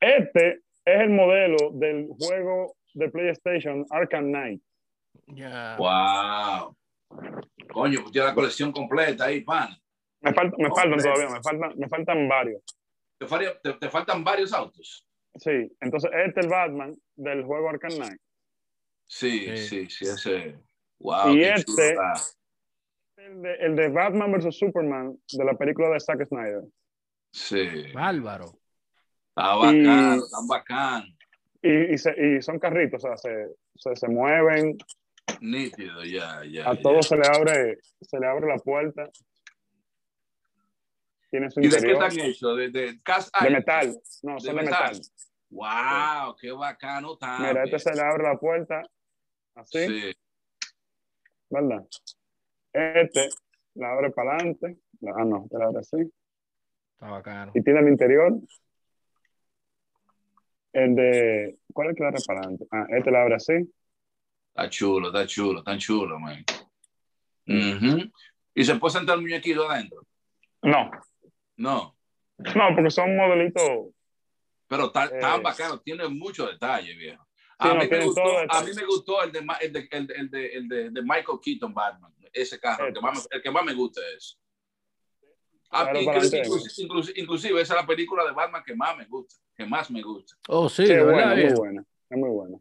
Este 0.00 0.48
es 0.84 1.00
el 1.00 1.10
modelo 1.10 1.70
del 1.74 2.08
juego 2.18 2.76
de 2.94 3.08
PlayStation 3.10 3.86
Arkham 3.90 4.26
Knight. 4.26 4.62
Ya. 5.28 5.76
Wow. 5.78 6.76
Coño, 7.72 8.00
pues 8.00 8.12
tiene 8.12 8.26
la 8.28 8.34
colección 8.34 8.72
completa 8.72 9.26
ahí, 9.26 9.40
pan. 9.42 9.70
Me, 10.20 10.34
falta- 10.34 10.56
me 10.58 10.68
faltan 10.68 10.98
todavía, 10.98 11.28
me 11.30 11.42
faltan, 11.42 11.78
me 11.78 11.88
faltan 11.88 12.28
varios. 12.28 12.62
Te, 13.18 13.26
faría- 13.26 13.58
te- 13.60 13.74
te 13.74 13.88
faltan 13.88 14.22
varios 14.24 14.52
autos. 14.52 15.06
Sí, 15.36 15.70
entonces 15.80 16.10
este 16.26 16.40
es 16.40 16.46
el 16.46 16.50
Batman 16.50 16.96
del 17.16 17.44
juego 17.44 17.68
Arkham 17.68 17.92
Knight. 17.92 18.20
Sí, 19.06 19.56
Sí. 19.56 19.86
sí, 19.86 19.90
sí, 19.90 20.04
ese. 20.04 20.58
Wow, 20.98 21.30
Y 21.34 21.40
qué 21.40 21.54
este-. 21.54 21.94
El 23.16 23.42
de, 23.42 23.54
el 23.56 23.76
de 23.76 23.88
Batman 23.88 24.32
vs. 24.32 24.56
Superman 24.58 25.16
de 25.32 25.44
la 25.44 25.54
película 25.54 25.90
de 25.90 26.00
Zack 26.00 26.26
Snyder. 26.26 26.62
Sí. 27.32 27.92
Bárbaro. 27.92 28.46
Está 29.36 29.54
bacano, 29.54 30.14
Y- 30.16 30.18
está 30.18 30.36
bacano. 30.48 31.06
Y, 31.62 31.94
y, 31.94 31.98
se- 31.98 32.14
y 32.16 32.40
son 32.42 32.58
carritos, 32.58 33.04
o 33.04 33.08
sea, 33.08 33.16
se, 33.16 33.54
se, 33.74 33.96
se 33.96 34.08
mueven, 34.08 34.76
Nítido, 35.40 36.04
ya, 36.04 36.42
ya. 36.44 36.68
a 36.70 36.74
ya. 36.74 36.80
todos 36.82 37.06
se 37.06 37.16
le 37.16 37.26
abre, 37.26 37.78
se 38.00 38.18
le 38.18 38.26
abre 38.26 38.46
la 38.48 38.56
puerta. 38.58 39.08
Tiene 41.30 41.50
su 41.50 41.60
¿Y 41.60 41.68
de 41.68 41.80
qué 41.80 41.92
están 41.92 42.18
hechos? 42.18 42.56
De, 42.56 42.70
de 42.70 43.00
cast 43.02 43.34
De 43.38 43.48
iron? 43.48 43.58
metal. 43.58 44.00
No, 44.22 44.40
son 44.40 44.56
de 44.56 44.62
metal. 44.62 45.00
Wow, 45.50 46.36
qué 46.40 46.52
bacano. 46.52 47.18
Mira, 47.40 47.64
este 47.64 47.78
se 47.78 47.94
le 47.94 48.00
abre 48.02 48.22
la 48.24 48.38
puerta 48.38 48.82
así, 49.54 49.86
Sí. 49.86 50.16
¿verdad? 51.50 51.86
Este 52.72 53.28
la 53.74 53.92
abre 53.92 54.10
para 54.10 54.34
adelante. 54.36 54.78
Ah, 55.06 55.24
no, 55.24 55.46
te 55.50 55.58
la 55.58 55.66
abre 55.66 55.78
así. 55.80 55.96
Está 56.94 57.10
bacano. 57.10 57.52
Y 57.54 57.62
tiene 57.62 57.80
el 57.80 57.88
interior. 57.88 58.32
El 60.72 60.94
de. 60.94 61.58
¿Cuál 61.72 61.88
es 61.88 61.90
el 61.92 61.96
que 61.96 62.04
la 62.04 62.10
reparante? 62.10 62.66
Ah, 62.70 62.86
este 62.90 63.10
la 63.10 63.22
abre 63.22 63.34
así. 63.36 63.52
Está 64.54 64.68
chulo, 64.68 65.08
está 65.08 65.26
chulo, 65.26 65.58
está 65.60 65.78
chulo, 65.78 66.18
man. 66.18 66.44
Ujú. 67.46 68.10
¿Y 68.54 68.64
se 68.64 68.74
puede 68.74 68.92
sentar 68.92 69.16
el 69.16 69.22
muñequito 69.22 69.68
adentro? 69.70 70.02
No, 70.62 70.90
No. 71.58 71.94
no, 72.38 72.74
porque 72.74 72.90
son 72.90 73.14
modelitos. 73.16 73.62
Pero 74.68 74.86
está, 74.86 75.04
está 75.04 75.36
Eh. 75.36 75.40
bacano, 75.42 75.80
tiene 75.80 76.08
muchos 76.08 76.50
detalles, 76.50 76.96
viejo. 76.96 77.26
Sí, 77.34 77.42
A, 77.58 77.68
no, 77.68 77.74
mí 77.74 77.80
me 77.80 77.88
tienen 77.88 78.06
gustó, 78.06 78.22
todos 78.22 78.32
los 78.34 78.40
a 78.42 78.42
mí 78.60 78.66
detalles. 78.68 78.76
me 78.76 78.86
gustó 78.86 79.22
el 79.24 79.32
de, 79.32 79.38
el 79.60 79.72
de, 79.72 79.88
el 79.90 80.06
de, 80.06 80.14
el 80.14 80.30
de, 80.30 80.46
el 80.54 80.68
de- 80.68 80.90
de 80.90 81.02
Michael 81.02 81.38
Keaton 81.42 81.74
Batman, 81.74 82.14
ese 82.32 82.58
carro, 82.60 82.86
el 82.86 82.94
que 82.94 83.00
más, 83.00 83.18
me- 83.30 83.36
el 83.36 83.42
que 83.42 83.50
más 83.50 83.64
me 83.64 83.74
gusta 83.74 84.00
es. 84.16 84.38
Ah, 85.70 85.90
Claro, 85.90 86.00
inclusive, 87.16 87.60
esa 87.60 87.74
es 87.74 87.80
la 87.80 87.86
película 87.86 88.24
de 88.24 88.32
Batman 88.32 88.62
que 88.64 88.74
más 88.74 88.96
me 88.96 89.04
gusta, 89.06 89.34
que 89.56 89.66
más 89.66 89.90
me 89.90 90.00
gusta. 90.02 90.34
Oh, 90.48 90.68
sí, 90.68 90.84
es 90.84 90.90
muy 91.04 91.12
buena. 91.12 91.34
Es 91.42 91.54
muy 92.18 92.30
buena. 92.30 92.58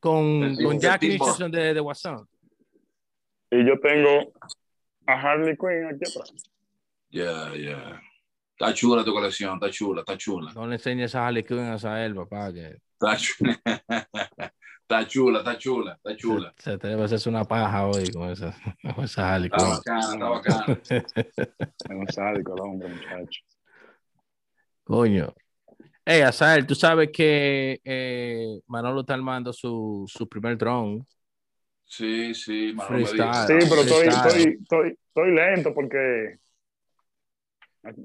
Con, 0.00 0.56
con 0.56 0.78
Jack. 0.80 1.02
Nicholson 1.02 1.50
de, 1.50 1.72
de 1.74 1.80
WhatsApp. 1.80 2.26
Y 3.50 3.66
yo 3.66 3.78
tengo 3.80 4.32
a 5.06 5.12
Harley 5.14 5.56
Quinn 5.56 5.86
aquí 5.86 6.10
atrás. 6.10 6.32
Ya, 7.10 7.52
ya. 7.54 8.00
Está 8.58 8.72
chula 8.72 9.04
tu 9.04 9.12
colección, 9.12 9.54
está 9.54 9.70
chula, 9.70 10.00
está 10.00 10.16
chula. 10.16 10.52
No 10.54 10.66
le 10.66 10.74
enseñes 10.76 11.14
a 11.14 11.26
Harley 11.26 11.44
Quinn 11.44 11.60
a 11.60 11.78
Sael, 11.78 12.14
papá, 12.14 12.52
que 12.52 12.78
Está 12.98 13.16
chula, 13.18 13.60
está 14.82 15.06
chula, 15.06 15.38
está 15.40 15.58
chula, 15.58 15.92
está 15.94 16.16
chula. 16.16 16.54
se, 16.56 16.70
se 16.72 16.78
te 16.78 16.88
debe 16.88 17.04
hacerse 17.04 17.28
una 17.28 17.44
paja 17.44 17.86
hoy 17.86 18.10
con 18.10 18.30
esa, 18.30 18.54
con 18.94 19.04
esa 19.04 19.34
Harley 19.34 19.50
Está 19.52 19.58
Quinn. 19.58 19.76
bacana, 19.76 20.12
está 20.12 20.28
bacana. 20.28 20.80
Es 20.88 21.90
un 21.90 22.08
sádico 22.08 22.54
el 22.54 22.60
hombre, 22.62 22.88
muchacho. 22.88 23.40
Coño. 24.84 25.34
Hey, 26.04 26.20
Azael, 26.22 26.66
tú 26.66 26.74
sabes 26.74 27.10
que 27.12 27.80
eh, 27.84 28.60
Manolo 28.68 29.00
está 29.00 29.14
armando 29.14 29.52
su, 29.52 30.04
su 30.06 30.28
primer 30.28 30.56
drone. 30.56 31.04
Sí, 31.84 32.32
sí, 32.34 32.72
Manolo. 32.74 33.06
Sí, 33.06 33.16
pero 33.68 33.80
estoy, 33.82 34.06
estoy, 34.08 34.98
estoy 35.08 35.34
lento 35.34 35.74
porque. 35.74 36.38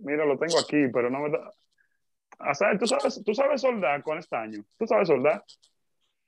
Mira, 0.04 0.26
lo 0.26 0.38
tengo 0.38 0.60
aquí, 0.60 0.88
pero 0.94 1.10
no 1.10 1.20
me 1.20 1.30
da. 1.30 1.52
O 2.50 2.56
sea, 2.56 2.78
¿tú 2.78 2.88
sabes, 2.88 3.22
tú 3.24 3.34
sabes 3.34 3.62
soldar 3.62 4.02
con 4.04 4.18
estaño. 4.18 4.64
¿Tú 4.78 4.88
sabes 4.88 5.08
soldar? 5.08 5.44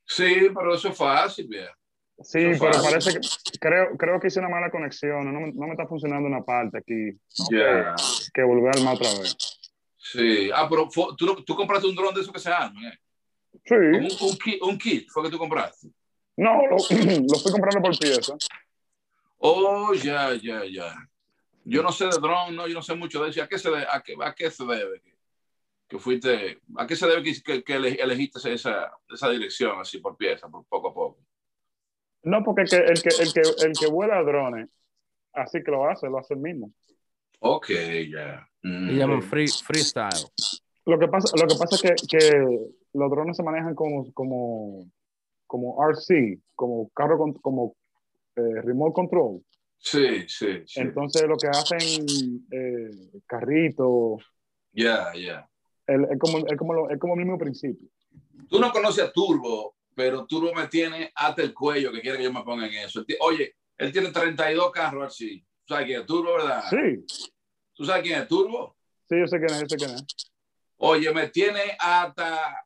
Sí, 0.05 0.49
pero 0.53 0.75
eso 0.75 0.89
es 0.89 0.97
fácil, 0.97 1.47
viejo. 1.47 1.73
Sí, 2.21 2.39
Eso 2.39 2.59
pero 2.63 2.73
fácil. 2.73 2.89
parece 2.91 3.13
que. 3.19 3.59
Creo, 3.59 3.97
creo 3.97 4.19
que 4.19 4.27
hice 4.27 4.39
una 4.39 4.49
mala 4.49 4.69
conexión. 4.69 5.33
No 5.33 5.39
me, 5.39 5.51
no 5.51 5.65
me 5.65 5.71
está 5.71 5.87
funcionando 5.87 6.27
una 6.27 6.43
parte 6.43 6.77
aquí. 6.77 7.17
Ya. 7.51 7.95
Que 8.33 8.43
volver 8.43 8.75
a 8.75 8.79
armar 8.79 8.95
otra 8.95 9.09
vez. 9.19 9.35
Sí. 9.97 10.51
Ah, 10.53 10.67
pero 10.69 10.87
tú, 11.17 11.43
tú 11.43 11.55
compraste 11.55 11.87
un 11.87 11.95
dron 11.95 12.13
de 12.13 12.21
esos 12.21 12.33
que 12.33 12.39
se 12.39 12.51
arman, 12.51 12.83
¿eh? 12.85 12.99
Sí. 13.65 13.75
Un, 13.75 14.29
un, 14.29 14.37
kit, 14.37 14.61
un 14.61 14.77
kit 14.77 15.09
fue 15.09 15.23
que 15.23 15.29
tú 15.29 15.37
compraste. 15.37 15.87
No, 16.37 16.67
lo, 16.67 16.75
lo 16.77 17.35
estoy 17.35 17.51
comprando 17.51 17.81
por 17.81 17.97
pieza. 17.97 18.35
Oh, 19.37 19.93
ya, 19.93 20.33
ya, 20.35 20.63
ya. 20.65 20.95
Yo 21.65 21.81
no 21.81 21.91
sé 21.91 22.05
de 22.05 22.17
dron, 22.19 22.55
no, 22.55 22.67
yo 22.67 22.73
no 22.75 22.81
sé 22.81 22.95
mucho 22.95 23.23
de 23.23 23.29
eso. 23.29 23.43
¿A 23.43 23.47
qué 23.47 23.57
se 23.57 23.69
debe? 23.69 23.85
¿A 23.91 24.01
qué, 24.01 24.15
a 24.21 24.33
qué 24.35 24.51
se 24.51 24.65
debe? 24.65 24.99
Que, 25.01 25.13
que 25.87 25.99
fuiste, 25.99 26.59
¿A 26.77 26.85
qué 26.87 26.95
se 26.95 27.07
debe 27.07 27.23
que, 27.23 27.33
que, 27.41 27.63
que 27.63 27.73
ele- 27.75 28.01
elegiste 28.01 28.39
esa, 28.53 28.91
esa 29.09 29.29
dirección 29.29 29.79
así 29.79 29.99
por 29.99 30.17
pieza, 30.17 30.49
por 30.49 30.65
poco 30.65 30.89
a 30.89 30.93
poco? 30.93 31.17
No, 32.23 32.43
porque 32.43 32.63
que- 32.65 32.77
el, 32.77 33.01
que, 33.01 33.09
el, 33.09 33.33
que, 33.33 33.65
el 33.65 33.73
que 33.79 33.87
vuela 33.87 34.21
drones, 34.23 34.69
así 35.33 35.63
que 35.63 35.71
lo 35.71 35.87
hace, 35.89 36.07
lo 36.07 36.17
hace 36.19 36.33
el 36.33 36.39
mismo. 36.39 36.71
Ok, 37.39 37.69
ya. 38.09 38.47
Mm. 38.63 38.87
Le 38.87 38.93
llaman 38.95 39.21
free, 39.23 39.47
freestyle. 39.47 40.25
Lo 40.85 40.97
que 40.99 41.07
pasa, 41.07 41.35
lo 41.37 41.47
que 41.47 41.55
pasa 41.55 41.75
es 41.75 41.81
que, 41.81 42.17
que 42.17 42.57
los 42.93 43.09
drones 43.11 43.37
se 43.37 43.43
manejan 43.43 43.75
como, 43.75 44.11
como, 44.13 44.85
como 45.47 45.77
RC, 45.89 46.39
como 46.55 46.89
carro 46.89 47.17
con, 47.17 47.33
como 47.33 47.75
eh, 48.35 48.61
remote 48.61 48.93
control. 48.93 49.41
Sí, 49.85 50.27
sí, 50.29 50.63
sí. 50.65 50.79
Entonces 50.79 51.23
lo 51.27 51.37
que 51.37 51.47
hacen 51.47 52.47
eh, 52.49 53.19
carrito, 53.27 54.17
Ya, 54.71 55.13
ya. 55.13 55.47
el- 55.87 56.05
es 56.09 56.17
como, 56.17 56.37
es 56.37 56.57
como, 56.57 56.73
lo- 56.73 56.89
es 56.89 56.97
como 56.97 57.15
el 57.15 57.19
mismo 57.19 57.37
principio. 57.37 57.89
Tú 58.49 58.59
no 58.61 58.71
conoces 58.71 59.03
a 59.03 59.11
Turbo, 59.11 59.75
pero 59.93 60.25
Turbo 60.25 60.53
me 60.53 60.67
tiene 60.69 61.11
hasta 61.13 61.41
el 61.41 61.53
cuello 61.53 61.91
que 61.91 61.99
quiere 61.99 62.17
que 62.17 62.23
yo 62.23 62.31
me 62.31 62.43
ponga 62.43 62.65
en 62.65 62.73
eso. 62.75 63.03
Oye, 63.19 63.55
él 63.77 63.91
tiene 63.91 64.09
32 64.11 64.71
carros 64.71 65.05
así. 65.07 65.45
¿Tú 65.65 65.73
sabes 65.73 65.85
quién 65.87 65.99
es 65.99 66.05
Turbo, 66.07 66.33
verdad? 66.33 66.63
Sí, 66.69 67.05
¿Tú 67.73 67.83
sabes 67.85 68.03
quién 68.03 68.21
es 68.21 68.27
Turbo? 68.27 68.77
sí, 69.09 69.15
yo 69.19 69.27
sé 69.27 69.37
quién 69.37 69.53
es, 69.53 69.61
yo 69.63 69.67
sé 69.67 69.75
quién 69.77 69.91
es. 69.95 70.03
Oye, 70.77 71.13
me 71.13 71.27
tiene 71.27 71.75
hasta. 71.77 72.65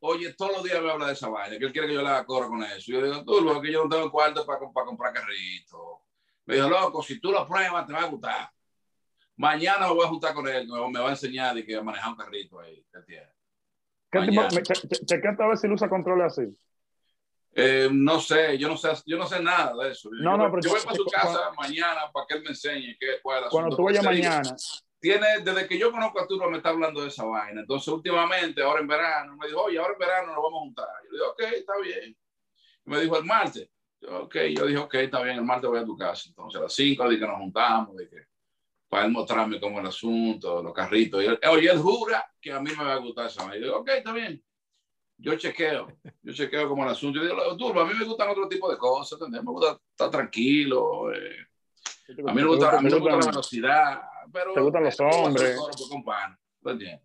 Oye, 0.00 0.34
todos 0.34 0.52
los 0.52 0.64
días 0.64 0.82
me 0.82 0.90
habla 0.90 1.06
de 1.06 1.12
esa 1.12 1.28
vaina, 1.28 1.58
que 1.58 1.64
él 1.64 1.72
quiere 1.72 1.86
que 1.88 1.94
yo 1.94 2.02
le 2.02 2.08
haga 2.08 2.24
coro 2.26 2.48
con 2.48 2.62
eso. 2.64 2.90
Yo 2.92 3.02
digo, 3.02 3.24
Turbo, 3.24 3.60
que 3.62 3.70
yo 3.72 3.84
no 3.84 3.88
tengo 3.88 4.10
cuarto 4.10 4.44
para, 4.44 4.58
para 4.72 4.86
comprar 4.86 5.12
carrito. 5.12 6.00
Me 6.46 6.54
dijo, 6.56 6.68
loco, 6.68 7.02
si 7.02 7.20
tú 7.20 7.32
lo 7.32 7.46
pruebas, 7.46 7.86
te 7.86 7.92
va 7.92 8.00
a 8.00 8.06
gustar. 8.06 8.50
Mañana 9.36 9.86
me 9.88 9.94
voy 9.94 10.04
a 10.06 10.08
juntar 10.08 10.32
con 10.32 10.48
él, 10.48 10.66
me 10.66 11.00
va 11.00 11.08
a 11.08 11.10
enseñar 11.10 11.54
de 11.54 11.64
que 11.64 11.76
a 11.76 11.82
manejar 11.82 12.10
un 12.10 12.16
carrito 12.16 12.58
ahí. 12.60 12.84
¿Qué 14.10 14.20
tipo, 14.20 14.40
me, 14.54 14.62
che- 14.62 14.88
che- 14.88 15.04
chequeate 15.04 15.42
a 15.42 15.48
ver 15.48 15.58
si 15.58 15.66
él 15.66 15.72
usa 15.74 15.88
controles 15.88 16.26
así. 16.32 16.56
Eh, 17.52 17.88
no 17.90 18.20
sé, 18.20 18.56
yo 18.58 18.68
no 18.68 18.76
sé, 18.76 18.90
yo 19.06 19.16
no 19.18 19.26
sé 19.26 19.42
nada 19.42 19.74
de 19.82 19.90
eso. 19.90 20.08
No, 20.12 20.32
yo, 20.32 20.36
no, 20.36 20.50
pero 20.50 20.62
yo 20.62 20.70
voy 20.70 20.80
para 20.84 20.96
su 20.96 21.04
casa 21.06 21.50
mañana 21.56 22.10
para 22.12 22.26
que 22.26 22.34
él 22.36 22.42
me 22.42 22.50
enseñe 22.50 22.96
qué, 22.98 23.18
cuál 23.22 23.38
es 23.38 23.44
el 23.44 23.50
Cuando 23.50 23.76
tú 23.76 23.82
vayas 23.84 24.04
mañana, 24.04 24.56
Tiene, 25.00 25.26
desde 25.42 25.66
que 25.66 25.78
yo 25.78 25.90
conozco 25.90 26.20
a 26.20 26.26
Turbo 26.26 26.50
me 26.50 26.58
está 26.58 26.68
hablando 26.70 27.00
de 27.02 27.08
esa 27.08 27.24
vaina. 27.24 27.60
Entonces, 27.62 27.88
últimamente, 27.88 28.62
ahora 28.62 28.80
en 28.80 28.86
verano, 28.86 29.36
me 29.36 29.46
dijo, 29.46 29.62
oye, 29.62 29.78
ahora 29.78 29.92
en 29.94 29.98
verano 29.98 30.26
nos 30.28 30.36
vamos 30.36 30.52
a 30.58 30.64
juntar. 30.64 30.88
Yo 31.04 31.10
le 31.10 31.18
digo, 31.18 31.30
ok, 31.32 31.40
está 31.58 31.72
bien. 31.82 32.16
Y 32.86 32.90
me 32.90 33.00
dijo, 33.00 33.18
el 33.18 33.24
martes. 33.24 33.68
Ok, 34.02 34.36
yo 34.56 34.66
dije, 34.66 34.78
ok, 34.78 34.94
está 34.94 35.22
bien, 35.22 35.36
el 35.38 35.44
martes 35.44 35.68
voy 35.68 35.80
a 35.80 35.84
tu 35.84 35.96
casa. 35.96 36.28
Entonces, 36.28 36.60
a 36.60 36.64
las 36.64 36.72
5 36.72 37.08
de 37.08 37.18
que 37.18 37.26
nos 37.26 37.38
juntamos, 37.38 37.96
de 37.96 38.08
que, 38.08 38.16
para 38.88 39.06
él 39.06 39.12
mostrarme 39.12 39.58
cómo 39.60 39.80
el 39.80 39.86
asunto, 39.86 40.62
los 40.62 40.72
carritos. 40.72 41.22
Y 41.22 41.26
él, 41.26 41.38
oye, 41.50 41.70
él 41.70 41.78
jura 41.78 42.24
que 42.40 42.52
a 42.52 42.60
mí 42.60 42.70
me 42.76 42.84
va 42.84 42.94
a 42.94 42.98
gustar 42.98 43.26
esa 43.26 43.42
vaina. 43.42 43.56
Yo 43.56 43.62
digo, 43.64 43.78
ok, 43.78 43.88
está 43.88 44.12
bien. 44.12 44.42
Yo 45.18 45.34
chequeo, 45.36 45.88
yo 46.22 46.32
chequeo 46.34 46.68
como 46.68 46.84
el 46.84 46.90
asunto. 46.90 47.18
Yo 47.18 47.24
digo, 47.24 47.56
Turbo, 47.56 47.80
a 47.80 47.86
mí 47.86 47.94
me 47.98 48.04
gustan 48.04 48.28
otro 48.28 48.48
tipo 48.48 48.70
de 48.70 48.76
cosas, 48.76 49.18
¿entendés? 49.18 49.42
Me 49.42 49.50
gusta 49.50 49.80
estar 49.90 50.10
tranquilo. 50.10 51.12
eh, 51.12 51.36
a 52.26 52.32
mí 52.32 52.42
me 52.42 52.46
gusta, 52.46 52.78
a 52.78 52.80
mí 52.82 52.90
me 52.90 52.98
gusta 52.98 53.16
la 53.16 53.26
velocidad, 53.26 54.00
pero 54.32 54.52
te 54.52 54.60
gustan 54.60 54.84
los 54.84 55.00
hombres. 55.00 55.56
coro 55.56 55.74
porque 55.76 55.94
un 55.94 56.04
pana, 56.04 56.38
¿tú 56.62 56.70
entiendes? 56.70 57.00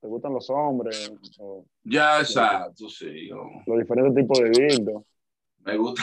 te 0.00 0.08
gustan 0.08 0.34
los 0.34 0.50
hombres, 0.50 1.10
o 1.38 1.64
Ya, 1.84 2.20
exacto, 2.20 2.88
sí. 2.88 3.28
yo- 3.28 3.48
los 3.66 3.78
diferentes 3.78 4.14
tipos 4.14 4.40
de 4.40 4.50
dildos. 4.50 5.02
Me 5.66 5.76
gusta, 5.76 6.02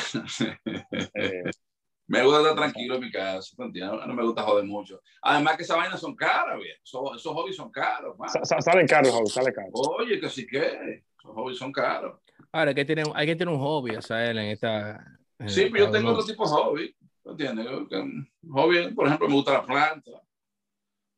eh, 1.16 1.42
me 2.08 2.22
gusta 2.24 2.40
estar 2.42 2.56
tranquilo 2.56 2.96
en 2.96 3.02
mi 3.02 3.12
casa. 3.12 3.56
No 3.58 4.14
me 4.14 4.24
gusta 4.24 4.44
joder 4.44 4.66
mucho. 4.66 5.02
Además 5.22 5.58
que 5.58 5.64
esas 5.64 5.78
vainas 5.78 6.00
son 6.00 6.16
caras, 6.16 6.58
bien. 6.60 6.76
Esos, 6.84 7.02
esos 7.16 7.34
hobbies 7.34 7.56
son 7.56 7.72
caros, 7.72 8.18
man. 8.20 8.30
sa- 8.30 8.44
sa- 8.46 8.62
sale 8.62 8.86
caro, 8.86 9.10
Raúl, 9.10 9.28
sale 9.28 9.54
caro. 9.54 9.70
Oye, 9.74 10.20
que 10.20 10.30
sí 10.30 10.46
que, 10.46 11.04
esos 11.18 11.34
hobbies 11.34 11.58
son 11.58 11.72
caros. 11.72 12.20
Ahora, 12.52 12.70
hay 12.70 12.76
que 12.76 12.86
tener, 12.86 13.06
hay 13.16 13.26
que 13.26 13.36
tener 13.36 13.54
un 13.54 13.60
hobby, 13.60 13.96
Azael, 13.96 14.38
en 14.38 14.50
esta. 14.50 15.04
en 15.40 15.50
Sí, 15.50 15.70
pero 15.72 15.86
yo 15.86 15.92
tengo 15.92 16.12
otro 16.12 16.26
tipo 16.26 16.44
de 16.44 16.50
hobby, 16.52 16.96
¿tú 17.24 17.32
entiendes? 17.32 17.66
Que, 17.90 18.04
hobby, 18.50 18.94
por 18.94 19.08
ejemplo, 19.08 19.28
me 19.28 19.34
gusta 19.36 19.54
la 19.54 19.66
planta, 19.66 20.12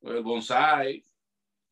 el 0.03 0.21
bonsai, 0.23 1.03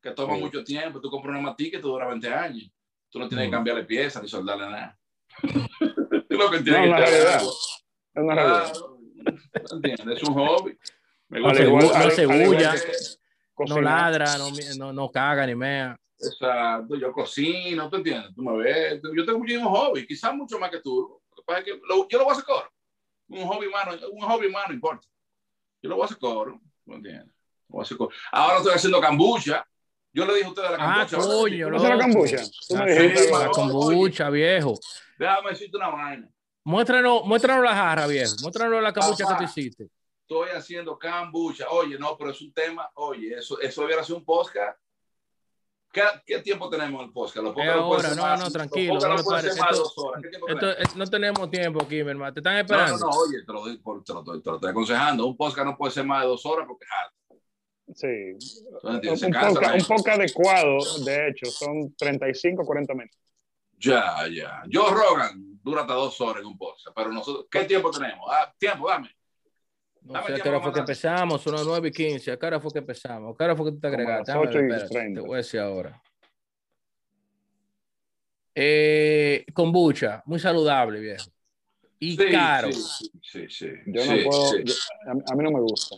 que 0.01 0.11
toma 0.11 0.36
Sí. 0.36 0.41
mucho 0.41 0.63
tiempo. 0.63 0.99
Tú 0.99 1.09
compras 1.09 1.32
una 1.32 1.41
matica 1.41 1.78
y 1.78 1.82
te 1.82 1.88
dura 1.88 2.07
20 2.07 2.28
años. 2.34 2.69
Tú 3.09 3.19
no 3.19 3.28
tienes 3.30 3.45
que 3.45 3.49
Mm. 3.49 3.53
cambiarle 3.53 3.84
piezas 3.86 4.21
ni 4.24 4.28
soldarle 4.28 4.65
nada. 4.69 4.99
lo 6.38 6.49
que 6.51 6.57
No, 6.59 6.63
que. 6.97 7.03
Es. 7.03 8.79
Es 10.17 10.23
un 10.23 10.34
hobby. 10.36 10.77
Me 11.29 11.39
No 11.39 11.47
Al 11.49 11.55
se, 11.55 11.63
igual- 11.63 11.86
no 12.27 12.45
bulla, 12.45 12.75
no 13.67 13.81
ladra, 13.81 14.38
no, 14.38 14.49
no, 14.77 14.93
no 14.93 15.09
caga 15.11 15.45
ni 15.47 15.55
mea. 15.55 15.97
Exacto, 16.19 16.95
yo 16.95 17.11
cocino, 17.11 17.89
¿tú 17.89 17.97
entiendes? 17.97 18.34
Tú 18.36 18.41
me 18.43 18.55
ves, 18.57 19.01
yo 19.15 19.25
tengo 19.25 19.39
muchísimos 19.39 19.77
hobbies, 19.77 20.05
quizás 20.07 20.34
mucho 20.36 20.57
más 20.59 20.69
que 20.69 20.79
tú. 20.79 21.19
Lo 21.29 21.36
que 21.36 21.43
pasa 21.45 21.59
es 21.59 21.65
que 21.65 21.71
lo- 21.88 22.07
yo 22.07 22.17
lo 22.17 22.23
voy 22.25 22.31
a 22.31 22.34
hacer 22.34 22.45
coro. 22.45 22.71
Un 23.29 23.45
hobby 23.47 23.67
humano, 23.67 23.91
un 24.11 24.21
hobby 24.21 24.47
humano, 24.47 24.65
no 24.69 24.73
importa. 24.73 25.07
Yo 25.81 25.89
lo 25.89 25.95
voy 25.95 26.03
a 26.03 26.05
hacer 26.05 26.17
coro, 26.19 26.61
¿tú 26.86 26.93
entiendes? 26.93 27.27
Lo 27.27 27.34
voy 27.75 27.79
a 27.79 27.84
hacer 27.84 27.97
coro. 27.97 28.11
Ahora 28.31 28.57
estoy 28.57 28.73
haciendo 28.73 29.01
cambucha. 29.01 29.65
Yo 30.14 30.26
le 30.26 30.34
dije 30.36 30.45
a 30.45 30.49
ustedes 30.49 30.70
la 30.72 30.76
Ah, 30.80 31.07
cambucha. 31.07 31.18
¿verdad? 31.18 31.32
coño, 31.41 31.70
¿No 31.72 31.78
la 31.89 31.97
cambucha? 31.97 32.38
Ah, 32.76 33.39
la 33.39 33.49
kombucha, 33.49 34.30
viejo. 34.30 34.74
Déjame 35.18 35.49
decirte 35.51 35.78
una 35.78 35.89
vaina. 35.89 36.30
Muéstranos, 36.66 37.26
muéstranos 37.26 37.64
la 37.66 37.74
jarra, 37.76 38.07
viejo. 38.07 38.34
Muéstranos 38.41 38.82
la 38.84 38.93
kombucha 38.93 39.26
Papá. 39.26 39.38
que 39.39 39.45
tú 39.45 39.49
hiciste. 39.49 39.88
Estoy 40.22 40.49
haciendo 40.55 40.97
cambucha. 40.97 41.68
Oye, 41.70 41.97
no, 41.97 42.16
pero 42.18 42.30
es 42.32 42.41
un 42.41 42.53
tema. 42.53 42.89
Oye, 42.95 43.36
eso, 43.38 43.59
eso 43.59 43.82
debería 43.82 44.03
ser 44.03 44.16
un 44.16 44.24
podcast. 44.26 44.80
¿Qué, 45.91 46.01
qué 46.26 46.39
tiempo 46.39 46.70
tenemos 46.70 47.01
en 47.01 47.07
el 47.07 47.14
podcast? 47.14 47.38
Los 47.45 47.55
no 47.55 47.61
ahora, 47.72 48.09
no, 48.16 48.22
más- 48.24 48.39
no, 48.39 48.45
los 48.45 48.53
tranquilo, 48.53 48.93
no 48.99 49.16
no 49.16 49.24
pare- 49.24 49.43
de 49.43 49.49
esto- 49.49 49.66
dos 49.76 49.93
horas. 49.97 50.22
¿Qué 50.24 50.30
tiempo 50.30 50.47
Esto 50.47 50.59
tenemos? 50.59 50.80
es- 50.89 50.95
no 50.95 51.05
tenemos 51.07 51.51
tiempo 51.51 51.84
aquí, 51.84 52.03
mi 52.03 52.09
hermano. 52.11 52.34
Te 52.34 52.39
están 52.39 52.53
No, 52.53 52.57
no, 52.57 52.61
esperando. 52.64 52.97
no, 52.97 53.09
oye, 53.11 53.43
te 53.45 53.53
lo, 53.53 53.61
doy 53.61 53.78
por- 53.78 54.03
te, 54.03 54.14
lo, 54.14 54.24
doy- 54.24 54.41
te 54.41 54.49
lo 54.49 54.55
estoy 54.55 54.72
aconsejando. 54.72 55.26
Un 55.28 55.38
podcast 55.38 55.68
no 55.68 55.78
puede 55.78 55.91
ser 55.91 56.05
más 56.05 56.22
de 56.22 56.28
dos 56.30 56.43
horas 56.47 56.66
porque 56.68 56.86
es 56.86 56.91
alto. 57.03 57.18
Sí. 57.95 58.33
un, 58.83 59.01
poco, 59.31 59.61
un 59.73 59.85
poco 59.85 60.11
adecuado, 60.11 60.77
de 61.03 61.29
hecho, 61.29 61.45
son 61.47 61.93
35, 61.95 62.65
40 62.65 62.93
minutos. 62.93 63.19
Ya, 63.77 64.27
ya. 64.31 64.63
Yo, 64.67 64.89
Rogan, 64.89 65.59
dura 65.61 65.81
hasta 65.81 65.93
dos 65.93 66.19
horas 66.21 66.41
en 66.41 66.47
un 66.47 66.57
podcast, 66.57 66.95
pero 66.95 67.11
nosotros, 67.11 67.47
¿qué 67.51 67.65
tiempo 67.65 67.91
tenemos? 67.91 68.25
Ah, 68.31 68.53
tiempo, 68.57 68.89
dame. 68.89 69.09
No 70.01 70.25
sé 70.25 70.33
a 70.33 70.39
qué 70.39 70.49
hora 70.49 70.61
fue 70.61 70.73
que 70.73 70.79
empezamos, 70.79 71.41
son 71.41 71.53
las 71.53 71.65
9 71.65 71.87
y 71.87 71.91
15. 71.91 72.31
¿A 72.31 72.37
qué 72.37 72.45
hora 72.45 72.59
fue 72.59 72.71
que 72.71 72.79
empezamos? 72.79 73.33
¿A 73.33 73.37
qué 73.37 73.43
hora 73.45 73.55
fue 73.55 73.65
que 73.67 73.71
tú 73.71 73.79
te 73.79 73.87
agregaste? 73.87 74.31
Dame, 74.31 74.47
te 74.47 75.19
voy 75.21 75.33
a 75.33 75.37
decir 75.37 75.59
ahora. 75.59 76.01
Eh, 78.55 79.45
kombucha, 79.53 80.21
muy 80.25 80.39
saludable, 80.39 80.99
viejo. 80.99 81.25
Y 81.99 82.17
caro. 82.17 82.71
Sí, 82.71 83.09
sí, 83.21 83.45
sí. 83.49 83.69
Yo 83.87 84.05
no 84.05 84.29
puedo, 84.29 84.51
a, 84.51 85.35
mí 85.35 85.43
no 85.43 85.51
me 85.51 85.61
gusta. 85.61 85.95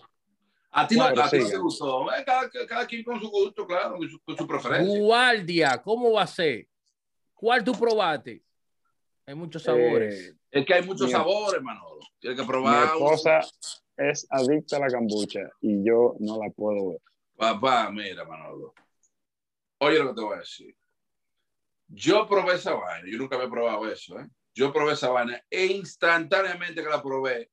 A 0.77 0.85
ti 0.85 0.97
no, 0.97 1.05
a 1.05 1.29
ti 1.29 1.39
no 1.39 1.47
te 1.47 1.57
gustó. 1.57 2.13
Eh, 2.13 2.23
cada, 2.25 2.49
cada, 2.67 2.85
quien 2.85 3.01
con 3.01 3.17
su 3.17 3.29
gusto, 3.29 3.65
claro, 3.65 3.95
con 3.95 4.09
su, 4.09 4.19
con 4.19 4.35
su 4.35 4.45
preferencia. 4.45 4.99
Guardia, 4.99 5.81
¿cómo 5.81 6.11
va 6.11 6.23
a 6.23 6.27
ser? 6.27 6.67
¿Cuál 7.33 7.63
tú 7.63 7.71
probaste? 7.71 8.43
Hay 9.25 9.35
muchos 9.35 9.63
sabores. 9.63 10.27
Eh, 10.27 10.35
es 10.51 10.65
que 10.65 10.73
hay 10.73 10.85
muchos 10.85 11.09
sabores, 11.09 11.61
Manolo. 11.61 12.01
Tienes 12.19 12.37
que 12.37 12.45
probar. 12.45 12.87
Mi 12.87 12.91
esposa 12.91 13.39
es 13.95 14.27
adicta 14.29 14.75
a 14.75 14.81
la 14.81 14.87
cambucha 14.87 15.49
y 15.61 15.81
yo 15.81 16.17
no 16.19 16.43
la 16.43 16.49
puedo 16.49 16.89
ver. 16.89 17.01
Papá, 17.37 17.89
mira, 17.89 18.25
Manolo. 18.25 18.73
Oye 19.77 19.99
lo 19.99 20.09
que 20.09 20.15
te 20.15 20.25
voy 20.25 20.35
a 20.35 20.39
decir. 20.39 20.75
Yo 21.87 22.27
probé 22.27 22.55
esa 22.55 22.73
vaina, 22.73 23.07
yo 23.09 23.17
nunca 23.17 23.37
había 23.37 23.49
probado 23.49 23.89
eso, 23.89 24.19
¿eh? 24.19 24.27
Yo 24.53 24.73
probé 24.73 24.93
esa 24.93 25.09
vaina 25.09 25.41
e 25.49 25.67
instantáneamente 25.67 26.83
que 26.83 26.89
la 26.89 27.01
probé, 27.01 27.51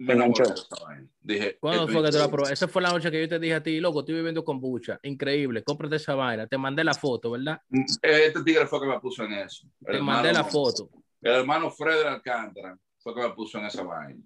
me 0.00 0.14
esa 0.14 0.84
vaina. 0.86 1.06
Dije, 1.20 1.58
¿Cuándo 1.60 1.86
fue 1.86 2.02
que 2.02 2.10
te 2.10 2.18
la 2.18 2.30
probé? 2.30 2.52
Esa 2.52 2.66
fue 2.66 2.80
la 2.80 2.90
noche 2.90 3.10
que 3.10 3.20
yo 3.20 3.28
te 3.28 3.38
dije 3.38 3.54
a 3.54 3.62
ti, 3.62 3.78
loco, 3.80 4.00
estoy 4.00 4.14
viviendo 4.14 4.42
con 4.42 4.58
bucha, 4.58 4.98
increíble, 5.02 5.62
cómprate 5.62 5.96
esa 5.96 6.14
vaina. 6.14 6.46
Te 6.46 6.56
mandé 6.56 6.82
la 6.82 6.94
foto, 6.94 7.32
¿verdad? 7.32 7.60
Mm, 7.68 7.84
este 8.00 8.42
tigre 8.42 8.66
fue 8.66 8.80
que 8.80 8.86
me 8.86 8.98
puso 8.98 9.24
en 9.24 9.34
eso. 9.34 9.66
te 9.84 10.00
mandé 10.00 10.32
la 10.32 10.44
foto. 10.44 10.88
El 11.20 11.32
hermano 11.32 11.70
Fred 11.70 12.02
Alcántara 12.02 12.78
fue 12.98 13.14
que 13.14 13.20
me 13.20 13.30
puso 13.30 13.58
en 13.58 13.66
esa 13.66 13.82
vaina. 13.82 14.22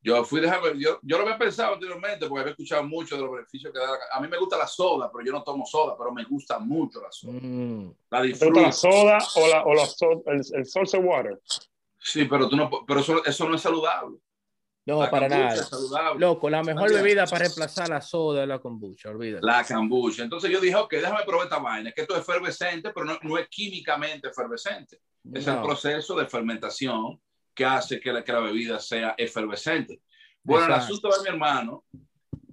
Yo 0.00 0.24
fui, 0.24 0.40
déjame, 0.40 0.78
yo, 0.78 0.98
yo 1.02 1.18
lo 1.18 1.24
había 1.24 1.36
pensado 1.36 1.74
anteriormente 1.74 2.26
porque 2.26 2.40
había 2.40 2.52
escuchado 2.52 2.84
mucho 2.84 3.16
de 3.16 3.22
los 3.22 3.32
beneficios 3.32 3.70
que 3.72 3.78
da. 3.78 3.88
a 4.12 4.20
mí 4.20 4.28
me 4.28 4.38
gusta 4.38 4.56
la 4.56 4.66
soda, 4.66 5.10
pero 5.12 5.26
yo 5.26 5.32
no 5.32 5.42
tomo 5.42 5.66
soda, 5.66 5.94
pero 5.98 6.12
me 6.12 6.24
gusta 6.24 6.58
mucho 6.58 7.02
la 7.02 7.10
soda. 7.10 7.32
Mm. 7.34 7.92
La 8.10 8.22
disfruto. 8.22 8.60
¿La 8.60 8.72
soda 8.72 9.18
o, 9.34 9.48
la, 9.48 9.64
o 9.64 9.74
la 9.74 9.82
el, 10.32 10.40
el 10.54 10.64
salsa 10.64 10.98
water? 10.98 11.38
Sí, 11.98 12.24
pero, 12.24 12.48
tú 12.48 12.56
no, 12.56 12.70
pero 12.86 13.00
eso, 13.00 13.22
eso 13.24 13.48
no 13.48 13.56
es 13.56 13.60
saludable. 13.60 14.16
No, 14.88 15.10
para 15.10 15.28
nada. 15.28 15.68
Loco, 16.16 16.48
la 16.48 16.62
mejor 16.62 16.90
bebida 16.90 17.26
para 17.26 17.44
reemplazar 17.44 17.90
la 17.90 18.00
soda 18.00 18.44
es 18.44 18.48
la 18.48 18.58
kombucha, 18.58 19.10
olvídate. 19.10 19.44
La 19.44 19.62
kombucha. 19.62 20.22
Entonces 20.22 20.50
yo 20.50 20.62
dije, 20.62 20.76
ok, 20.76 20.90
déjame 20.92 21.24
probar 21.26 21.44
esta 21.44 21.58
vaina, 21.58 21.92
que 21.92 22.00
esto 22.00 22.14
es 22.14 22.22
efervescente, 22.22 22.90
pero 22.94 23.04
no, 23.04 23.18
no 23.20 23.36
es 23.36 23.46
químicamente 23.50 24.28
efervescente. 24.28 25.02
Es 25.30 25.46
el 25.46 25.60
proceso 25.60 26.16
de 26.16 26.26
fermentación 26.26 27.20
que 27.52 27.66
hace 27.66 28.00
que 28.00 28.10
la, 28.10 28.24
que 28.24 28.32
la 28.32 28.40
bebida 28.40 28.80
sea 28.80 29.14
efervescente. 29.18 30.00
Bueno, 30.42 30.64
el 30.64 30.72
asunto 30.72 31.10
de 31.10 31.22
mi 31.22 31.28
hermano, 31.28 31.84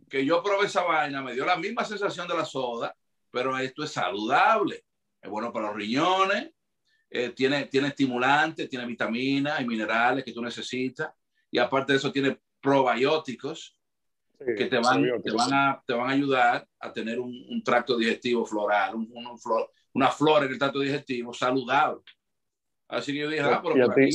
que 0.10 0.26
yo 0.26 0.44
probé 0.44 0.66
esa 0.66 0.84
vaina, 0.84 1.22
me 1.22 1.34
dio 1.34 1.46
la 1.46 1.56
misma 1.56 1.86
sensación 1.86 2.28
de 2.28 2.36
la 2.36 2.44
soda, 2.44 2.94
pero 3.32 3.58
esto 3.58 3.82
es 3.82 3.92
saludable. 3.92 4.84
Es 5.22 5.30
bueno 5.30 5.54
para 5.54 5.68
los 5.68 5.78
riñones, 5.78 6.52
eh, 7.10 7.30
tiene, 7.30 7.68
tiene 7.68 7.88
estimulantes, 7.88 8.68
tiene 8.68 8.86
vitaminas 8.86 9.62
y 9.62 9.66
minerales 9.66 10.26
que 10.26 10.34
tú 10.34 10.42
necesitas. 10.42 11.14
Y 11.56 11.58
aparte 11.58 11.94
de 11.94 12.00
eso, 12.00 12.12
tiene 12.12 12.38
probióticos 12.60 13.80
que 14.38 14.66
te 14.66 14.78
van, 14.78 15.02
te, 15.24 15.32
van 15.32 15.54
a, 15.54 15.84
te 15.88 15.94
van 15.94 16.10
a 16.10 16.12
ayudar 16.12 16.68
a 16.82 16.92
tener 16.92 17.18
un, 17.18 17.34
un 17.50 17.64
tracto 17.64 17.98
digestivo 17.98 18.46
floral, 18.46 18.96
un, 18.96 19.10
un 19.16 19.40
flor, 19.40 19.72
una 19.94 20.12
flora 20.12 20.48
en 20.48 20.52
el 20.52 20.60
tracto 20.60 20.82
digestivo 20.82 21.34
saludable. 21.34 22.02
Así 22.90 23.14
que 23.14 23.20
yo 23.20 23.30
dije, 23.30 23.42
ah, 23.42 23.62
pero 23.64 23.78
¿Y, 23.78 23.82
a 23.82 23.94
ti, 23.94 24.10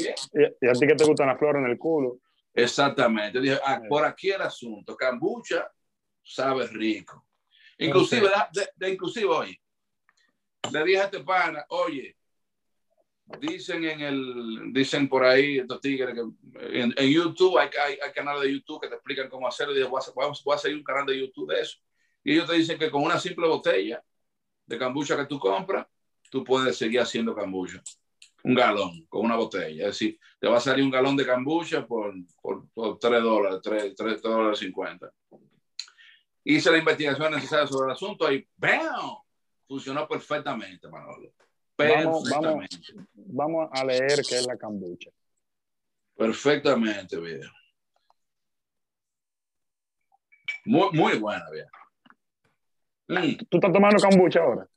y, 0.61 0.68
a 0.68 0.72
ti 0.74 0.86
que 0.86 0.95
te 0.95 1.05
gustan 1.07 1.28
las 1.28 1.38
flores 1.38 1.62
en 1.64 1.70
el 1.70 1.78
culo. 1.78 2.20
Exactamente. 2.53 3.38
Yo 3.38 3.41
dije, 3.41 3.59
ah, 3.64 3.80
por 3.88 4.05
aquí 4.05 4.30
el 4.30 4.43
asunto. 4.43 4.95
Cambucha 4.95 5.66
sabe 6.22 6.66
rico. 6.66 7.26
Inclusive, 7.78 8.28
de, 8.76 8.91
inclusive, 8.91 9.28
oye, 9.28 9.62
le 10.70 10.84
dije 10.84 11.01
a 11.01 11.05
este 11.05 11.20
pana, 11.20 11.64
oye, 11.70 12.18
dicen 13.39 13.85
en 13.85 14.01
el, 14.01 14.72
dicen 14.72 15.09
por 15.09 15.24
ahí 15.24 15.59
estos 15.59 15.81
tigres 15.81 16.14
que 16.14 16.22
en, 16.81 17.11
YouTube 17.11 17.59
hay, 17.59 17.68
hay, 17.85 17.99
hay, 18.03 18.12
canales 18.12 18.43
de 18.43 18.53
YouTube 18.53 18.81
que 18.81 18.89
te 18.89 18.95
explican 18.95 19.28
cómo 19.28 19.47
hacerlo. 19.47 19.72
Y 19.72 19.76
dije, 19.76 19.89
voy 19.89 20.01
a, 20.01 20.33
voy 20.45 20.55
a 20.55 20.59
seguir 20.59 20.78
un 20.78 20.85
canal 20.85 21.07
de 21.07 21.18
YouTube 21.18 21.53
de 21.53 21.61
eso. 21.61 21.78
Y 22.24 22.33
ellos 22.33 22.49
te 22.49 22.55
dicen 22.55 22.78
que 22.78 22.91
con 22.91 23.03
una 23.03 23.18
simple 23.18 23.47
botella 23.47 24.03
de 24.66 24.78
cambucha 24.78 25.16
que 25.16 25.26
tú 25.26 25.39
compras, 25.39 25.87
tú 26.31 26.45
puedes 26.45 26.76
seguir 26.76 27.01
haciendo 27.01 27.35
cambucha 27.35 27.83
un 28.43 28.55
galón 28.55 29.07
con 29.09 29.24
una 29.24 29.37
botella. 29.37 29.89
Es 29.89 29.99
decir, 29.99 30.18
te 30.39 30.49
va 30.49 30.59
a 30.59 30.61
salir 30.61 30.85
un 30.85 30.91
galón 30.91 31.16
de 31.16 31.26
cambucha 31.26 31.87
por, 31.87 32.14
por, 32.41 32.68
por 32.70 32.99
3 32.99 33.22
dólares, 33.22 33.61
3, 33.62 33.95
3 33.95 34.22
dólares 34.22 34.59
50. 34.59 35.12
Hice 36.45 36.70
la 36.70 36.78
investigación 36.78 37.33
necesaria 37.33 37.66
sobre 37.66 37.87
el 37.87 37.93
asunto 37.93 38.33
y 38.33 38.47
¡bam! 38.57 39.16
Funcionó 39.68 40.09
perfectamente, 40.09 40.89
Manolo. 40.89 41.33
Perfectamente. 41.81 42.76
Vamos, 43.14 43.68
vamos, 43.68 43.70
a 43.72 43.85
leer 43.85 44.20
qué 44.28 44.37
es 44.37 44.47
la 44.47 44.57
cambucha. 44.57 45.11
Perfectamente, 46.16 47.18
bien. 47.18 47.43
Muy, 50.64 50.91
muy 50.93 51.18
buena, 51.18 51.45
bien. 51.51 51.66
Mm. 53.09 53.37
¿Tú 53.49 53.57
estás 53.57 53.72
tomando 53.72 53.99
cambucha 53.99 54.41
ahora? 54.41 54.68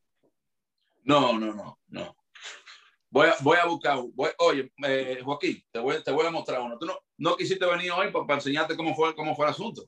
No, 1.04 1.38
no, 1.38 1.54
no, 1.54 1.80
no. 1.88 2.16
Voy 3.10 3.28
a, 3.28 3.36
voy 3.42 3.58
a 3.58 3.66
buscar, 3.66 4.00
oye, 4.40 4.72
eh, 4.88 5.22
Joaquín, 5.24 5.64
te 5.72 5.80
voy, 5.80 6.02
te 6.02 6.12
voy 6.12 6.26
a 6.26 6.32
mostrar 6.32 6.62
uno. 6.62 6.80
Tú 6.80 6.88
no, 6.88 6.98
no 7.18 7.36
quisiste 7.36 7.66
venir 7.66 7.92
hoy 7.92 8.12
para, 8.12 8.34
enseñarte 8.34 8.76
cómo 8.76 8.96
fue, 8.96 9.14
cómo 9.14 9.36
fue 9.36 9.46
el 9.46 9.52
asunto. 9.52 9.84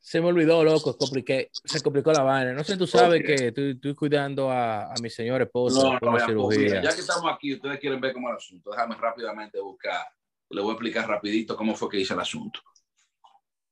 Se 0.00 0.20
me 0.20 0.28
olvidó, 0.28 0.64
loco, 0.64 0.96
compliqué, 0.96 1.50
se 1.52 1.80
complicó 1.82 2.10
la 2.12 2.22
vaina. 2.22 2.54
No 2.54 2.64
sé, 2.64 2.76
tú 2.76 2.86
sabes 2.86 3.22
que 3.22 3.34
estoy, 3.48 3.72
estoy, 3.72 3.94
cuidando 3.94 4.50
a, 4.50 4.84
a, 4.86 4.94
mi 5.02 5.10
señor 5.10 5.42
esposo 5.42 5.98
no, 6.00 6.12
no, 6.12 6.26
cirugía. 6.26 6.82
Ya 6.82 6.94
que 6.94 7.00
estamos 7.00 7.30
aquí, 7.32 7.54
ustedes 7.54 7.78
quieren 7.78 8.00
ver 8.00 8.14
cómo 8.14 8.28
es 8.28 8.32
el 8.32 8.36
asunto. 8.38 8.70
Déjame 8.70 8.94
rápidamente 8.96 9.60
buscar. 9.60 10.06
Le 10.48 10.62
voy 10.62 10.70
a 10.70 10.72
explicar 10.72 11.06
rapidito 11.06 11.54
cómo 11.54 11.74
fue 11.74 11.90
que 11.90 12.00
hice 12.00 12.14
el 12.14 12.20
asunto. 12.20 12.60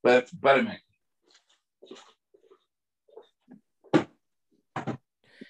Espérenme. 0.02 0.84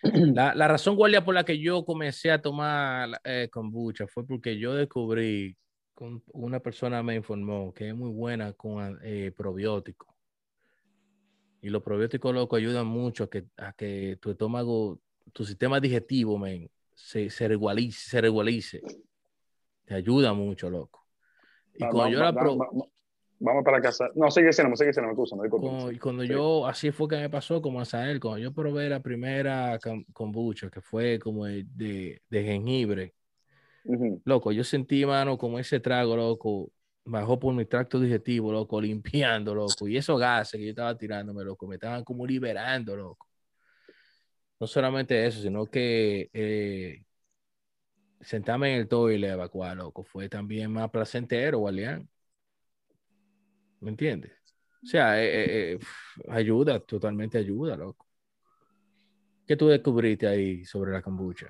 La, 0.03 0.55
la, 0.55 0.69
razón, 0.69 0.97
guardia, 0.97 1.25
por 1.25 1.35
la 1.35 1.45
que 1.45 1.59
yo 1.59 1.85
comencé 1.85 2.31
a 2.31 2.41
tomar 2.41 3.21
eh, 3.25 3.49
kombucha 3.51 4.07
fue 4.07 4.25
porque 4.27 4.59
yo 4.59 4.75
descubrí, 4.75 5.57
con, 5.93 6.23
una 6.33 6.61
persona 6.61 7.03
me 7.03 7.17
informó 7.17 7.75
que 7.75 7.89
es 7.89 7.95
muy 7.95 8.11
buena 8.11 8.53
con 8.53 8.99
eh, 9.03 9.33
probióticos. 9.37 10.18
Y 11.61 11.71
los 11.71 11.83
probióticos, 11.83 12.35
loco, 12.35 12.57
ayudan 12.57 12.87
mucho 12.87 13.25
a 13.25 13.31
que, 13.31 13.47
a 13.57 13.73
que 13.73 14.17
tu 14.21 14.31
estómago, 14.31 15.01
tu 15.33 15.45
sistema 15.45 15.81
digestivo, 15.81 16.39
men, 16.39 16.71
se, 16.95 17.31
se, 17.31 17.49
regularice, 17.49 18.11
se 18.11 18.21
regularice. 18.21 18.83
Te 19.85 19.95
ayuda 19.95 20.33
mucho, 20.33 20.71
loco. 20.71 21.07
Y 21.75 21.81
cuando 21.81 22.09
yo 22.09 22.21
la 22.21 22.33
probé 22.33 22.59
vamos 23.41 23.65
para 23.65 23.81
casa. 23.81 24.11
No, 24.15 24.31
sigue 24.31 24.53
siendo, 24.53 24.77
sigue 24.77 24.93
siendo, 24.93 25.15
me 25.15 25.49
me 25.49 25.95
Y 25.95 25.99
cuando 25.99 26.25
yo, 26.25 26.67
así 26.67 26.91
fue 26.91 27.09
que 27.09 27.17
me 27.17 27.31
pasó 27.31 27.63
como 27.63 27.81
a 27.81 28.11
él, 28.11 28.21
cuando 28.21 28.39
yo 28.39 28.53
probé 28.53 28.89
la 28.89 29.01
primera 29.01 29.79
kombucha, 30.13 30.71
que 30.71 30.81
fue 30.81 31.19
como 31.19 31.47
de, 31.47 31.65
de, 32.29 32.43
jengibre, 32.43 33.15
loco, 34.25 34.53
yo 34.53 34.65
sentí, 34.65 35.05
mano, 35.07 35.39
como 35.39 35.59
ese 35.59 35.81
trago, 35.81 36.17
loco, 36.17 36.71
bajó 37.09 37.39
por 37.39 37.55
mi 37.55 37.65
tracto 37.65 37.99
digestivo, 37.99 38.53
loco, 38.53 38.81
limpiando, 38.81 39.55
loco, 39.55 39.89
y 39.89 39.97
esos 39.97 40.19
gases 40.21 40.59
que 40.59 40.65
yo 40.65 40.71
estaba 40.71 40.97
tirándome, 40.97 41.43
loco, 41.45 41.67
me 41.67 41.77
estaban 41.77 42.05
como 42.05 42.27
liberando, 42.27 42.97
loco. 42.97 43.27
No 44.61 44.67
solamente 44.67 45.27
eso, 45.27 45.41
sino 45.41 45.67
que 45.67 46.29
eh, 46.33 47.03
sentarme 48.21 48.75
en 48.75 48.81
el 48.81 48.89
toile 48.89 49.29
evacuar, 49.29 49.77
loco, 49.77 50.03
fue 50.05 50.29
también 50.29 50.71
más 50.71 50.91
placentero, 50.91 51.61
Walian. 51.61 52.09
¿Me 53.81 53.91
entiendes? 53.91 54.33
O 54.83 54.87
sea, 54.87 55.23
eh, 55.23 55.29
eh, 55.29 55.73
eh, 55.73 55.79
ayuda, 56.29 56.81
totalmente 56.81 57.39
ayuda, 57.39 57.77
loco. 57.77 58.07
¿Qué 59.47 59.57
tú 59.57 59.69
descubriste 59.69 60.27
ahí 60.27 60.65
sobre 60.65 60.93
la 60.93 61.01
kombucha? 61.01 61.47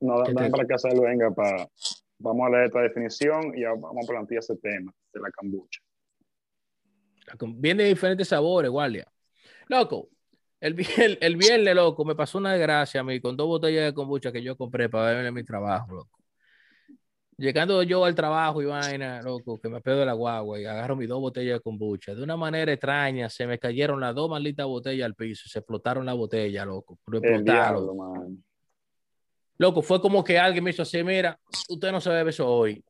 No, 0.00 0.22
no 0.22 0.50
para 0.50 0.66
que 0.66 0.74
hacerlo 0.74 1.02
venga 1.02 1.30
para... 1.30 1.68
Vamos 2.18 2.46
a 2.46 2.50
leer 2.50 2.64
esta 2.66 2.80
definición 2.80 3.56
y 3.56 3.64
vamos 3.64 4.04
a 4.04 4.06
plantear 4.06 4.38
ese 4.38 4.56
tema 4.56 4.92
de 5.12 5.20
la 5.20 5.30
kombucha. 5.30 5.80
Viene 7.56 7.84
de 7.84 7.88
diferentes 7.90 8.28
sabores, 8.28 8.70
Guardia. 8.70 9.06
Loco, 9.68 10.08
el, 10.60 10.78
el, 10.96 11.18
el, 11.20 11.36
viernes, 11.36 11.74
loco, 11.74 12.04
me 12.04 12.14
pasó 12.14 12.38
una 12.38 12.52
desgracia 12.52 13.00
a 13.00 13.04
mí 13.04 13.20
con 13.20 13.36
dos 13.36 13.46
botellas 13.46 13.84
de 13.84 13.94
kombucha 13.94 14.32
que 14.32 14.42
yo 14.42 14.56
compré 14.56 14.88
para 14.88 15.10
beber 15.10 15.26
en 15.26 15.34
mi 15.34 15.44
trabajo, 15.44 15.94
loco. 15.94 16.16
Llegando 17.38 17.82
yo 17.82 18.02
al 18.06 18.14
trabajo 18.14 18.62
y 18.62 18.64
vaina, 18.64 19.20
loco, 19.20 19.60
que 19.60 19.68
me 19.68 19.82
pedo 19.82 19.98
de 19.98 20.06
la 20.06 20.14
guagua 20.14 20.58
y 20.58 20.64
agarro 20.64 20.96
mis 20.96 21.06
dos 21.06 21.20
botellas 21.20 21.58
de 21.58 21.60
kombucha. 21.60 22.14
De 22.14 22.22
una 22.22 22.34
manera 22.34 22.72
extraña, 22.72 23.28
se 23.28 23.46
me 23.46 23.58
cayeron 23.58 24.00
las 24.00 24.14
dos 24.14 24.30
malditas 24.30 24.66
botellas 24.66 25.04
al 25.04 25.14
piso, 25.14 25.46
se 25.46 25.58
explotaron 25.58 26.06
la 26.06 26.14
botella, 26.14 26.64
loco. 26.64 26.98
Explotaron. 27.12 28.42
Loco, 29.58 29.82
fue 29.82 30.00
como 30.00 30.22
que 30.22 30.38
alguien 30.38 30.62
me 30.62 30.70
hizo 30.70 30.82
así, 30.82 31.02
mira, 31.02 31.38
usted 31.68 31.90
no 31.90 32.00
se 32.00 32.10
bebe 32.10 32.30
eso 32.30 32.46
hoy. 32.46 32.84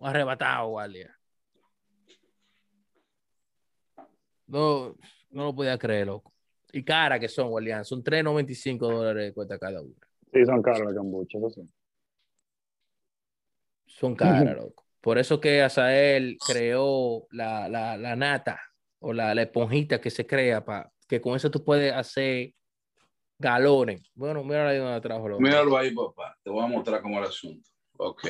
Arrebatado, 0.00 0.70
guardia. 0.70 1.16
No, 4.48 4.96
no 5.30 5.44
lo 5.44 5.54
podía 5.54 5.78
creer, 5.78 6.08
loco. 6.08 6.32
Y 6.72 6.82
cara 6.82 7.20
que 7.20 7.28
son, 7.28 7.50
guardián. 7.50 7.84
Son 7.84 8.02
3.95 8.02 8.78
dólares 8.78 9.26
de 9.26 9.32
cuesta 9.34 9.58
cada 9.58 9.80
una. 9.80 9.94
Sí, 10.32 10.44
son 10.44 10.62
caras 10.62 10.80
las 10.80 10.94
kombucha, 10.94 11.38
eso 11.38 11.50
sí. 11.50 11.62
Son 13.86 14.16
caras, 14.16 14.56
loco. 14.56 14.84
Por 15.00 15.18
eso 15.18 15.40
que 15.40 15.62
Azael 15.62 16.36
creó 16.44 17.26
la, 17.30 17.68
la, 17.68 17.96
la 17.96 18.16
nata 18.16 18.60
o 19.00 19.12
la, 19.12 19.34
la, 19.34 19.42
esponjita 19.42 20.00
que 20.00 20.10
se 20.10 20.26
crea 20.26 20.64
para 20.64 20.90
que 21.08 21.20
con 21.20 21.36
eso 21.36 21.50
tú 21.50 21.64
puedes 21.64 21.92
hacer 21.92 22.54
galones. 23.42 24.10
Bueno, 24.14 24.42
míralo 24.42 24.70
ahí 24.70 24.78
donde 24.78 25.00
trajo. 25.00 25.28
Loco. 25.28 25.42
Míralo 25.42 25.76
ahí, 25.76 25.90
papá. 25.90 26.38
Te 26.42 26.48
voy 26.48 26.64
a 26.64 26.68
mostrar 26.68 27.02
cómo 27.02 27.16
es 27.16 27.24
el 27.24 27.28
asunto. 27.28 27.70
Ok. 27.98 28.28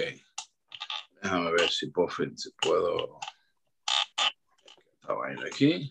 Déjame 1.22 1.52
ver 1.52 1.70
si 1.70 1.86
por 1.88 2.10
fin 2.10 2.36
si 2.36 2.50
puedo. 2.60 3.20
Esta 5.00 5.12
vaina 5.12 5.42
aquí. 5.46 5.88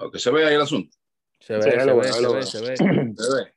Ok, 0.00 0.16
se 0.16 0.30
ve 0.30 0.46
ahí 0.46 0.54
el 0.54 0.60
asunto. 0.60 0.96
Se 1.40 1.54
ve, 1.56 1.62
se, 1.62 1.70
ve, 1.70 1.80
se, 1.80 1.92
ve, 1.92 2.46
se, 2.46 2.60
ve, 2.60 2.76
se 2.76 3.34
ve. 3.34 3.54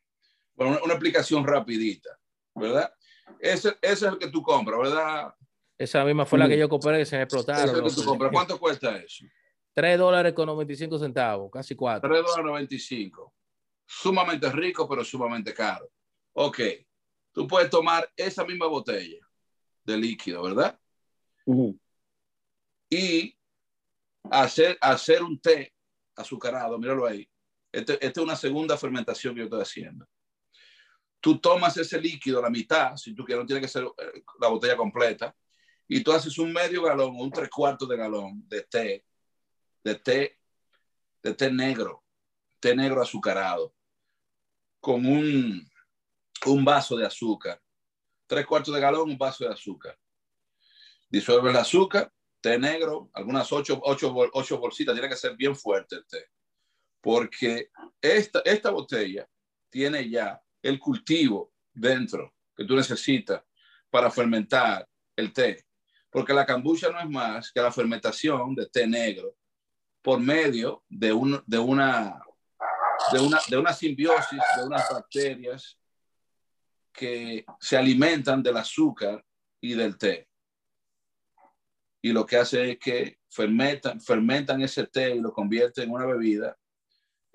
Bueno, 0.55 0.73
una, 0.73 0.83
una 0.83 0.93
explicación 0.93 1.45
rapidita, 1.45 2.09
¿verdad? 2.55 2.91
Ese, 3.39 3.77
ese, 3.81 3.93
es 4.07 4.13
el 4.13 4.17
que 4.17 4.29
tú 4.29 4.41
compras, 4.41 4.79
¿verdad? 4.79 5.33
Esa 5.77 6.03
misma 6.03 6.25
fue 6.25 6.39
la 6.39 6.47
que 6.47 6.57
yo 6.57 6.67
compré 6.67 6.97
que 6.97 7.05
se 7.05 7.15
me 7.15 7.23
explotaron. 7.23 7.63
Ese 7.63 7.71
es 7.71 7.77
el 7.77 7.83
que 7.89 8.01
tú 8.01 8.03
compras. 8.03 8.31
¿Cuánto 8.31 8.59
cuesta 8.59 8.97
eso? 8.97 9.25
3 9.73 9.99
dólares 9.99 10.33
con 10.33 10.47
95 10.47 10.97
centavos, 10.97 11.51
casi 11.51 11.75
4. 11.75 12.09
3 12.09 12.23
dólares 12.23 12.45
95. 12.45 13.33
Sumamente 13.87 14.51
rico, 14.51 14.87
pero 14.87 15.03
sumamente 15.03 15.53
caro. 15.53 15.89
Ok. 16.33 16.59
Tú 17.31 17.47
puedes 17.47 17.69
tomar 17.69 18.11
esa 18.15 18.45
misma 18.45 18.67
botella 18.67 19.25
de 19.83 19.97
líquido, 19.97 20.43
¿verdad? 20.43 20.79
Uh 21.45 21.55
-huh. 21.55 21.79
Y 22.89 23.37
hacer, 24.29 24.77
hacer 24.81 25.23
un 25.23 25.39
té 25.39 25.73
azucarado, 26.15 26.77
míralo 26.77 27.05
ahí. 27.05 27.27
Esta 27.71 27.93
este 27.93 28.07
es 28.07 28.17
una 28.17 28.35
segunda 28.35 28.77
fermentación 28.77 29.33
que 29.33 29.39
yo 29.39 29.45
estoy 29.45 29.61
haciendo 29.61 30.07
tú 31.19 31.39
tomas 31.39 31.75
ese 31.77 31.99
líquido, 31.99 32.41
la 32.41 32.49
mitad, 32.49 32.95
si 32.95 33.13
tú 33.13 33.25
quieres, 33.25 33.43
no 33.43 33.47
tiene 33.47 33.61
que 33.61 33.67
ser 33.67 33.83
eh, 33.83 34.23
la 34.39 34.47
botella 34.47 34.77
completa, 34.77 35.35
y 35.87 36.03
tú 36.03 36.11
haces 36.11 36.37
un 36.37 36.51
medio 36.51 36.83
galón 36.83 37.15
o 37.17 37.23
un 37.23 37.31
tres 37.31 37.49
cuartos 37.49 37.87
de 37.87 37.97
galón 37.97 38.47
de 38.47 38.63
té, 38.63 39.05
de 39.83 39.95
té, 39.95 40.39
de 41.23 41.33
té 41.33 41.51
negro, 41.51 42.03
té 42.59 42.75
negro 42.75 43.01
azucarado, 43.01 43.73
con 44.79 45.05
un, 45.05 45.69
un 46.45 46.65
vaso 46.65 46.95
de 46.95 47.05
azúcar, 47.05 47.61
tres 48.25 48.45
cuartos 48.45 48.73
de 48.73 48.81
galón, 48.81 49.09
un 49.09 49.17
vaso 49.17 49.45
de 49.45 49.53
azúcar. 49.53 49.97
Disuelve 51.09 51.49
el 51.49 51.57
azúcar, 51.57 52.11
té 52.41 52.57
negro, 52.59 53.09
algunas 53.13 53.51
ocho, 53.51 53.79
ocho, 53.83 54.13
ocho 54.33 54.57
bolsitas, 54.57 54.93
tiene 54.93 55.09
que 55.09 55.15
ser 55.15 55.35
bien 55.35 55.55
fuerte 55.55 55.95
el 55.95 56.05
té, 56.05 56.25
porque 57.01 57.69
esta, 58.01 58.41
esta 58.45 58.69
botella 58.69 59.27
tiene 59.69 60.09
ya 60.09 60.41
el 60.61 60.79
cultivo 60.79 61.53
dentro 61.73 62.33
que 62.55 62.65
tú 62.65 62.75
necesitas 62.75 63.43
para 63.89 64.11
fermentar 64.11 64.87
el 65.15 65.31
té. 65.31 65.65
Porque 66.09 66.33
la 66.33 66.45
cambucha 66.45 66.89
no 66.89 66.99
es 66.99 67.09
más 67.09 67.51
que 67.51 67.61
la 67.61 67.71
fermentación 67.71 68.55
de 68.55 68.67
té 68.67 68.87
negro 68.87 69.35
por 70.01 70.19
medio 70.19 70.83
de, 70.87 71.11
un, 71.13 71.43
de, 71.45 71.59
una, 71.59 72.19
de, 73.11 73.19
una, 73.19 73.39
de 73.47 73.57
una 73.57 73.73
simbiosis 73.73 74.41
de 74.57 74.63
unas 74.63 74.89
bacterias 74.89 75.77
que 76.91 77.45
se 77.59 77.77
alimentan 77.77 78.41
del 78.41 78.57
azúcar 78.57 79.23
y 79.61 79.73
del 79.73 79.97
té. 79.97 80.27
Y 82.01 82.11
lo 82.11 82.25
que 82.25 82.37
hace 82.37 82.71
es 82.71 82.79
que 82.79 83.19
fermentan, 83.29 83.99
fermentan 84.01 84.61
ese 84.61 84.87
té 84.87 85.15
y 85.15 85.19
lo 85.19 85.31
convierten 85.31 85.85
en 85.85 85.91
una 85.91 86.05
bebida 86.05 86.57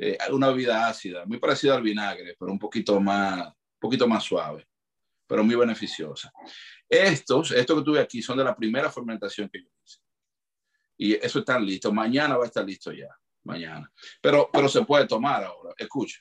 eh, 0.05 0.19
una 0.33 0.49
bebida 0.49 0.89
ácida, 0.89 1.25
muy 1.27 1.39
parecida 1.39 1.77
al 1.77 1.83
vinagre, 1.83 2.35
pero 2.39 2.51
un 2.51 2.59
poquito 2.59 2.99
más, 3.01 3.53
poquito 3.79 4.09
más 4.09 4.25
suave, 4.25 4.67
pero 5.27 5.45
muy 5.45 5.55
beneficiosa. 5.55 6.33
Estos, 6.89 7.53
estos 7.53 7.79
que 7.79 7.85
tuve 7.85 8.01
aquí, 8.01 8.23
son 8.23 8.39
de 8.39 8.45
la 8.45 8.57
primera 8.57 8.91
fermentación 8.91 9.49
que 9.49 9.63
yo 9.63 9.69
hice. 9.85 9.99
Y 10.97 11.15
eso 11.15 11.41
está 11.41 11.59
listo. 11.59 11.93
Mañana 11.93 12.37
va 12.37 12.45
a 12.45 12.47
estar 12.47 12.65
listo 12.65 12.93
ya. 12.93 13.09
Mañana. 13.45 13.91
Pero, 14.21 14.49
pero 14.53 14.69
se 14.69 14.85
puede 14.85 15.07
tomar 15.07 15.45
ahora. 15.45 15.75
Escucha. 15.77 16.21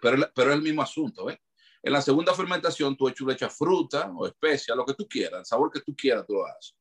Pero, 0.00 0.30
pero 0.34 0.50
es 0.50 0.56
el 0.56 0.62
mismo 0.62 0.82
asunto. 0.82 1.30
¿eh? 1.30 1.40
En 1.82 1.92
la 1.92 2.02
segunda 2.02 2.34
fermentación, 2.34 2.96
tú 2.96 3.12
le 3.26 3.34
echas 3.34 3.56
fruta 3.56 4.10
o 4.14 4.26
especia, 4.26 4.74
lo 4.74 4.84
que 4.84 4.94
tú 4.94 5.08
quieras, 5.08 5.40
el 5.40 5.46
sabor 5.46 5.70
que 5.70 5.80
tú 5.80 5.94
quieras, 5.96 6.24
tú 6.26 6.34
lo 6.34 6.46
haces. 6.46 6.76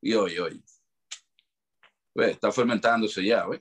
Y 0.00 0.14
oye, 0.14 0.40
oye. 0.40 0.62
¿Ves? 2.14 2.30
Está 2.32 2.50
fermentándose 2.50 3.24
ya, 3.24 3.46
¿ves? 3.46 3.60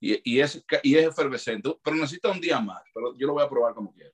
y, 0.00 0.36
y, 0.36 0.40
es, 0.40 0.64
y 0.82 0.96
es 0.96 1.06
efervescente, 1.06 1.76
pero 1.82 1.96
necesita 1.96 2.30
un 2.30 2.40
día 2.40 2.60
más, 2.60 2.82
pero 2.92 3.16
yo 3.16 3.26
lo 3.26 3.34
voy 3.34 3.44
a 3.44 3.48
probar 3.48 3.74
como 3.74 3.92
quiera. 3.92 4.12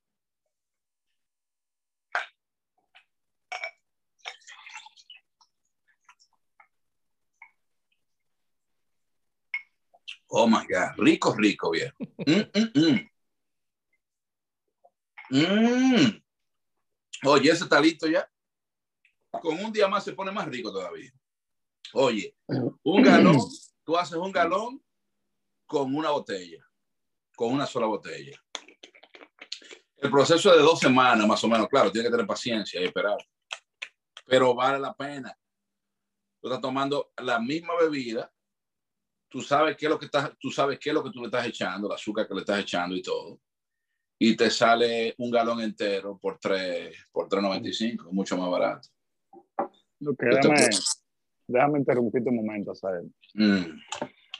Oh 10.34 10.46
my 10.46 10.66
God, 10.66 10.96
rico, 10.96 11.34
rico, 11.34 11.70
viejo. 11.70 11.94
Mm, 11.98 12.40
mm, 12.54 12.70
mm. 12.74 13.08
mm. 15.30 16.22
Oye, 17.24 17.50
ese 17.50 17.64
está 17.64 17.78
listo 17.78 18.06
ya. 18.06 18.26
Con 19.42 19.62
un 19.62 19.70
día 19.70 19.88
más 19.88 20.04
se 20.04 20.14
pone 20.14 20.32
más 20.32 20.48
rico 20.48 20.72
todavía. 20.72 21.12
Oye, 21.92 22.34
un 22.82 23.02
galón, 23.02 23.36
tú 23.84 23.94
haces 23.94 24.16
un 24.16 24.32
galón 24.32 24.82
con 25.66 25.94
una 25.94 26.10
botella, 26.10 26.66
con 27.36 27.52
una 27.52 27.66
sola 27.66 27.86
botella. 27.86 28.42
El 29.98 30.10
proceso 30.10 30.50
es 30.50 30.56
de 30.56 30.62
dos 30.62 30.80
semanas, 30.80 31.26
más 31.26 31.44
o 31.44 31.48
menos, 31.48 31.68
claro, 31.68 31.92
tiene 31.92 32.06
que 32.08 32.12
tener 32.12 32.26
paciencia 32.26 32.80
y 32.80 32.84
esperar, 32.84 33.18
pero 34.24 34.54
vale 34.54 34.78
la 34.78 34.94
pena. 34.94 35.38
Tú 36.40 36.48
estás 36.48 36.62
tomando 36.62 37.12
la 37.18 37.38
misma 37.38 37.74
bebida, 37.78 38.32
tú 39.32 39.40
sabes 39.40 39.76
qué 39.76 39.86
es 39.86 39.90
lo 39.90 39.98
que 39.98 40.04
estás, 40.04 40.30
tú 40.38 40.50
sabes 40.50 40.78
qué 40.78 40.90
es 40.90 40.94
lo 40.94 41.02
que 41.02 41.10
tú 41.10 41.20
le 41.20 41.26
estás 41.26 41.46
echando, 41.46 41.88
el 41.88 41.94
azúcar 41.94 42.28
que 42.28 42.34
le 42.34 42.40
estás 42.40 42.60
echando 42.60 42.94
y 42.94 43.02
todo, 43.02 43.40
y 44.18 44.36
te 44.36 44.50
sale 44.50 45.14
un 45.18 45.30
galón 45.30 45.60
entero 45.62 46.18
por 46.20 46.38
3, 46.38 46.94
por 47.10 47.28
3.95, 47.28 48.12
mucho 48.12 48.36
más 48.36 48.50
barato. 48.50 48.88
Okay, 50.04 50.28
déjame, 50.30 50.68
déjame 51.48 51.78
interrumpirte 51.78 52.28
un 52.28 52.36
momento, 52.36 52.74
¿sabes? 52.74 53.04
Mm. 53.34 53.80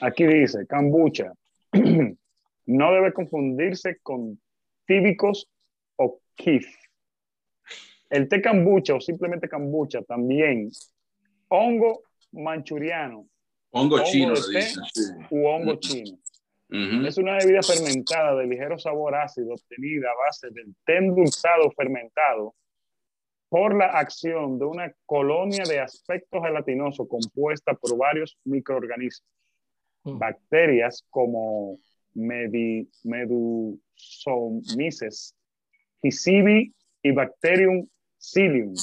Aquí 0.01 0.25
dice, 0.25 0.67
kombucha 0.67 1.33
no 2.65 2.93
debe 2.93 3.13
confundirse 3.13 3.99
con 4.01 4.39
tíbicos 4.85 5.49
o 5.97 6.21
kif. 6.35 6.67
El 8.09 8.27
té 8.29 8.41
kombucha 8.43 8.93
o 8.93 9.01
simplemente 9.01 9.49
kombucha 9.49 10.03
también, 10.03 10.69
hongo 11.49 12.03
manchuriano. 12.31 13.27
Hongo, 13.75 13.95
hongo 13.95 14.05
chino, 14.05 14.35
de 14.35 14.41
té, 14.53 14.67
u 15.31 15.47
hongo 15.47 15.79
chino. 15.79 16.19
Uh 16.69 16.77
-huh. 16.77 17.07
Es 17.07 17.17
una 17.17 17.37
bebida 17.37 17.61
fermentada 17.61 18.35
de 18.35 18.47
ligero 18.47 18.77
sabor 18.77 19.15
ácido 19.15 19.53
obtenida 19.53 20.11
a 20.11 20.15
base 20.25 20.49
del 20.51 20.75
té 20.85 20.97
endulzado 20.97 21.71
fermentado 21.71 22.53
por 23.49 23.75
la 23.75 23.87
acción 23.87 24.59
de 24.59 24.65
una 24.65 24.93
colonia 25.05 25.63
de 25.63 25.79
aspecto 25.79 26.41
gelatinoso 26.41 27.07
compuesta 27.07 27.73
por 27.73 27.97
varios 27.97 28.37
microorganismos 28.45 29.25
bacterias 30.03 31.03
como 31.09 31.79
Medi, 32.13 32.89
Medusomices, 33.03 35.35
Hisibi 36.01 36.73
y 37.01 37.11
Bacterium 37.11 37.87
psyllium. 38.19 38.75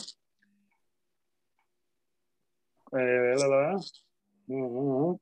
Eh, 2.93 3.37
la, 3.39 3.47
la, 3.47 3.79
uh 4.55 5.15
-huh. 5.15 5.21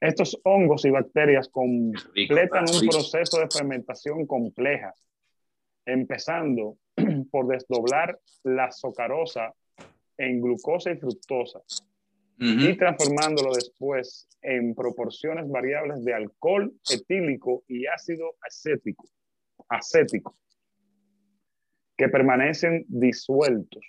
Estos 0.00 0.38
hongos 0.44 0.84
y 0.84 0.90
bacterias 0.90 1.48
completan 1.48 2.64
un 2.68 2.88
proceso 2.88 3.38
de 3.40 3.48
fermentación 3.48 4.26
compleja, 4.26 4.94
empezando 5.86 6.76
por 7.30 7.46
desdoblar 7.46 8.18
la 8.42 8.70
socarosa 8.70 9.54
en 10.18 10.40
glucosa 10.42 10.90
y 10.90 10.96
fructosa, 10.96 11.60
Uh 12.36 12.46
-huh. 12.46 12.70
y 12.72 12.76
transformándolo 12.76 13.52
después 13.54 14.26
en 14.42 14.74
proporciones 14.74 15.48
variables 15.48 16.04
de 16.04 16.14
alcohol 16.14 16.72
etílico 16.90 17.62
y 17.68 17.86
ácido 17.86 18.34
acético, 18.40 19.04
acético 19.68 20.36
que 21.96 22.08
permanecen 22.08 22.84
disueltos 22.88 23.86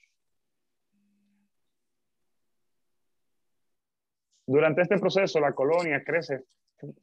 Durante 4.47 4.81
este 4.81 4.97
proceso, 4.99 5.39
la 5.39 5.53
colonia 5.53 6.03
crece 6.03 6.43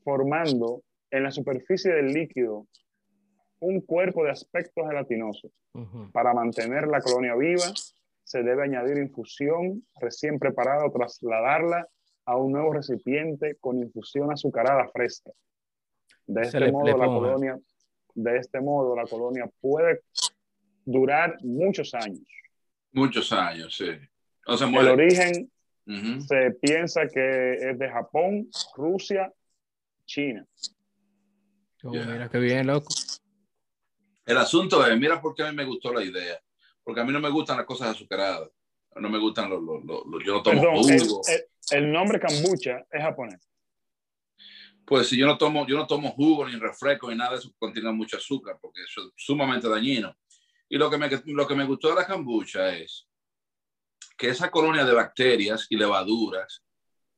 formando 0.04 0.82
en 1.10 1.22
la 1.24 1.30
superficie 1.30 1.92
del 1.92 2.12
líquido 2.12 2.66
un 3.60 3.80
cuerpo 3.80 4.24
de 4.24 4.30
aspecto 4.30 4.86
gelatinoso. 4.86 5.50
Para 6.12 6.34
mantener 6.34 6.86
la 6.88 7.00
colonia 7.00 7.34
viva, 7.34 7.72
se 8.24 8.42
debe 8.42 8.64
añadir 8.64 8.98
infusión 8.98 9.86
recién 10.00 10.38
preparada 10.38 10.86
o 10.86 10.92
trasladarla 10.92 11.86
a 12.24 12.36
un 12.36 12.52
nuevo 12.52 12.72
recipiente 12.72 13.56
con 13.60 13.78
infusión 13.78 14.32
azucarada 14.32 14.88
fresca. 14.88 15.30
De 16.26 16.42
este 16.42 16.72
modo, 16.72 16.96
la 16.96 17.06
colonia, 17.06 17.58
de 18.14 18.36
este 18.36 18.60
modo, 18.60 18.96
la 18.96 19.04
colonia 19.04 19.48
puede 19.60 20.00
durar 20.84 21.36
muchos 21.42 21.94
años. 21.94 22.26
Muchos 22.92 23.32
años, 23.32 23.76
sí. 23.76 23.90
el 24.46 24.88
origen 24.88 25.51
se 25.86 26.50
piensa 26.60 27.06
que 27.06 27.54
es 27.54 27.78
de 27.78 27.88
Japón, 27.88 28.48
Rusia, 28.76 29.32
China. 30.04 30.46
Oh, 31.84 31.90
mira 31.90 32.28
qué 32.28 32.38
bien, 32.38 32.66
loco. 32.66 32.88
El 34.24 34.36
asunto 34.36 34.86
es, 34.86 34.98
mira 34.98 35.20
por 35.20 35.34
qué 35.34 35.42
a 35.42 35.50
mí 35.50 35.56
me 35.56 35.64
gustó 35.64 35.92
la 35.92 36.04
idea. 36.04 36.38
Porque 36.84 37.00
a 37.00 37.04
mí 37.04 37.12
no 37.12 37.20
me 37.20 37.30
gustan 37.30 37.56
las 37.56 37.66
cosas 37.66 37.88
azucaradas. 37.88 38.50
No 38.96 39.08
me 39.08 39.18
gustan 39.18 39.50
los... 39.50 39.60
los, 39.62 40.24
yo 40.24 40.34
no 40.34 40.42
tomo 40.42 40.82
jugo. 40.82 41.22
El, 41.70 41.92
nombre 41.92 42.20
kombucha 42.20 42.84
es 42.90 43.02
japonés. 43.02 43.40
Pues 44.84 45.08
si 45.08 45.16
yo 45.16 45.26
no 45.26 45.38
tomo, 45.38 45.66
yo 45.66 45.76
no 45.76 45.86
tomo 45.86 46.10
jugo 46.10 46.46
ni 46.46 46.56
refresco 46.56 47.08
ni 47.08 47.16
nada 47.16 47.32
de 47.32 47.38
eso 47.38 47.52
contiene 47.58 47.90
mucho 47.92 48.16
azúcar 48.16 48.58
porque 48.60 48.82
eso 48.82 49.00
es 49.02 49.12
sumamente 49.16 49.68
dañino. 49.68 50.14
Y 50.68 50.76
lo 50.76 50.90
que 50.90 50.98
me, 50.98 51.08
lo 51.26 51.46
que 51.46 51.54
me 51.54 51.64
gustó 51.64 51.90
de 51.90 51.96
la 51.96 52.06
kombucha 52.06 52.76
es 52.76 53.08
que 54.22 54.28
esa 54.28 54.52
colonia 54.52 54.84
de 54.84 54.94
bacterias 54.94 55.66
y 55.68 55.76
levaduras 55.76 56.62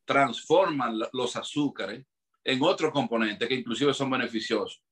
transforman 0.07 0.99
los 1.13 1.37
azúcares 1.37 2.03
en 2.43 2.63
otros 2.63 2.93
componentes 2.93 3.47
que 3.47 3.57
inclusive 3.57 3.93
son 3.93 4.09
beneficiosos, 4.09 4.83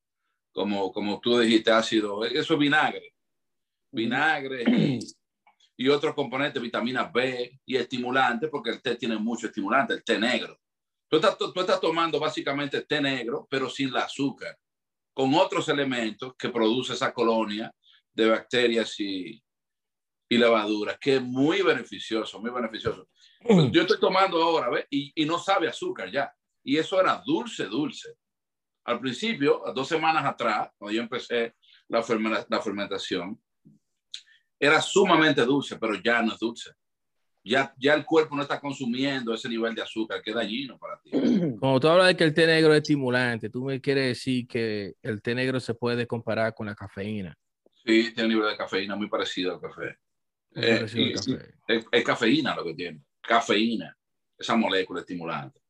como, 0.51 0.93
como 0.93 1.19
tú 1.19 1.39
dijiste, 1.39 1.71
ácido, 1.71 2.23
eso 2.23 2.53
es 2.53 2.59
vinagre, 2.59 3.15
vinagre 3.91 4.63
y, 5.75 5.89
otros 5.89 6.13
componentes, 6.13 6.61
vitamina 6.61 7.05
B 7.05 7.59
y 7.65 7.77
estimulantes, 7.77 8.47
porque 8.47 8.69
el 8.69 8.81
té 8.83 8.95
tiene 8.95 9.17
mucho 9.17 9.47
estimulante, 9.47 9.95
el 9.95 10.03
té 10.03 10.19
negro. 10.19 10.59
Tú 11.07 11.15
estás, 11.15 11.35
tú 11.35 11.51
estás 11.59 11.81
tomando 11.81 12.19
básicamente 12.19 12.81
té 12.81 13.01
negro, 13.01 13.47
pero 13.49 13.71
sin 13.71 13.87
el 13.87 13.97
azúcar, 13.97 14.55
con 15.15 15.33
otros 15.33 15.67
elementos 15.67 16.35
que 16.37 16.49
produce 16.49 16.93
esa 16.93 17.11
colonia 17.11 17.73
de 18.13 18.29
bacterias 18.29 18.99
y, 18.99 19.42
y 20.33 20.37
levaduras, 20.37 20.97
que 20.99 21.17
es 21.17 21.21
muy 21.21 21.61
beneficioso, 21.61 22.39
muy 22.39 22.49
beneficioso. 22.49 23.07
Mm. 23.41 23.69
Yo 23.71 23.81
estoy 23.81 23.99
tomando 23.99 24.41
ahora, 24.41 24.69
¿ves? 24.69 24.87
Y, 24.89 25.11
y, 25.15 25.25
no 25.25 25.37
sabe 25.37 25.67
azúcar 25.67 26.11
ya. 26.11 26.33
Y 26.63 26.77
eso 26.77 26.99
era 26.99 27.21
dulce, 27.23 27.65
dulce. 27.65 28.15
Al 28.85 28.99
principio, 28.99 29.61
dos 29.75 29.87
semanas 29.87 30.25
atrás, 30.25 30.69
cuando 30.77 30.95
yo 30.95 31.01
empecé 31.01 31.55
la, 31.87 32.03
la 32.49 32.61
fermentación, 32.61 33.39
era 34.59 34.81
sumamente 34.81 35.45
dulce, 35.45 35.77
pero 35.77 35.95
ya 36.01 36.21
no 36.21 36.33
es 36.33 36.39
dulce. 36.39 36.71
Ya, 37.45 37.73
ya 37.77 37.93
el 37.93 38.05
cuerpo 38.05 38.35
no 38.35 38.41
está 38.41 38.59
consumiendo 38.59 39.33
ese 39.33 39.49
nivel 39.49 39.75
de 39.75 39.81
azúcar, 39.81 40.21
que 40.21 40.31
es 40.31 40.35
dañino 40.35 40.79
para 40.79 40.99
ti. 41.01 41.11
Como 41.59 41.79
tú 41.79 41.87
hablas 41.89 42.07
de 42.07 42.17
que 42.17 42.23
el 42.23 42.33
té 42.33 42.47
negro 42.47 42.73
es 42.73 42.81
estimulante, 42.81 43.49
tú 43.49 43.65
me 43.65 43.79
quieres 43.79 44.07
decir 44.07 44.47
que 44.47 44.95
el 45.01 45.21
té 45.21 45.35
negro 45.35 45.59
se 45.59 45.75
puede 45.75 46.07
comparar 46.07 46.55
con 46.55 46.65
la 46.65 46.75
cafeína. 46.75 47.37
Sí, 47.85 48.13
tiene 48.13 48.23
un 48.23 48.29
nivel 48.29 48.49
de 48.49 48.57
cafeína 48.57 48.95
muy 48.95 49.09
parecido 49.09 49.53
al 49.53 49.61
café. 49.61 49.97
Eh, 50.55 50.85
es, 51.91 52.03
cafeína 52.03 52.55
lo 52.55 52.63
que 52.65 52.73
tiene. 52.73 53.01
Cafeína. 53.21 53.95
Esa 54.37 54.55
molécula 54.55 55.01
estimulante. 55.01 55.61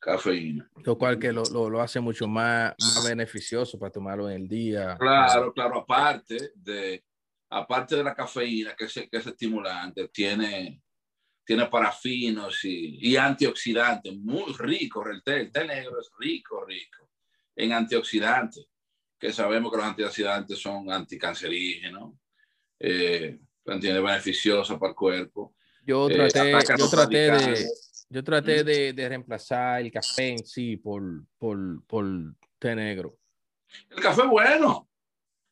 Cafeína. 0.00 0.70
Lo 0.84 0.96
cual 0.96 1.18
que 1.18 1.32
lo, 1.32 1.44
lo, 1.44 1.80
hace 1.80 2.00
mucho 2.00 2.28
más, 2.28 2.74
más, 2.78 3.04
beneficioso 3.08 3.78
para 3.78 3.92
tomarlo 3.92 4.28
en 4.28 4.42
el 4.42 4.48
día. 4.48 4.96
Claro, 4.98 5.52
claro. 5.52 5.78
Aparte 5.78 6.52
de, 6.54 7.02
aparte 7.50 7.96
de 7.96 8.04
la 8.04 8.14
cafeína, 8.14 8.74
que 8.76 8.84
es, 8.84 8.92
que 8.94 9.16
es 9.16 9.26
estimulante, 9.26 10.08
tiene, 10.08 10.82
tiene 11.44 11.66
parafinos 11.66 12.64
y, 12.64 12.98
y 13.00 13.16
antioxidantes 13.16 14.16
muy 14.16 14.52
ricos. 14.52 15.06
El 15.08 15.22
té, 15.22 15.40
el 15.40 15.52
té 15.52 15.66
negro 15.66 15.98
es 16.00 16.10
rico, 16.18 16.64
rico 16.64 17.06
en 17.56 17.72
antioxidantes 17.72 18.66
que 19.18 19.32
sabemos 19.32 19.72
que 19.72 19.78
los 19.78 19.86
antioxidantes 19.86 20.60
son 20.60 20.92
anticancerígenos, 20.92 22.12
eh, 22.78 23.38
tiene 23.80 24.00
beneficioso 24.00 24.78
para 24.78 24.90
el 24.90 24.96
cuerpo. 24.96 25.54
Yo 25.84 26.08
eh, 26.08 26.14
traté, 26.14 26.52
yo 26.78 26.88
traté, 26.88 27.30
de, 27.30 27.66
yo 28.08 28.24
traté 28.24 28.64
de, 28.64 28.92
de, 28.92 29.08
reemplazar 29.08 29.80
el 29.80 29.90
café 29.90 30.30
en 30.30 30.44
sí 30.44 30.76
por, 30.76 31.02
por, 31.38 31.84
por 31.86 32.04
té 32.58 32.74
negro. 32.74 33.16
El 33.90 34.00
café 34.00 34.26
bueno, 34.26 34.88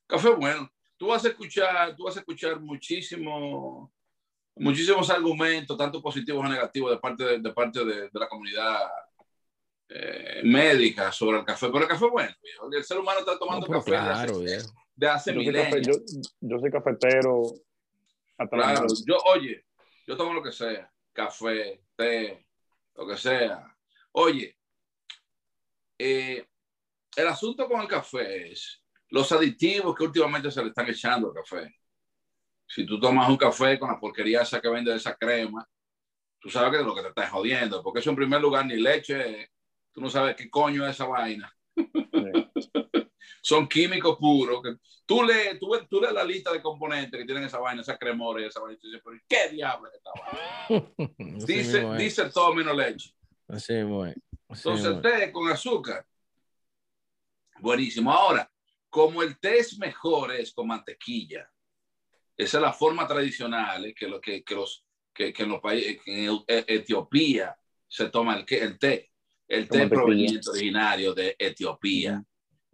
café 0.07 0.31
bueno. 0.31 0.70
Tú 0.97 1.09
vas 1.09 1.25
a 1.25 1.29
escuchar, 1.29 1.95
tú 1.97 2.05
vas 2.05 2.16
a 2.16 2.20
escuchar 2.20 2.61
muchísimo, 2.61 3.93
muchísimos 4.57 5.11
argumentos, 5.11 5.77
tanto 5.77 6.01
positivos 6.01 6.45
o 6.45 6.49
negativos, 6.49 6.91
de 6.93 6.99
parte 6.99 7.25
de, 7.25 7.39
de 7.41 7.53
parte 7.53 7.85
de, 7.85 7.95
de 8.03 8.20
la 8.20 8.29
comunidad 8.29 8.81
eh, 9.89 10.41
médica 10.45 11.12
sobre 11.12 11.39
el 11.39 11.45
café, 11.45 11.66
pero 11.66 11.81
el 11.81 11.89
café 11.89 12.07
bueno, 12.07 12.35
el 12.72 12.85
ser 12.85 12.99
humano 12.99 13.20
está 13.20 13.39
tomando 13.39 13.66
café 13.66 13.91
claro, 13.91 14.41
de 14.97 15.09
hace, 15.09 15.32
de 15.32 15.61
hace 15.61 15.82
yo, 15.82 15.92
yo, 16.40 16.59
soy 16.59 16.70
cafetero. 16.70 17.42
Claro, 18.51 18.86
yo, 19.07 19.16
oye, 19.26 19.64
yo 20.07 20.16
tomo 20.16 20.32
lo 20.32 20.42
que 20.42 20.53
sea, 20.53 20.90
café, 21.12 21.82
té, 21.97 22.47
lo 22.95 23.07
que 23.07 23.16
sea. 23.16 23.76
Oye, 24.12 24.57
eh, 25.99 26.47
el 27.16 27.28
asunto 27.28 27.68
con 27.68 27.80
el 27.80 27.88
café 27.88 28.53
es 28.53 28.82
los 29.11 29.30
aditivos 29.30 29.95
que 29.95 30.05
últimamente 30.05 30.51
se 30.51 30.62
le 30.62 30.68
están 30.68 30.88
echando 30.88 31.28
al 31.28 31.34
café. 31.34 31.74
Si 32.66 32.84
tú 32.84 32.99
tomas 32.99 33.28
un 33.28 33.36
café 33.36 33.78
con 33.78 33.90
la 33.90 34.01
porquería 34.01 34.42
esa 34.42 34.61
que 34.61 34.68
vende 34.68 34.95
esa 34.95 35.14
crema, 35.14 35.68
tú 36.40 36.51
sabes 36.51 36.72
que 36.72 36.78
es 36.78 36.84
lo 36.84 36.95
que 36.95 37.03
te 37.03 37.09
estás 37.09 37.30
jodiendo, 37.30 37.82
porque 37.82 38.01
eso 38.01 38.11
en 38.11 38.16
primer 38.16 38.40
lugar 38.40 38.66
ni 38.66 38.76
leche 38.76 39.51
tú 39.92 40.01
no 40.01 40.11
sabes 40.11 40.34
qué 40.34 40.51
coño 40.51 40.84
es 40.84 40.95
esa 40.95 41.07
vaina. 41.07 41.53
Son 43.45 43.68
químicos 43.68 44.16
puros. 44.16 44.62
Que 44.62 44.76
tú 45.05 45.22
lees 45.22 45.59
tú, 45.59 45.70
tú 45.90 46.01
lees 46.01 46.14
la 46.14 46.24
lista 46.24 46.51
de 46.51 46.62
componentes 46.62 47.20
que 47.20 47.26
tienen 47.26 47.45
esa 47.45 47.59
vaina, 47.59 47.82
esa 47.82 47.99
cremora 47.99 48.40
y 48.40 48.47
esa 48.47 48.61
vaina. 48.61 48.78
Y 48.82 48.86
dices, 48.86 49.03
pero 49.05 49.20
¿qué 49.28 49.49
diablo 49.51 49.88
es 49.88 49.95
esta 49.95 50.11
vaina? 50.16 51.47
dice, 51.47 51.95
dice 51.99 52.30
todo 52.30 52.55
menos 52.55 52.74
leche. 52.74 53.14
Así 53.49 53.74
muy. 53.74 54.14
Entonces, 54.49 54.86
el 54.86 55.03
té 55.03 55.30
con 55.30 55.51
azúcar. 55.51 56.07
Buenísimo. 57.61 58.11
Ahora, 58.11 58.51
como 58.88 59.22
el 59.22 59.38
té 59.38 59.59
es 59.59 59.78
mejor, 59.78 60.32
es 60.32 60.53
con 60.55 60.66
mantequilla. 60.66 61.51
Esa 62.36 62.59
es 62.59 62.62
la 62.62 62.72
forma 62.72 63.07
tradicional 63.07 63.84
eh, 63.84 63.95
que, 63.95 64.09
lo, 64.09 64.20
que, 64.20 64.42
que 64.42 64.55
los, 64.55 64.86
que, 65.12 65.32
que 65.32 65.42
en 65.42 65.49
los 65.51 65.61
países, 65.61 66.01
en 66.07 66.42
Etiopía 66.47 67.57
se 67.86 68.09
toma 68.09 68.36
el, 68.36 68.47
el 68.49 68.78
té 68.78 69.11
el 69.49 69.68
té 69.68 69.86
proveniente 69.88 70.51
originario 70.51 71.14
de 71.14 71.36
Etiopía. 71.38 72.24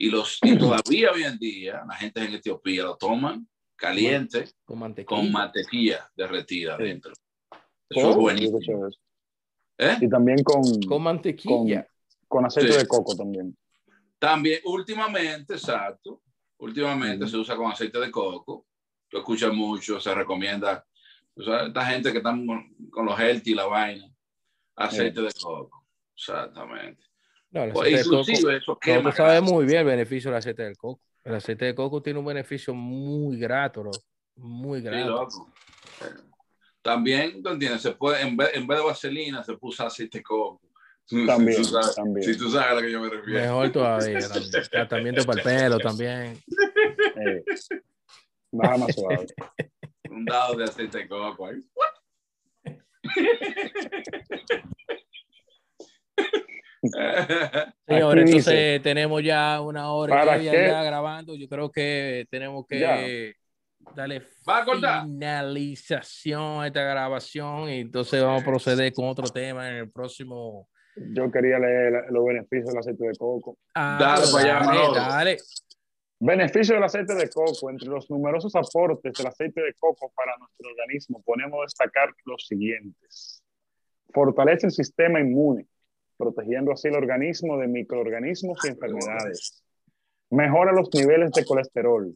Y, 0.02 0.08
los, 0.08 0.38
y 0.42 0.56
todavía 0.56 1.10
hoy 1.12 1.24
en 1.24 1.36
día 1.36 1.84
la 1.86 1.94
gente 1.94 2.24
en 2.24 2.32
Etiopía 2.32 2.84
lo 2.84 2.96
toman 2.96 3.46
caliente 3.76 4.50
con 4.64 5.30
mantequilla, 5.30 6.10
derretida 6.16 6.78
dentro. 6.78 7.12
Eso 7.86 8.10
es 8.10 8.16
buenísimo. 8.16 8.88
¿Eh? 9.76 9.98
Y 10.00 10.08
también 10.08 10.42
con, 10.42 10.62
con 10.88 11.02
mantequilla. 11.02 11.86
Con, 12.26 12.46
aceite 12.46 12.78
de 12.78 12.86
coco 12.86 13.14
también. 13.14 13.54
También, 14.18 14.60
últimamente, 14.64 15.52
exacto. 15.52 16.22
Últimamente 16.56 17.28
se 17.28 17.36
usa 17.36 17.54
con 17.54 17.70
aceite 17.70 18.00
de 18.00 18.10
coco. 18.10 18.66
Lo 19.10 19.18
escuchas 19.18 19.52
mucho, 19.52 20.00
se 20.00 20.14
recomienda. 20.14 20.82
esta 21.36 21.84
gente 21.84 22.10
que 22.10 22.18
están 22.18 22.46
con, 22.46 23.04
los 23.04 23.20
healthy 23.20 23.50
y 23.52 23.54
la 23.54 23.66
vaina. 23.66 24.10
Aceite 24.76 25.20
de 25.20 25.30
coco. 25.38 25.84
Exactamente. 26.14 27.09
No, 27.50 27.64
el 27.64 27.72
pues, 27.72 28.06
inclusive 28.06 28.56
eso 28.56 28.78
quema. 28.78 29.12
sabe 29.12 29.40
muy 29.40 29.64
bien 29.64 29.80
el 29.80 29.86
beneficio 29.86 30.30
del 30.30 30.38
aceite 30.38 30.62
del 30.62 30.76
coco. 30.76 31.00
El 31.24 31.34
aceite 31.34 31.64
de 31.64 31.74
coco 31.74 32.02
tiene 32.02 32.18
un 32.18 32.24
beneficio 32.24 32.74
muy 32.74 33.38
grato, 33.38 33.90
muy 34.36 34.80
grato. 34.80 35.28
También, 36.80 37.42
¿tú 37.42 37.50
entiendes? 37.50 37.82
Se 37.82 37.92
puede, 37.92 38.22
en 38.22 38.36
vez, 38.36 38.50
en 38.54 38.66
vez 38.66 38.78
de 38.78 38.84
vaselina, 38.84 39.42
se 39.42 39.54
puso 39.54 39.84
aceite 39.84 40.18
de 40.18 40.24
coco. 40.24 40.62
También, 41.26 41.56
si 41.56 41.62
tú 41.62 41.68
sabes, 41.68 41.94
también. 41.96 42.24
Si 42.24 42.38
tú 42.38 42.50
sabes 42.50 42.68
a 42.68 42.74
lo 42.74 42.80
que 42.82 42.92
yo 42.92 43.00
me 43.00 43.10
refiero. 43.10 43.40
Mejor 43.40 43.72
todavía. 43.72 44.18
Tratamiento 44.70 45.24
para 45.24 45.40
el 45.40 45.44
pelo 45.44 45.78
también. 45.78 46.40
Eh, 47.16 47.44
nada 48.52 48.78
más 48.78 48.94
suave. 48.94 49.26
Un 50.10 50.24
dado 50.24 50.56
de 50.56 50.64
aceite 50.64 50.98
de 50.98 51.08
coco 51.08 51.46
ahí. 51.46 51.60
Señores, 57.86 58.26
entonces 58.26 58.82
tenemos 58.82 59.22
ya 59.22 59.60
una 59.60 59.92
hora 59.92 60.36
y 60.36 60.38
media 60.38 60.68
ya 60.68 60.82
grabando. 60.82 61.34
Yo 61.36 61.48
creo 61.48 61.70
que 61.70 62.26
tenemos 62.30 62.66
que 62.66 63.34
Dale 63.94 64.22
¿Va 64.48 64.58
a 64.58 65.04
finalización 65.04 66.62
a 66.62 66.66
esta 66.66 66.82
grabación 66.82 67.68
y 67.68 67.80
entonces 67.80 68.22
vamos 68.22 68.42
a 68.42 68.44
proceder 68.44 68.92
con 68.92 69.08
otro 69.08 69.26
tema 69.28 69.68
en 69.68 69.76
el 69.76 69.90
próximo. 69.90 70.68
Yo 70.96 71.30
quería 71.30 71.58
leer 71.58 72.04
los 72.10 72.24
beneficios 72.24 72.68
del 72.68 72.78
aceite 72.78 73.06
de 73.06 73.16
coco. 73.16 73.56
Ah, 73.74 73.96
Dale 73.98 74.26
para 74.32 74.58
allá, 74.58 74.66
dale, 74.66 74.98
dale. 74.98 75.36
Beneficio 76.20 76.74
del 76.74 76.84
aceite 76.84 77.14
de 77.14 77.28
coco. 77.30 77.70
Entre 77.70 77.88
los 77.88 78.10
numerosos 78.10 78.54
aportes 78.54 79.12
del 79.14 79.26
aceite 79.26 79.60
de 79.60 79.74
coco 79.78 80.12
para 80.14 80.36
nuestro 80.36 80.68
organismo, 80.70 81.22
podemos 81.24 81.60
destacar 81.62 82.10
los 82.26 82.46
siguientes. 82.46 83.42
Fortalece 84.12 84.66
el 84.66 84.72
sistema 84.72 85.20
inmune, 85.20 85.66
protegiendo 86.20 86.72
así 86.72 86.88
el 86.88 86.94
organismo 86.94 87.56
de 87.56 87.66
microorganismos 87.66 88.58
y 88.64 88.68
enfermedades. 88.68 89.64
Mejora 90.28 90.72
los 90.72 90.92
niveles 90.94 91.32
de 91.32 91.44
colesterol. 91.44 92.14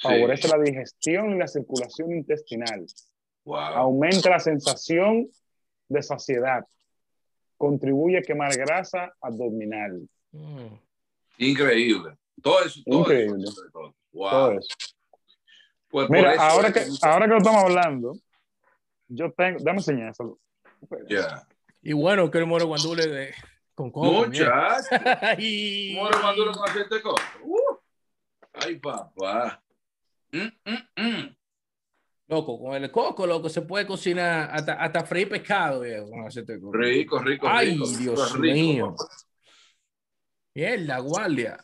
Favorece 0.00 0.48
la 0.48 0.58
digestión 0.58 1.34
y 1.34 1.38
la 1.38 1.46
circulación 1.46 2.12
intestinal. 2.12 2.86
Wow. 3.44 3.58
Aumenta 3.58 4.30
la 4.30 4.40
sensación 4.40 5.28
de 5.88 6.02
saciedad. 6.02 6.64
Contribuye 7.56 8.18
a 8.18 8.22
quemar 8.22 8.56
grasa 8.56 9.12
abdominal. 9.20 10.08
Mm. 10.32 10.74
Increíble. 11.38 12.16
Todo 12.42 12.64
eso. 12.64 12.80
Todo 12.86 13.00
Increíble. 13.00 13.44
Eso, 13.44 13.62
todo. 13.72 13.94
Wow. 14.12 14.30
Todo 14.30 14.52
eso. 14.52 14.76
Pues 15.90 16.10
Mira, 16.10 16.32
eso 16.32 16.42
ahora 16.42 16.68
es 16.68 16.74
que, 16.74 17.06
ahora 17.06 17.26
que 17.26 17.32
lo 17.32 17.38
estamos 17.38 17.62
hablando, 17.62 18.12
yo 19.08 19.32
tengo, 19.32 19.58
dame 19.62 19.78
enseñar 19.78 20.10
eso. 20.10 20.38
Ya. 21.08 21.46
Y 21.88 21.94
bueno, 21.94 22.30
que 22.30 22.36
el 22.36 22.44
moro 22.44 22.66
guandule 22.66 23.06
de 23.06 23.34
con 23.74 23.90
coco. 23.90 24.26
Muchas. 24.26 24.86
Ay. 25.22 25.94
Moro 25.94 26.22
maduro 26.22 26.52
con 26.52 26.68
aceite 26.68 26.96
de 26.96 27.00
coco. 27.00 27.22
Uh. 27.42 27.78
Ay, 28.52 28.76
papá. 28.76 29.62
Mm, 30.30 30.48
mm, 30.66 31.02
mm. 31.02 31.36
Loco, 32.26 32.60
con 32.60 32.74
el 32.74 32.90
coco, 32.90 33.26
loco, 33.26 33.48
se 33.48 33.62
puede 33.62 33.86
cocinar 33.86 34.50
hasta, 34.52 34.74
hasta 34.74 35.02
freír 35.06 35.30
pescado, 35.30 35.80
viejo, 35.80 36.10
con 36.10 36.26
aceite 36.26 36.52
de 36.52 36.60
coco. 36.60 36.76
Rico, 36.76 37.20
rico, 37.20 37.48
Ay, 37.48 37.70
rico. 37.70 37.86
Dios 37.86 38.38
rico. 38.38 38.54
mío. 38.54 38.96
Bien, 40.54 40.86
la 40.86 40.98
guardia. 40.98 41.56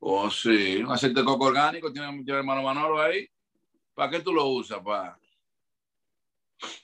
Oh, 0.00 0.28
sí. 0.28 0.78
Un 0.78 0.90
aceite 0.90 1.20
de 1.20 1.24
coco 1.24 1.44
orgánico. 1.44 1.92
Tiene 1.92 2.10
mi 2.10 2.28
hermano 2.28 2.64
Manolo 2.64 3.00
ahí. 3.00 3.24
¿Para 3.94 4.10
qué 4.10 4.18
tú 4.18 4.32
lo 4.32 4.48
usas, 4.48 4.80
pa? 4.80 5.16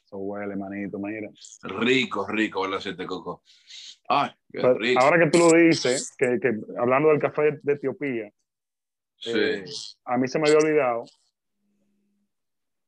Eso 0.07 0.19
huele, 0.19 0.55
manito, 0.55 0.99
mira. 1.01 1.29
Rico, 1.63 2.27
rico 2.29 2.65
el 2.65 2.75
aceite 2.75 3.03
de 3.03 3.09
coco. 3.09 3.43
Ay, 4.09 4.31
qué 4.53 4.61
Pero 4.61 4.75
rico. 4.75 5.01
ahora 5.01 5.19
que 5.19 5.31
tú 5.31 5.39
lo 5.39 5.53
dices, 5.59 6.15
que, 6.17 6.39
que 6.41 6.53
hablando 6.79 7.09
del 7.09 7.19
café 7.19 7.43
de, 7.43 7.59
de 7.63 7.73
Etiopía, 7.73 8.31
Sí. 9.19 9.33
eh, 9.35 9.65
a 10.05 10.17
mí 10.19 10.29
se 10.29 10.39
me 10.39 10.47
había 10.47 10.59
olvidado 10.59 11.05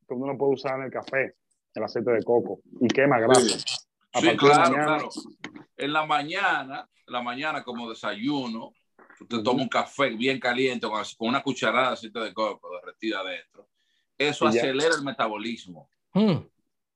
que 0.07 0.13
uno 0.13 0.31
no 0.31 0.37
puede 0.37 0.53
usar 0.53 0.77
en 0.77 0.85
el 0.85 0.91
café 0.91 1.33
el 1.73 1.83
aceite 1.83 2.11
de 2.11 2.23
coco 2.23 2.61
y 2.79 2.87
quema 2.87 3.19
grasa. 3.19 3.41
Sí, 4.13 4.25
de 4.27 4.37
claro, 4.37 4.71
mañana, 4.71 4.85
claro. 4.85 5.09
En 5.75 5.93
la 5.93 6.05
mañana, 6.05 6.89
en 7.07 7.13
la 7.13 7.21
mañana 7.21 7.63
como 7.63 7.89
desayuno, 7.89 8.71
tú 9.17 9.27
te 9.27 9.43
tomas 9.43 9.63
un 9.63 9.69
café 9.69 10.09
bien 10.11 10.39
caliente 10.39 10.87
con, 10.87 11.03
con 11.17 11.27
una 11.29 11.41
cucharada 11.43 11.87
de 11.89 11.93
aceite 11.95 12.19
de 12.19 12.33
coco 12.33 12.69
derretida 12.79 13.19
adentro. 13.19 13.67
Eso 14.17 14.47
Y 14.49 14.53
ya. 14.53 14.61
acelera 14.61 14.95
el 14.95 15.03
metabolismo. 15.03 15.89
Mm, 16.13 16.37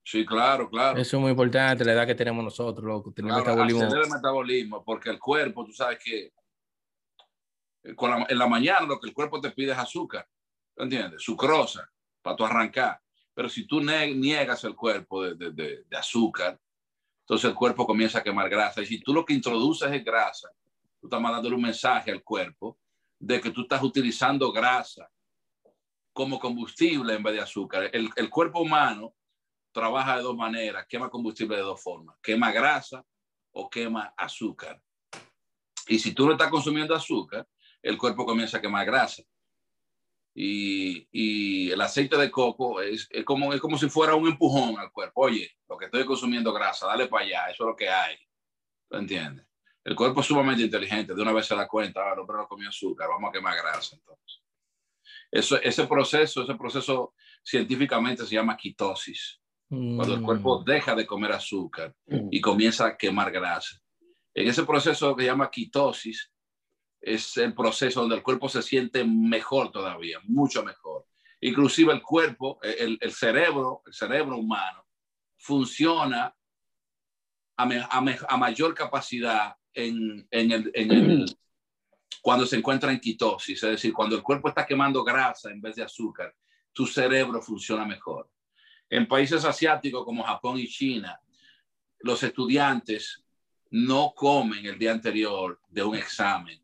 Sí, 0.04 0.26
claro, 0.26 0.70
claro. 0.70 1.00
Eso 1.00 1.18
es 1.18 1.22
muy 1.22 1.32
importante, 1.32 1.86
la 1.86 1.94
edad 1.94 2.06
que 2.06 2.16
tenemos 2.16 2.44
nosotros, 2.44 2.86
loco. 2.86 3.12
Tenemos 3.14 3.42
Claro, 3.42 3.64
metabolismo. 3.64 4.02
el 4.04 4.10
metabolismo 4.10 4.84
porque 4.84 5.10
el 5.10 5.20
cuerpo, 5.20 5.66
tú 5.66 5.72
sabes 5.72 6.00
que 6.04 6.34
eh, 7.84 7.96
con 7.96 8.12
la- 8.12 8.26
en 8.30 8.38
la 8.38 8.48
mañana 8.48 8.86
lo 8.86 9.00
que 9.00 9.08
el 9.08 9.14
cuerpo 9.14 9.40
te 9.42 9.52
pide 9.52 9.72
es 9.72 9.78
azúcar, 9.78 10.28
¿tú 10.76 10.84
¿entiendes? 10.84 11.22
Sucrosa, 11.22 11.90
para 12.22 12.36
tú 12.36 12.46
arrancar. 12.46 13.02
Pero 13.34 13.50
si 13.50 13.66
tú 13.66 13.82
niegas 13.82 14.64
el 14.64 14.76
cuerpo 14.76 15.24
de, 15.24 15.36
de- 15.36 15.52
de- 15.52 15.84
de 15.86 15.98
azúcar, 15.98 16.60
entonces 17.22 17.50
el 17.50 17.56
cuerpo 17.56 17.86
comienza 17.88 18.20
a 18.20 18.24
quemar 18.24 18.50
grasa. 18.50 18.82
Y 18.82 18.86
si 18.86 19.00
tú 19.00 19.14
lo 19.14 19.26
que 19.26 19.34
introduces 19.34 19.92
es 19.92 20.04
grasa, 20.04 20.50
tú 21.00 21.08
estás 21.08 21.20
mandándole 21.22 21.56
un 21.56 21.62
mensaje 21.62 22.12
al 22.12 22.22
cuerpo 22.24 22.78
de 23.20 23.40
que 23.42 23.50
tú 23.52 23.62
estás 23.62 23.82
utilizando 23.82 24.52
grasa 24.52 25.10
como 26.12 26.40
combustible 26.40 27.16
en 27.16 27.24
vez 27.24 27.34
de 27.36 27.42
azúcar. 27.42 27.90
El, 27.94 28.10
el 28.16 28.30
cuerpo 28.30 28.60
humano 28.62 29.14
trabaja 29.74 30.18
de 30.18 30.24
dos 30.24 30.36
maneras, 30.36 30.86
quema 30.88 31.10
combustible 31.10 31.58
de 31.58 31.64
dos 31.64 31.82
formas, 31.82 32.16
quema 32.22 32.52
grasa 32.52 33.04
o 33.52 33.70
quema 33.70 34.14
azúcar. 34.16 34.82
Y 35.88 36.00
si 36.00 36.14
tú 36.14 36.26
no 36.26 36.34
estás 36.34 36.50
consumiendo 36.50 36.96
azúcar, 36.96 37.46
el 37.82 37.98
cuerpo 37.98 38.26
comienza 38.26 38.58
a 38.58 38.62
quemar 38.62 38.86
grasa. 38.86 39.24
Y, 40.36 41.08
y 41.12 41.72
el 41.72 41.82
aceite 41.82 42.18
de 42.18 42.32
coco 42.32 42.82
es, 42.82 43.08
es 43.12 43.24
como, 43.24 43.54
es 43.54 43.60
como 43.60 43.78
si 43.78 43.90
fuera 43.90 44.16
un 44.16 44.28
empujón 44.28 44.80
al 44.80 44.92
cuerpo. 44.92 45.22
Oye, 45.22 45.52
lo 45.68 45.78
que 45.78 45.86
estoy 45.86 46.06
consumiendo 46.06 46.54
grasa, 46.54 46.88
dale 46.88 47.08
para 47.08 47.26
allá, 47.26 47.52
eso 47.52 47.64
es 47.64 47.68
lo 47.68 47.76
que 47.76 47.90
hay. 47.90 48.16
¿Tú 48.90 48.98
entiendes? 48.98 49.46
El 49.84 49.96
cuerpo 49.96 50.22
es 50.22 50.28
sumamente 50.28 50.64
inteligente, 50.64 51.14
de 51.14 51.22
una 51.22 51.34
vez 51.34 51.46
se 51.46 51.56
da 51.56 51.68
cuenta, 51.68 52.02
ah, 52.02 52.14
el 52.14 52.20
hombre 52.20 52.38
no 52.38 52.48
comió 52.48 52.70
azúcar, 52.70 53.10
vamos 53.10 53.30
a 53.30 53.34
quemar 53.34 53.56
grasa 53.58 53.98
entonces. 53.98 54.42
Eso, 55.30 55.62
ese 55.62 55.86
proceso, 55.88 56.44
ese 56.44 56.56
proceso 56.56 57.14
científicamente 57.44 58.26
se 58.26 58.36
llama 58.36 58.56
quitosis 58.56 59.43
cuando 59.96 60.14
el 60.14 60.22
Mm. 60.22 60.26
cuerpo 60.26 60.64
deja 60.64 60.96
de 60.96 61.06
comer 61.06 61.32
azúcar 61.32 61.96
y 62.32 62.40
comienza 62.42 62.86
a 62.86 62.98
quemar 62.98 63.32
grasa. 63.32 63.80
En 64.34 64.48
ese 64.48 64.64
proceso 64.64 65.16
que 65.16 65.24
se 65.24 65.28
llama 65.28 65.50
quitosis, 65.52 66.32
es 67.02 67.38
el 67.38 67.54
proceso 67.54 68.02
donde 68.02 68.16
el 68.16 68.24
cuerpo 68.24 68.48
se 68.50 68.62
siente 68.62 69.04
mejor 69.04 69.72
todavía, 69.72 70.20
mucho 70.24 70.64
mejor. 70.64 71.06
Inclusive 71.42 71.92
el 71.94 72.02
cuerpo, 72.02 72.60
el, 72.62 72.98
el 73.02 73.12
cerebro, 73.12 73.82
el 73.86 73.94
cerebro 73.94 74.38
humano, 74.38 74.86
funciona 75.38 76.34
a, 77.58 77.66
me- 77.66 77.86
a 77.90 78.02
me- 78.02 78.18
a 78.28 78.38
mayor 78.38 78.74
capacidad 78.74 79.56
en, 79.74 80.26
en 80.32 80.52
el, 80.52 80.72
en 80.74 80.92
el- 80.92 81.26
cuando 82.22 82.46
se 82.46 82.56
encuentra 82.56 82.92
en 82.92 83.00
quitosis, 83.02 83.62
es 83.64 83.70
decir, 83.72 83.92
cuando 83.94 84.16
el 84.16 84.24
cuerpo 84.24 84.48
está 84.48 84.66
quemando 84.66 85.04
grasa 85.04 85.52
en 85.52 85.60
vez 85.60 85.76
de 85.76 85.84
azúcar, 85.84 86.34
tu 86.72 86.86
cerebro 86.88 87.42
funciona 87.42 87.86
mejor. 87.86 88.30
En 88.94 89.08
países 89.08 89.44
asiáticos 89.44 90.06
como 90.06 90.24
Japón 90.24 90.60
y 90.60 90.68
China, 90.68 91.20
los 92.00 92.22
estudiantes 92.22 93.24
no 93.72 94.14
comen 94.16 94.66
el 94.68 94.78
día 94.78 94.92
anterior 94.92 95.60
de 95.68 95.84
un 95.84 95.96
examen 95.96 96.62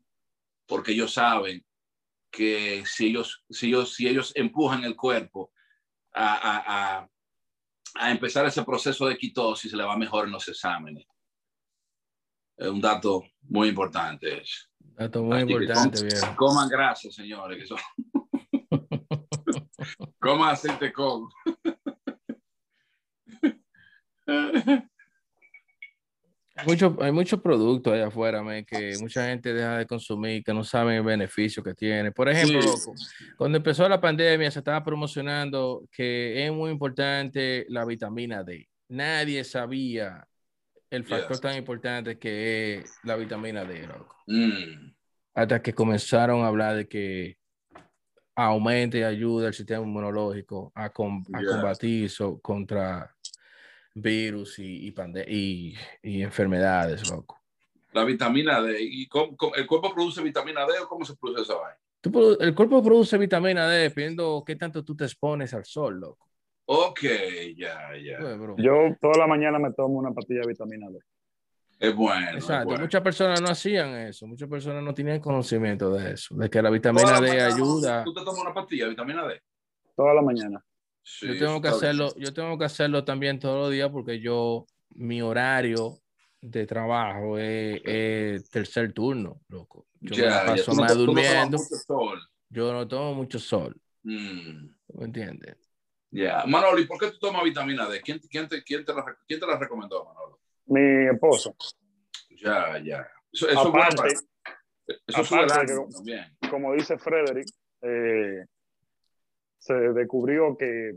porque 0.66 0.92
ellos 0.92 1.12
saben 1.12 1.66
que 2.30 2.84
si 2.86 3.08
ellos, 3.08 3.42
si 3.50 3.66
ellos, 3.66 3.94
si 3.94 4.06
ellos 4.06 4.30
empujan 4.36 4.84
el 4.84 4.94
cuerpo 4.94 5.50
a, 6.14 6.34
a- 6.34 6.98
a- 7.00 7.08
a 7.96 8.10
empezar 8.12 8.46
ese 8.46 8.62
proceso 8.62 9.06
de 9.08 9.18
quitosis, 9.18 9.72
le 9.72 9.82
va 9.82 9.96
mejor 9.96 10.26
en 10.26 10.30
los 10.32 10.46
exámenes. 10.46 11.04
Es 12.56 12.68
un 12.68 12.80
dato 12.80 13.24
muy 13.48 13.68
importante. 13.70 14.44
Dato 14.78 15.24
muy 15.24 15.38
Así 15.38 15.46
que 15.46 15.52
importante, 15.52 15.98
com- 15.98 16.06
viejo. 16.08 16.36
Coman 16.36 16.68
grasa, 16.68 17.10
señores. 17.10 17.58
Que 17.58 17.66
son... 17.66 17.78
coman 20.20 20.50
aceite. 20.50 20.84
Hay 20.86 20.92
mucho- 26.66 26.96
hay 27.00 27.12
muchos 27.12 27.40
productos 27.40 27.92
allá 27.92 28.08
afuera 28.08 28.42
man, 28.42 28.64
que 28.64 28.94
mucha 29.00 29.26
gente 29.26 29.52
deja 29.54 29.78
de 29.78 29.86
consumir, 29.86 30.44
que 30.44 30.52
no 30.52 30.62
saben 30.64 30.96
el 30.96 31.02
beneficio 31.02 31.62
que 31.62 31.74
tiene. 31.74 32.12
Por 32.12 32.28
ejemplo, 32.28 32.60
Sí. 32.62 32.90
cuando 33.36 33.56
empezó 33.58 33.88
la 33.88 34.00
pandemia 34.00 34.50
se 34.50 34.58
estaba 34.58 34.84
promocionando 34.84 35.84
que 35.90 36.44
es 36.46 36.52
muy 36.52 36.70
importante 36.70 37.64
la 37.68 37.84
vitamina 37.84 38.42
D. 38.44 38.68
Nadie 38.88 39.42
sabía 39.44 40.26
el 40.90 41.04
factor 41.04 41.38
tan 41.38 41.56
importante 41.56 42.18
que 42.18 42.78
es 42.80 42.94
la 43.04 43.16
vitamina 43.16 43.64
D, 43.64 43.86
loco. 43.86 44.16
Mm, 44.26 44.92
Hasta 45.32 45.62
que 45.62 45.72
comenzaron 45.72 46.42
a 46.42 46.48
hablar 46.48 46.74
de 46.76 46.88
que 46.88 47.36
aumenta 48.34 48.98
y 48.98 49.02
ayuda 49.04 49.46
el 49.48 49.54
sistema 49.54 49.84
inmunológico 49.84 50.72
a, 50.74 50.90
com- 50.90 51.24
a 51.32 51.40
Yeah. 51.40 51.50
combatir 51.52 52.10
contra 52.42 53.14
virus 53.94 54.58
y, 54.58 54.86
y, 54.86 54.92
pande- 54.92 55.24
y- 55.28 55.74
y 56.02 56.22
enfermedades, 56.22 57.08
loco. 57.10 57.38
la 57.92 58.04
vitamina 58.04 58.60
D. 58.62 58.76
¿Y 58.80 59.06
cómo- 59.08 59.36
cómo- 59.36 59.54
el 59.56 59.66
cuerpo 59.66 59.92
produce 59.92 60.22
vitamina 60.22 60.64
D 60.66 60.78
o 60.82 60.88
cómo 60.88 61.04
se 61.04 61.16
produce 61.16 61.42
esa 61.42 61.54
vaina? 61.56 61.76
Tú 62.00 62.36
el 62.40 62.54
cuerpo 62.54 62.82
produce 62.82 63.18
vitamina 63.18 63.68
D 63.68 63.78
dependiendo 63.82 64.42
qué 64.46 64.56
tanto 64.56 64.84
tú 64.84 64.94
te 64.96 65.04
expones 65.04 65.52
al 65.54 65.64
sol, 65.64 65.98
loco. 66.00 66.28
Ok, 66.66 67.00
ya, 67.56 67.90
ya. 68.02 68.18
Yo 68.58 68.96
toda 69.00 69.18
la 69.18 69.26
mañana 69.26 69.58
me 69.58 69.72
tomo 69.72 69.98
una 69.98 70.12
pastilla 70.12 70.42
de 70.42 70.46
vitamina 70.48 70.88
D. 70.88 71.00
Es 71.80 71.94
bueno. 71.96 72.28
es 72.28 72.34
Exacto, 72.36 72.66
bueno. 72.68 72.82
muchas 72.82 73.02
personas 73.02 73.40
no 73.42 73.48
hacían 73.48 73.88
eso, 73.96 74.26
muchas 74.26 74.48
personas 74.48 74.82
no 74.84 74.94
tenían 74.94 75.18
conocimiento 75.18 75.92
de 75.92 76.12
eso, 76.12 76.36
de 76.36 76.48
que 76.48 76.62
la 76.62 76.70
vitamina 76.70 77.02
Toda 77.02 77.14
la 77.14 77.20
D 77.20 77.28
mañana, 77.32 77.54
ayuda. 77.54 78.04
¿Tú 78.04 78.14
te 78.14 78.22
tomas 78.24 78.40
una 78.42 78.54
pastilla 78.54 78.84
de 78.84 78.90
vitamina 78.90 79.26
D? 79.26 79.40
Toda 79.96 80.14
la 80.14 80.22
mañana. 80.22 80.64
Sí, 81.02 81.26
Yo 81.26 81.38
tengo 81.38 81.60
que 81.60 81.68
está 81.68 81.80
bien. 81.80 82.02
hacerlo, 82.02 82.14
yo 82.16 82.32
tengo 82.34 82.58
que 82.58 82.64
hacerlo 82.64 83.04
también 83.04 83.38
todos 83.38 83.58
los 83.58 83.70
días 83.72 83.90
porque 83.90 84.20
yo, 84.20 84.66
mi 84.90 85.22
horario 85.22 85.98
de 86.40 86.66
trabajo 86.66 87.38
es, 87.38 87.80
es 87.84 88.50
tercer 88.50 88.92
turno, 88.92 89.40
loco. 89.48 89.86
Yo 90.00 90.24
me 90.24 90.30
paso 90.30 90.74
más 90.74 90.96
no 90.96 91.02
durmiendo, 91.04 91.58
yo 92.48 92.72
no 92.72 92.88
tomo 92.88 93.14
mucho 93.14 93.38
sol. 93.38 93.78
Mm. 94.02 94.66
¿Me 94.94 95.04
entiendes? 95.04 95.56
Ya. 96.10 96.44
Manolo, 96.46 96.78
¿y 96.80 96.86
por 96.86 96.98
qué 96.98 97.10
tú 97.12 97.18
tomas 97.18 97.44
vitamina 97.44 97.88
D? 97.88 98.00
¿Quién, 98.00 98.18
quién, 98.30 98.48
te, 98.48 98.62
quién, 98.64 98.84
te, 98.84 98.92
la, 98.94 99.04
quién 99.28 99.38
te 99.38 99.46
la 99.46 99.58
recomendó, 99.58 100.04
Manolo? 100.04 100.40
Mi 100.66 101.06
esposo. 101.12 101.54
Ya, 102.30 102.78
ya. 102.78 103.06
Eso, 103.32 103.48
eso 103.48 103.62
es 103.66 103.70
bueno 103.70 103.84
Aparte, 103.92 103.96
para- 103.96 104.12
eso 105.06 105.34
aparte 105.36 105.72
que- 105.72 105.92
también. 105.94 106.36
como 106.50 106.72
dice 106.74 106.98
Frederick, 106.98 107.46
eh, 107.82 108.44
se 109.60 109.74
descubrió 109.74 110.56
que 110.56 110.96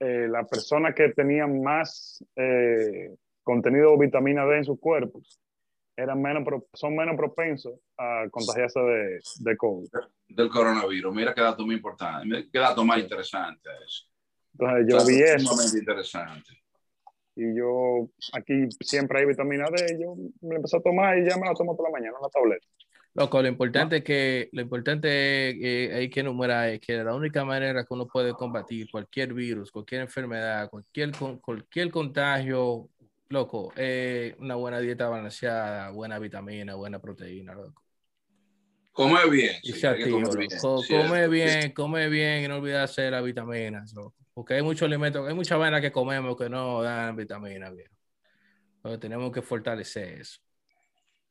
eh, 0.00 0.28
las 0.28 0.48
personas 0.48 0.94
que 0.94 1.10
tenían 1.10 1.62
más 1.62 2.24
eh, 2.36 3.14
contenido 3.42 3.92
de 3.92 4.06
vitamina 4.06 4.46
D 4.46 4.58
en 4.58 4.64
sus 4.64 4.80
cuerpos 4.80 5.38
eran 5.96 6.22
menos, 6.22 6.44
son 6.72 6.96
menos 6.96 7.16
propensos 7.16 7.74
a 7.98 8.24
contagiarse 8.30 8.80
de, 8.80 9.20
de 9.40 9.56
COVID. 9.56 9.88
Del 10.28 10.48
coronavirus. 10.48 11.14
Mira 11.14 11.34
qué 11.34 11.42
dato 11.42 11.66
muy 11.66 11.74
importante. 11.74 12.48
Qué 12.50 12.58
dato 12.58 12.84
más 12.84 12.98
interesante 12.98 13.68
eso. 13.84 14.06
Entonces 14.54 14.86
yo 14.88 15.06
vi 15.06 15.22
eso 15.22 15.38
sumamente 15.38 15.78
interesante. 15.78 16.50
y 17.36 17.56
yo 17.56 18.08
aquí 18.34 18.68
siempre 18.80 19.20
hay 19.20 19.26
vitamina 19.26 19.66
D, 19.70 19.98
yo 20.00 20.14
me 20.40 20.50
la 20.50 20.56
empecé 20.56 20.76
a 20.76 20.80
tomar 20.80 21.18
y 21.18 21.28
ya 21.28 21.36
me 21.36 21.46
la 21.46 21.54
tomo 21.54 21.74
toda 21.76 21.90
la 21.90 21.98
mañana, 21.98 22.18
una 22.18 22.28
tableta. 22.28 22.66
Loco, 23.14 23.42
lo 23.42 23.48
importante 23.48 23.98
es 23.98 24.04
que 24.04 24.48
lo 24.52 24.62
importante 24.62 25.50
es 25.50 25.54
que 25.58 25.94
hay 25.94 26.08
que 26.10 26.20
enumerar 26.20 26.70
es 26.70 26.80
que 26.80 26.94
la 27.04 27.14
única 27.14 27.44
manera 27.44 27.84
que 27.84 27.92
uno 27.92 28.06
puede 28.08 28.32
combatir 28.32 28.90
cualquier 28.90 29.34
virus, 29.34 29.70
cualquier 29.70 30.00
enfermedad, 30.02 30.70
cualquier, 30.70 31.12
cualquier 31.42 31.90
contagio, 31.90 32.88
loco, 33.28 33.70
es 33.76 34.34
una 34.38 34.54
buena 34.54 34.80
dieta 34.80 35.08
balanceada, 35.10 35.90
buena 35.90 36.18
vitamina, 36.18 36.74
buena 36.74 37.00
proteína, 37.00 37.52
loco. 37.54 37.82
Come 38.92 39.28
bien. 39.30 39.56
Y 39.62 39.72
sí, 39.72 39.74
sea 39.74 39.90
hay 39.90 39.96
que 39.96 40.08
activo, 40.08 40.08
comer 40.08 40.34
loco. 40.34 40.48
bien, 40.48 40.60
Co- 40.60 40.86
cierto, 40.86 41.16
come 41.16 41.28
sí. 41.42 41.58
bien, 41.58 41.72
come 41.72 42.08
bien 42.08 42.44
y 42.44 42.48
no 42.48 42.56
olvidarse 42.56 43.02
de 43.02 43.10
las 43.10 43.24
vitaminas, 43.24 43.92
loco. 43.94 44.14
Porque 44.34 44.54
hay 44.54 44.62
muchos 44.62 44.82
alimentos, 44.86 45.26
hay 45.28 45.34
mucha 45.34 45.56
vaina 45.56 45.80
que 45.80 45.92
comemos 45.92 46.36
que 46.36 46.48
no 46.48 46.82
dan 46.82 47.16
vitaminas, 47.16 47.74
viejo. 47.74 47.94
Entonces 48.78 49.00
tenemos 49.00 49.32
que 49.32 49.42
fortalecer 49.42 50.20
eso. 50.22 50.40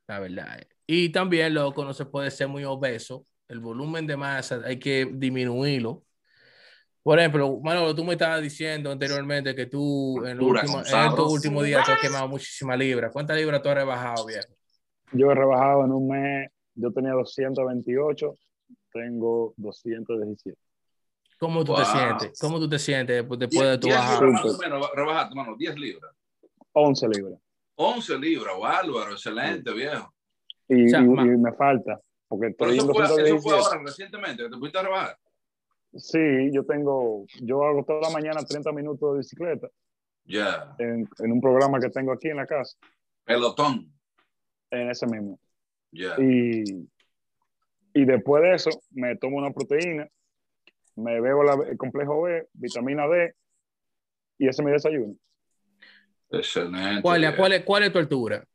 La 0.07 0.19
verdad. 0.19 0.59
eh. 0.61 0.69
Y 0.87 1.09
también, 1.09 1.53
loco, 1.53 1.85
no 1.85 1.93
se 1.93 2.05
puede 2.05 2.31
ser 2.31 2.47
muy 2.47 2.63
obeso. 2.63 3.25
El 3.47 3.59
volumen 3.59 4.07
de 4.07 4.17
masa 4.17 4.61
hay 4.65 4.79
que 4.79 5.05
disminuirlo. 5.11 6.03
Por 7.03 7.19
ejemplo, 7.19 7.59
Manolo, 7.63 7.95
tú 7.95 8.05
me 8.05 8.13
estabas 8.13 8.41
diciendo 8.41 8.91
anteriormente 8.91 9.55
que 9.55 9.65
tú 9.65 10.23
en, 10.25 10.39
últimos- 10.39 10.89
con 10.89 10.99
en 10.99 11.09
estos 11.09 11.31
últimos 11.31 11.65
días 11.65 11.83
tú 11.85 11.91
has 11.91 11.99
quemado 11.99 12.27
muchísimas 12.27 12.77
libras. 12.77 13.11
¿Cuántas 13.11 13.37
libras 13.37 13.61
tú 13.61 13.69
has 13.69 13.75
rebajado, 13.75 14.25
viejo? 14.25 14.47
Yo 15.13 15.31
he 15.31 15.35
rebajado 15.35 15.83
en 15.85 15.91
un 15.91 16.07
mes, 16.07 16.49
yo 16.75 16.91
tenía 16.91 17.11
228, 17.13 18.35
tengo 18.93 19.53
217. 19.57 20.57
¿Cómo 21.39 21.63
tú 21.65 21.73
te 21.73 21.81
Wow. 21.81 21.91
sientes? 21.91 22.39
¿Cómo 22.39 22.59
tú 22.59 22.69
te 22.69 22.77
sientes 22.77 23.15
después, 23.17 23.39
después 23.39 23.61
Diez- 23.61 23.71
de 23.71 23.77
tu 23.79 23.89
bajada? 23.89 24.21
libras 24.21 24.43
más 24.43 24.55
o 24.55 24.57
menos, 24.59 24.89
rebajaste, 24.95 25.35
mano, 25.35 25.55
10 25.57 25.75
libras. 25.77 26.11
11 26.73 27.07
libras. 27.07 27.39
11 27.75 28.17
libras, 28.19 28.53
bárbaro, 28.59 29.11
excelente, 29.13 29.73
viejo. 29.73 30.13
Y, 30.73 30.85
O 30.85 30.89
sea, 30.89 31.01
y- 31.01 31.03
y 31.03 31.37
me 31.37 31.51
falta, 31.53 31.99
porque 32.29 32.55
Pero 32.57 32.71
eso 32.71 32.93
fue, 32.93 33.03
eso 33.03 33.13
fue 33.13 33.27
217. 33.27 33.57
ahora, 33.67 33.83
recientemente, 33.85 34.43
que 34.43 34.49
te 34.49 34.57
pudiste 34.57 34.81
rebajar. 34.81 35.17
Sí, 35.93 36.49
yo 36.53 36.65
tengo, 36.65 37.25
yo 37.41 37.63
hago 37.65 37.83
toda 37.83 37.99
la 38.01 38.09
mañana 38.09 38.39
30 38.45 38.71
minutos 38.71 39.11
de 39.11 39.17
bicicleta 39.17 39.67
Ya, 40.23 40.73
en, 40.79 41.05
en 41.19 41.31
un 41.31 41.41
programa 41.41 41.81
que 41.81 41.89
tengo 41.89 42.13
aquí 42.13 42.29
en 42.29 42.37
la 42.37 42.47
casa, 42.47 42.77
pelotón. 43.25 43.91
en 44.69 44.89
ese 44.89 45.05
mismo. 45.07 45.37
Ya. 45.91 46.15
Y, 46.17 46.63
y 47.93 48.05
después 48.05 48.41
de 48.43 48.53
eso, 48.53 48.69
me 48.91 49.17
tomo 49.17 49.37
una 49.39 49.51
proteína, 49.51 50.07
me 50.95 51.19
bebo 51.19 51.43
la- 51.43 51.67
el 51.69 51.77
complejo 51.77 52.21
B, 52.21 52.47
vitamina 52.53 53.05
D, 53.09 53.35
y 54.37 54.47
ese 54.47 54.61
es 54.61 54.65
mi 54.65 54.71
desayuno. 54.71 55.15
Excelente. 56.29 57.01
¿Cuál, 57.01 57.35
cuál, 57.35 57.51
es, 57.53 57.65
¿Cuál 57.65 57.83
es 57.83 57.91
tu 57.91 57.99
altura? 57.99 58.45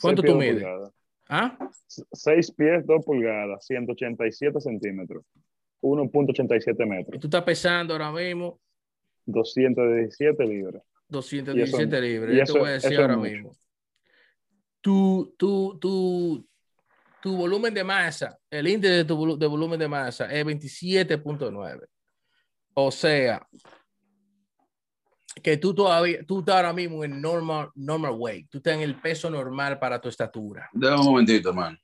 ¿Cuánto 0.00 0.22
tú 0.22 0.34
mides? 0.34 0.54
pulgadas. 0.54 0.92
¿Ah? 1.28 1.56
6 2.12 2.52
pies, 2.52 2.86
2 2.86 3.04
pulgadas, 3.04 3.64
187 3.66 4.60
centímetros, 4.60 5.24
1.87 5.82 6.76
Y 6.78 6.88
metros, 6.88 7.20
tú 7.20 7.26
estás 7.26 7.42
pesando 7.42 7.94
ahora 7.94 8.12
mismo 8.12 8.60
217 9.26 10.44
libras. 10.46 10.82
217 11.08 12.00
libras. 12.00 12.34
y 12.34 12.38
Yo 12.38 12.44
te 12.44 12.58
voy 12.58 12.68
a 12.68 12.72
decir 12.72 13.00
ahora 13.00 13.16
mucho. 13.16 13.30
mismo. 13.30 13.52
Tu, 14.80 15.34
tu, 15.36 15.78
tu, 15.80 16.46
tu 17.20 17.36
volumen 17.36 17.74
de 17.74 17.82
masa, 17.82 18.38
el 18.50 18.68
índice 18.68 18.94
de 18.94 19.04
tu 19.04 19.36
de 19.36 19.46
volumen 19.46 19.78
de 19.78 19.88
masa 19.88 20.32
es 20.32 20.44
27.9. 20.44 21.86
O 22.74 22.90
sea, 22.90 23.46
que 25.42 25.56
tú 25.58 25.74
todavía, 25.74 26.24
tú 26.26 26.40
estás 26.40 26.56
ahora 26.56 26.72
mismo 26.72 27.04
en 27.04 27.20
normal, 27.20 27.70
normal 27.74 28.14
weight. 28.16 28.48
Tú 28.50 28.58
estás 28.58 28.74
en 28.74 28.80
el 28.80 29.00
peso 29.00 29.30
normal 29.30 29.78
para 29.78 30.00
tu 30.00 30.08
estatura. 30.08 30.68
Déjame 30.72 31.00
un 31.00 31.06
momentito, 31.08 31.50
hermano. 31.50 31.78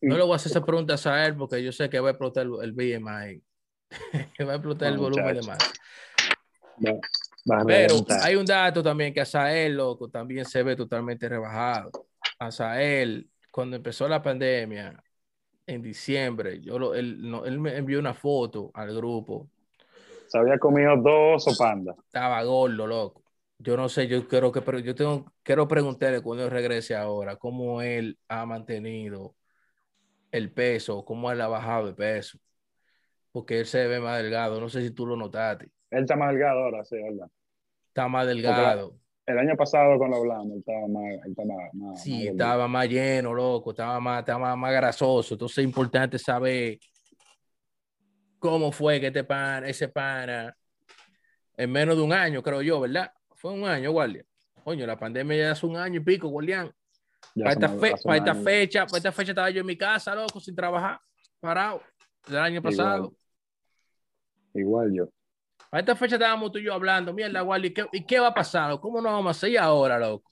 No 0.00 0.16
le 0.16 0.22
voy 0.22 0.32
a 0.32 0.36
hacer 0.36 0.50
esa 0.50 0.64
pregunta 0.64 0.94
a 1.04 1.26
él 1.26 1.36
porque 1.36 1.62
yo 1.62 1.72
sé 1.72 1.88
que 1.88 1.98
va 2.00 2.08
a 2.08 2.12
explotar 2.12 2.46
el, 2.46 2.52
el 2.62 2.72
BMI. 2.72 3.42
que 4.36 4.44
va 4.44 4.52
a 4.52 4.56
explotar 4.56 4.88
el 4.88 4.96
No, 4.96 5.02
volumen 5.02 5.34
de 5.34 5.42
muchacho. 5.42 5.48
masa. 5.48 5.72
Va- 6.86 7.00
va 7.50 7.60
a 7.62 7.66
Pero 7.66 8.04
hay 8.22 8.36
un 8.36 8.44
dato 8.46 8.82
también 8.82 9.12
que 9.12 9.20
Asael, 9.20 9.76
loco, 9.76 10.08
también 10.08 10.44
se 10.44 10.62
ve 10.62 10.76
totalmente 10.76 11.28
rebajado. 11.28 11.90
Asael, 12.38 13.28
cuando 13.50 13.76
empezó 13.76 14.08
la 14.08 14.22
pandemia, 14.22 15.02
en 15.66 15.82
diciembre, 15.82 16.60
yo 16.60 16.78
lo- 16.78 16.94
él, 16.94 17.28
no- 17.28 17.44
él 17.44 17.58
me 17.58 17.76
envió 17.76 17.98
una 17.98 18.14
foto 18.14 18.70
al 18.74 18.94
grupo. 18.94 19.50
Se 20.36 20.40
había 20.40 20.58
comido 20.58 20.96
dos 20.96 21.48
o 21.48 21.56
panda. 21.56 21.94
Estaba 22.06 22.42
gordo, 22.42 22.86
loco. 22.86 23.22
Yo 23.58 23.74
no 23.76 23.88
sé, 23.88 24.06
yo 24.06 24.28
quiero 24.28 24.52
que, 24.52 24.60
pero 24.60 24.78
yo 24.80 24.94
tengo, 24.94 25.32
quiero 25.42 25.66
preguntarle 25.66 26.20
cuando 26.20 26.44
él 26.44 26.50
regrese 26.50 26.94
ahora, 26.94 27.36
cómo 27.36 27.80
él 27.80 28.18
ha 28.28 28.44
mantenido 28.44 29.34
el 30.30 30.52
peso, 30.52 31.04
cómo 31.06 31.32
él 31.32 31.40
ha 31.40 31.48
bajado 31.48 31.86
de 31.86 31.94
peso. 31.94 32.38
Porque 33.32 33.60
él 33.60 33.66
se 33.66 33.86
ve 33.86 33.98
más 33.98 34.22
delgado. 34.22 34.60
No 34.60 34.68
sé 34.68 34.82
si 34.82 34.90
tú 34.90 35.06
lo 35.06 35.16
notaste. 35.16 35.70
Él 35.90 36.02
está 36.02 36.16
más 36.16 36.30
delgado 36.32 36.64
ahora, 36.64 36.84
sí, 36.84 36.96
¿verdad? 37.02 37.28
Está 37.88 38.08
más 38.08 38.26
delgado. 38.26 38.94
El 39.24 39.38
año 39.38 39.56
pasado 39.56 39.96
cuando 39.96 40.18
hablamos, 40.18 40.52
él 40.52 40.58
estaba 40.58 40.86
más, 40.88 41.04
él 41.24 41.30
estaba 41.30 41.48
más, 41.48 41.74
más 41.74 42.02
Sí, 42.02 42.10
gordito. 42.12 42.30
estaba 42.32 42.68
más 42.68 42.88
lleno, 42.88 43.32
loco, 43.32 43.70
estaba 43.70 43.98
más, 44.00 44.18
estaba 44.20 44.38
más, 44.38 44.58
más 44.58 44.72
grasoso. 44.72 45.34
Entonces 45.34 45.58
es 45.58 45.64
importante 45.64 46.18
saber 46.18 46.78
cómo 48.38 48.72
fue 48.72 49.00
que 49.00 49.08
este 49.08 49.24
pan, 49.24 49.64
ese 49.64 49.88
pana, 49.88 50.56
en 51.56 51.70
menos 51.72 51.96
de 51.96 52.02
un 52.02 52.12
año, 52.12 52.42
creo 52.42 52.62
yo, 52.62 52.80
¿verdad? 52.80 53.10
Fue 53.34 53.52
un 53.52 53.64
año, 53.66 53.90
guardia. 53.92 54.24
Coño, 54.64 54.86
la 54.86 54.98
pandemia 54.98 55.36
ya 55.36 55.50
hace 55.52 55.66
un 55.66 55.76
año 55.76 56.00
y 56.00 56.04
pico, 56.04 56.28
guardián. 56.28 56.72
Para 57.44 57.52
esta, 57.52 57.68
fe- 57.80 57.94
para 58.04 58.16
esta 58.18 58.34
fecha, 58.44 58.86
para 58.86 58.96
esta 58.98 59.12
fecha 59.12 59.32
estaba 59.32 59.50
yo 59.50 59.60
en 59.60 59.66
mi 59.66 59.76
casa, 59.76 60.14
loco, 60.14 60.40
sin 60.40 60.54
trabajar, 60.54 61.00
parado, 61.40 61.82
del 62.26 62.38
año 62.38 62.60
pasado. 62.62 63.14
Igual 64.54 64.92
yo. 64.94 65.08
Para 65.70 65.80
esta 65.80 65.96
fecha 65.96 66.16
estábamos 66.16 66.50
tú 66.52 66.58
y 66.58 66.64
yo 66.64 66.72
hablando, 66.74 67.12
mierda, 67.12 67.40
guardia, 67.42 67.68
¿y 67.68 67.74
qué, 67.74 67.86
y 67.92 68.04
qué 68.04 68.18
va 68.20 68.28
a 68.28 68.34
pasar? 68.34 68.78
¿Cómo 68.80 69.00
nos 69.00 69.12
vamos 69.12 69.26
a 69.28 69.30
hacer 69.30 69.58
ahora, 69.58 69.98
loco? 69.98 70.30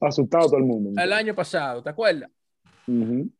Asustado 0.00 0.46
todo 0.46 0.58
el 0.58 0.64
mundo. 0.64 1.00
El 1.00 1.12
año 1.12 1.34
pasado, 1.34 1.82
¿te 1.82 1.90
acuerdas? 1.90 2.30
Ujú. 2.86 3.30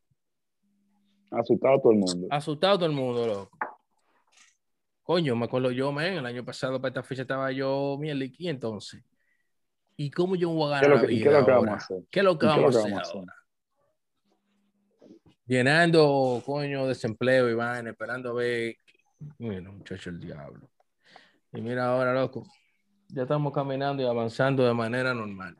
Asustado 1.31 1.79
todo 1.81 1.91
el 1.91 1.99
mundo. 1.99 2.27
Asustado 2.29 2.77
todo 2.77 2.85
el 2.85 2.95
mundo, 2.95 3.27
loco. 3.27 3.57
Coño, 5.03 5.35
me 5.35 5.45
acuerdo 5.45 5.69
yo, 5.71 5.91
man, 5.91 6.05
el 6.05 6.25
año 6.25 6.43
pasado 6.43 6.81
para 6.81 6.89
esta 6.89 7.03
fecha 7.03 7.21
estaba 7.21 7.51
yo, 7.51 7.95
mierda, 7.99 8.25
¿y 8.25 8.47
entonces? 8.47 9.03
¿Y 9.95 10.09
cómo 10.09 10.35
yo 10.35 10.49
voy 10.49 10.73
a 10.73 10.79
¿Qué 10.79 10.85
es 10.85 10.91
ganar 10.91 11.07
qué 11.07 11.15
es 11.15 11.23
lo 11.31 11.45
que 11.45 11.51
vamos 11.51 11.69
a 11.69 11.75
hacer? 11.75 12.03
¿Qué 12.09 12.19
es 12.19 12.25
lo 12.25 12.37
que 12.37 12.45
¿Y 12.45 12.49
qué 12.49 12.55
es 12.55 12.61
vamos 12.61 12.75
a 12.75 12.79
hacer 12.79 12.93
ahora? 12.93 13.35
Llenando, 15.45 16.41
coño, 16.43 16.87
desempleo 16.87 17.49
y 17.49 17.53
vaina, 17.53 17.91
esperando 17.91 18.31
a 18.31 18.33
ver. 18.33 18.77
Bueno, 19.37 19.73
muchacho, 19.73 20.09
el 20.09 20.19
diablo. 20.19 20.71
Y 21.53 21.61
mira 21.61 21.85
ahora, 21.85 22.13
loco, 22.13 22.43
ya 23.09 23.21
estamos 23.21 23.53
caminando 23.53 24.01
y 24.01 24.07
avanzando 24.07 24.65
de 24.65 24.73
manera 24.73 25.13
normal. 25.13 25.55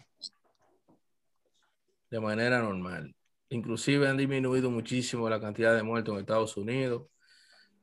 De 2.09 2.19
manera 2.19 2.59
normal. 2.59 3.15
Inclusive 3.55 4.05
han 4.09 4.17
disminuido 4.17 4.69
muchísimo 4.69 5.29
la 5.29 5.39
cantidad 5.39 5.73
de 5.73 5.81
muertos 5.81 6.13
en 6.13 6.19
Estados 6.19 6.57
Unidos. 6.57 7.07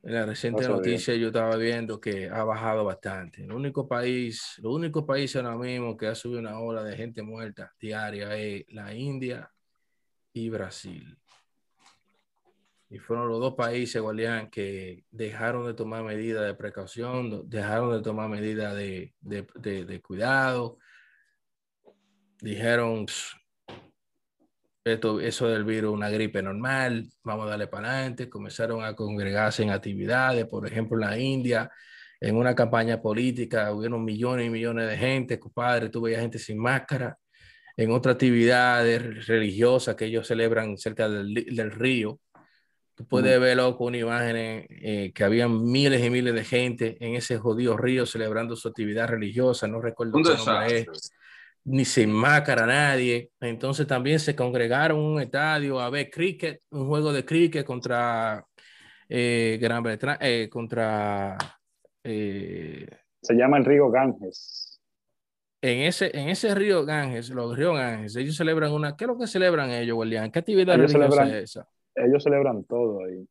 En 0.02 0.12
la 0.12 0.26
reciente 0.26 0.66
a 0.66 0.68
noticia 0.68 1.14
yo 1.14 1.28
estaba 1.28 1.56
viendo 1.56 1.98
que 1.98 2.28
ha 2.28 2.44
bajado 2.44 2.84
bastante. 2.84 3.42
El 3.44 3.52
único 3.52 3.88
país, 3.88 4.56
los 4.58 4.74
únicos 4.74 5.04
países 5.04 5.36
ahora 5.42 5.56
mismo 5.56 5.96
que 5.96 6.08
ha 6.08 6.14
subido 6.14 6.40
una 6.40 6.58
ola 6.60 6.84
de 6.84 6.94
gente 6.94 7.22
muerta 7.22 7.72
diaria 7.80 8.36
es 8.36 8.64
la 8.68 8.92
India 8.92 9.50
y 10.34 10.50
Brasil. 10.50 11.16
Y 12.90 12.98
fueron 12.98 13.30
los 13.30 13.40
dos 13.40 13.54
países, 13.54 14.02
Guardián, 14.02 14.50
que 14.50 15.06
dejaron 15.10 15.64
de 15.66 15.72
tomar 15.72 16.04
medidas 16.04 16.44
de 16.44 16.54
precaución, 16.54 17.48
dejaron 17.48 17.92
de 17.96 18.02
tomar 18.02 18.28
medidas 18.28 18.76
de, 18.76 19.14
de, 19.22 19.46
de- 19.54 19.86
de 19.86 20.02
cuidado. 20.02 20.76
Dijeron, 22.42 23.06
"Pss, 23.06 23.36
esto, 24.84 25.20
eso 25.20 25.48
del 25.48 25.64
virus, 25.64 25.92
una 25.92 26.10
gripe 26.10 26.42
normal, 26.42 27.06
vamos 27.22 27.46
a 27.46 27.50
darle 27.50 27.66
para 27.68 27.90
adelante. 27.90 28.28
Comenzaron 28.28 28.84
a 28.84 28.94
congregarse 28.94 29.62
en 29.62 29.70
actividades, 29.70 30.46
por 30.46 30.66
ejemplo, 30.66 30.96
en 30.96 31.08
la 31.08 31.18
India, 31.18 31.70
en 32.20 32.36
una 32.36 32.54
campaña 32.54 33.00
política, 33.00 33.72
hubieron 33.72 34.04
millones 34.04 34.46
y 34.46 34.50
millones 34.50 34.88
de 34.88 34.96
gente, 34.96 35.40
compadre, 35.40 35.88
tú 35.88 36.02
veías 36.02 36.20
gente 36.20 36.38
sin 36.38 36.58
máscara. 36.58 37.18
En 37.76 37.90
otra 37.90 38.12
actividad 38.12 38.84
religiosa 39.26 39.96
que 39.96 40.04
ellos 40.06 40.26
celebran 40.26 40.76
cerca 40.76 41.08
del, 41.08 41.32
del 41.32 41.70
río, 41.70 42.20
tú 42.94 43.06
puedes 43.06 43.40
ver, 43.40 43.56
loco, 43.56 43.84
una 43.84 43.98
imagen 43.98 44.36
eh, 44.36 45.12
que 45.14 45.24
había 45.24 45.48
miles 45.48 46.04
y 46.04 46.10
miles 46.10 46.34
de 46.34 46.44
gente 46.44 46.96
en 47.00 47.16
ese 47.16 47.38
jodido 47.38 47.76
río 47.76 48.04
celebrando 48.04 48.56
su 48.56 48.68
actividad 48.68 49.08
religiosa, 49.08 49.66
no 49.66 49.80
recuerdo 49.80 50.18
qué 50.22 50.36
nombre 50.36 50.78
es 50.78 51.12
ni 51.64 51.84
sin 51.84 52.10
máscara 52.10 52.66
nadie. 52.66 53.30
Entonces 53.40 53.86
también 53.86 54.18
se 54.18 54.34
congregaron 54.34 54.98
en 54.98 55.04
un 55.04 55.20
estadio 55.20 55.80
a 55.80 55.90
ver 55.90 56.10
cricket, 56.10 56.62
un 56.70 56.86
juego 56.86 57.12
de 57.12 57.24
cricket 57.24 57.64
contra 57.64 58.44
eh, 59.08 59.58
Gran 59.60 59.82
Bretaña, 59.82 60.18
eh, 60.20 60.48
contra... 60.50 61.36
Eh, 62.04 62.86
se 63.20 63.34
llama 63.34 63.58
el 63.58 63.64
río 63.64 63.90
Ganges. 63.90 64.80
En 65.60 65.82
ese, 65.82 66.10
en 66.18 66.28
ese 66.28 66.54
río 66.56 66.84
Ganges, 66.84 67.30
los 67.30 67.56
ríos 67.56 67.76
Ganges, 67.76 68.16
ellos 68.16 68.36
celebran 68.36 68.72
una... 68.72 68.96
¿Qué 68.96 69.04
es 69.04 69.08
lo 69.08 69.18
que 69.18 69.28
celebran 69.28 69.70
ellos, 69.70 69.96
William? 69.96 70.30
¿Qué 70.30 70.40
actividad 70.40 70.74
ellos 70.76 70.90
celebran, 70.90 71.28
es 71.28 71.34
esa? 71.34 71.68
Ellos 71.94 72.22
celebran 72.22 72.64
todo 72.64 73.04
ahí. 73.04 73.28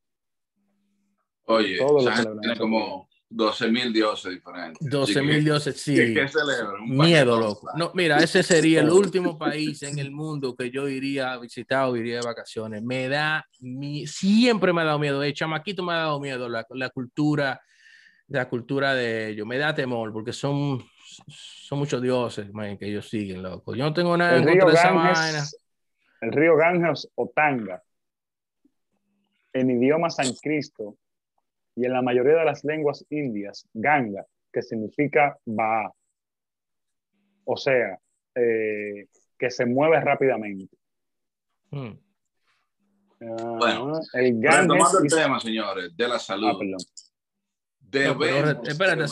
Oye, 1.44 1.76
todo 1.76 1.98
tiene 2.40 2.56
como 2.56 3.08
12 3.34 3.68
mil 3.70 3.92
dioses 3.92 4.32
diferentes. 4.32 4.88
12 4.88 5.22
mil 5.22 5.44
dioses, 5.44 5.80
sí. 5.80 6.14
Miedo, 6.86 7.38
loco. 7.38 7.70
No, 7.76 7.90
mira, 7.94 8.18
ese 8.18 8.42
sería 8.42 8.80
el 8.80 8.90
último 8.90 9.38
país 9.38 9.82
en 9.82 9.98
el 9.98 10.10
mundo 10.10 10.54
que 10.54 10.70
yo 10.70 10.88
iría 10.88 11.32
a 11.32 11.38
visitar 11.38 11.88
o 11.88 11.96
iría 11.96 12.16
de 12.16 12.26
vacaciones. 12.26 12.82
Me 12.82 13.08
da, 13.08 13.46
mi, 13.60 14.06
siempre 14.06 14.72
me 14.72 14.82
ha 14.82 14.84
dado 14.84 14.98
miedo. 14.98 15.22
El 15.22 15.32
chamaquito 15.32 15.82
me 15.82 15.92
ha 15.92 15.96
dado 15.96 16.20
miedo 16.20 16.48
la, 16.48 16.66
la 16.70 16.90
cultura, 16.90 17.60
la 18.28 18.48
cultura 18.48 18.94
de 18.94 19.30
ellos. 19.30 19.46
Me 19.46 19.56
da 19.56 19.74
temor 19.74 20.12
porque 20.12 20.32
son, 20.32 20.82
son 21.26 21.78
muchos 21.78 22.02
dioses 22.02 22.48
que 22.78 22.86
ellos 22.86 23.08
siguen, 23.08 23.42
loco. 23.42 23.74
Yo 23.74 23.84
no 23.84 23.94
tengo 23.94 24.16
nada 24.16 24.36
el 24.36 24.44
río 24.44 24.66
Ganges, 24.66 25.58
El 26.20 26.32
río 26.32 26.56
Ganges 26.56 27.08
o 27.14 27.32
Tanga, 27.34 27.82
en 29.54 29.70
idioma 29.70 30.10
San 30.10 30.32
Cristo, 30.34 30.96
y 31.74 31.86
en 31.86 31.92
la 31.92 32.02
mayoría 32.02 32.34
de 32.34 32.44
las 32.44 32.64
lenguas 32.64 33.04
indias, 33.10 33.66
Ganga, 33.72 34.24
que 34.52 34.62
significa 34.62 35.36
va, 35.46 35.92
o 37.44 37.56
sea, 37.56 37.98
eh, 38.34 39.06
que 39.38 39.50
se 39.50 39.66
mueve 39.66 40.00
rápidamente. 40.00 40.76
Hmm. 41.70 41.92
Ah, 43.20 43.56
bueno, 43.58 44.00
el 44.14 44.40
Ganges 44.40 44.94
el 45.00 45.08
tema, 45.08 45.40
señores, 45.40 45.96
de 45.96 46.08
la 46.08 46.18
salud. 46.18 46.60
Ah, 47.94 48.56
espérate, 48.64 49.04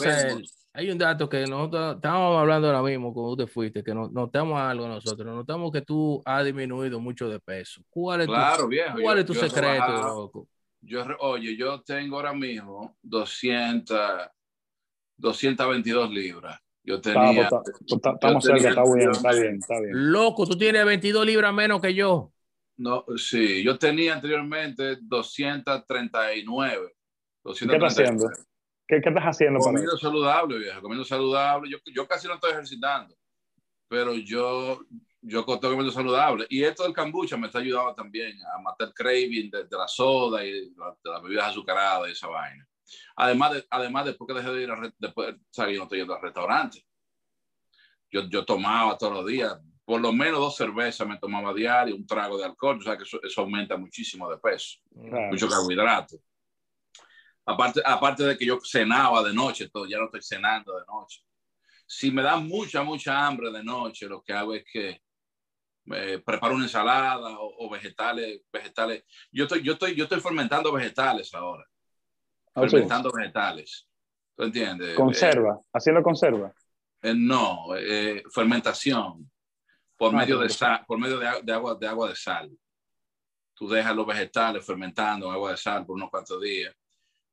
hay 0.73 0.89
un 0.89 0.97
dato 0.97 1.27
que 1.27 1.45
nosotros 1.45 1.95
estábamos 1.95 2.39
hablando 2.39 2.67
ahora 2.67 2.81
mismo 2.81 3.13
cuando 3.13 3.31
usted 3.31 3.47
fuiste, 3.47 3.83
que 3.83 3.93
notamos 3.93 4.59
algo 4.59 4.87
nosotros, 4.87 5.25
notamos 5.27 5.71
que 5.71 5.81
tú 5.81 6.21
has 6.25 6.45
disminuido 6.45 6.99
mucho 6.99 7.27
de 7.27 7.39
peso. 7.39 7.81
¿Cuál 7.89 8.21
es 8.21 8.27
claro, 8.27 8.63
tu, 8.63 8.69
viejo, 8.69 8.97
¿cuál 9.01 9.19
es 9.19 9.25
tu 9.25 9.33
secreto, 9.33 10.01
loco? 10.01 10.47
Yo, 10.81 11.05
oye, 11.19 11.55
yo 11.55 11.81
tengo 11.81 12.17
ahora 12.17 12.33
mismo 12.33 12.97
200, 13.03 14.29
222 15.17 16.09
libras. 16.09 16.59
Yo 16.83 16.99
tenía. 16.99 17.47
Estamos 17.87 18.43
cerca, 18.43 18.69
está 18.69 18.83
bien, 18.83 19.11
está 19.11 19.31
bien, 19.31 19.55
está 19.55 19.79
bien. 19.79 20.11
Loco, 20.11 20.47
tú 20.47 20.57
tienes 20.57 20.83
22 20.83 21.25
libras 21.25 21.53
menos 21.53 21.79
que 21.79 21.93
yo. 21.93 22.33
No, 22.77 23.05
sí, 23.15 23.63
yo 23.63 23.77
tenía 23.77 24.15
anteriormente 24.15 24.97
239. 25.01 26.95
¿Qué 27.43 27.51
estás 27.51 27.83
haciendo? 27.83 28.27
¿Qué, 28.87 28.99
qué 29.01 29.09
estás 29.09 29.23
haciendo? 29.23 29.59
Comiendo 29.59 29.97
saludable, 29.97 30.57
viejo, 30.57 30.81
comiendo 30.81 31.05
saludable. 31.05 31.69
Yo, 31.69 31.77
yo 31.93 32.07
casi 32.07 32.27
no 32.27 32.35
estoy 32.35 32.51
ejercitando, 32.51 33.15
pero 33.87 34.15
yo, 34.15 34.81
yo 35.21 35.41
estoy 35.41 35.59
comiendo 35.59 35.91
saludable. 35.91 36.47
Y 36.49 36.63
esto 36.63 36.83
del 36.83 36.93
kombucha 36.93 37.37
me 37.37 37.47
está 37.47 37.59
ayudando 37.59 37.93
también 37.93 38.37
a 38.55 38.59
matar 38.61 38.93
craving 38.93 39.49
de, 39.51 39.67
la 39.69 39.87
soda 39.87 40.43
y 40.43 40.51
de, 40.51 40.71
las 41.03 41.21
bebidas 41.21 41.49
azucaradas 41.49 42.09
y 42.09 42.11
esa 42.11 42.27
vaina. 42.27 42.67
Además, 43.15 43.53
de, 43.53 43.67
además 43.69 44.05
después 44.05 44.27
que 44.27 44.33
dejé 44.33 44.51
de 44.51 44.63
ir 44.63 44.71
a, 44.71 44.93
después, 44.97 45.35
¿sabes? 45.49 45.73
Yo 45.73 45.79
no 45.79 45.83
estoy 45.83 45.99
yendo 45.99 46.15
al 46.15 46.21
restaurante. 46.21 46.85
Yo, 48.09 48.27
yo 48.27 48.43
tomaba 48.43 48.97
todos 48.97 49.13
los 49.13 49.25
días, 49.25 49.57
por 49.85 50.01
lo 50.01 50.11
menos 50.11 50.39
dos 50.39 50.57
cervezas 50.57 51.07
me 51.07 51.17
tomaba 51.17 51.53
diario, 51.53 51.95
un 51.95 52.05
trago 52.05 52.37
de 52.37 52.45
alcohol, 52.45 52.77
o 52.79 52.81
sea 52.81 52.97
que 52.97 53.03
eso, 53.03 53.41
aumenta 53.41 53.77
muchísimo 53.77 54.29
de 54.29 54.37
peso, 54.37 54.79
mucho 54.93 55.47
carbohidrato. 55.47 56.17
Aparte, 57.45 57.81
aparte 57.85 58.23
de 58.23 58.37
que 58.37 58.45
yo 58.45 58.59
cenaba 58.63 59.23
de 59.23 59.33
noche, 59.33 59.69
todo, 59.69 59.87
ya 59.87 59.97
no 59.97 60.05
estoy 60.05 60.21
cenando 60.21 60.77
de 60.77 60.85
noche. 60.85 61.21
Si 61.87 62.11
me 62.11 62.21
da 62.21 62.37
mucha, 62.37 62.83
mucha 62.83 63.25
hambre 63.25 63.51
de 63.51 63.63
noche, 63.63 64.07
lo 64.07 64.21
que 64.21 64.33
hago 64.33 64.53
es 64.53 64.63
que 64.71 65.01
preparo 66.23 66.55
una 66.55 66.65
ensalada 66.65 67.29
o, 67.39 67.69
vegetales, 67.69 68.41
vegetales. 68.51 69.03
Yo 69.31 69.43
estoy, 69.43 69.61
yo 69.61 69.73
estoy, 69.73 69.95
yo 69.95 70.03
estoy 70.05 70.19
fermentando 70.19 70.71
vegetales 70.71 71.33
ahora. 71.33 71.65
Ah, 72.53 72.61
fermentando 72.61 73.11
vegetales. 73.11 73.87
¿Tú 74.35 74.43
entiendes? 74.43 74.95
Conserva, 74.95 75.59
eh, 75.59 75.67
haciendo 75.73 76.01
conserva. 76.01 76.53
Eh, 77.01 77.13
no, 77.15 77.75
eh, 77.77 78.23
fermentación 78.33 79.29
por 79.97 80.13
ah, 80.13 80.17
medio 80.17 80.39
de 80.39 80.49
sal, 80.49 80.83
por 80.87 80.97
medio 80.99 81.19
de, 81.19 81.53
agua, 81.53 81.75
de 81.75 81.87
agua 81.87 82.09
de 82.09 82.15
sal. 82.15 82.51
Tú 83.53 83.67
dejas 83.67 83.95
los 83.95 84.07
vegetales 84.07 84.65
fermentando 84.65 85.27
en 85.27 85.33
agua 85.33 85.51
de 85.51 85.57
sal 85.57 85.85
por 85.85 85.95
unos 85.95 86.09
cuantos 86.09 86.41
días 86.41 86.75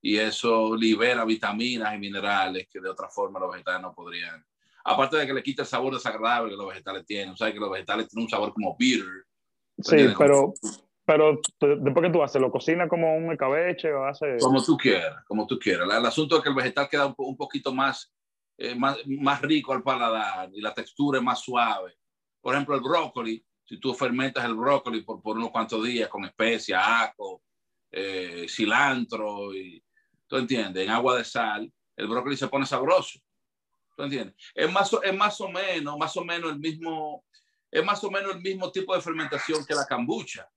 y 0.00 0.16
eso 0.16 0.76
libera 0.76 1.24
vitaminas 1.24 1.94
y 1.94 1.98
minerales 1.98 2.68
que 2.68 2.80
de 2.80 2.88
otra 2.88 3.08
forma 3.08 3.40
los 3.40 3.50
vegetales 3.50 3.82
no 3.82 3.94
podrían 3.94 4.44
aparte 4.88 5.16
de 5.16 5.26
que 5.26 5.34
le 5.34 5.42
quita 5.42 5.62
el 5.62 5.68
sabor 5.68 5.94
desagradable 5.94 6.50
que 6.50 6.56
los 6.56 6.68
vegetales 6.68 7.04
tienen, 7.04 7.30
o 7.30 7.36
sea, 7.36 7.52
que 7.52 7.58
los 7.58 7.70
vegetales 7.70 8.08
tienen 8.08 8.24
un 8.24 8.30
sabor 8.30 8.52
como 8.52 8.76
bitter. 8.76 9.06
Sí, 9.78 10.08
pero, 10.18 10.54
pero 11.04 11.38
después 11.60 12.06
que 12.06 12.12
tú 12.12 12.22
haces, 12.22 12.40
¿lo 12.40 12.50
cocina 12.50 12.88
como 12.88 13.14
un 13.16 13.30
escabeche 13.30 13.92
o 13.92 14.04
hace...? 14.04 14.38
Como 14.40 14.62
tú 14.62 14.76
quieras, 14.76 15.24
como 15.26 15.46
tú 15.46 15.58
quieras. 15.58 15.88
El, 15.88 16.06
asunto 16.06 16.36
es 16.36 16.42
que 16.42 16.48
el 16.48 16.54
vegetal 16.54 16.88
queda 16.88 17.14
un, 17.16 17.36
poquito 17.36 17.72
más, 17.72 18.12
eh, 18.56 18.74
más, 18.74 18.96
más 19.06 19.40
rico 19.42 19.72
al 19.72 19.82
paladar 19.82 20.50
y 20.52 20.60
la 20.60 20.74
textura 20.74 21.18
es 21.18 21.24
más 21.24 21.40
suave. 21.40 21.98
Por 22.40 22.54
ejemplo, 22.54 22.74
el 22.74 22.80
brócoli, 22.80 23.44
si 23.64 23.78
tú 23.78 23.92
fermentas 23.94 24.44
el 24.44 24.54
brócoli 24.54 25.02
por, 25.02 25.20
por 25.20 25.36
unos 25.36 25.50
cuantos 25.50 25.84
días 25.84 26.08
con 26.08 26.24
especias, 26.24 26.82
ajo, 26.82 27.42
eh, 27.92 28.46
cilantro, 28.48 29.54
y, 29.54 29.82
¿tú 30.26 30.36
entiendes? 30.36 30.84
En 30.84 30.90
agua 30.90 31.18
de 31.18 31.24
sal, 31.24 31.70
el 31.96 32.06
brócoli 32.08 32.36
se 32.36 32.48
pone 32.48 32.64
sabroso. 32.64 33.20
¿Tú 33.98 34.04
entiendes? 34.04 34.36
Es 34.54 34.72
más, 34.72 34.96
es 35.02 35.16
más 35.16 35.40
o 35.40 35.48
menos, 35.48 35.98
más 35.98 36.16
o 36.16 36.24
menos 36.24 36.52
el 36.52 36.60
mismo, 36.60 37.24
es 37.68 37.84
más 37.84 38.02
o 38.04 38.10
menos 38.12 38.36
el 38.36 38.40
mismo 38.40 38.70
tipo 38.70 38.94
de 38.94 39.02
fermentación 39.02 39.66
que 39.66 39.74
la 39.74 39.84
cambucha. 39.86 40.48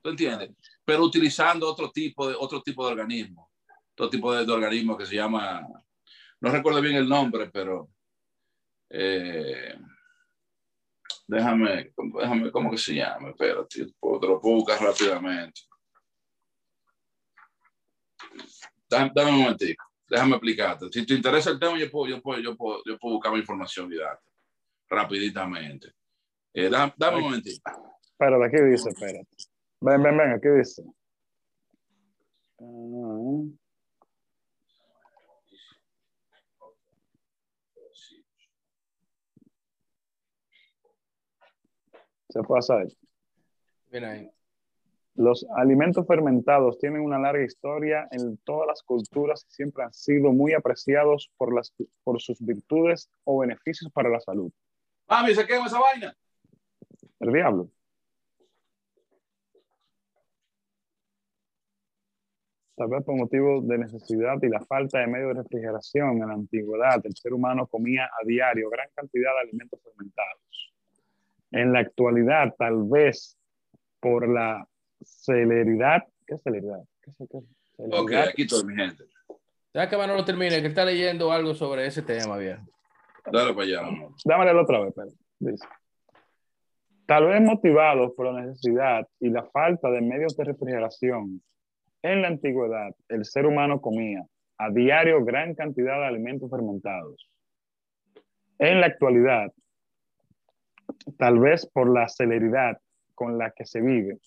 ¿Tú 0.00 0.10
entiendes? 0.10 0.52
Pero 0.84 1.02
utilizando 1.02 1.68
otro 1.68 1.90
tipo 1.90 2.28
de, 2.28 2.36
otro 2.38 2.62
tipo 2.62 2.86
de 2.86 2.92
organismo. 2.92 3.50
Otro 3.94 4.08
tipo 4.08 4.32
de, 4.32 4.48
organismo 4.52 4.96
que 4.96 5.04
se 5.04 5.16
llama, 5.16 5.66
no 6.38 6.50
recuerdo 6.52 6.80
bien 6.80 6.94
el 6.94 7.08
nombre, 7.08 7.50
pero 7.50 7.90
eh, 8.88 9.76
déjame, 11.26 11.92
déjame, 11.96 12.52
¿cómo 12.52 12.70
que 12.70 12.78
se 12.78 12.94
llama? 12.94 13.30
Espérate, 13.30 13.86
te 13.86 13.92
lo 14.00 14.40
puedo 14.40 14.64
rápidamente. 14.78 15.62
Dame, 18.88 19.10
un 19.24 19.40
momentito 19.40 19.89
déjame 20.10 20.32
explicarte. 20.32 20.86
Si 20.90 21.06
te 21.06 21.14
interesa 21.14 21.50
el 21.50 21.60
tema, 21.60 21.78
yo 21.78 21.90
puedo, 21.90 22.08
yo 22.08 22.20
puedo, 22.20 22.40
yo 22.40 22.56
puedo, 22.56 22.82
yo 22.84 22.98
puedo 22.98 23.14
buscar 23.14 23.32
mi 23.32 23.38
información 23.38 23.92
y 23.92 23.96
darte 23.96 24.28
rapiditamente. 24.88 25.92
Eh, 26.52 26.68
dame, 26.68 27.16
un 27.16 27.22
momentito. 27.22 27.70
Espérate, 28.02 28.44
aquí 28.44 28.70
dice, 28.70 28.88
espérate. 28.88 29.28
Ven, 29.80 30.02
ven, 30.02 30.18
ven, 30.18 30.32
aquí 30.32 30.48
dice. 30.48 30.82
Uh, 32.56 33.56
se 42.28 42.42
puede 42.42 42.58
hacer. 42.58 42.88
Bien 43.90 44.04
ahí. 44.04 44.30
Los 45.20 45.46
alimentos 45.54 46.06
fermentados 46.06 46.78
tienen 46.78 47.02
una 47.02 47.18
larga 47.18 47.44
historia 47.44 48.08
en 48.10 48.38
todas 48.38 48.66
las 48.66 48.82
culturas 48.82 49.44
y 49.46 49.52
siempre 49.52 49.84
han 49.84 49.92
sido 49.92 50.32
muy 50.32 50.54
apreciados 50.54 51.30
por, 51.36 51.54
las, 51.54 51.74
por 52.02 52.22
sus 52.22 52.40
virtudes 52.40 53.10
o 53.24 53.40
beneficios 53.40 53.92
para 53.92 54.08
la 54.08 54.18
salud. 54.18 54.50
Mami, 55.10 55.34
¿se 55.34 55.46
quema 55.46 55.66
esa 55.66 55.78
vaina? 55.78 56.16
El 57.18 57.32
diablo. 57.34 57.68
Tal 62.74 62.88
vez 62.88 63.04
por 63.04 63.14
motivo 63.14 63.60
de 63.60 63.76
necesidad 63.76 64.38
y 64.40 64.48
la 64.48 64.64
falta 64.64 65.00
de 65.00 65.06
medio 65.06 65.28
de 65.28 65.34
refrigeración 65.34 66.12
en 66.12 66.28
la 66.28 66.32
antigüedad, 66.32 67.04
el 67.04 67.14
ser 67.14 67.34
humano 67.34 67.66
comía 67.66 68.06
a 68.06 68.24
diario 68.24 68.70
gran 68.70 68.88
cantidad 68.94 69.32
de 69.34 69.40
alimentos 69.50 69.82
fermentados. 69.82 70.72
En 71.50 71.74
la 71.74 71.80
actualidad, 71.80 72.54
tal 72.56 72.84
vez 72.88 73.36
por 74.00 74.26
la 74.26 74.66
celeridad. 75.02 76.02
¿Qué 76.26 76.36
celeridad? 76.38 76.80
¿Qué, 77.02 77.10
qué, 77.18 77.26
celeridad? 77.76 78.00
Ok, 78.00 78.12
aquí 78.12 78.46
todo 78.46 78.64
mi 78.64 78.74
gente. 78.74 79.04
Ya 79.72 79.88
que 79.88 79.96
no 79.96 80.14
lo 80.14 80.24
termine, 80.24 80.60
que 80.60 80.68
está 80.68 80.84
leyendo 80.84 81.30
algo 81.30 81.54
sobre 81.54 81.86
ese 81.86 82.02
tema, 82.02 82.36
viejo. 82.36 82.62
Dale 83.30 83.54
para 83.54 83.66
allá. 83.66 83.82
Dámelo 84.24 84.62
otra 84.62 84.80
vez, 84.80 84.92
pero. 84.94 85.10
Dice. 85.38 85.66
Tal 87.06 87.26
vez 87.26 87.40
motivados 87.40 88.12
por 88.14 88.32
la 88.32 88.42
necesidad 88.42 89.06
y 89.18 89.30
la 89.30 89.44
falta 89.44 89.90
de 89.90 90.00
medios 90.00 90.36
de 90.36 90.44
refrigeración, 90.44 91.42
en 92.02 92.22
la 92.22 92.28
antigüedad 92.28 92.94
el 93.08 93.24
ser 93.24 93.46
humano 93.46 93.80
comía 93.80 94.24
a 94.58 94.70
diario 94.70 95.24
gran 95.24 95.54
cantidad 95.54 95.98
de 95.98 96.06
alimentos 96.06 96.50
fermentados. 96.50 97.28
En 98.58 98.80
la 98.80 98.86
actualidad, 98.86 99.52
tal 101.18 101.38
vez 101.38 101.66
por 101.66 101.92
la 101.92 102.08
celeridad 102.08 102.78
con 103.14 103.38
la 103.38 103.50
que 103.50 103.64
se 103.64 103.80
vive, 103.80 104.18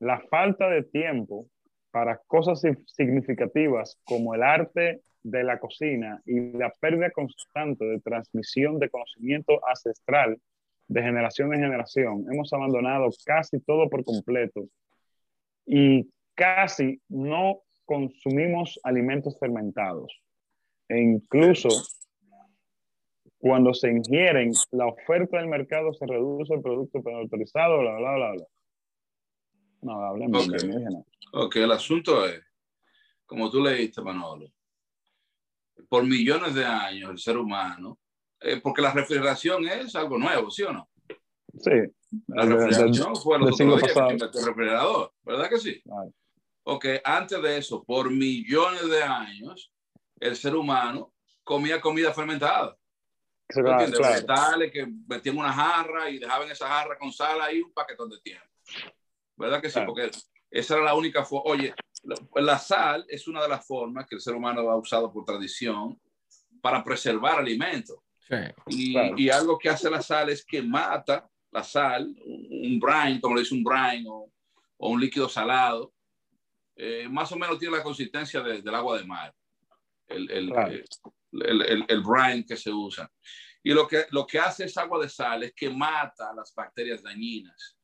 la 0.00 0.20
falta 0.30 0.68
de 0.68 0.82
tiempo 0.82 1.46
para 1.90 2.18
cosas 2.26 2.62
significativas 2.86 3.98
como 4.04 4.34
el 4.34 4.42
arte 4.42 5.02
de 5.22 5.44
la 5.44 5.58
cocina 5.58 6.22
y 6.24 6.52
la 6.52 6.72
pérdida 6.80 7.10
constante 7.10 7.84
de 7.84 8.00
transmisión 8.00 8.78
de 8.78 8.90
conocimiento 8.90 9.60
ancestral 9.66 10.38
de 10.86 11.02
generación 11.02 11.52
en 11.54 11.60
generación, 11.60 12.24
hemos 12.32 12.52
abandonado 12.52 13.08
casi 13.24 13.60
todo 13.60 13.90
por 13.90 14.04
completo 14.04 14.66
y 15.66 16.08
casi 16.34 17.00
no 17.08 17.60
consumimos 17.84 18.80
alimentos 18.82 19.38
fermentados. 19.38 20.22
E 20.88 20.98
incluso 20.98 21.68
cuando 23.38 23.74
se 23.74 23.90
ingieren, 23.90 24.52
la 24.72 24.86
oferta 24.86 25.38
del 25.38 25.48
mercado 25.48 25.92
se 25.92 26.06
reduce 26.06 26.54
el 26.54 26.62
producto 26.62 27.02
autorizado, 27.10 27.80
bla, 27.80 27.96
bla, 27.96 28.16
bla, 28.16 28.32
bla. 28.32 28.44
No, 29.82 30.02
hablemos 30.02 30.48
okay. 30.48 30.68
de 30.68 31.02
Ok, 31.32 31.56
el 31.56 31.72
asunto 31.72 32.26
es, 32.26 32.42
como 33.26 33.50
tú 33.50 33.62
leíste, 33.62 34.00
Manolo, 34.02 34.50
por 35.88 36.04
millones 36.04 36.54
de 36.54 36.64
años 36.64 37.10
el 37.10 37.18
ser 37.18 37.36
humano 37.36 37.98
eh, 38.40 38.60
porque 38.62 38.82
la 38.82 38.92
refrigeración 38.92 39.66
es 39.66 39.94
algo 39.96 40.18
nuevo, 40.18 40.50
¿sí 40.50 40.62
o 40.62 40.72
no? 40.72 40.88
Sí. 41.58 41.70
La 42.28 42.44
refrigeración 42.44 43.16
fue 43.16 43.38
lo 43.38 43.46
que 43.46 43.62
el 43.64 44.46
refrigerador, 44.46 45.12
¿verdad 45.22 45.48
que 45.48 45.58
sí? 45.58 45.82
Ok, 46.62 46.86
antes 47.02 47.42
de 47.42 47.58
eso, 47.58 47.82
por 47.82 48.10
millones 48.10 48.88
de 48.88 49.02
años, 49.02 49.72
el 50.20 50.36
ser 50.36 50.54
humano 50.54 51.12
comía 51.42 51.80
comida 51.80 52.12
fermentada. 52.12 52.76
Claro, 53.48 53.90
Vegetales 53.90 54.70
que 54.70 54.86
metían 55.06 55.38
una 55.38 55.52
jarra 55.52 56.10
y 56.10 56.18
dejaban 56.18 56.50
esa 56.50 56.68
jarra 56.68 56.98
con 56.98 57.10
sal 57.10 57.40
ahí 57.40 57.62
un 57.62 57.72
paquetón 57.72 58.10
de 58.10 58.20
tiempo. 58.20 58.46
¿Verdad 59.38 59.62
que 59.62 59.70
sí? 59.70 59.80
Porque 59.86 60.10
esa 60.50 60.74
era 60.74 60.84
la 60.84 60.94
única 60.94 61.24
forma. 61.24 61.52
Oye, 61.52 61.74
la 62.34 62.58
sal 62.58 63.06
es 63.08 63.26
una 63.28 63.42
de 63.42 63.48
las 63.48 63.66
formas 63.66 64.06
que 64.06 64.16
el 64.16 64.20
ser 64.20 64.34
humano 64.34 64.68
ha 64.68 64.76
usado 64.76 65.12
por 65.12 65.24
tradición 65.24 65.98
para 66.60 66.82
preservar 66.82 67.38
alimentos 67.38 67.98
y, 68.66 69.30
algo 69.30 69.58
que 69.58 69.68
hace 69.68 69.90
la 69.90 70.02
sal 70.02 70.28
es 70.30 70.44
que 70.44 70.62
mata 70.62 71.28
la 71.50 71.64
sal, 71.64 72.14
un 72.24 72.78
brine, 72.78 73.20
como 73.20 73.34
le 73.34 73.40
dice 73.42 73.54
un 73.54 73.64
brine 73.64 74.04
o, 74.06 74.30
un 74.78 75.00
líquido 75.00 75.28
salado, 75.28 75.92
eh, 76.76 77.08
más 77.08 77.32
o 77.32 77.36
menos 77.36 77.58
tiene 77.58 77.76
la 77.76 77.82
consistencia 77.82 78.40
del 78.42 78.74
agua 78.74 78.98
de 78.98 79.04
mar, 79.04 79.34
el, 80.06 80.30
el, 80.30 80.52
el, 81.32 81.84
el, 81.88 82.02
brine 82.02 82.44
que 82.46 82.56
se 82.56 82.70
usa. 82.70 83.10
Y 83.62 83.72
lo 83.72 83.88
que, 83.88 84.06
lo 84.10 84.26
que 84.26 84.38
hace 84.38 84.64
esa 84.64 84.82
agua 84.82 85.00
de 85.02 85.08
sal 85.08 85.42
es 85.42 85.52
que 85.54 85.70
mata 85.70 86.32
las 86.34 86.54
bacterias 86.54 87.02
dañinas. 87.02 87.77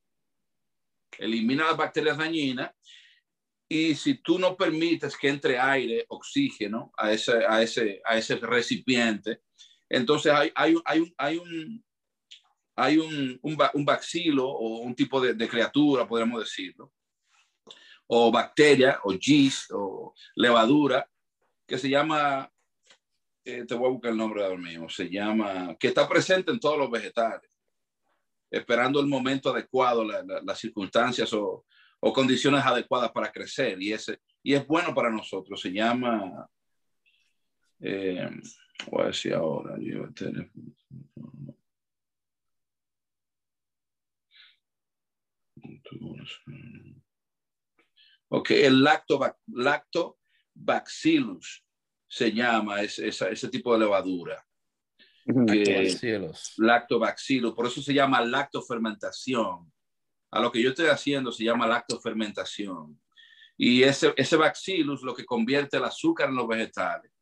Elimina 1.18 1.66
las 1.66 1.76
bacterias 1.76 2.18
dañinas 2.18 2.70
y 3.68 3.94
si 3.94 4.14
tú 4.14 4.38
no 4.38 4.56
permites 4.56 5.16
que 5.16 5.28
entre 5.28 5.58
aire, 5.58 6.04
oxígeno 6.08 6.92
a 6.96 7.12
ese, 7.12 7.44
a 7.46 7.62
ese, 7.62 8.00
a 8.04 8.16
ese 8.16 8.36
recipiente, 8.36 9.40
entonces 9.88 10.32
hay, 10.32 10.52
hay, 10.54 10.74
hay, 10.84 11.00
un, 11.00 11.14
hay, 11.16 11.38
un, 11.38 11.84
hay 12.76 12.98
un, 12.98 13.38
un, 13.42 13.84
bacilo 13.84 14.48
o 14.48 14.80
un 14.80 14.94
tipo 14.94 15.20
de, 15.20 15.48
criatura, 15.48 16.06
podríamos 16.06 16.40
decirlo, 16.40 16.92
o 18.06 18.30
bacteria, 18.30 19.00
o 19.04 19.12
yeast, 19.14 19.70
o 19.72 20.14
levadura, 20.36 21.08
que 21.66 21.78
se 21.78 21.88
llama, 21.88 22.50
eh, 23.44 23.64
te 23.66 23.74
voy 23.74 23.86
a 23.86 23.92
buscar 23.92 24.10
el 24.10 24.18
nombre 24.18 24.44
ahora 24.44 24.58
mismo, 24.58 24.88
se 24.88 25.08
llama, 25.08 25.74
que 25.78 25.88
está 25.88 26.08
presente 26.08 26.52
en 26.52 26.60
todos 26.60 26.78
los 26.78 26.90
vegetales, 26.90 27.50
esperando 28.50 29.00
el 29.00 29.06
momento 29.06 29.50
adecuado, 29.50 30.04
las 30.04 30.58
circunstancias 30.58 31.32
o, 31.32 31.64
condiciones 32.12 32.64
adecuadas 32.64 33.10
para 33.12 33.32
crecer, 33.32 33.80
y, 33.80 33.92
es 33.92 34.66
bueno 34.66 34.94
para 34.94 35.10
nosotros, 35.10 35.60
se 35.60 35.72
llama... 35.72 36.48
Eh, 37.80 38.30
Voy 38.90 39.02
a 39.02 39.06
decir 39.06 39.34
ahora, 39.34 39.76
teléfono. 40.14 40.74
Ok, 48.28 48.50
el 48.50 48.84
lactobacillus 49.46 51.64
se 52.08 52.32
llama 52.32 52.82
ese, 52.82 53.08
ese, 53.08 53.48
tipo 53.48 53.72
de 53.72 53.80
levadura. 53.80 54.46
Lactobacillus, 56.58 57.54
por 57.54 57.66
eso 57.66 57.82
se 57.82 57.94
llama 57.94 58.20
lactofermentación. 58.20 59.72
A 60.30 60.40
lo 60.40 60.50
que 60.50 60.60
yo 60.60 60.70
estoy 60.70 60.86
haciendo 60.86 61.30
se 61.32 61.44
llama 61.44 61.66
lactofermentación. 61.66 63.00
Y 63.56 63.82
ese, 63.82 64.12
ese 64.16 64.36
bacillus 64.36 65.02
lo 65.02 65.14
que 65.14 65.24
convierte 65.24 65.76
el 65.76 65.84
azúcar 65.84 66.28
en 66.28 66.34
los 66.34 66.48
vegetales 66.48 67.14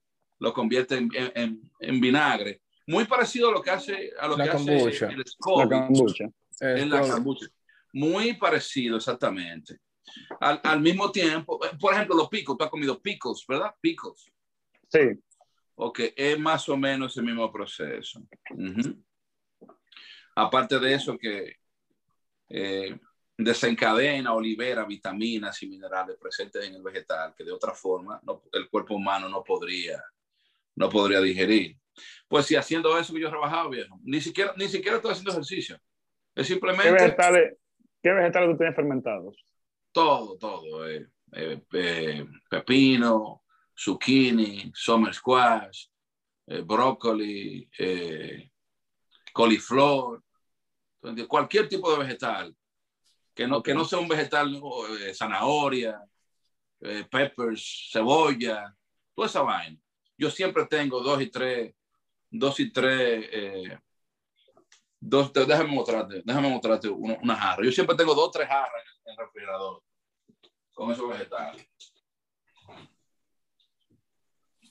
lo 0.42 0.52
convierte 0.52 0.96
en, 0.96 1.08
en, 1.14 1.70
en, 1.78 2.00
vinagre. 2.00 2.62
Muy 2.88 3.04
parecido 3.04 3.48
a 3.48 3.52
lo 3.52 3.62
que 3.62 3.70
hace, 3.70 4.10
a 4.18 4.26
lo 4.26 4.36
que 4.36 4.42
hace 4.42 4.76
el 4.76 5.24
La 5.68 5.86
kombucha. 5.86 6.28
En 6.60 6.90
la 6.90 7.00
kombucha. 7.00 7.46
Muy 7.92 8.34
parecido, 8.34 8.96
exactamente. 8.96 9.78
Al, 10.40 10.60
al, 10.64 10.80
mismo 10.80 11.12
tiempo, 11.12 11.60
por 11.80 11.94
ejemplo, 11.94 12.16
los 12.16 12.28
picos, 12.28 12.58
tú 12.58 12.64
has 12.64 12.70
comido 12.70 13.00
picos, 13.00 13.46
¿verdad? 13.46 13.72
Picos. 13.80 14.32
Sí. 14.88 14.98
Ok, 15.74 16.00
es 16.16 16.38
más 16.38 16.68
o 16.68 16.76
menos 16.76 17.16
el 17.16 17.24
mismo 17.24 17.50
proceso. 17.50 18.22
Aparte 20.34 20.78
de 20.78 20.94
eso 20.94 21.18
que 21.18 21.56
eh, 22.48 22.98
desencadena 23.36 24.34
o 24.34 24.40
libera 24.40 24.84
vitaminas 24.84 25.62
y 25.62 25.68
minerales 25.68 26.16
presentes 26.18 26.64
en 26.64 26.74
el 26.74 26.82
vegetal 26.82 27.34
que 27.36 27.44
de 27.44 27.52
otra 27.52 27.74
forma 27.74 28.20
no, 28.24 28.42
el 28.52 28.68
cuerpo 28.68 28.94
humano 28.94 29.28
no 29.28 29.42
podría 29.42 30.02
no 30.74 30.88
podría 30.88 31.20
digerir. 31.20 31.76
Pues 32.28 32.46
si 32.46 32.56
haciendo 32.56 32.96
eso 32.98 33.12
que 33.12 33.20
yo 33.20 33.28
he 33.28 33.30
trabajado, 33.30 33.70
viejo, 33.70 33.98
ni 34.02 34.20
siquiera, 34.20 34.54
ni 34.56 34.68
siquiera 34.68 34.96
estoy 34.96 35.12
haciendo 35.12 35.32
ejercicio. 35.32 35.78
Es 36.34 36.46
simplemente... 36.46 36.88
¿Qué 36.88 37.04
vegetales, 37.04 37.58
¿qué 38.02 38.10
vegetales 38.10 38.50
tú 38.50 38.56
tienes 38.56 38.76
fermentados? 38.76 39.44
Todo, 39.92 40.38
todo. 40.38 40.88
Eh, 40.88 41.06
eh, 41.32 42.26
pepino, 42.48 43.41
zucchini, 43.76 44.70
summer 44.74 45.14
squash, 45.14 45.86
brócoli, 46.64 47.68
coliflor, 49.32 50.22
cualquier 51.28 51.68
tipo 51.68 51.90
de 51.92 51.98
vegetal. 51.98 52.56
Que 53.34 53.46
no, 53.46 53.62
que 53.62 53.74
no 53.74 53.84
sea 53.84 53.98
un 53.98 54.08
vegetal, 54.08 54.60
zanahoria, 55.14 55.98
peppers, 57.10 57.88
cebolla, 57.90 58.76
toda 59.14 59.26
esa 59.26 59.42
vaina 59.42 59.82
yo 60.22 60.30
siempre 60.30 60.66
tengo 60.66 61.00
dos 61.00 61.20
y 61.20 61.30
tres, 61.30 61.74
dos 62.30 62.60
y 62.60 62.72
tres, 62.72 63.28
eh, 63.32 63.78
dos, 65.00 65.32
déjame 65.32 65.74
mostrarte, 65.74 66.22
déjame 66.24 66.48
mostrarte 66.48 66.88
una, 66.88 67.34
jarra. 67.34 67.64
Yo 67.64 67.72
siempre 67.72 67.96
tengo 67.96 68.14
dos 68.14 68.28
o 68.28 68.30
tres 68.30 68.46
jarras 68.46 68.84
en 69.04 69.12
el 69.12 69.18
refrigerador 69.18 69.82
con 70.72 70.92
esos 70.92 71.08
vegetales. 71.08 71.68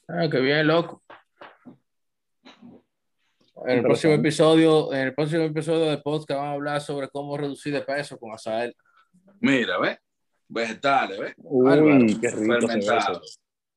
Ah, 0.08 0.28
qué 0.30 0.40
bien, 0.40 0.68
loco. 0.68 1.04
En 3.66 3.78
el 3.78 3.84
próximo 3.84 4.14
episodio, 4.14 4.92
en 4.92 5.08
el 5.08 5.14
próximo 5.14 5.44
episodio 5.44 5.86
de 5.86 6.00
podcast 6.00 6.32
vamos 6.32 6.48
a 6.48 6.54
hablar 6.54 6.82
sobre 6.82 7.10
cómo 7.10 7.38
reducir 7.38 7.74
de 7.74 7.82
peso 7.82 8.18
con 8.18 8.32
azael. 8.32 8.76
Mira, 9.40 9.78
¿ves? 9.78 10.00
Vegetales, 10.48 11.20
¿ves? 11.20 11.34
Uy, 11.38 12.20
qué 12.20 12.30
rico 12.32 12.68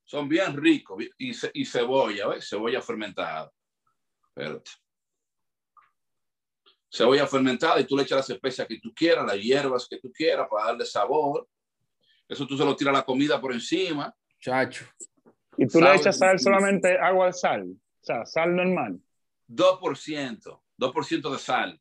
son 0.05 0.29
bien 0.29 0.57
ricos. 0.57 1.03
Y, 1.19 1.33
y 1.55 1.65
cebolla, 1.65 2.29
¿ves? 2.29 2.49
Cebolla 2.49 2.81
fermentada. 2.81 3.51
Espérate. 4.29 4.71
Cebolla 6.91 7.27
fermentada 7.27 7.81
y 7.81 7.85
tú 7.85 7.97
le 7.97 8.05
echas 8.05 8.19
las 8.19 8.31
especias 8.31 8.69
que 8.69 8.79
tú 8.79 8.93
quieras, 8.95 9.27
las 9.27 9.37
hierbas 9.37 9.89
que 9.89 9.99
tú 9.99 10.13
quieras 10.13 10.47
para 10.49 10.67
darle 10.67 10.85
sabor. 10.85 11.49
Eso 12.29 12.47
tú 12.47 12.57
se 12.57 12.65
lo 12.65 12.77
tiras 12.77 12.95
la 12.95 13.05
comida 13.05 13.41
por 13.41 13.53
encima. 13.53 14.15
Chacho. 14.41 14.85
Y 15.57 15.67
tú 15.67 15.81
le 15.81 15.95
echas 15.95 16.19
sal 16.19 16.39
solamente 16.39 16.99
agua 16.99 17.27
de 17.27 17.33
sal. 17.33 17.71
O 17.71 18.05
sea, 18.05 18.27
sal 18.27 18.55
normal. 18.55 19.01
2%. 19.49 20.61
2% 20.79 21.33
de 21.33 21.39
sal. 21.39 21.81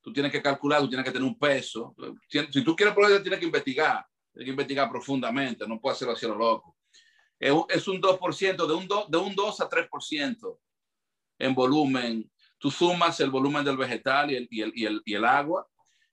tú 0.00 0.12
tienes 0.12 0.32
que 0.32 0.40
calcular, 0.40 0.80
tú 0.80 0.88
tienes 0.88 1.04
que 1.04 1.12
tener 1.12 1.26
un 1.26 1.38
peso. 1.38 1.94
Si 2.28 2.64
tú 2.64 2.74
quieres 2.74 2.94
probar, 2.94 3.20
tienes 3.20 3.38
que 3.38 3.46
investigar, 3.46 4.06
tienes 4.32 4.46
que 4.46 4.50
investigar 4.50 4.88
profundamente, 4.88 5.66
no 5.66 5.80
puedes 5.80 5.96
hacerlo 5.96 6.14
así 6.14 6.26
lo 6.26 6.36
loco. 6.36 6.76
Es 7.38 7.88
un 7.88 8.00
2%, 8.00 8.66
de 8.66 8.74
un, 8.74 8.88
de 9.08 9.18
un 9.18 9.34
2 9.34 9.60
a 9.60 9.68
3% 9.68 10.58
en 11.38 11.54
volumen. 11.54 12.30
Tú 12.58 12.70
sumas 12.70 13.18
el 13.20 13.30
volumen 13.30 13.64
del 13.64 13.76
vegetal 13.76 14.30
y 14.30 14.36
el, 14.36 14.48
y 14.50 14.60
el, 14.62 14.72
y 14.74 14.86
el, 14.86 15.02
y 15.04 15.14
el 15.14 15.24
agua, 15.24 15.66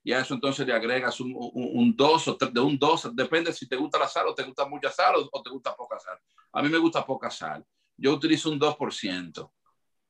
y 0.07 0.13
a 0.13 0.21
eso 0.21 0.35
entonces 0.35 0.65
le 0.65 0.71
agregas 0.71 1.19
un, 1.19 1.35
un, 1.35 1.93
2 1.93 2.27
o 2.29 2.35
de 2.35 2.61
un 2.61 2.79
2, 2.79 3.13
depende 3.13 3.51
si 3.51 3.67
te 3.67 3.75
gusta 3.75 3.99
la 3.99 4.07
sal 4.07 4.25
o 4.27 4.33
te 4.33 4.43
gusta 4.43 4.65
mucha 4.65 4.89
sal 4.89 5.15
o, 5.29 5.43
te 5.43 5.49
gusta 5.49 5.75
poca 5.75 5.99
sal. 5.99 6.17
A 6.53 6.61
mí 6.61 6.69
me 6.69 6.77
gusta 6.77 7.05
poca 7.05 7.29
sal. 7.29 7.61
Yo 7.97 8.13
utilizo 8.13 8.49
un 8.49 8.57
2%, 8.57 9.51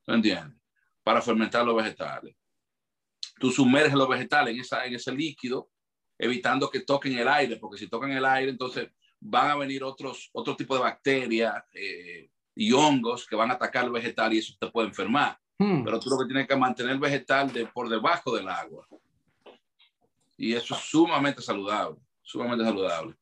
¿me 0.06 0.14
entiendes? 0.14 0.56
Para 1.02 1.20
fermentar 1.20 1.66
los 1.66 1.76
vegetales. 1.76 2.36
Tú 3.40 3.50
sumerges 3.50 3.96
los 3.96 4.08
vegetales 4.08 4.54
en, 4.54 4.62
esa, 4.62 4.86
en 4.86 4.94
ese 4.94 5.12
líquido, 5.12 5.72
evitando 6.16 6.70
que 6.70 6.82
toquen 6.82 7.18
el 7.18 7.28
aire, 7.28 7.56
porque 7.56 7.80
si 7.80 7.90
tocan 7.90 8.12
el 8.12 8.26
aire, 8.26 8.52
entonces 8.52 8.92
van 9.20 9.50
a 9.50 9.56
venir 9.56 9.84
otros, 9.84 10.30
otro 10.32 10.56
tipo 10.56 10.76
de 10.76 10.82
bacterias 10.82 11.56
eh, 11.74 12.30
y 12.54 12.72
hongos 12.72 13.26
que 13.26 13.36
van 13.36 13.50
a 13.50 13.56
atacar 13.56 13.86
el 13.86 13.92
vegetal 13.92 14.32
y 14.32 14.38
eso 14.38 14.54
te 14.60 14.70
puede 14.70 14.90
enfermar. 14.90 15.40
Hmm. 15.58 15.84
Pero 15.84 16.00
tú 16.00 16.12
lo 16.12 16.20
que 16.20 16.26
tienes 16.26 16.48
que 16.48 16.56
mantener 16.56 16.92
el 16.92 17.00
vegetal 17.00 17.52
de, 17.52 17.66
por 17.66 17.90
debajo 17.90 18.36
del 18.36 18.48
agua. 18.48 18.88
Y 20.38 20.54
eso 20.54 20.76
es 20.76 20.82
sumamente 20.82 21.42
saludable, 21.42 21.98
sumamente 22.22 22.64
saludable. 22.64 23.16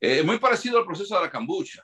Es 0.00 0.18
eh, 0.18 0.22
muy 0.24 0.38
parecido 0.38 0.78
al 0.78 0.84
proceso 0.84 1.14
de 1.14 1.22
la 1.22 1.30
cambucha, 1.30 1.82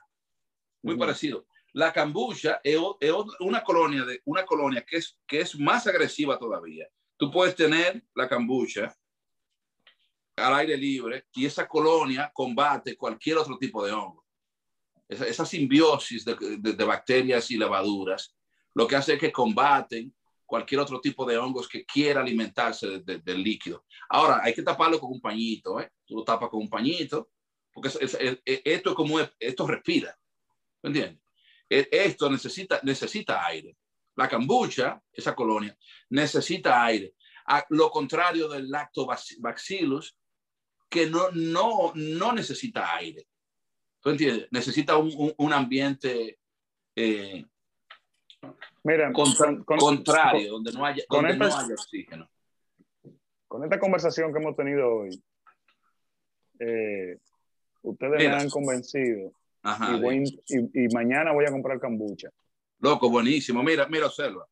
muy 0.81 0.97
parecido. 0.97 1.47
La 1.71 1.93
cambucha 1.93 2.59
es, 2.63 2.77
es, 2.99 3.13
una 3.39 3.63
colonia, 3.63 4.03
de, 4.03 4.21
una 4.25 4.45
colonia 4.45 4.83
que, 4.85 4.97
es, 4.97 5.17
que 5.25 5.41
es 5.41 5.57
más 5.57 5.87
agresiva 5.87 6.37
todavía. 6.37 6.87
Tú 7.15 7.31
puedes 7.31 7.55
tener 7.55 8.03
la 8.13 8.27
cambucha 8.27 8.93
al 10.35 10.55
aire 10.55 10.75
libre 10.77 11.25
y 11.33 11.45
esa 11.45 11.67
colonia 11.67 12.31
combate 12.33 12.97
cualquier 12.97 13.37
otro 13.37 13.57
tipo 13.57 13.85
de 13.85 13.91
hongo. 13.91 14.25
Esa, 15.07 15.25
esa 15.25 15.45
simbiosis 15.45 16.25
de, 16.25 16.35
de, 16.59 16.83
bacterias 16.83 17.49
y 17.49 17.57
levaduras 17.57 18.35
lo 18.75 18.87
que 18.87 18.95
hace 18.95 19.13
es 19.13 19.19
que 19.19 19.31
combaten 19.31 20.13
cualquier 20.49 20.81
otro 20.81 20.99
tipo 20.99 21.27
de 21.27 21.37
hongos 21.37 21.67
que 21.69 21.85
quiera 21.85 22.21
alimentarse 22.21 23.01
del 23.01 23.43
líquido. 23.43 23.85
Ahora, 24.09 24.41
hay 24.43 24.51
que 24.51 24.63
taparlo 24.63 24.99
con 24.99 25.11
un 25.11 25.21
pañito, 25.21 25.79
¿eh? 25.79 25.91
Tú 26.07 26.15
lo 26.15 26.23
tapas 26.23 26.49
con 26.49 26.61
un 26.61 26.69
pañito, 26.69 27.29
porque 27.71 27.89
esto 27.89 28.89
es 28.89 28.95
como, 28.95 29.19
esto 29.39 29.67
respira, 29.67 30.17
¿me 30.81 30.87
entiendes? 30.87 31.21
E, 31.69 31.87
esto 31.91 32.31
necesita, 32.31 32.79
necesita 32.81 33.45
aire. 33.45 33.77
La 34.15 34.27
cambucha, 34.27 34.99
esa 35.13 35.35
colonia, 35.35 35.77
necesita 36.09 36.83
aire. 36.83 37.13
Lo 37.69 37.91
contrario 37.91 38.49
del 38.49 38.71
lactobacillus, 38.71 40.17
que 40.89 41.05
no, 41.05 41.29
no, 41.31 41.91
no 41.93 42.33
necesita 42.33 42.95
aire. 42.95 43.27
¿Tú 44.01 44.09
entiendes? 44.09 44.47
Necesita 44.49 44.97
un, 44.97 45.31
un, 45.37 45.53
ambiente 45.53 46.39
eh, 46.95 47.45
Mira, 48.83 49.11
contrario, 49.11 50.51
donde, 50.53 50.71
no 50.71 50.85
haya, 50.85 51.03
donde 51.09 51.37
no 51.37 51.45
haya 51.45 51.73
oxígeno. 51.73 52.29
Con 53.47 53.63
esta 53.63 53.79
conversación 53.79 54.31
que 54.31 54.39
hemos 54.39 54.55
tenido 54.55 54.87
hoy, 54.89 55.23
eh, 56.59 57.17
ustedes 57.81 58.17
me 58.17 58.27
han 58.27 58.49
convencido 58.49 59.31
y, 60.11 60.83
y, 60.83 60.87
mañana 60.93 61.33
voy 61.33 61.45
a 61.45 61.51
comprar 61.51 61.79
cambucha. 61.79 62.29
Loco, 62.79 63.09
buenísimo. 63.09 63.61
Mira, 63.63 63.87
mira, 63.87 64.05
observa. 64.05 64.47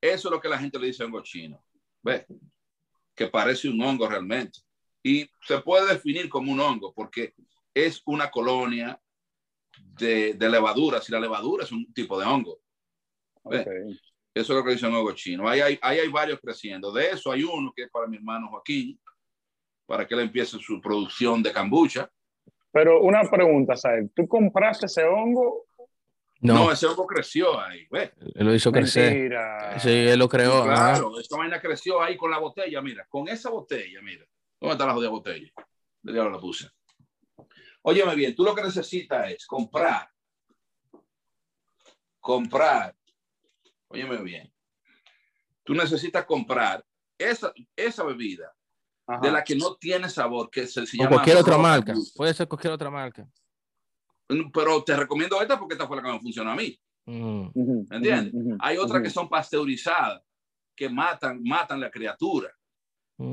Eso 0.00 0.28
es 0.28 0.32
lo 0.32 0.40
que 0.40 0.48
la 0.48 0.58
gente 0.58 0.78
le 0.78 0.86
dice 0.86 1.02
a 1.02 1.06
hongo 1.06 1.22
chino. 1.22 1.64
¿Ves? 2.02 2.26
Que 3.14 3.26
parece 3.26 3.68
un 3.68 3.80
hongo 3.82 4.08
realmente 4.08 4.60
y 5.02 5.28
se 5.46 5.58
puede 5.58 5.92
definir 5.92 6.28
como 6.28 6.52
un 6.52 6.60
hongo 6.60 6.92
porque 6.94 7.34
es 7.74 8.02
una 8.06 8.30
colonia 8.30 9.00
de, 9.76 10.34
de 10.34 10.48
levaduras 10.48 11.08
y 11.08 11.12
la 11.12 11.20
levadura 11.20 11.64
es 11.64 11.72
un 11.72 11.92
tipo 11.92 12.18
de 12.18 12.26
hongo. 12.26 12.60
Eso 13.44 13.98
es 14.34 14.48
lo 14.48 14.64
que 14.64 14.72
dice 14.72 14.86
hongo 14.86 15.12
chino. 15.12 15.48
Ahí 15.48 15.60
hay, 15.60 15.78
hay 15.82 16.08
varios 16.08 16.40
creciendo. 16.40 16.92
De 16.92 17.10
eso 17.10 17.30
hay 17.32 17.44
uno 17.44 17.72
que 17.74 17.84
es 17.84 17.90
para 17.90 18.06
mi 18.06 18.16
hermano 18.16 18.48
Joaquín, 18.48 18.98
para 19.86 20.06
que 20.06 20.14
él 20.14 20.20
empiece 20.20 20.58
su 20.58 20.80
producción 20.80 21.42
de 21.42 21.52
cambucha. 21.52 22.10
Pero 22.72 23.02
una 23.02 23.22
pregunta, 23.30 23.76
¿sabes? 23.76 24.10
¿Tú 24.14 24.26
compraste 24.26 24.86
ese 24.86 25.04
hongo? 25.04 25.66
No, 26.40 26.72
ese 26.72 26.86
hongo 26.86 27.06
creció 27.06 27.60
ahí. 27.60 27.86
Él 27.90 28.46
lo 28.46 28.54
hizo 28.54 28.72
crecer. 28.72 29.32
Sí, 29.78 29.90
él 29.90 30.18
lo 30.18 30.28
creó. 30.28 30.64
claro, 30.64 31.20
esta 31.20 31.36
vaina 31.36 31.60
creció 31.60 32.02
ahí 32.02 32.16
con 32.16 32.30
la 32.30 32.38
botella, 32.38 32.80
mira, 32.80 33.06
con 33.08 33.28
esa 33.28 33.50
botella, 33.50 34.00
mira. 34.02 34.24
¿Dónde 34.58 34.72
está 34.72 34.86
la 34.86 34.94
jodida 34.94 35.10
botella? 35.10 35.52
De 36.02 36.12
diablo 36.12 36.30
la 36.30 36.40
puse. 36.40 36.68
Óyeme 37.82 38.14
bien, 38.14 38.34
tú 38.34 38.44
lo 38.44 38.54
que 38.54 38.62
necesitas 38.62 39.30
es 39.30 39.46
comprar, 39.46 40.08
comprar, 42.20 42.94
óyeme 43.92 44.16
bien, 44.22 44.52
tú 45.64 45.74
necesitas 45.74 46.24
comprar 46.24 46.84
esa, 47.18 47.52
esa 47.76 48.04
bebida 48.04 48.52
de 49.20 49.30
la 49.30 49.44
que 49.44 49.54
no 49.56 49.76
tiene 49.76 50.08
sabor, 50.08 50.50
que 50.50 50.66
se, 50.66 50.84
llama... 50.86 51.10
cualquier 51.10 51.36
otra 51.36 51.58
marca, 51.58 51.94
puede 52.16 52.34
ser 52.34 52.48
cualquier 52.48 52.72
otra 52.72 52.90
marca. 52.90 53.28
Pero 54.52 54.82
te 54.82 54.96
recomiendo 54.96 55.40
esta 55.40 55.58
porque 55.58 55.74
esta 55.74 55.86
fue 55.86 55.96
la 55.96 56.02
que 56.02 56.12
me 56.12 56.20
funcionó 56.20 56.52
a 56.52 56.56
mí. 56.56 56.78
Mm. 57.04 57.48
¿Entiendes? 57.90 58.32
Hay 58.60 58.78
otras 58.78 59.02
que 59.02 59.10
son 59.10 59.28
pasteurizadas, 59.28 60.22
que 60.74 60.88
matan, 60.88 61.42
matan 61.42 61.80
la 61.80 61.90
criatura. 61.90 62.50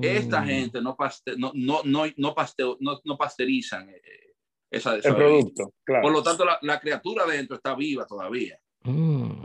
Esta 0.01 0.41
mm. 0.41 0.45
gente 0.45 0.81
no, 0.81 0.95
no, 1.37 1.51
no, 1.55 1.81
no, 1.85 2.35
no, 2.79 2.99
no, 3.03 3.17
pasterizan 3.17 3.89
eh, 3.89 4.35
esa, 4.69 4.95
el 4.95 5.01
producto. 5.01 5.73
Por 5.85 6.11
lo 6.11 6.21
tanto, 6.21 6.45
la, 6.61 6.79
criatura 6.79 7.25
dentro 7.25 7.55
está 7.55 7.75
viva 7.75 8.05
todavía. 8.05 8.59
Mm. 8.83 9.41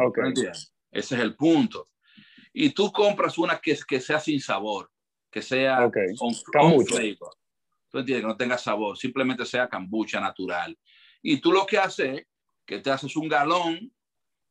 Ese 0.94 1.16
es 1.16 1.20
el 1.20 1.34
punto. 1.34 1.90
Y 2.52 2.70
tú 2.70 2.92
compras 2.92 3.36
una 3.36 3.58
que, 3.58 3.76
que 3.86 4.00
sea 4.00 4.20
sin 4.20 4.40
sabor, 4.40 4.90
que 5.30 5.42
sea 5.42 5.90
con, 6.16 6.34
flavor. 6.34 6.84
Tú 7.88 7.98
entiendes, 7.98 8.22
que 8.22 8.28
no 8.28 8.36
tenga 8.36 8.56
sabor, 8.56 8.96
simplemente 8.96 9.44
sea 9.44 9.68
cambucha 9.68 10.20
natural. 10.20 10.78
Y 11.20 11.40
tú 11.40 11.52
lo 11.52 11.66
que 11.66 11.78
haces 11.78 12.18
es 12.18 12.26
que 12.64 12.78
te 12.78 12.90
haces 12.90 13.16
un 13.16 13.28
galón 13.28 13.92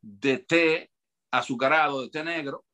de 0.02 0.38
té 0.40 0.92
azucarado, 1.32 2.04
de 2.04 2.10
té 2.10 2.24
negro, 2.24 2.66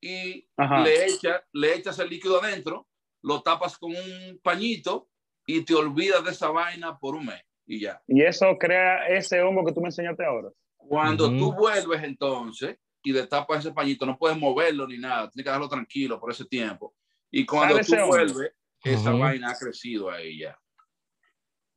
y 0.00 0.46
le, 0.84 1.06
echa, 1.06 1.42
le 1.52 1.74
echas 1.74 1.98
el 1.98 2.10
líquido 2.10 2.42
adentro, 2.42 2.86
lo 3.22 3.42
tapas 3.42 3.78
con 3.78 3.90
un 3.90 4.38
pañito 4.42 5.08
y 5.46 5.64
te 5.64 5.74
olvidas 5.74 6.22
de 6.22 6.30
esa 6.30 6.50
vaina 6.50 6.98
por 6.98 7.14
un 7.14 7.26
mes 7.26 7.42
y 7.66 7.80
ya. 7.80 8.00
Y 8.06 8.22
eso 8.22 8.56
crea 8.58 9.08
ese 9.08 9.40
hongo 9.40 9.64
que 9.64 9.72
tú 9.72 9.80
me 9.80 9.88
enseñaste 9.88 10.24
ahora. 10.24 10.50
Cuando 10.88 11.28
tú 11.30 11.52
vuelves 11.52 12.02
entonces 12.02 12.78
y 13.02 13.12
destapas 13.12 13.60
ese 13.60 13.72
pañito, 13.72 14.04
no 14.06 14.18
puedes 14.18 14.38
moverlo 14.38 14.86
ni 14.86 14.98
nada, 14.98 15.30
tienes 15.30 15.44
que 15.44 15.50
dejarlo 15.50 15.68
tranquilo 15.68 16.18
por 16.20 16.32
ese 16.32 16.44
tiempo. 16.44 16.94
Y 17.30 17.44
cuando 17.46 17.78
tú 17.78 17.94
vuelves, 18.06 18.52
esa 18.82 19.12
vaina 19.12 19.50
ha 19.50 19.58
crecido 19.58 20.10
ahí 20.10 20.40
ya. 20.40 20.58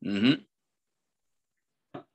Ese 0.00 0.40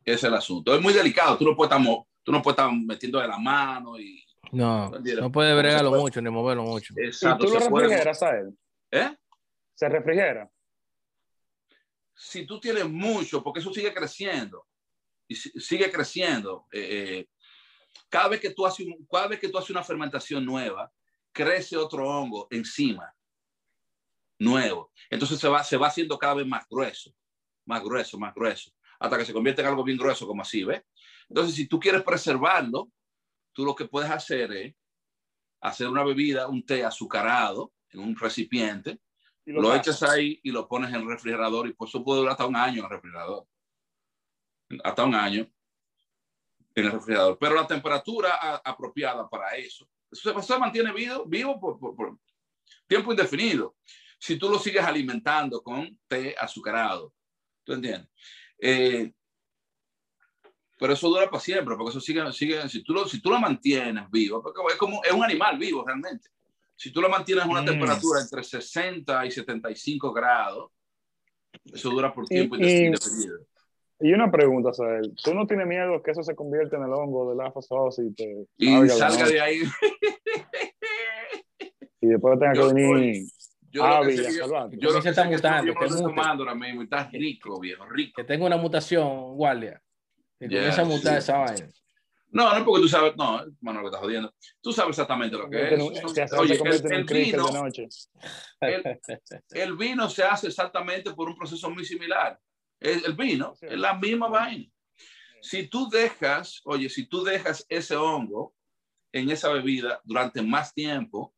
es 0.04 0.24
el 0.24 0.34
asunto. 0.34 0.74
Es 0.76 0.82
muy 0.82 0.94
delicado, 0.94 1.38
tú 1.38 1.46
no 1.46 1.56
puedes 1.56 1.76
estar, 1.76 1.86
tú 2.24 2.32
no 2.32 2.42
puedes 2.42 2.58
estar 2.58 2.72
metiendo 2.74 3.20
de 3.20 3.28
la 3.28 3.38
mano 3.38 4.00
y 4.00 4.26
no, 4.52 4.90
no 4.90 5.32
puede 5.32 5.56
bregarlo 5.56 5.92
mucho 5.92 6.22
ni 6.22 6.30
moverlo 6.30 6.64
mucho. 6.64 6.94
Exacto. 6.98 7.46
¿Y 7.46 7.48
tú 7.48 7.54
lo 7.54 7.60
refrigeras 7.60 8.24
a 8.24 8.38
él? 8.38 8.58
¿Eh? 8.92 9.16
¿Se 9.74 9.90
refrigera? 9.90 10.50
Si 12.14 12.46
tú 12.46 12.60
tienes 12.60 12.88
mucho, 12.90 13.44
porque 13.44 13.60
eso 13.60 13.74
sigue 13.74 13.94
creciendo 13.94 14.66
y 15.28 15.36
sigue 15.36 15.92
creciendo. 15.92 16.68
Eh, 16.72 16.88
eh, 17.20 17.30
cada, 18.10 18.28
vez 18.30 18.40
que 18.40 18.52
tú 18.52 18.66
haces 18.66 18.86
cada 19.12 19.28
vez 19.28 19.40
que 19.40 19.50
tú 19.50 19.58
haces 19.58 19.72
una 19.72 19.84
fermentación 19.84 20.46
nueva, 20.46 20.92
crece 21.32 21.78
otro 21.78 22.08
hongo 22.08 22.48
encima, 22.52 23.14
nuevo. 24.40 24.92
Entonces 25.10 25.40
se 25.40 25.48
va, 25.48 25.64
se 25.64 25.78
va 25.78 25.88
haciendo 25.88 26.18
cada 26.18 26.36
vez 26.36 26.48
más 26.48 26.66
grueso, 26.70 27.14
más 27.66 27.84
grueso, 27.84 28.18
más 28.18 28.34
grueso, 28.34 28.72
hasta 29.00 29.18
que 29.18 29.26
se 29.26 29.34
convierte 29.34 29.62
en 29.62 29.68
algo 29.68 29.84
bien 29.84 29.98
grueso 29.98 30.28
como 30.28 30.42
así, 30.42 30.64
¿ves? 30.64 30.84
Entonces, 31.30 31.56
si 31.56 31.68
tú 31.68 31.80
quieres 31.80 32.04
preservarlo, 32.04 32.92
tú 33.52 33.66
lo 33.66 33.76
que 33.76 33.86
puedes 33.86 34.12
hacer 34.12 34.52
es 34.54 34.76
hacer 35.62 35.88
una 35.88 36.04
bebida, 36.04 36.48
un 36.48 36.64
té 36.66 36.84
azucarado 36.84 37.74
en 37.90 38.02
un 38.02 38.16
recipiente, 38.16 39.00
lo, 39.46 39.76
echas 39.76 40.02
ahí 40.04 40.40
y 40.44 40.52
lo 40.52 40.68
pones 40.68 40.90
en 40.90 41.02
el 41.02 41.08
refrigerador 41.08 41.68
y 41.68 41.74
por 41.74 41.88
eso 41.88 42.04
puede 42.04 42.20
durar 42.20 42.34
hasta 42.34 42.48
un 42.48 42.56
año 42.56 42.80
en 42.80 42.86
el 42.86 42.90
refrigerador. 42.90 43.48
Hasta 44.84 45.04
un 45.04 45.16
año 45.16 45.48
en 46.74 46.86
el 46.86 46.92
refrigerador. 46.92 47.38
Pero 47.40 47.56
la 47.56 47.68
temperatura 47.68 48.58
apropiada 48.64 49.30
para 49.30 49.56
eso, 49.56 49.88
eso 50.12 50.42
se 50.42 50.60
mantiene 50.60 50.92
vivo, 50.92 51.26
vivo 51.26 51.60
por, 51.60 51.80
por, 51.80 52.18
tiempo 52.88 53.12
indefinido. 53.12 53.76
Si 54.20 54.38
tú 54.38 54.50
lo 54.50 54.60
sigues 54.60 54.84
alimentando 54.84 55.62
con 55.62 56.00
té 56.08 56.36
azucarado, 56.38 57.14
¿tú 57.64 57.74
entiendes? 57.74 58.10
Eh, 58.60 59.14
pero 60.78 60.94
eso 60.94 61.08
dura 61.08 61.30
para 61.30 61.40
siempre, 61.40 61.76
porque 61.76 61.92
eso 61.92 62.02
sigue, 62.02 62.32
sigue 62.34 62.68
si, 62.68 62.84
tú 62.84 62.94
lo, 62.94 63.08
si 63.08 63.22
tú 63.22 63.30
lo 63.30 63.40
mantienes 63.40 64.10
vivo, 64.10 64.42
porque 64.42 64.60
es 64.74 64.78
como 64.78 65.04
es 65.04 65.12
un 65.12 65.24
animal 65.24 65.58
vivo 65.58 65.86
realmente. 65.86 66.30
Si 66.76 66.92
tú 66.92 67.02
lo 67.02 67.08
mantienes 67.08 67.46
a 67.46 67.48
una 67.48 67.62
Mm. 67.62 67.66
temperatura 67.66 68.22
entre 68.22 68.44
60 68.44 69.26
y 69.26 69.32
75 69.32 70.12
grados, 70.12 70.72
eso 71.72 71.90
dura 71.90 72.14
por 72.14 72.28
tiempo 72.28 72.58
Y- 72.58 72.64
y- 72.66 72.86
indefinido. 72.88 73.40
Y 74.06 74.14
una 74.14 74.30
pregunta, 74.30 74.72
Sael. 74.72 75.16
¿Tú 75.24 75.34
no 75.34 75.48
tienes 75.48 75.66
miedo 75.66 76.04
que 76.04 76.12
eso 76.12 76.22
se 76.22 76.36
convierta 76.36 76.78
en 76.78 76.84
el 76.84 76.94
hongo 76.94 77.32
del 77.32 77.40
of 77.42 77.56
Us 77.72 77.98
y 78.00 78.14
te 78.14 78.46
Y 78.58 78.88
salga 78.90 79.28
de 79.28 79.42
ahí. 79.42 79.62
y 82.02 82.08
después 82.08 82.40
tenga 82.40 82.54
que 82.54 82.60
Yo- 82.60 82.74
venir 82.74 83.26
Yo 83.72 83.84
lo 83.84 83.90
que 83.90 83.96
Ávila, 83.98 84.24
sé 84.24 84.30
que- 84.30 84.34
salvando? 84.36 84.78
yo 84.78 84.90
lo 84.90 84.96
Se 84.98 85.02
que 85.02 85.10
está 85.10 85.24
mutando, 85.26 85.66
yo 85.68 85.74
lo 85.74 85.80
que 85.80 85.86
estoy 85.88 86.02
tomando 86.04 86.44
ahora 86.44 86.56
mismo 86.56 86.82
y 86.82 86.84
está 86.86 87.10
rico, 87.12 87.60
viejo, 87.60 87.86
rico. 87.88 88.14
Que 88.22 88.24
tenga 88.24 88.46
una 88.46 88.56
mutación, 88.58 89.36
guardia. 89.36 89.82
Que 90.40 90.48
Ya, 90.50 90.58
comienza 90.58 90.82
a 90.84 90.86
mutar 90.86 91.14
sí. 91.14 91.18
esa 91.20 91.38
vaina. 91.40 91.70
No, 92.30 92.52
no 92.52 92.58
es 92.58 92.64
porque 92.64 92.82
tú 92.84 92.88
sabes, 92.90 93.16
no, 93.18 93.42
Manuel, 93.62 93.84
que 93.86 93.88
estás 93.88 94.02
jodiendo. 94.02 94.34
Tú 94.62 94.72
sabes 94.72 94.90
exactamente 94.92 95.36
lo 95.38 95.50
que 95.50 95.74
es. 95.74 95.80
Oye, 96.38 96.60
vino, 97.08 97.48
el, 98.62 99.00
el 99.52 99.78
vino 99.78 100.10
se 100.10 100.24
hace 100.24 100.48
exactamente 100.48 101.14
por 101.14 101.28
un 101.30 101.36
proceso 101.36 101.70
muy 101.70 101.84
similar. 101.86 102.38
El, 102.86 103.04
el 103.06 103.14
vino 103.16 103.54
es 103.62 103.78
la 103.80 103.96
misma 103.96 104.28
vaina. 104.28 104.70
Si 105.42 105.68
tú 105.68 105.90
dejas, 105.90 106.62
oye, 106.66 106.90
si 106.90 107.08
tú 107.08 107.24
dejas 107.24 107.66
ese 107.70 107.96
hongo 107.96 108.54
en 109.12 109.30
esa 109.30 109.50
bebida 109.52 110.02
durante 110.04 110.42
más 110.42 110.74
tiempo, 110.74 111.34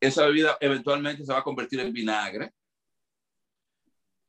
esa 0.00 0.26
bebida 0.26 0.56
eventualmente 0.60 1.24
se 1.24 1.32
va 1.32 1.38
a 1.38 1.44
convertir 1.44 1.80
en 1.80 1.92
vinagre 1.92 2.52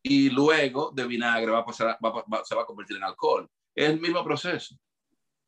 y 0.03 0.29
luego 0.29 0.91
de 0.91 1.05
vinagre 1.07 1.51
va 1.51 1.59
a 1.59 1.65
pasar, 1.65 1.97
va 2.03 2.43
se 2.45 2.55
va 2.55 2.61
a 2.61 2.65
convertir 2.65 2.97
en 2.97 3.03
alcohol. 3.03 3.49
Es 3.73 3.89
el 3.89 3.99
mismo 3.99 4.23
proceso. 4.23 4.77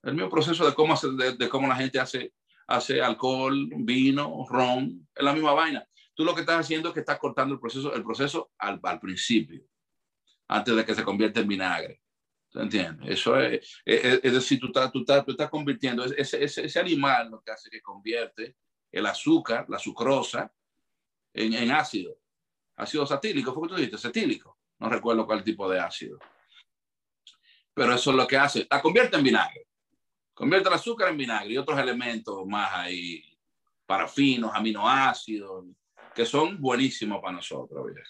El 0.03 0.13
mismo 0.15 0.29
proceso 0.29 0.65
de 0.65 0.73
cómo, 0.73 0.93
hace- 0.93 1.11
de, 1.11 1.33
de 1.37 1.49
cómo 1.49 1.67
la 1.67 1.75
gente 1.75 1.99
hace, 1.99 2.33
hace 2.67 3.01
alcohol, 3.01 3.69
vino, 3.77 4.45
ron, 4.49 5.07
es 5.15 5.23
la 5.23 5.33
misma 5.33 5.53
vaina. 5.53 5.87
Tú 6.18 6.26
lo 6.26 6.34
que 6.34 6.41
estás 6.41 6.61
haciendo 6.61 6.89
es 6.89 6.95
que 6.95 7.02
estás 7.02 7.19
cortando 7.19 7.53
el 7.53 7.60
proceso, 7.60 7.94
el 7.94 8.03
proceso 8.03 8.49
al, 8.57 8.81
principio, 8.99 9.64
antes 10.48 10.76
de 10.76 10.84
que 10.84 10.95
se 10.95 11.03
convierta 11.03 11.41
en 11.41 11.48
vinagre. 11.48 12.02
¿Te 12.52 12.60
entiendes? 12.60 13.07
Eso 13.07 13.39
es, 13.39 13.84
es, 13.85 14.34
decir, 14.34 14.60
tú 14.60 14.65
estás, 14.65 14.91
tú 14.91 15.02
estás, 15.02 15.23
tú 15.23 15.34
estás 15.34 15.48
convirtiendo 15.48 16.03
ese, 16.03 16.80
animal 16.80 17.30
lo 17.30 17.44
que 17.44 17.52
hace 17.52 17.69
que 17.69 17.84
convierte 17.84 18.56
el 18.91 19.06
azúcar, 19.06 19.68
la 19.69 19.77
sucrosa, 19.77 20.52
en, 21.34 21.69
ácido. 21.69 22.18
Ácido 22.77 23.06
satílico, 23.06 23.53
¿fue 23.53 23.68
que 23.68 23.69
tú 23.69 23.76
dijiste? 23.76 23.99
Cetílico. 23.99 24.57
No 24.80 24.89
recuerdo 24.89 25.23
cuál 25.23 25.44
tipo 25.44 25.69
de 25.69 25.80
ácido. 25.80 26.18
Pero 27.76 27.94
eso 27.94 28.10
es 28.10 28.18
lo 28.18 28.26
que 28.26 28.38
hace. 28.38 28.65
La 28.72 28.81
convierte 28.81 29.18
en 29.18 29.23
vinagre. 29.23 29.68
Convierte 30.34 30.68
el 30.68 30.73
azúcar 30.73 31.10
en 31.10 31.18
vinagre 31.18 31.53
y 31.53 31.57
otros 31.57 31.80
elementos 31.80 32.44
más 32.48 32.72
ahí, 32.73 33.23
parafinos, 33.85 34.49
aminoácidos, 34.56 35.65
que 36.18 36.26
son 36.26 36.60
buenísimos 36.60 37.22
para 37.22 37.34
nosotros. 37.35 37.85
viejo. 37.94 38.10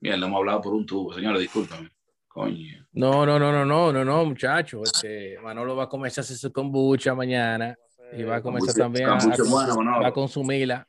Bien, 0.00 0.18
le 0.18 0.26
hemos 0.26 0.38
hablado 0.38 0.62
por 0.62 0.72
un 0.74 0.86
tubo. 0.86 1.12
Señores, 1.12 1.40
discúlpame. 1.42 1.90
Coño. 2.26 2.86
No, 2.92 3.24
no, 3.26 3.38
no, 3.38 3.52
no, 3.52 3.64
no, 3.66 3.92
no, 3.92 4.04
no, 4.04 4.24
muchacho. 4.24 4.82
Este, 4.82 5.38
Manolo 5.40 5.76
va 5.76 5.84
a 5.84 5.88
comenzar 5.88 6.22
a 6.22 6.24
hacer 6.24 6.36
su 6.38 6.50
kombucha 6.52 7.14
mañana 7.14 7.76
y 8.16 8.22
va 8.22 8.36
a 8.36 8.42
comenzar 8.42 8.74
Kombucha- 8.74 8.78
también 8.78 9.08
a, 9.08 9.14
a 9.14 9.18
kombucha 9.18 9.42
consum- 9.42 9.74
bueno, 9.76 10.00
va 10.00 10.08
a 10.08 10.12
consumirla. 10.12 10.88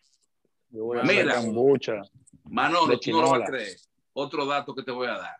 Yo 0.70 0.86
voy 0.86 1.00
a 1.00 1.04
Mira. 1.04 1.36
kombucha. 1.36 2.02
Manolo, 2.46 2.98
tú 3.00 3.12
no 3.12 3.22
lo 3.22 3.32
vas 3.32 3.42
a 3.42 3.46
creer. 3.46 3.76
Otro 4.14 4.46
dato 4.46 4.74
que 4.74 4.82
te 4.84 4.92
voy 4.92 5.08
a 5.08 5.18
dar. 5.18 5.36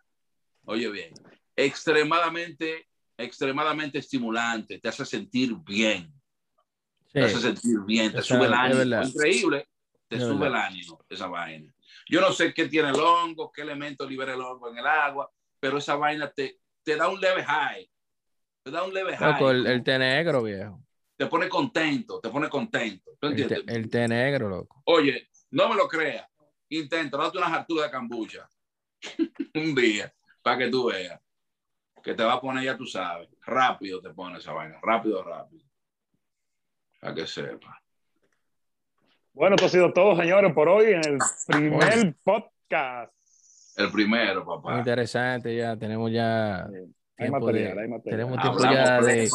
Oye 0.66 0.90
bien, 0.92 1.14
extremadamente, 1.56 2.88
extremadamente 3.18 4.00
estimulante, 4.00 4.80
te 4.80 4.90
hace 4.90 5.06
sentir 5.06 5.56
bien, 5.66 6.12
Sí. 7.06 7.14
te 7.14 7.24
hace 7.26 7.40
sentir 7.40 7.80
bien, 7.86 8.12
te 8.12 8.22
sube 8.22 8.46
el 8.46 8.54
ánimo. 8.54 9.02
Increíble, 9.04 9.68
te 10.18 10.26
sube 10.26 10.48
el 10.48 10.56
ánimo 10.56 11.06
esa 11.10 11.28
vaina. 11.28 11.74
Yo 12.08 12.22
no 12.22 12.32
sé 12.32 12.54
qué 12.54 12.68
tiene 12.68 12.90
el 12.90 12.96
hongo, 12.96 13.52
qué 13.52 13.62
elemento 13.62 14.08
libera 14.08 14.34
el 14.34 14.42
hongo 14.42 14.70
en 14.70 14.78
el 14.78 14.86
agua, 14.86 15.32
pero 15.60 15.78
esa 15.78 15.96
vaina 15.96 16.32
te, 16.32 16.60
te 16.84 16.96
da 16.96 17.08
un 17.10 17.20
leve 17.20 17.44
high. 17.44 17.90
Te 18.64 18.72
da 18.72 18.84
un 18.84 18.94
leve 18.94 19.16
high. 19.18 19.34
Loco, 19.34 19.52
el, 19.52 19.66
el 19.68 19.84
té 19.84 19.98
negro, 19.98 20.44
viejo. 20.44 20.82
Te 21.18 21.28
pone 21.28 21.48
contento, 21.48 22.20
te 22.20 22.30
pone 22.30 22.50
contento. 22.50 23.12
¿Tú 23.20 23.28
El 23.28 23.36
té, 23.36 23.42
entiendes? 23.44 23.76
el 23.76 23.90
té 23.90 24.08
negro, 24.08 24.50
loco. 24.50 24.82
Oye, 24.86 25.30
no 25.52 25.70
me 25.70 25.76
lo 25.76 25.88
creas. 25.88 26.28
Intenta, 26.70 27.18
date 27.18 27.38
una 27.38 27.48
hartura 27.48 27.86
de 27.86 27.92
cambucha 27.92 28.50
un 29.56 29.76
día 29.76 30.14
para 30.42 30.58
que 30.58 30.68
tú 30.70 30.88
veas 30.88 31.20
que 32.06 32.14
te 32.14 32.24
va 32.24 32.34
a 32.34 32.42
poner, 32.42 32.64
ya 32.64 32.78
tú 32.78 32.86
sabes, 32.86 33.28
rápido 33.42 34.00
te 34.00 34.12
pone 34.12 34.38
esa 34.38 34.52
vaina, 34.52 34.80
rápido, 34.84 35.24
rápido. 35.24 35.66
Para 37.02 37.16
que 37.16 37.26
sepa. 37.26 37.82
Bueno, 39.36 39.56
esto 39.56 39.66
ha 39.66 39.70
sido 39.70 39.92
todo, 39.92 40.16
señores, 40.16 40.54
por 40.54 40.70
hoy 40.70 40.94
en 40.94 41.02
el 41.06 41.18
primer 41.48 42.16
podcast. 42.24 43.12
El 43.76 43.92
primero, 43.92 44.46
Muy 44.46 44.56
papá. 44.56 44.78
interesante 44.80 45.54
ya. 45.56 45.76
Tenemos 45.76 46.10
ya 46.10 46.66
Hay 47.18 47.30
material, 47.30 47.76
de- 47.76 47.82
hay 47.82 47.88
material. 47.90 48.02
tenemos 48.04 48.42
tiempo 48.42 48.58
Hablamos 48.66 48.78
ya 48.88 49.02
de, 49.02 49.30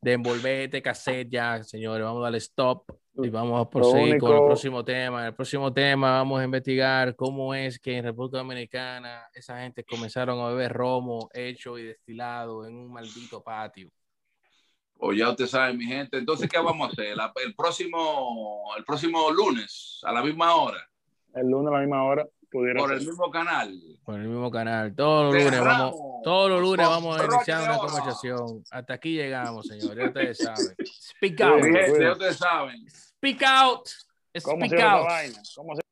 de 0.00 0.12
envolver 0.12 0.60
este 0.62 0.82
cassette 0.82 1.28
ya, 1.30 1.62
señores. 1.62 2.04
Vamos 2.04 2.20
a 2.20 2.24
darle 2.24 2.38
stop 2.38 2.90
y 3.22 3.28
vamos 3.28 3.64
a 3.64 3.70
proseguir 3.70 4.18
con 4.18 4.30
el 4.30 4.34
único- 4.38 4.46
próximo 4.48 4.84
tema. 4.84 5.20
En 5.20 5.26
el 5.26 5.34
próximo 5.34 5.72
tema 5.72 6.10
vamos 6.18 6.40
a 6.40 6.44
investigar 6.44 7.14
cómo 7.14 7.54
es 7.54 7.78
que 7.78 7.98
en 7.98 8.04
República 8.06 8.38
Dominicana 8.38 9.28
esa 9.32 9.60
gente 9.60 9.84
comenzaron 9.84 10.40
a 10.40 10.48
beber 10.48 10.72
romo 10.72 11.28
hecho 11.32 11.78
y 11.78 11.84
destilado 11.84 12.66
en 12.66 12.74
un 12.74 12.92
maldito 12.92 13.40
patio. 13.44 13.88
O 14.98 15.12
ya 15.12 15.30
usted 15.30 15.46
sabe, 15.46 15.74
mi 15.74 15.84
gente. 15.86 16.16
Entonces, 16.18 16.48
¿qué 16.48 16.58
vamos 16.58 16.88
a 16.88 16.92
hacer? 16.92 17.16
La- 17.16 17.32
el, 17.44 17.54
próximo, 17.54 18.72
el 18.76 18.84
próximo 18.84 19.30
lunes, 19.30 20.00
a 20.04 20.12
la 20.12 20.22
misma 20.22 20.54
hora, 20.54 20.88
El 21.34 21.48
lunes 21.50 21.68
a 21.72 21.74
la 21.76 21.80
misma 21.80 22.04
hora 22.04 22.26
pudiera 22.50 22.78
por 22.80 22.90
ser. 22.90 22.98
el 23.00 23.06
mismo 23.08 23.30
canal. 23.30 23.80
Por 24.04 24.20
el 24.20 24.28
mismo 24.28 24.50
canal. 24.50 24.94
Todos 24.94 25.24
los 25.24 25.34
lunes 25.42 25.50
Cerramos 25.58 25.92
vamos, 25.92 26.22
todos 26.22 26.50
los 26.50 26.60
lunes 26.62 26.88
vamos 26.88 27.20
a 27.20 27.24
iniciar 27.24 27.62
una 27.62 27.78
conversación. 27.78 28.64
Hasta 28.70 28.94
aquí 28.94 29.14
llegamos, 29.14 29.66
señores. 29.66 29.96
Ya 29.98 30.06
ustedes 30.06 30.38
saben. 30.38 30.76
Speak 30.86 31.36
Sí, 31.36 31.42
out. 31.42 32.00
Ya 32.00 32.12
ustedes 32.12 32.36
saben. 32.36 32.88
Speak 32.88 33.42
out. 33.42 33.88
¿Cómo 34.42 34.64
se 34.66 34.68
Speak 34.68 34.80
out. 34.82 35.83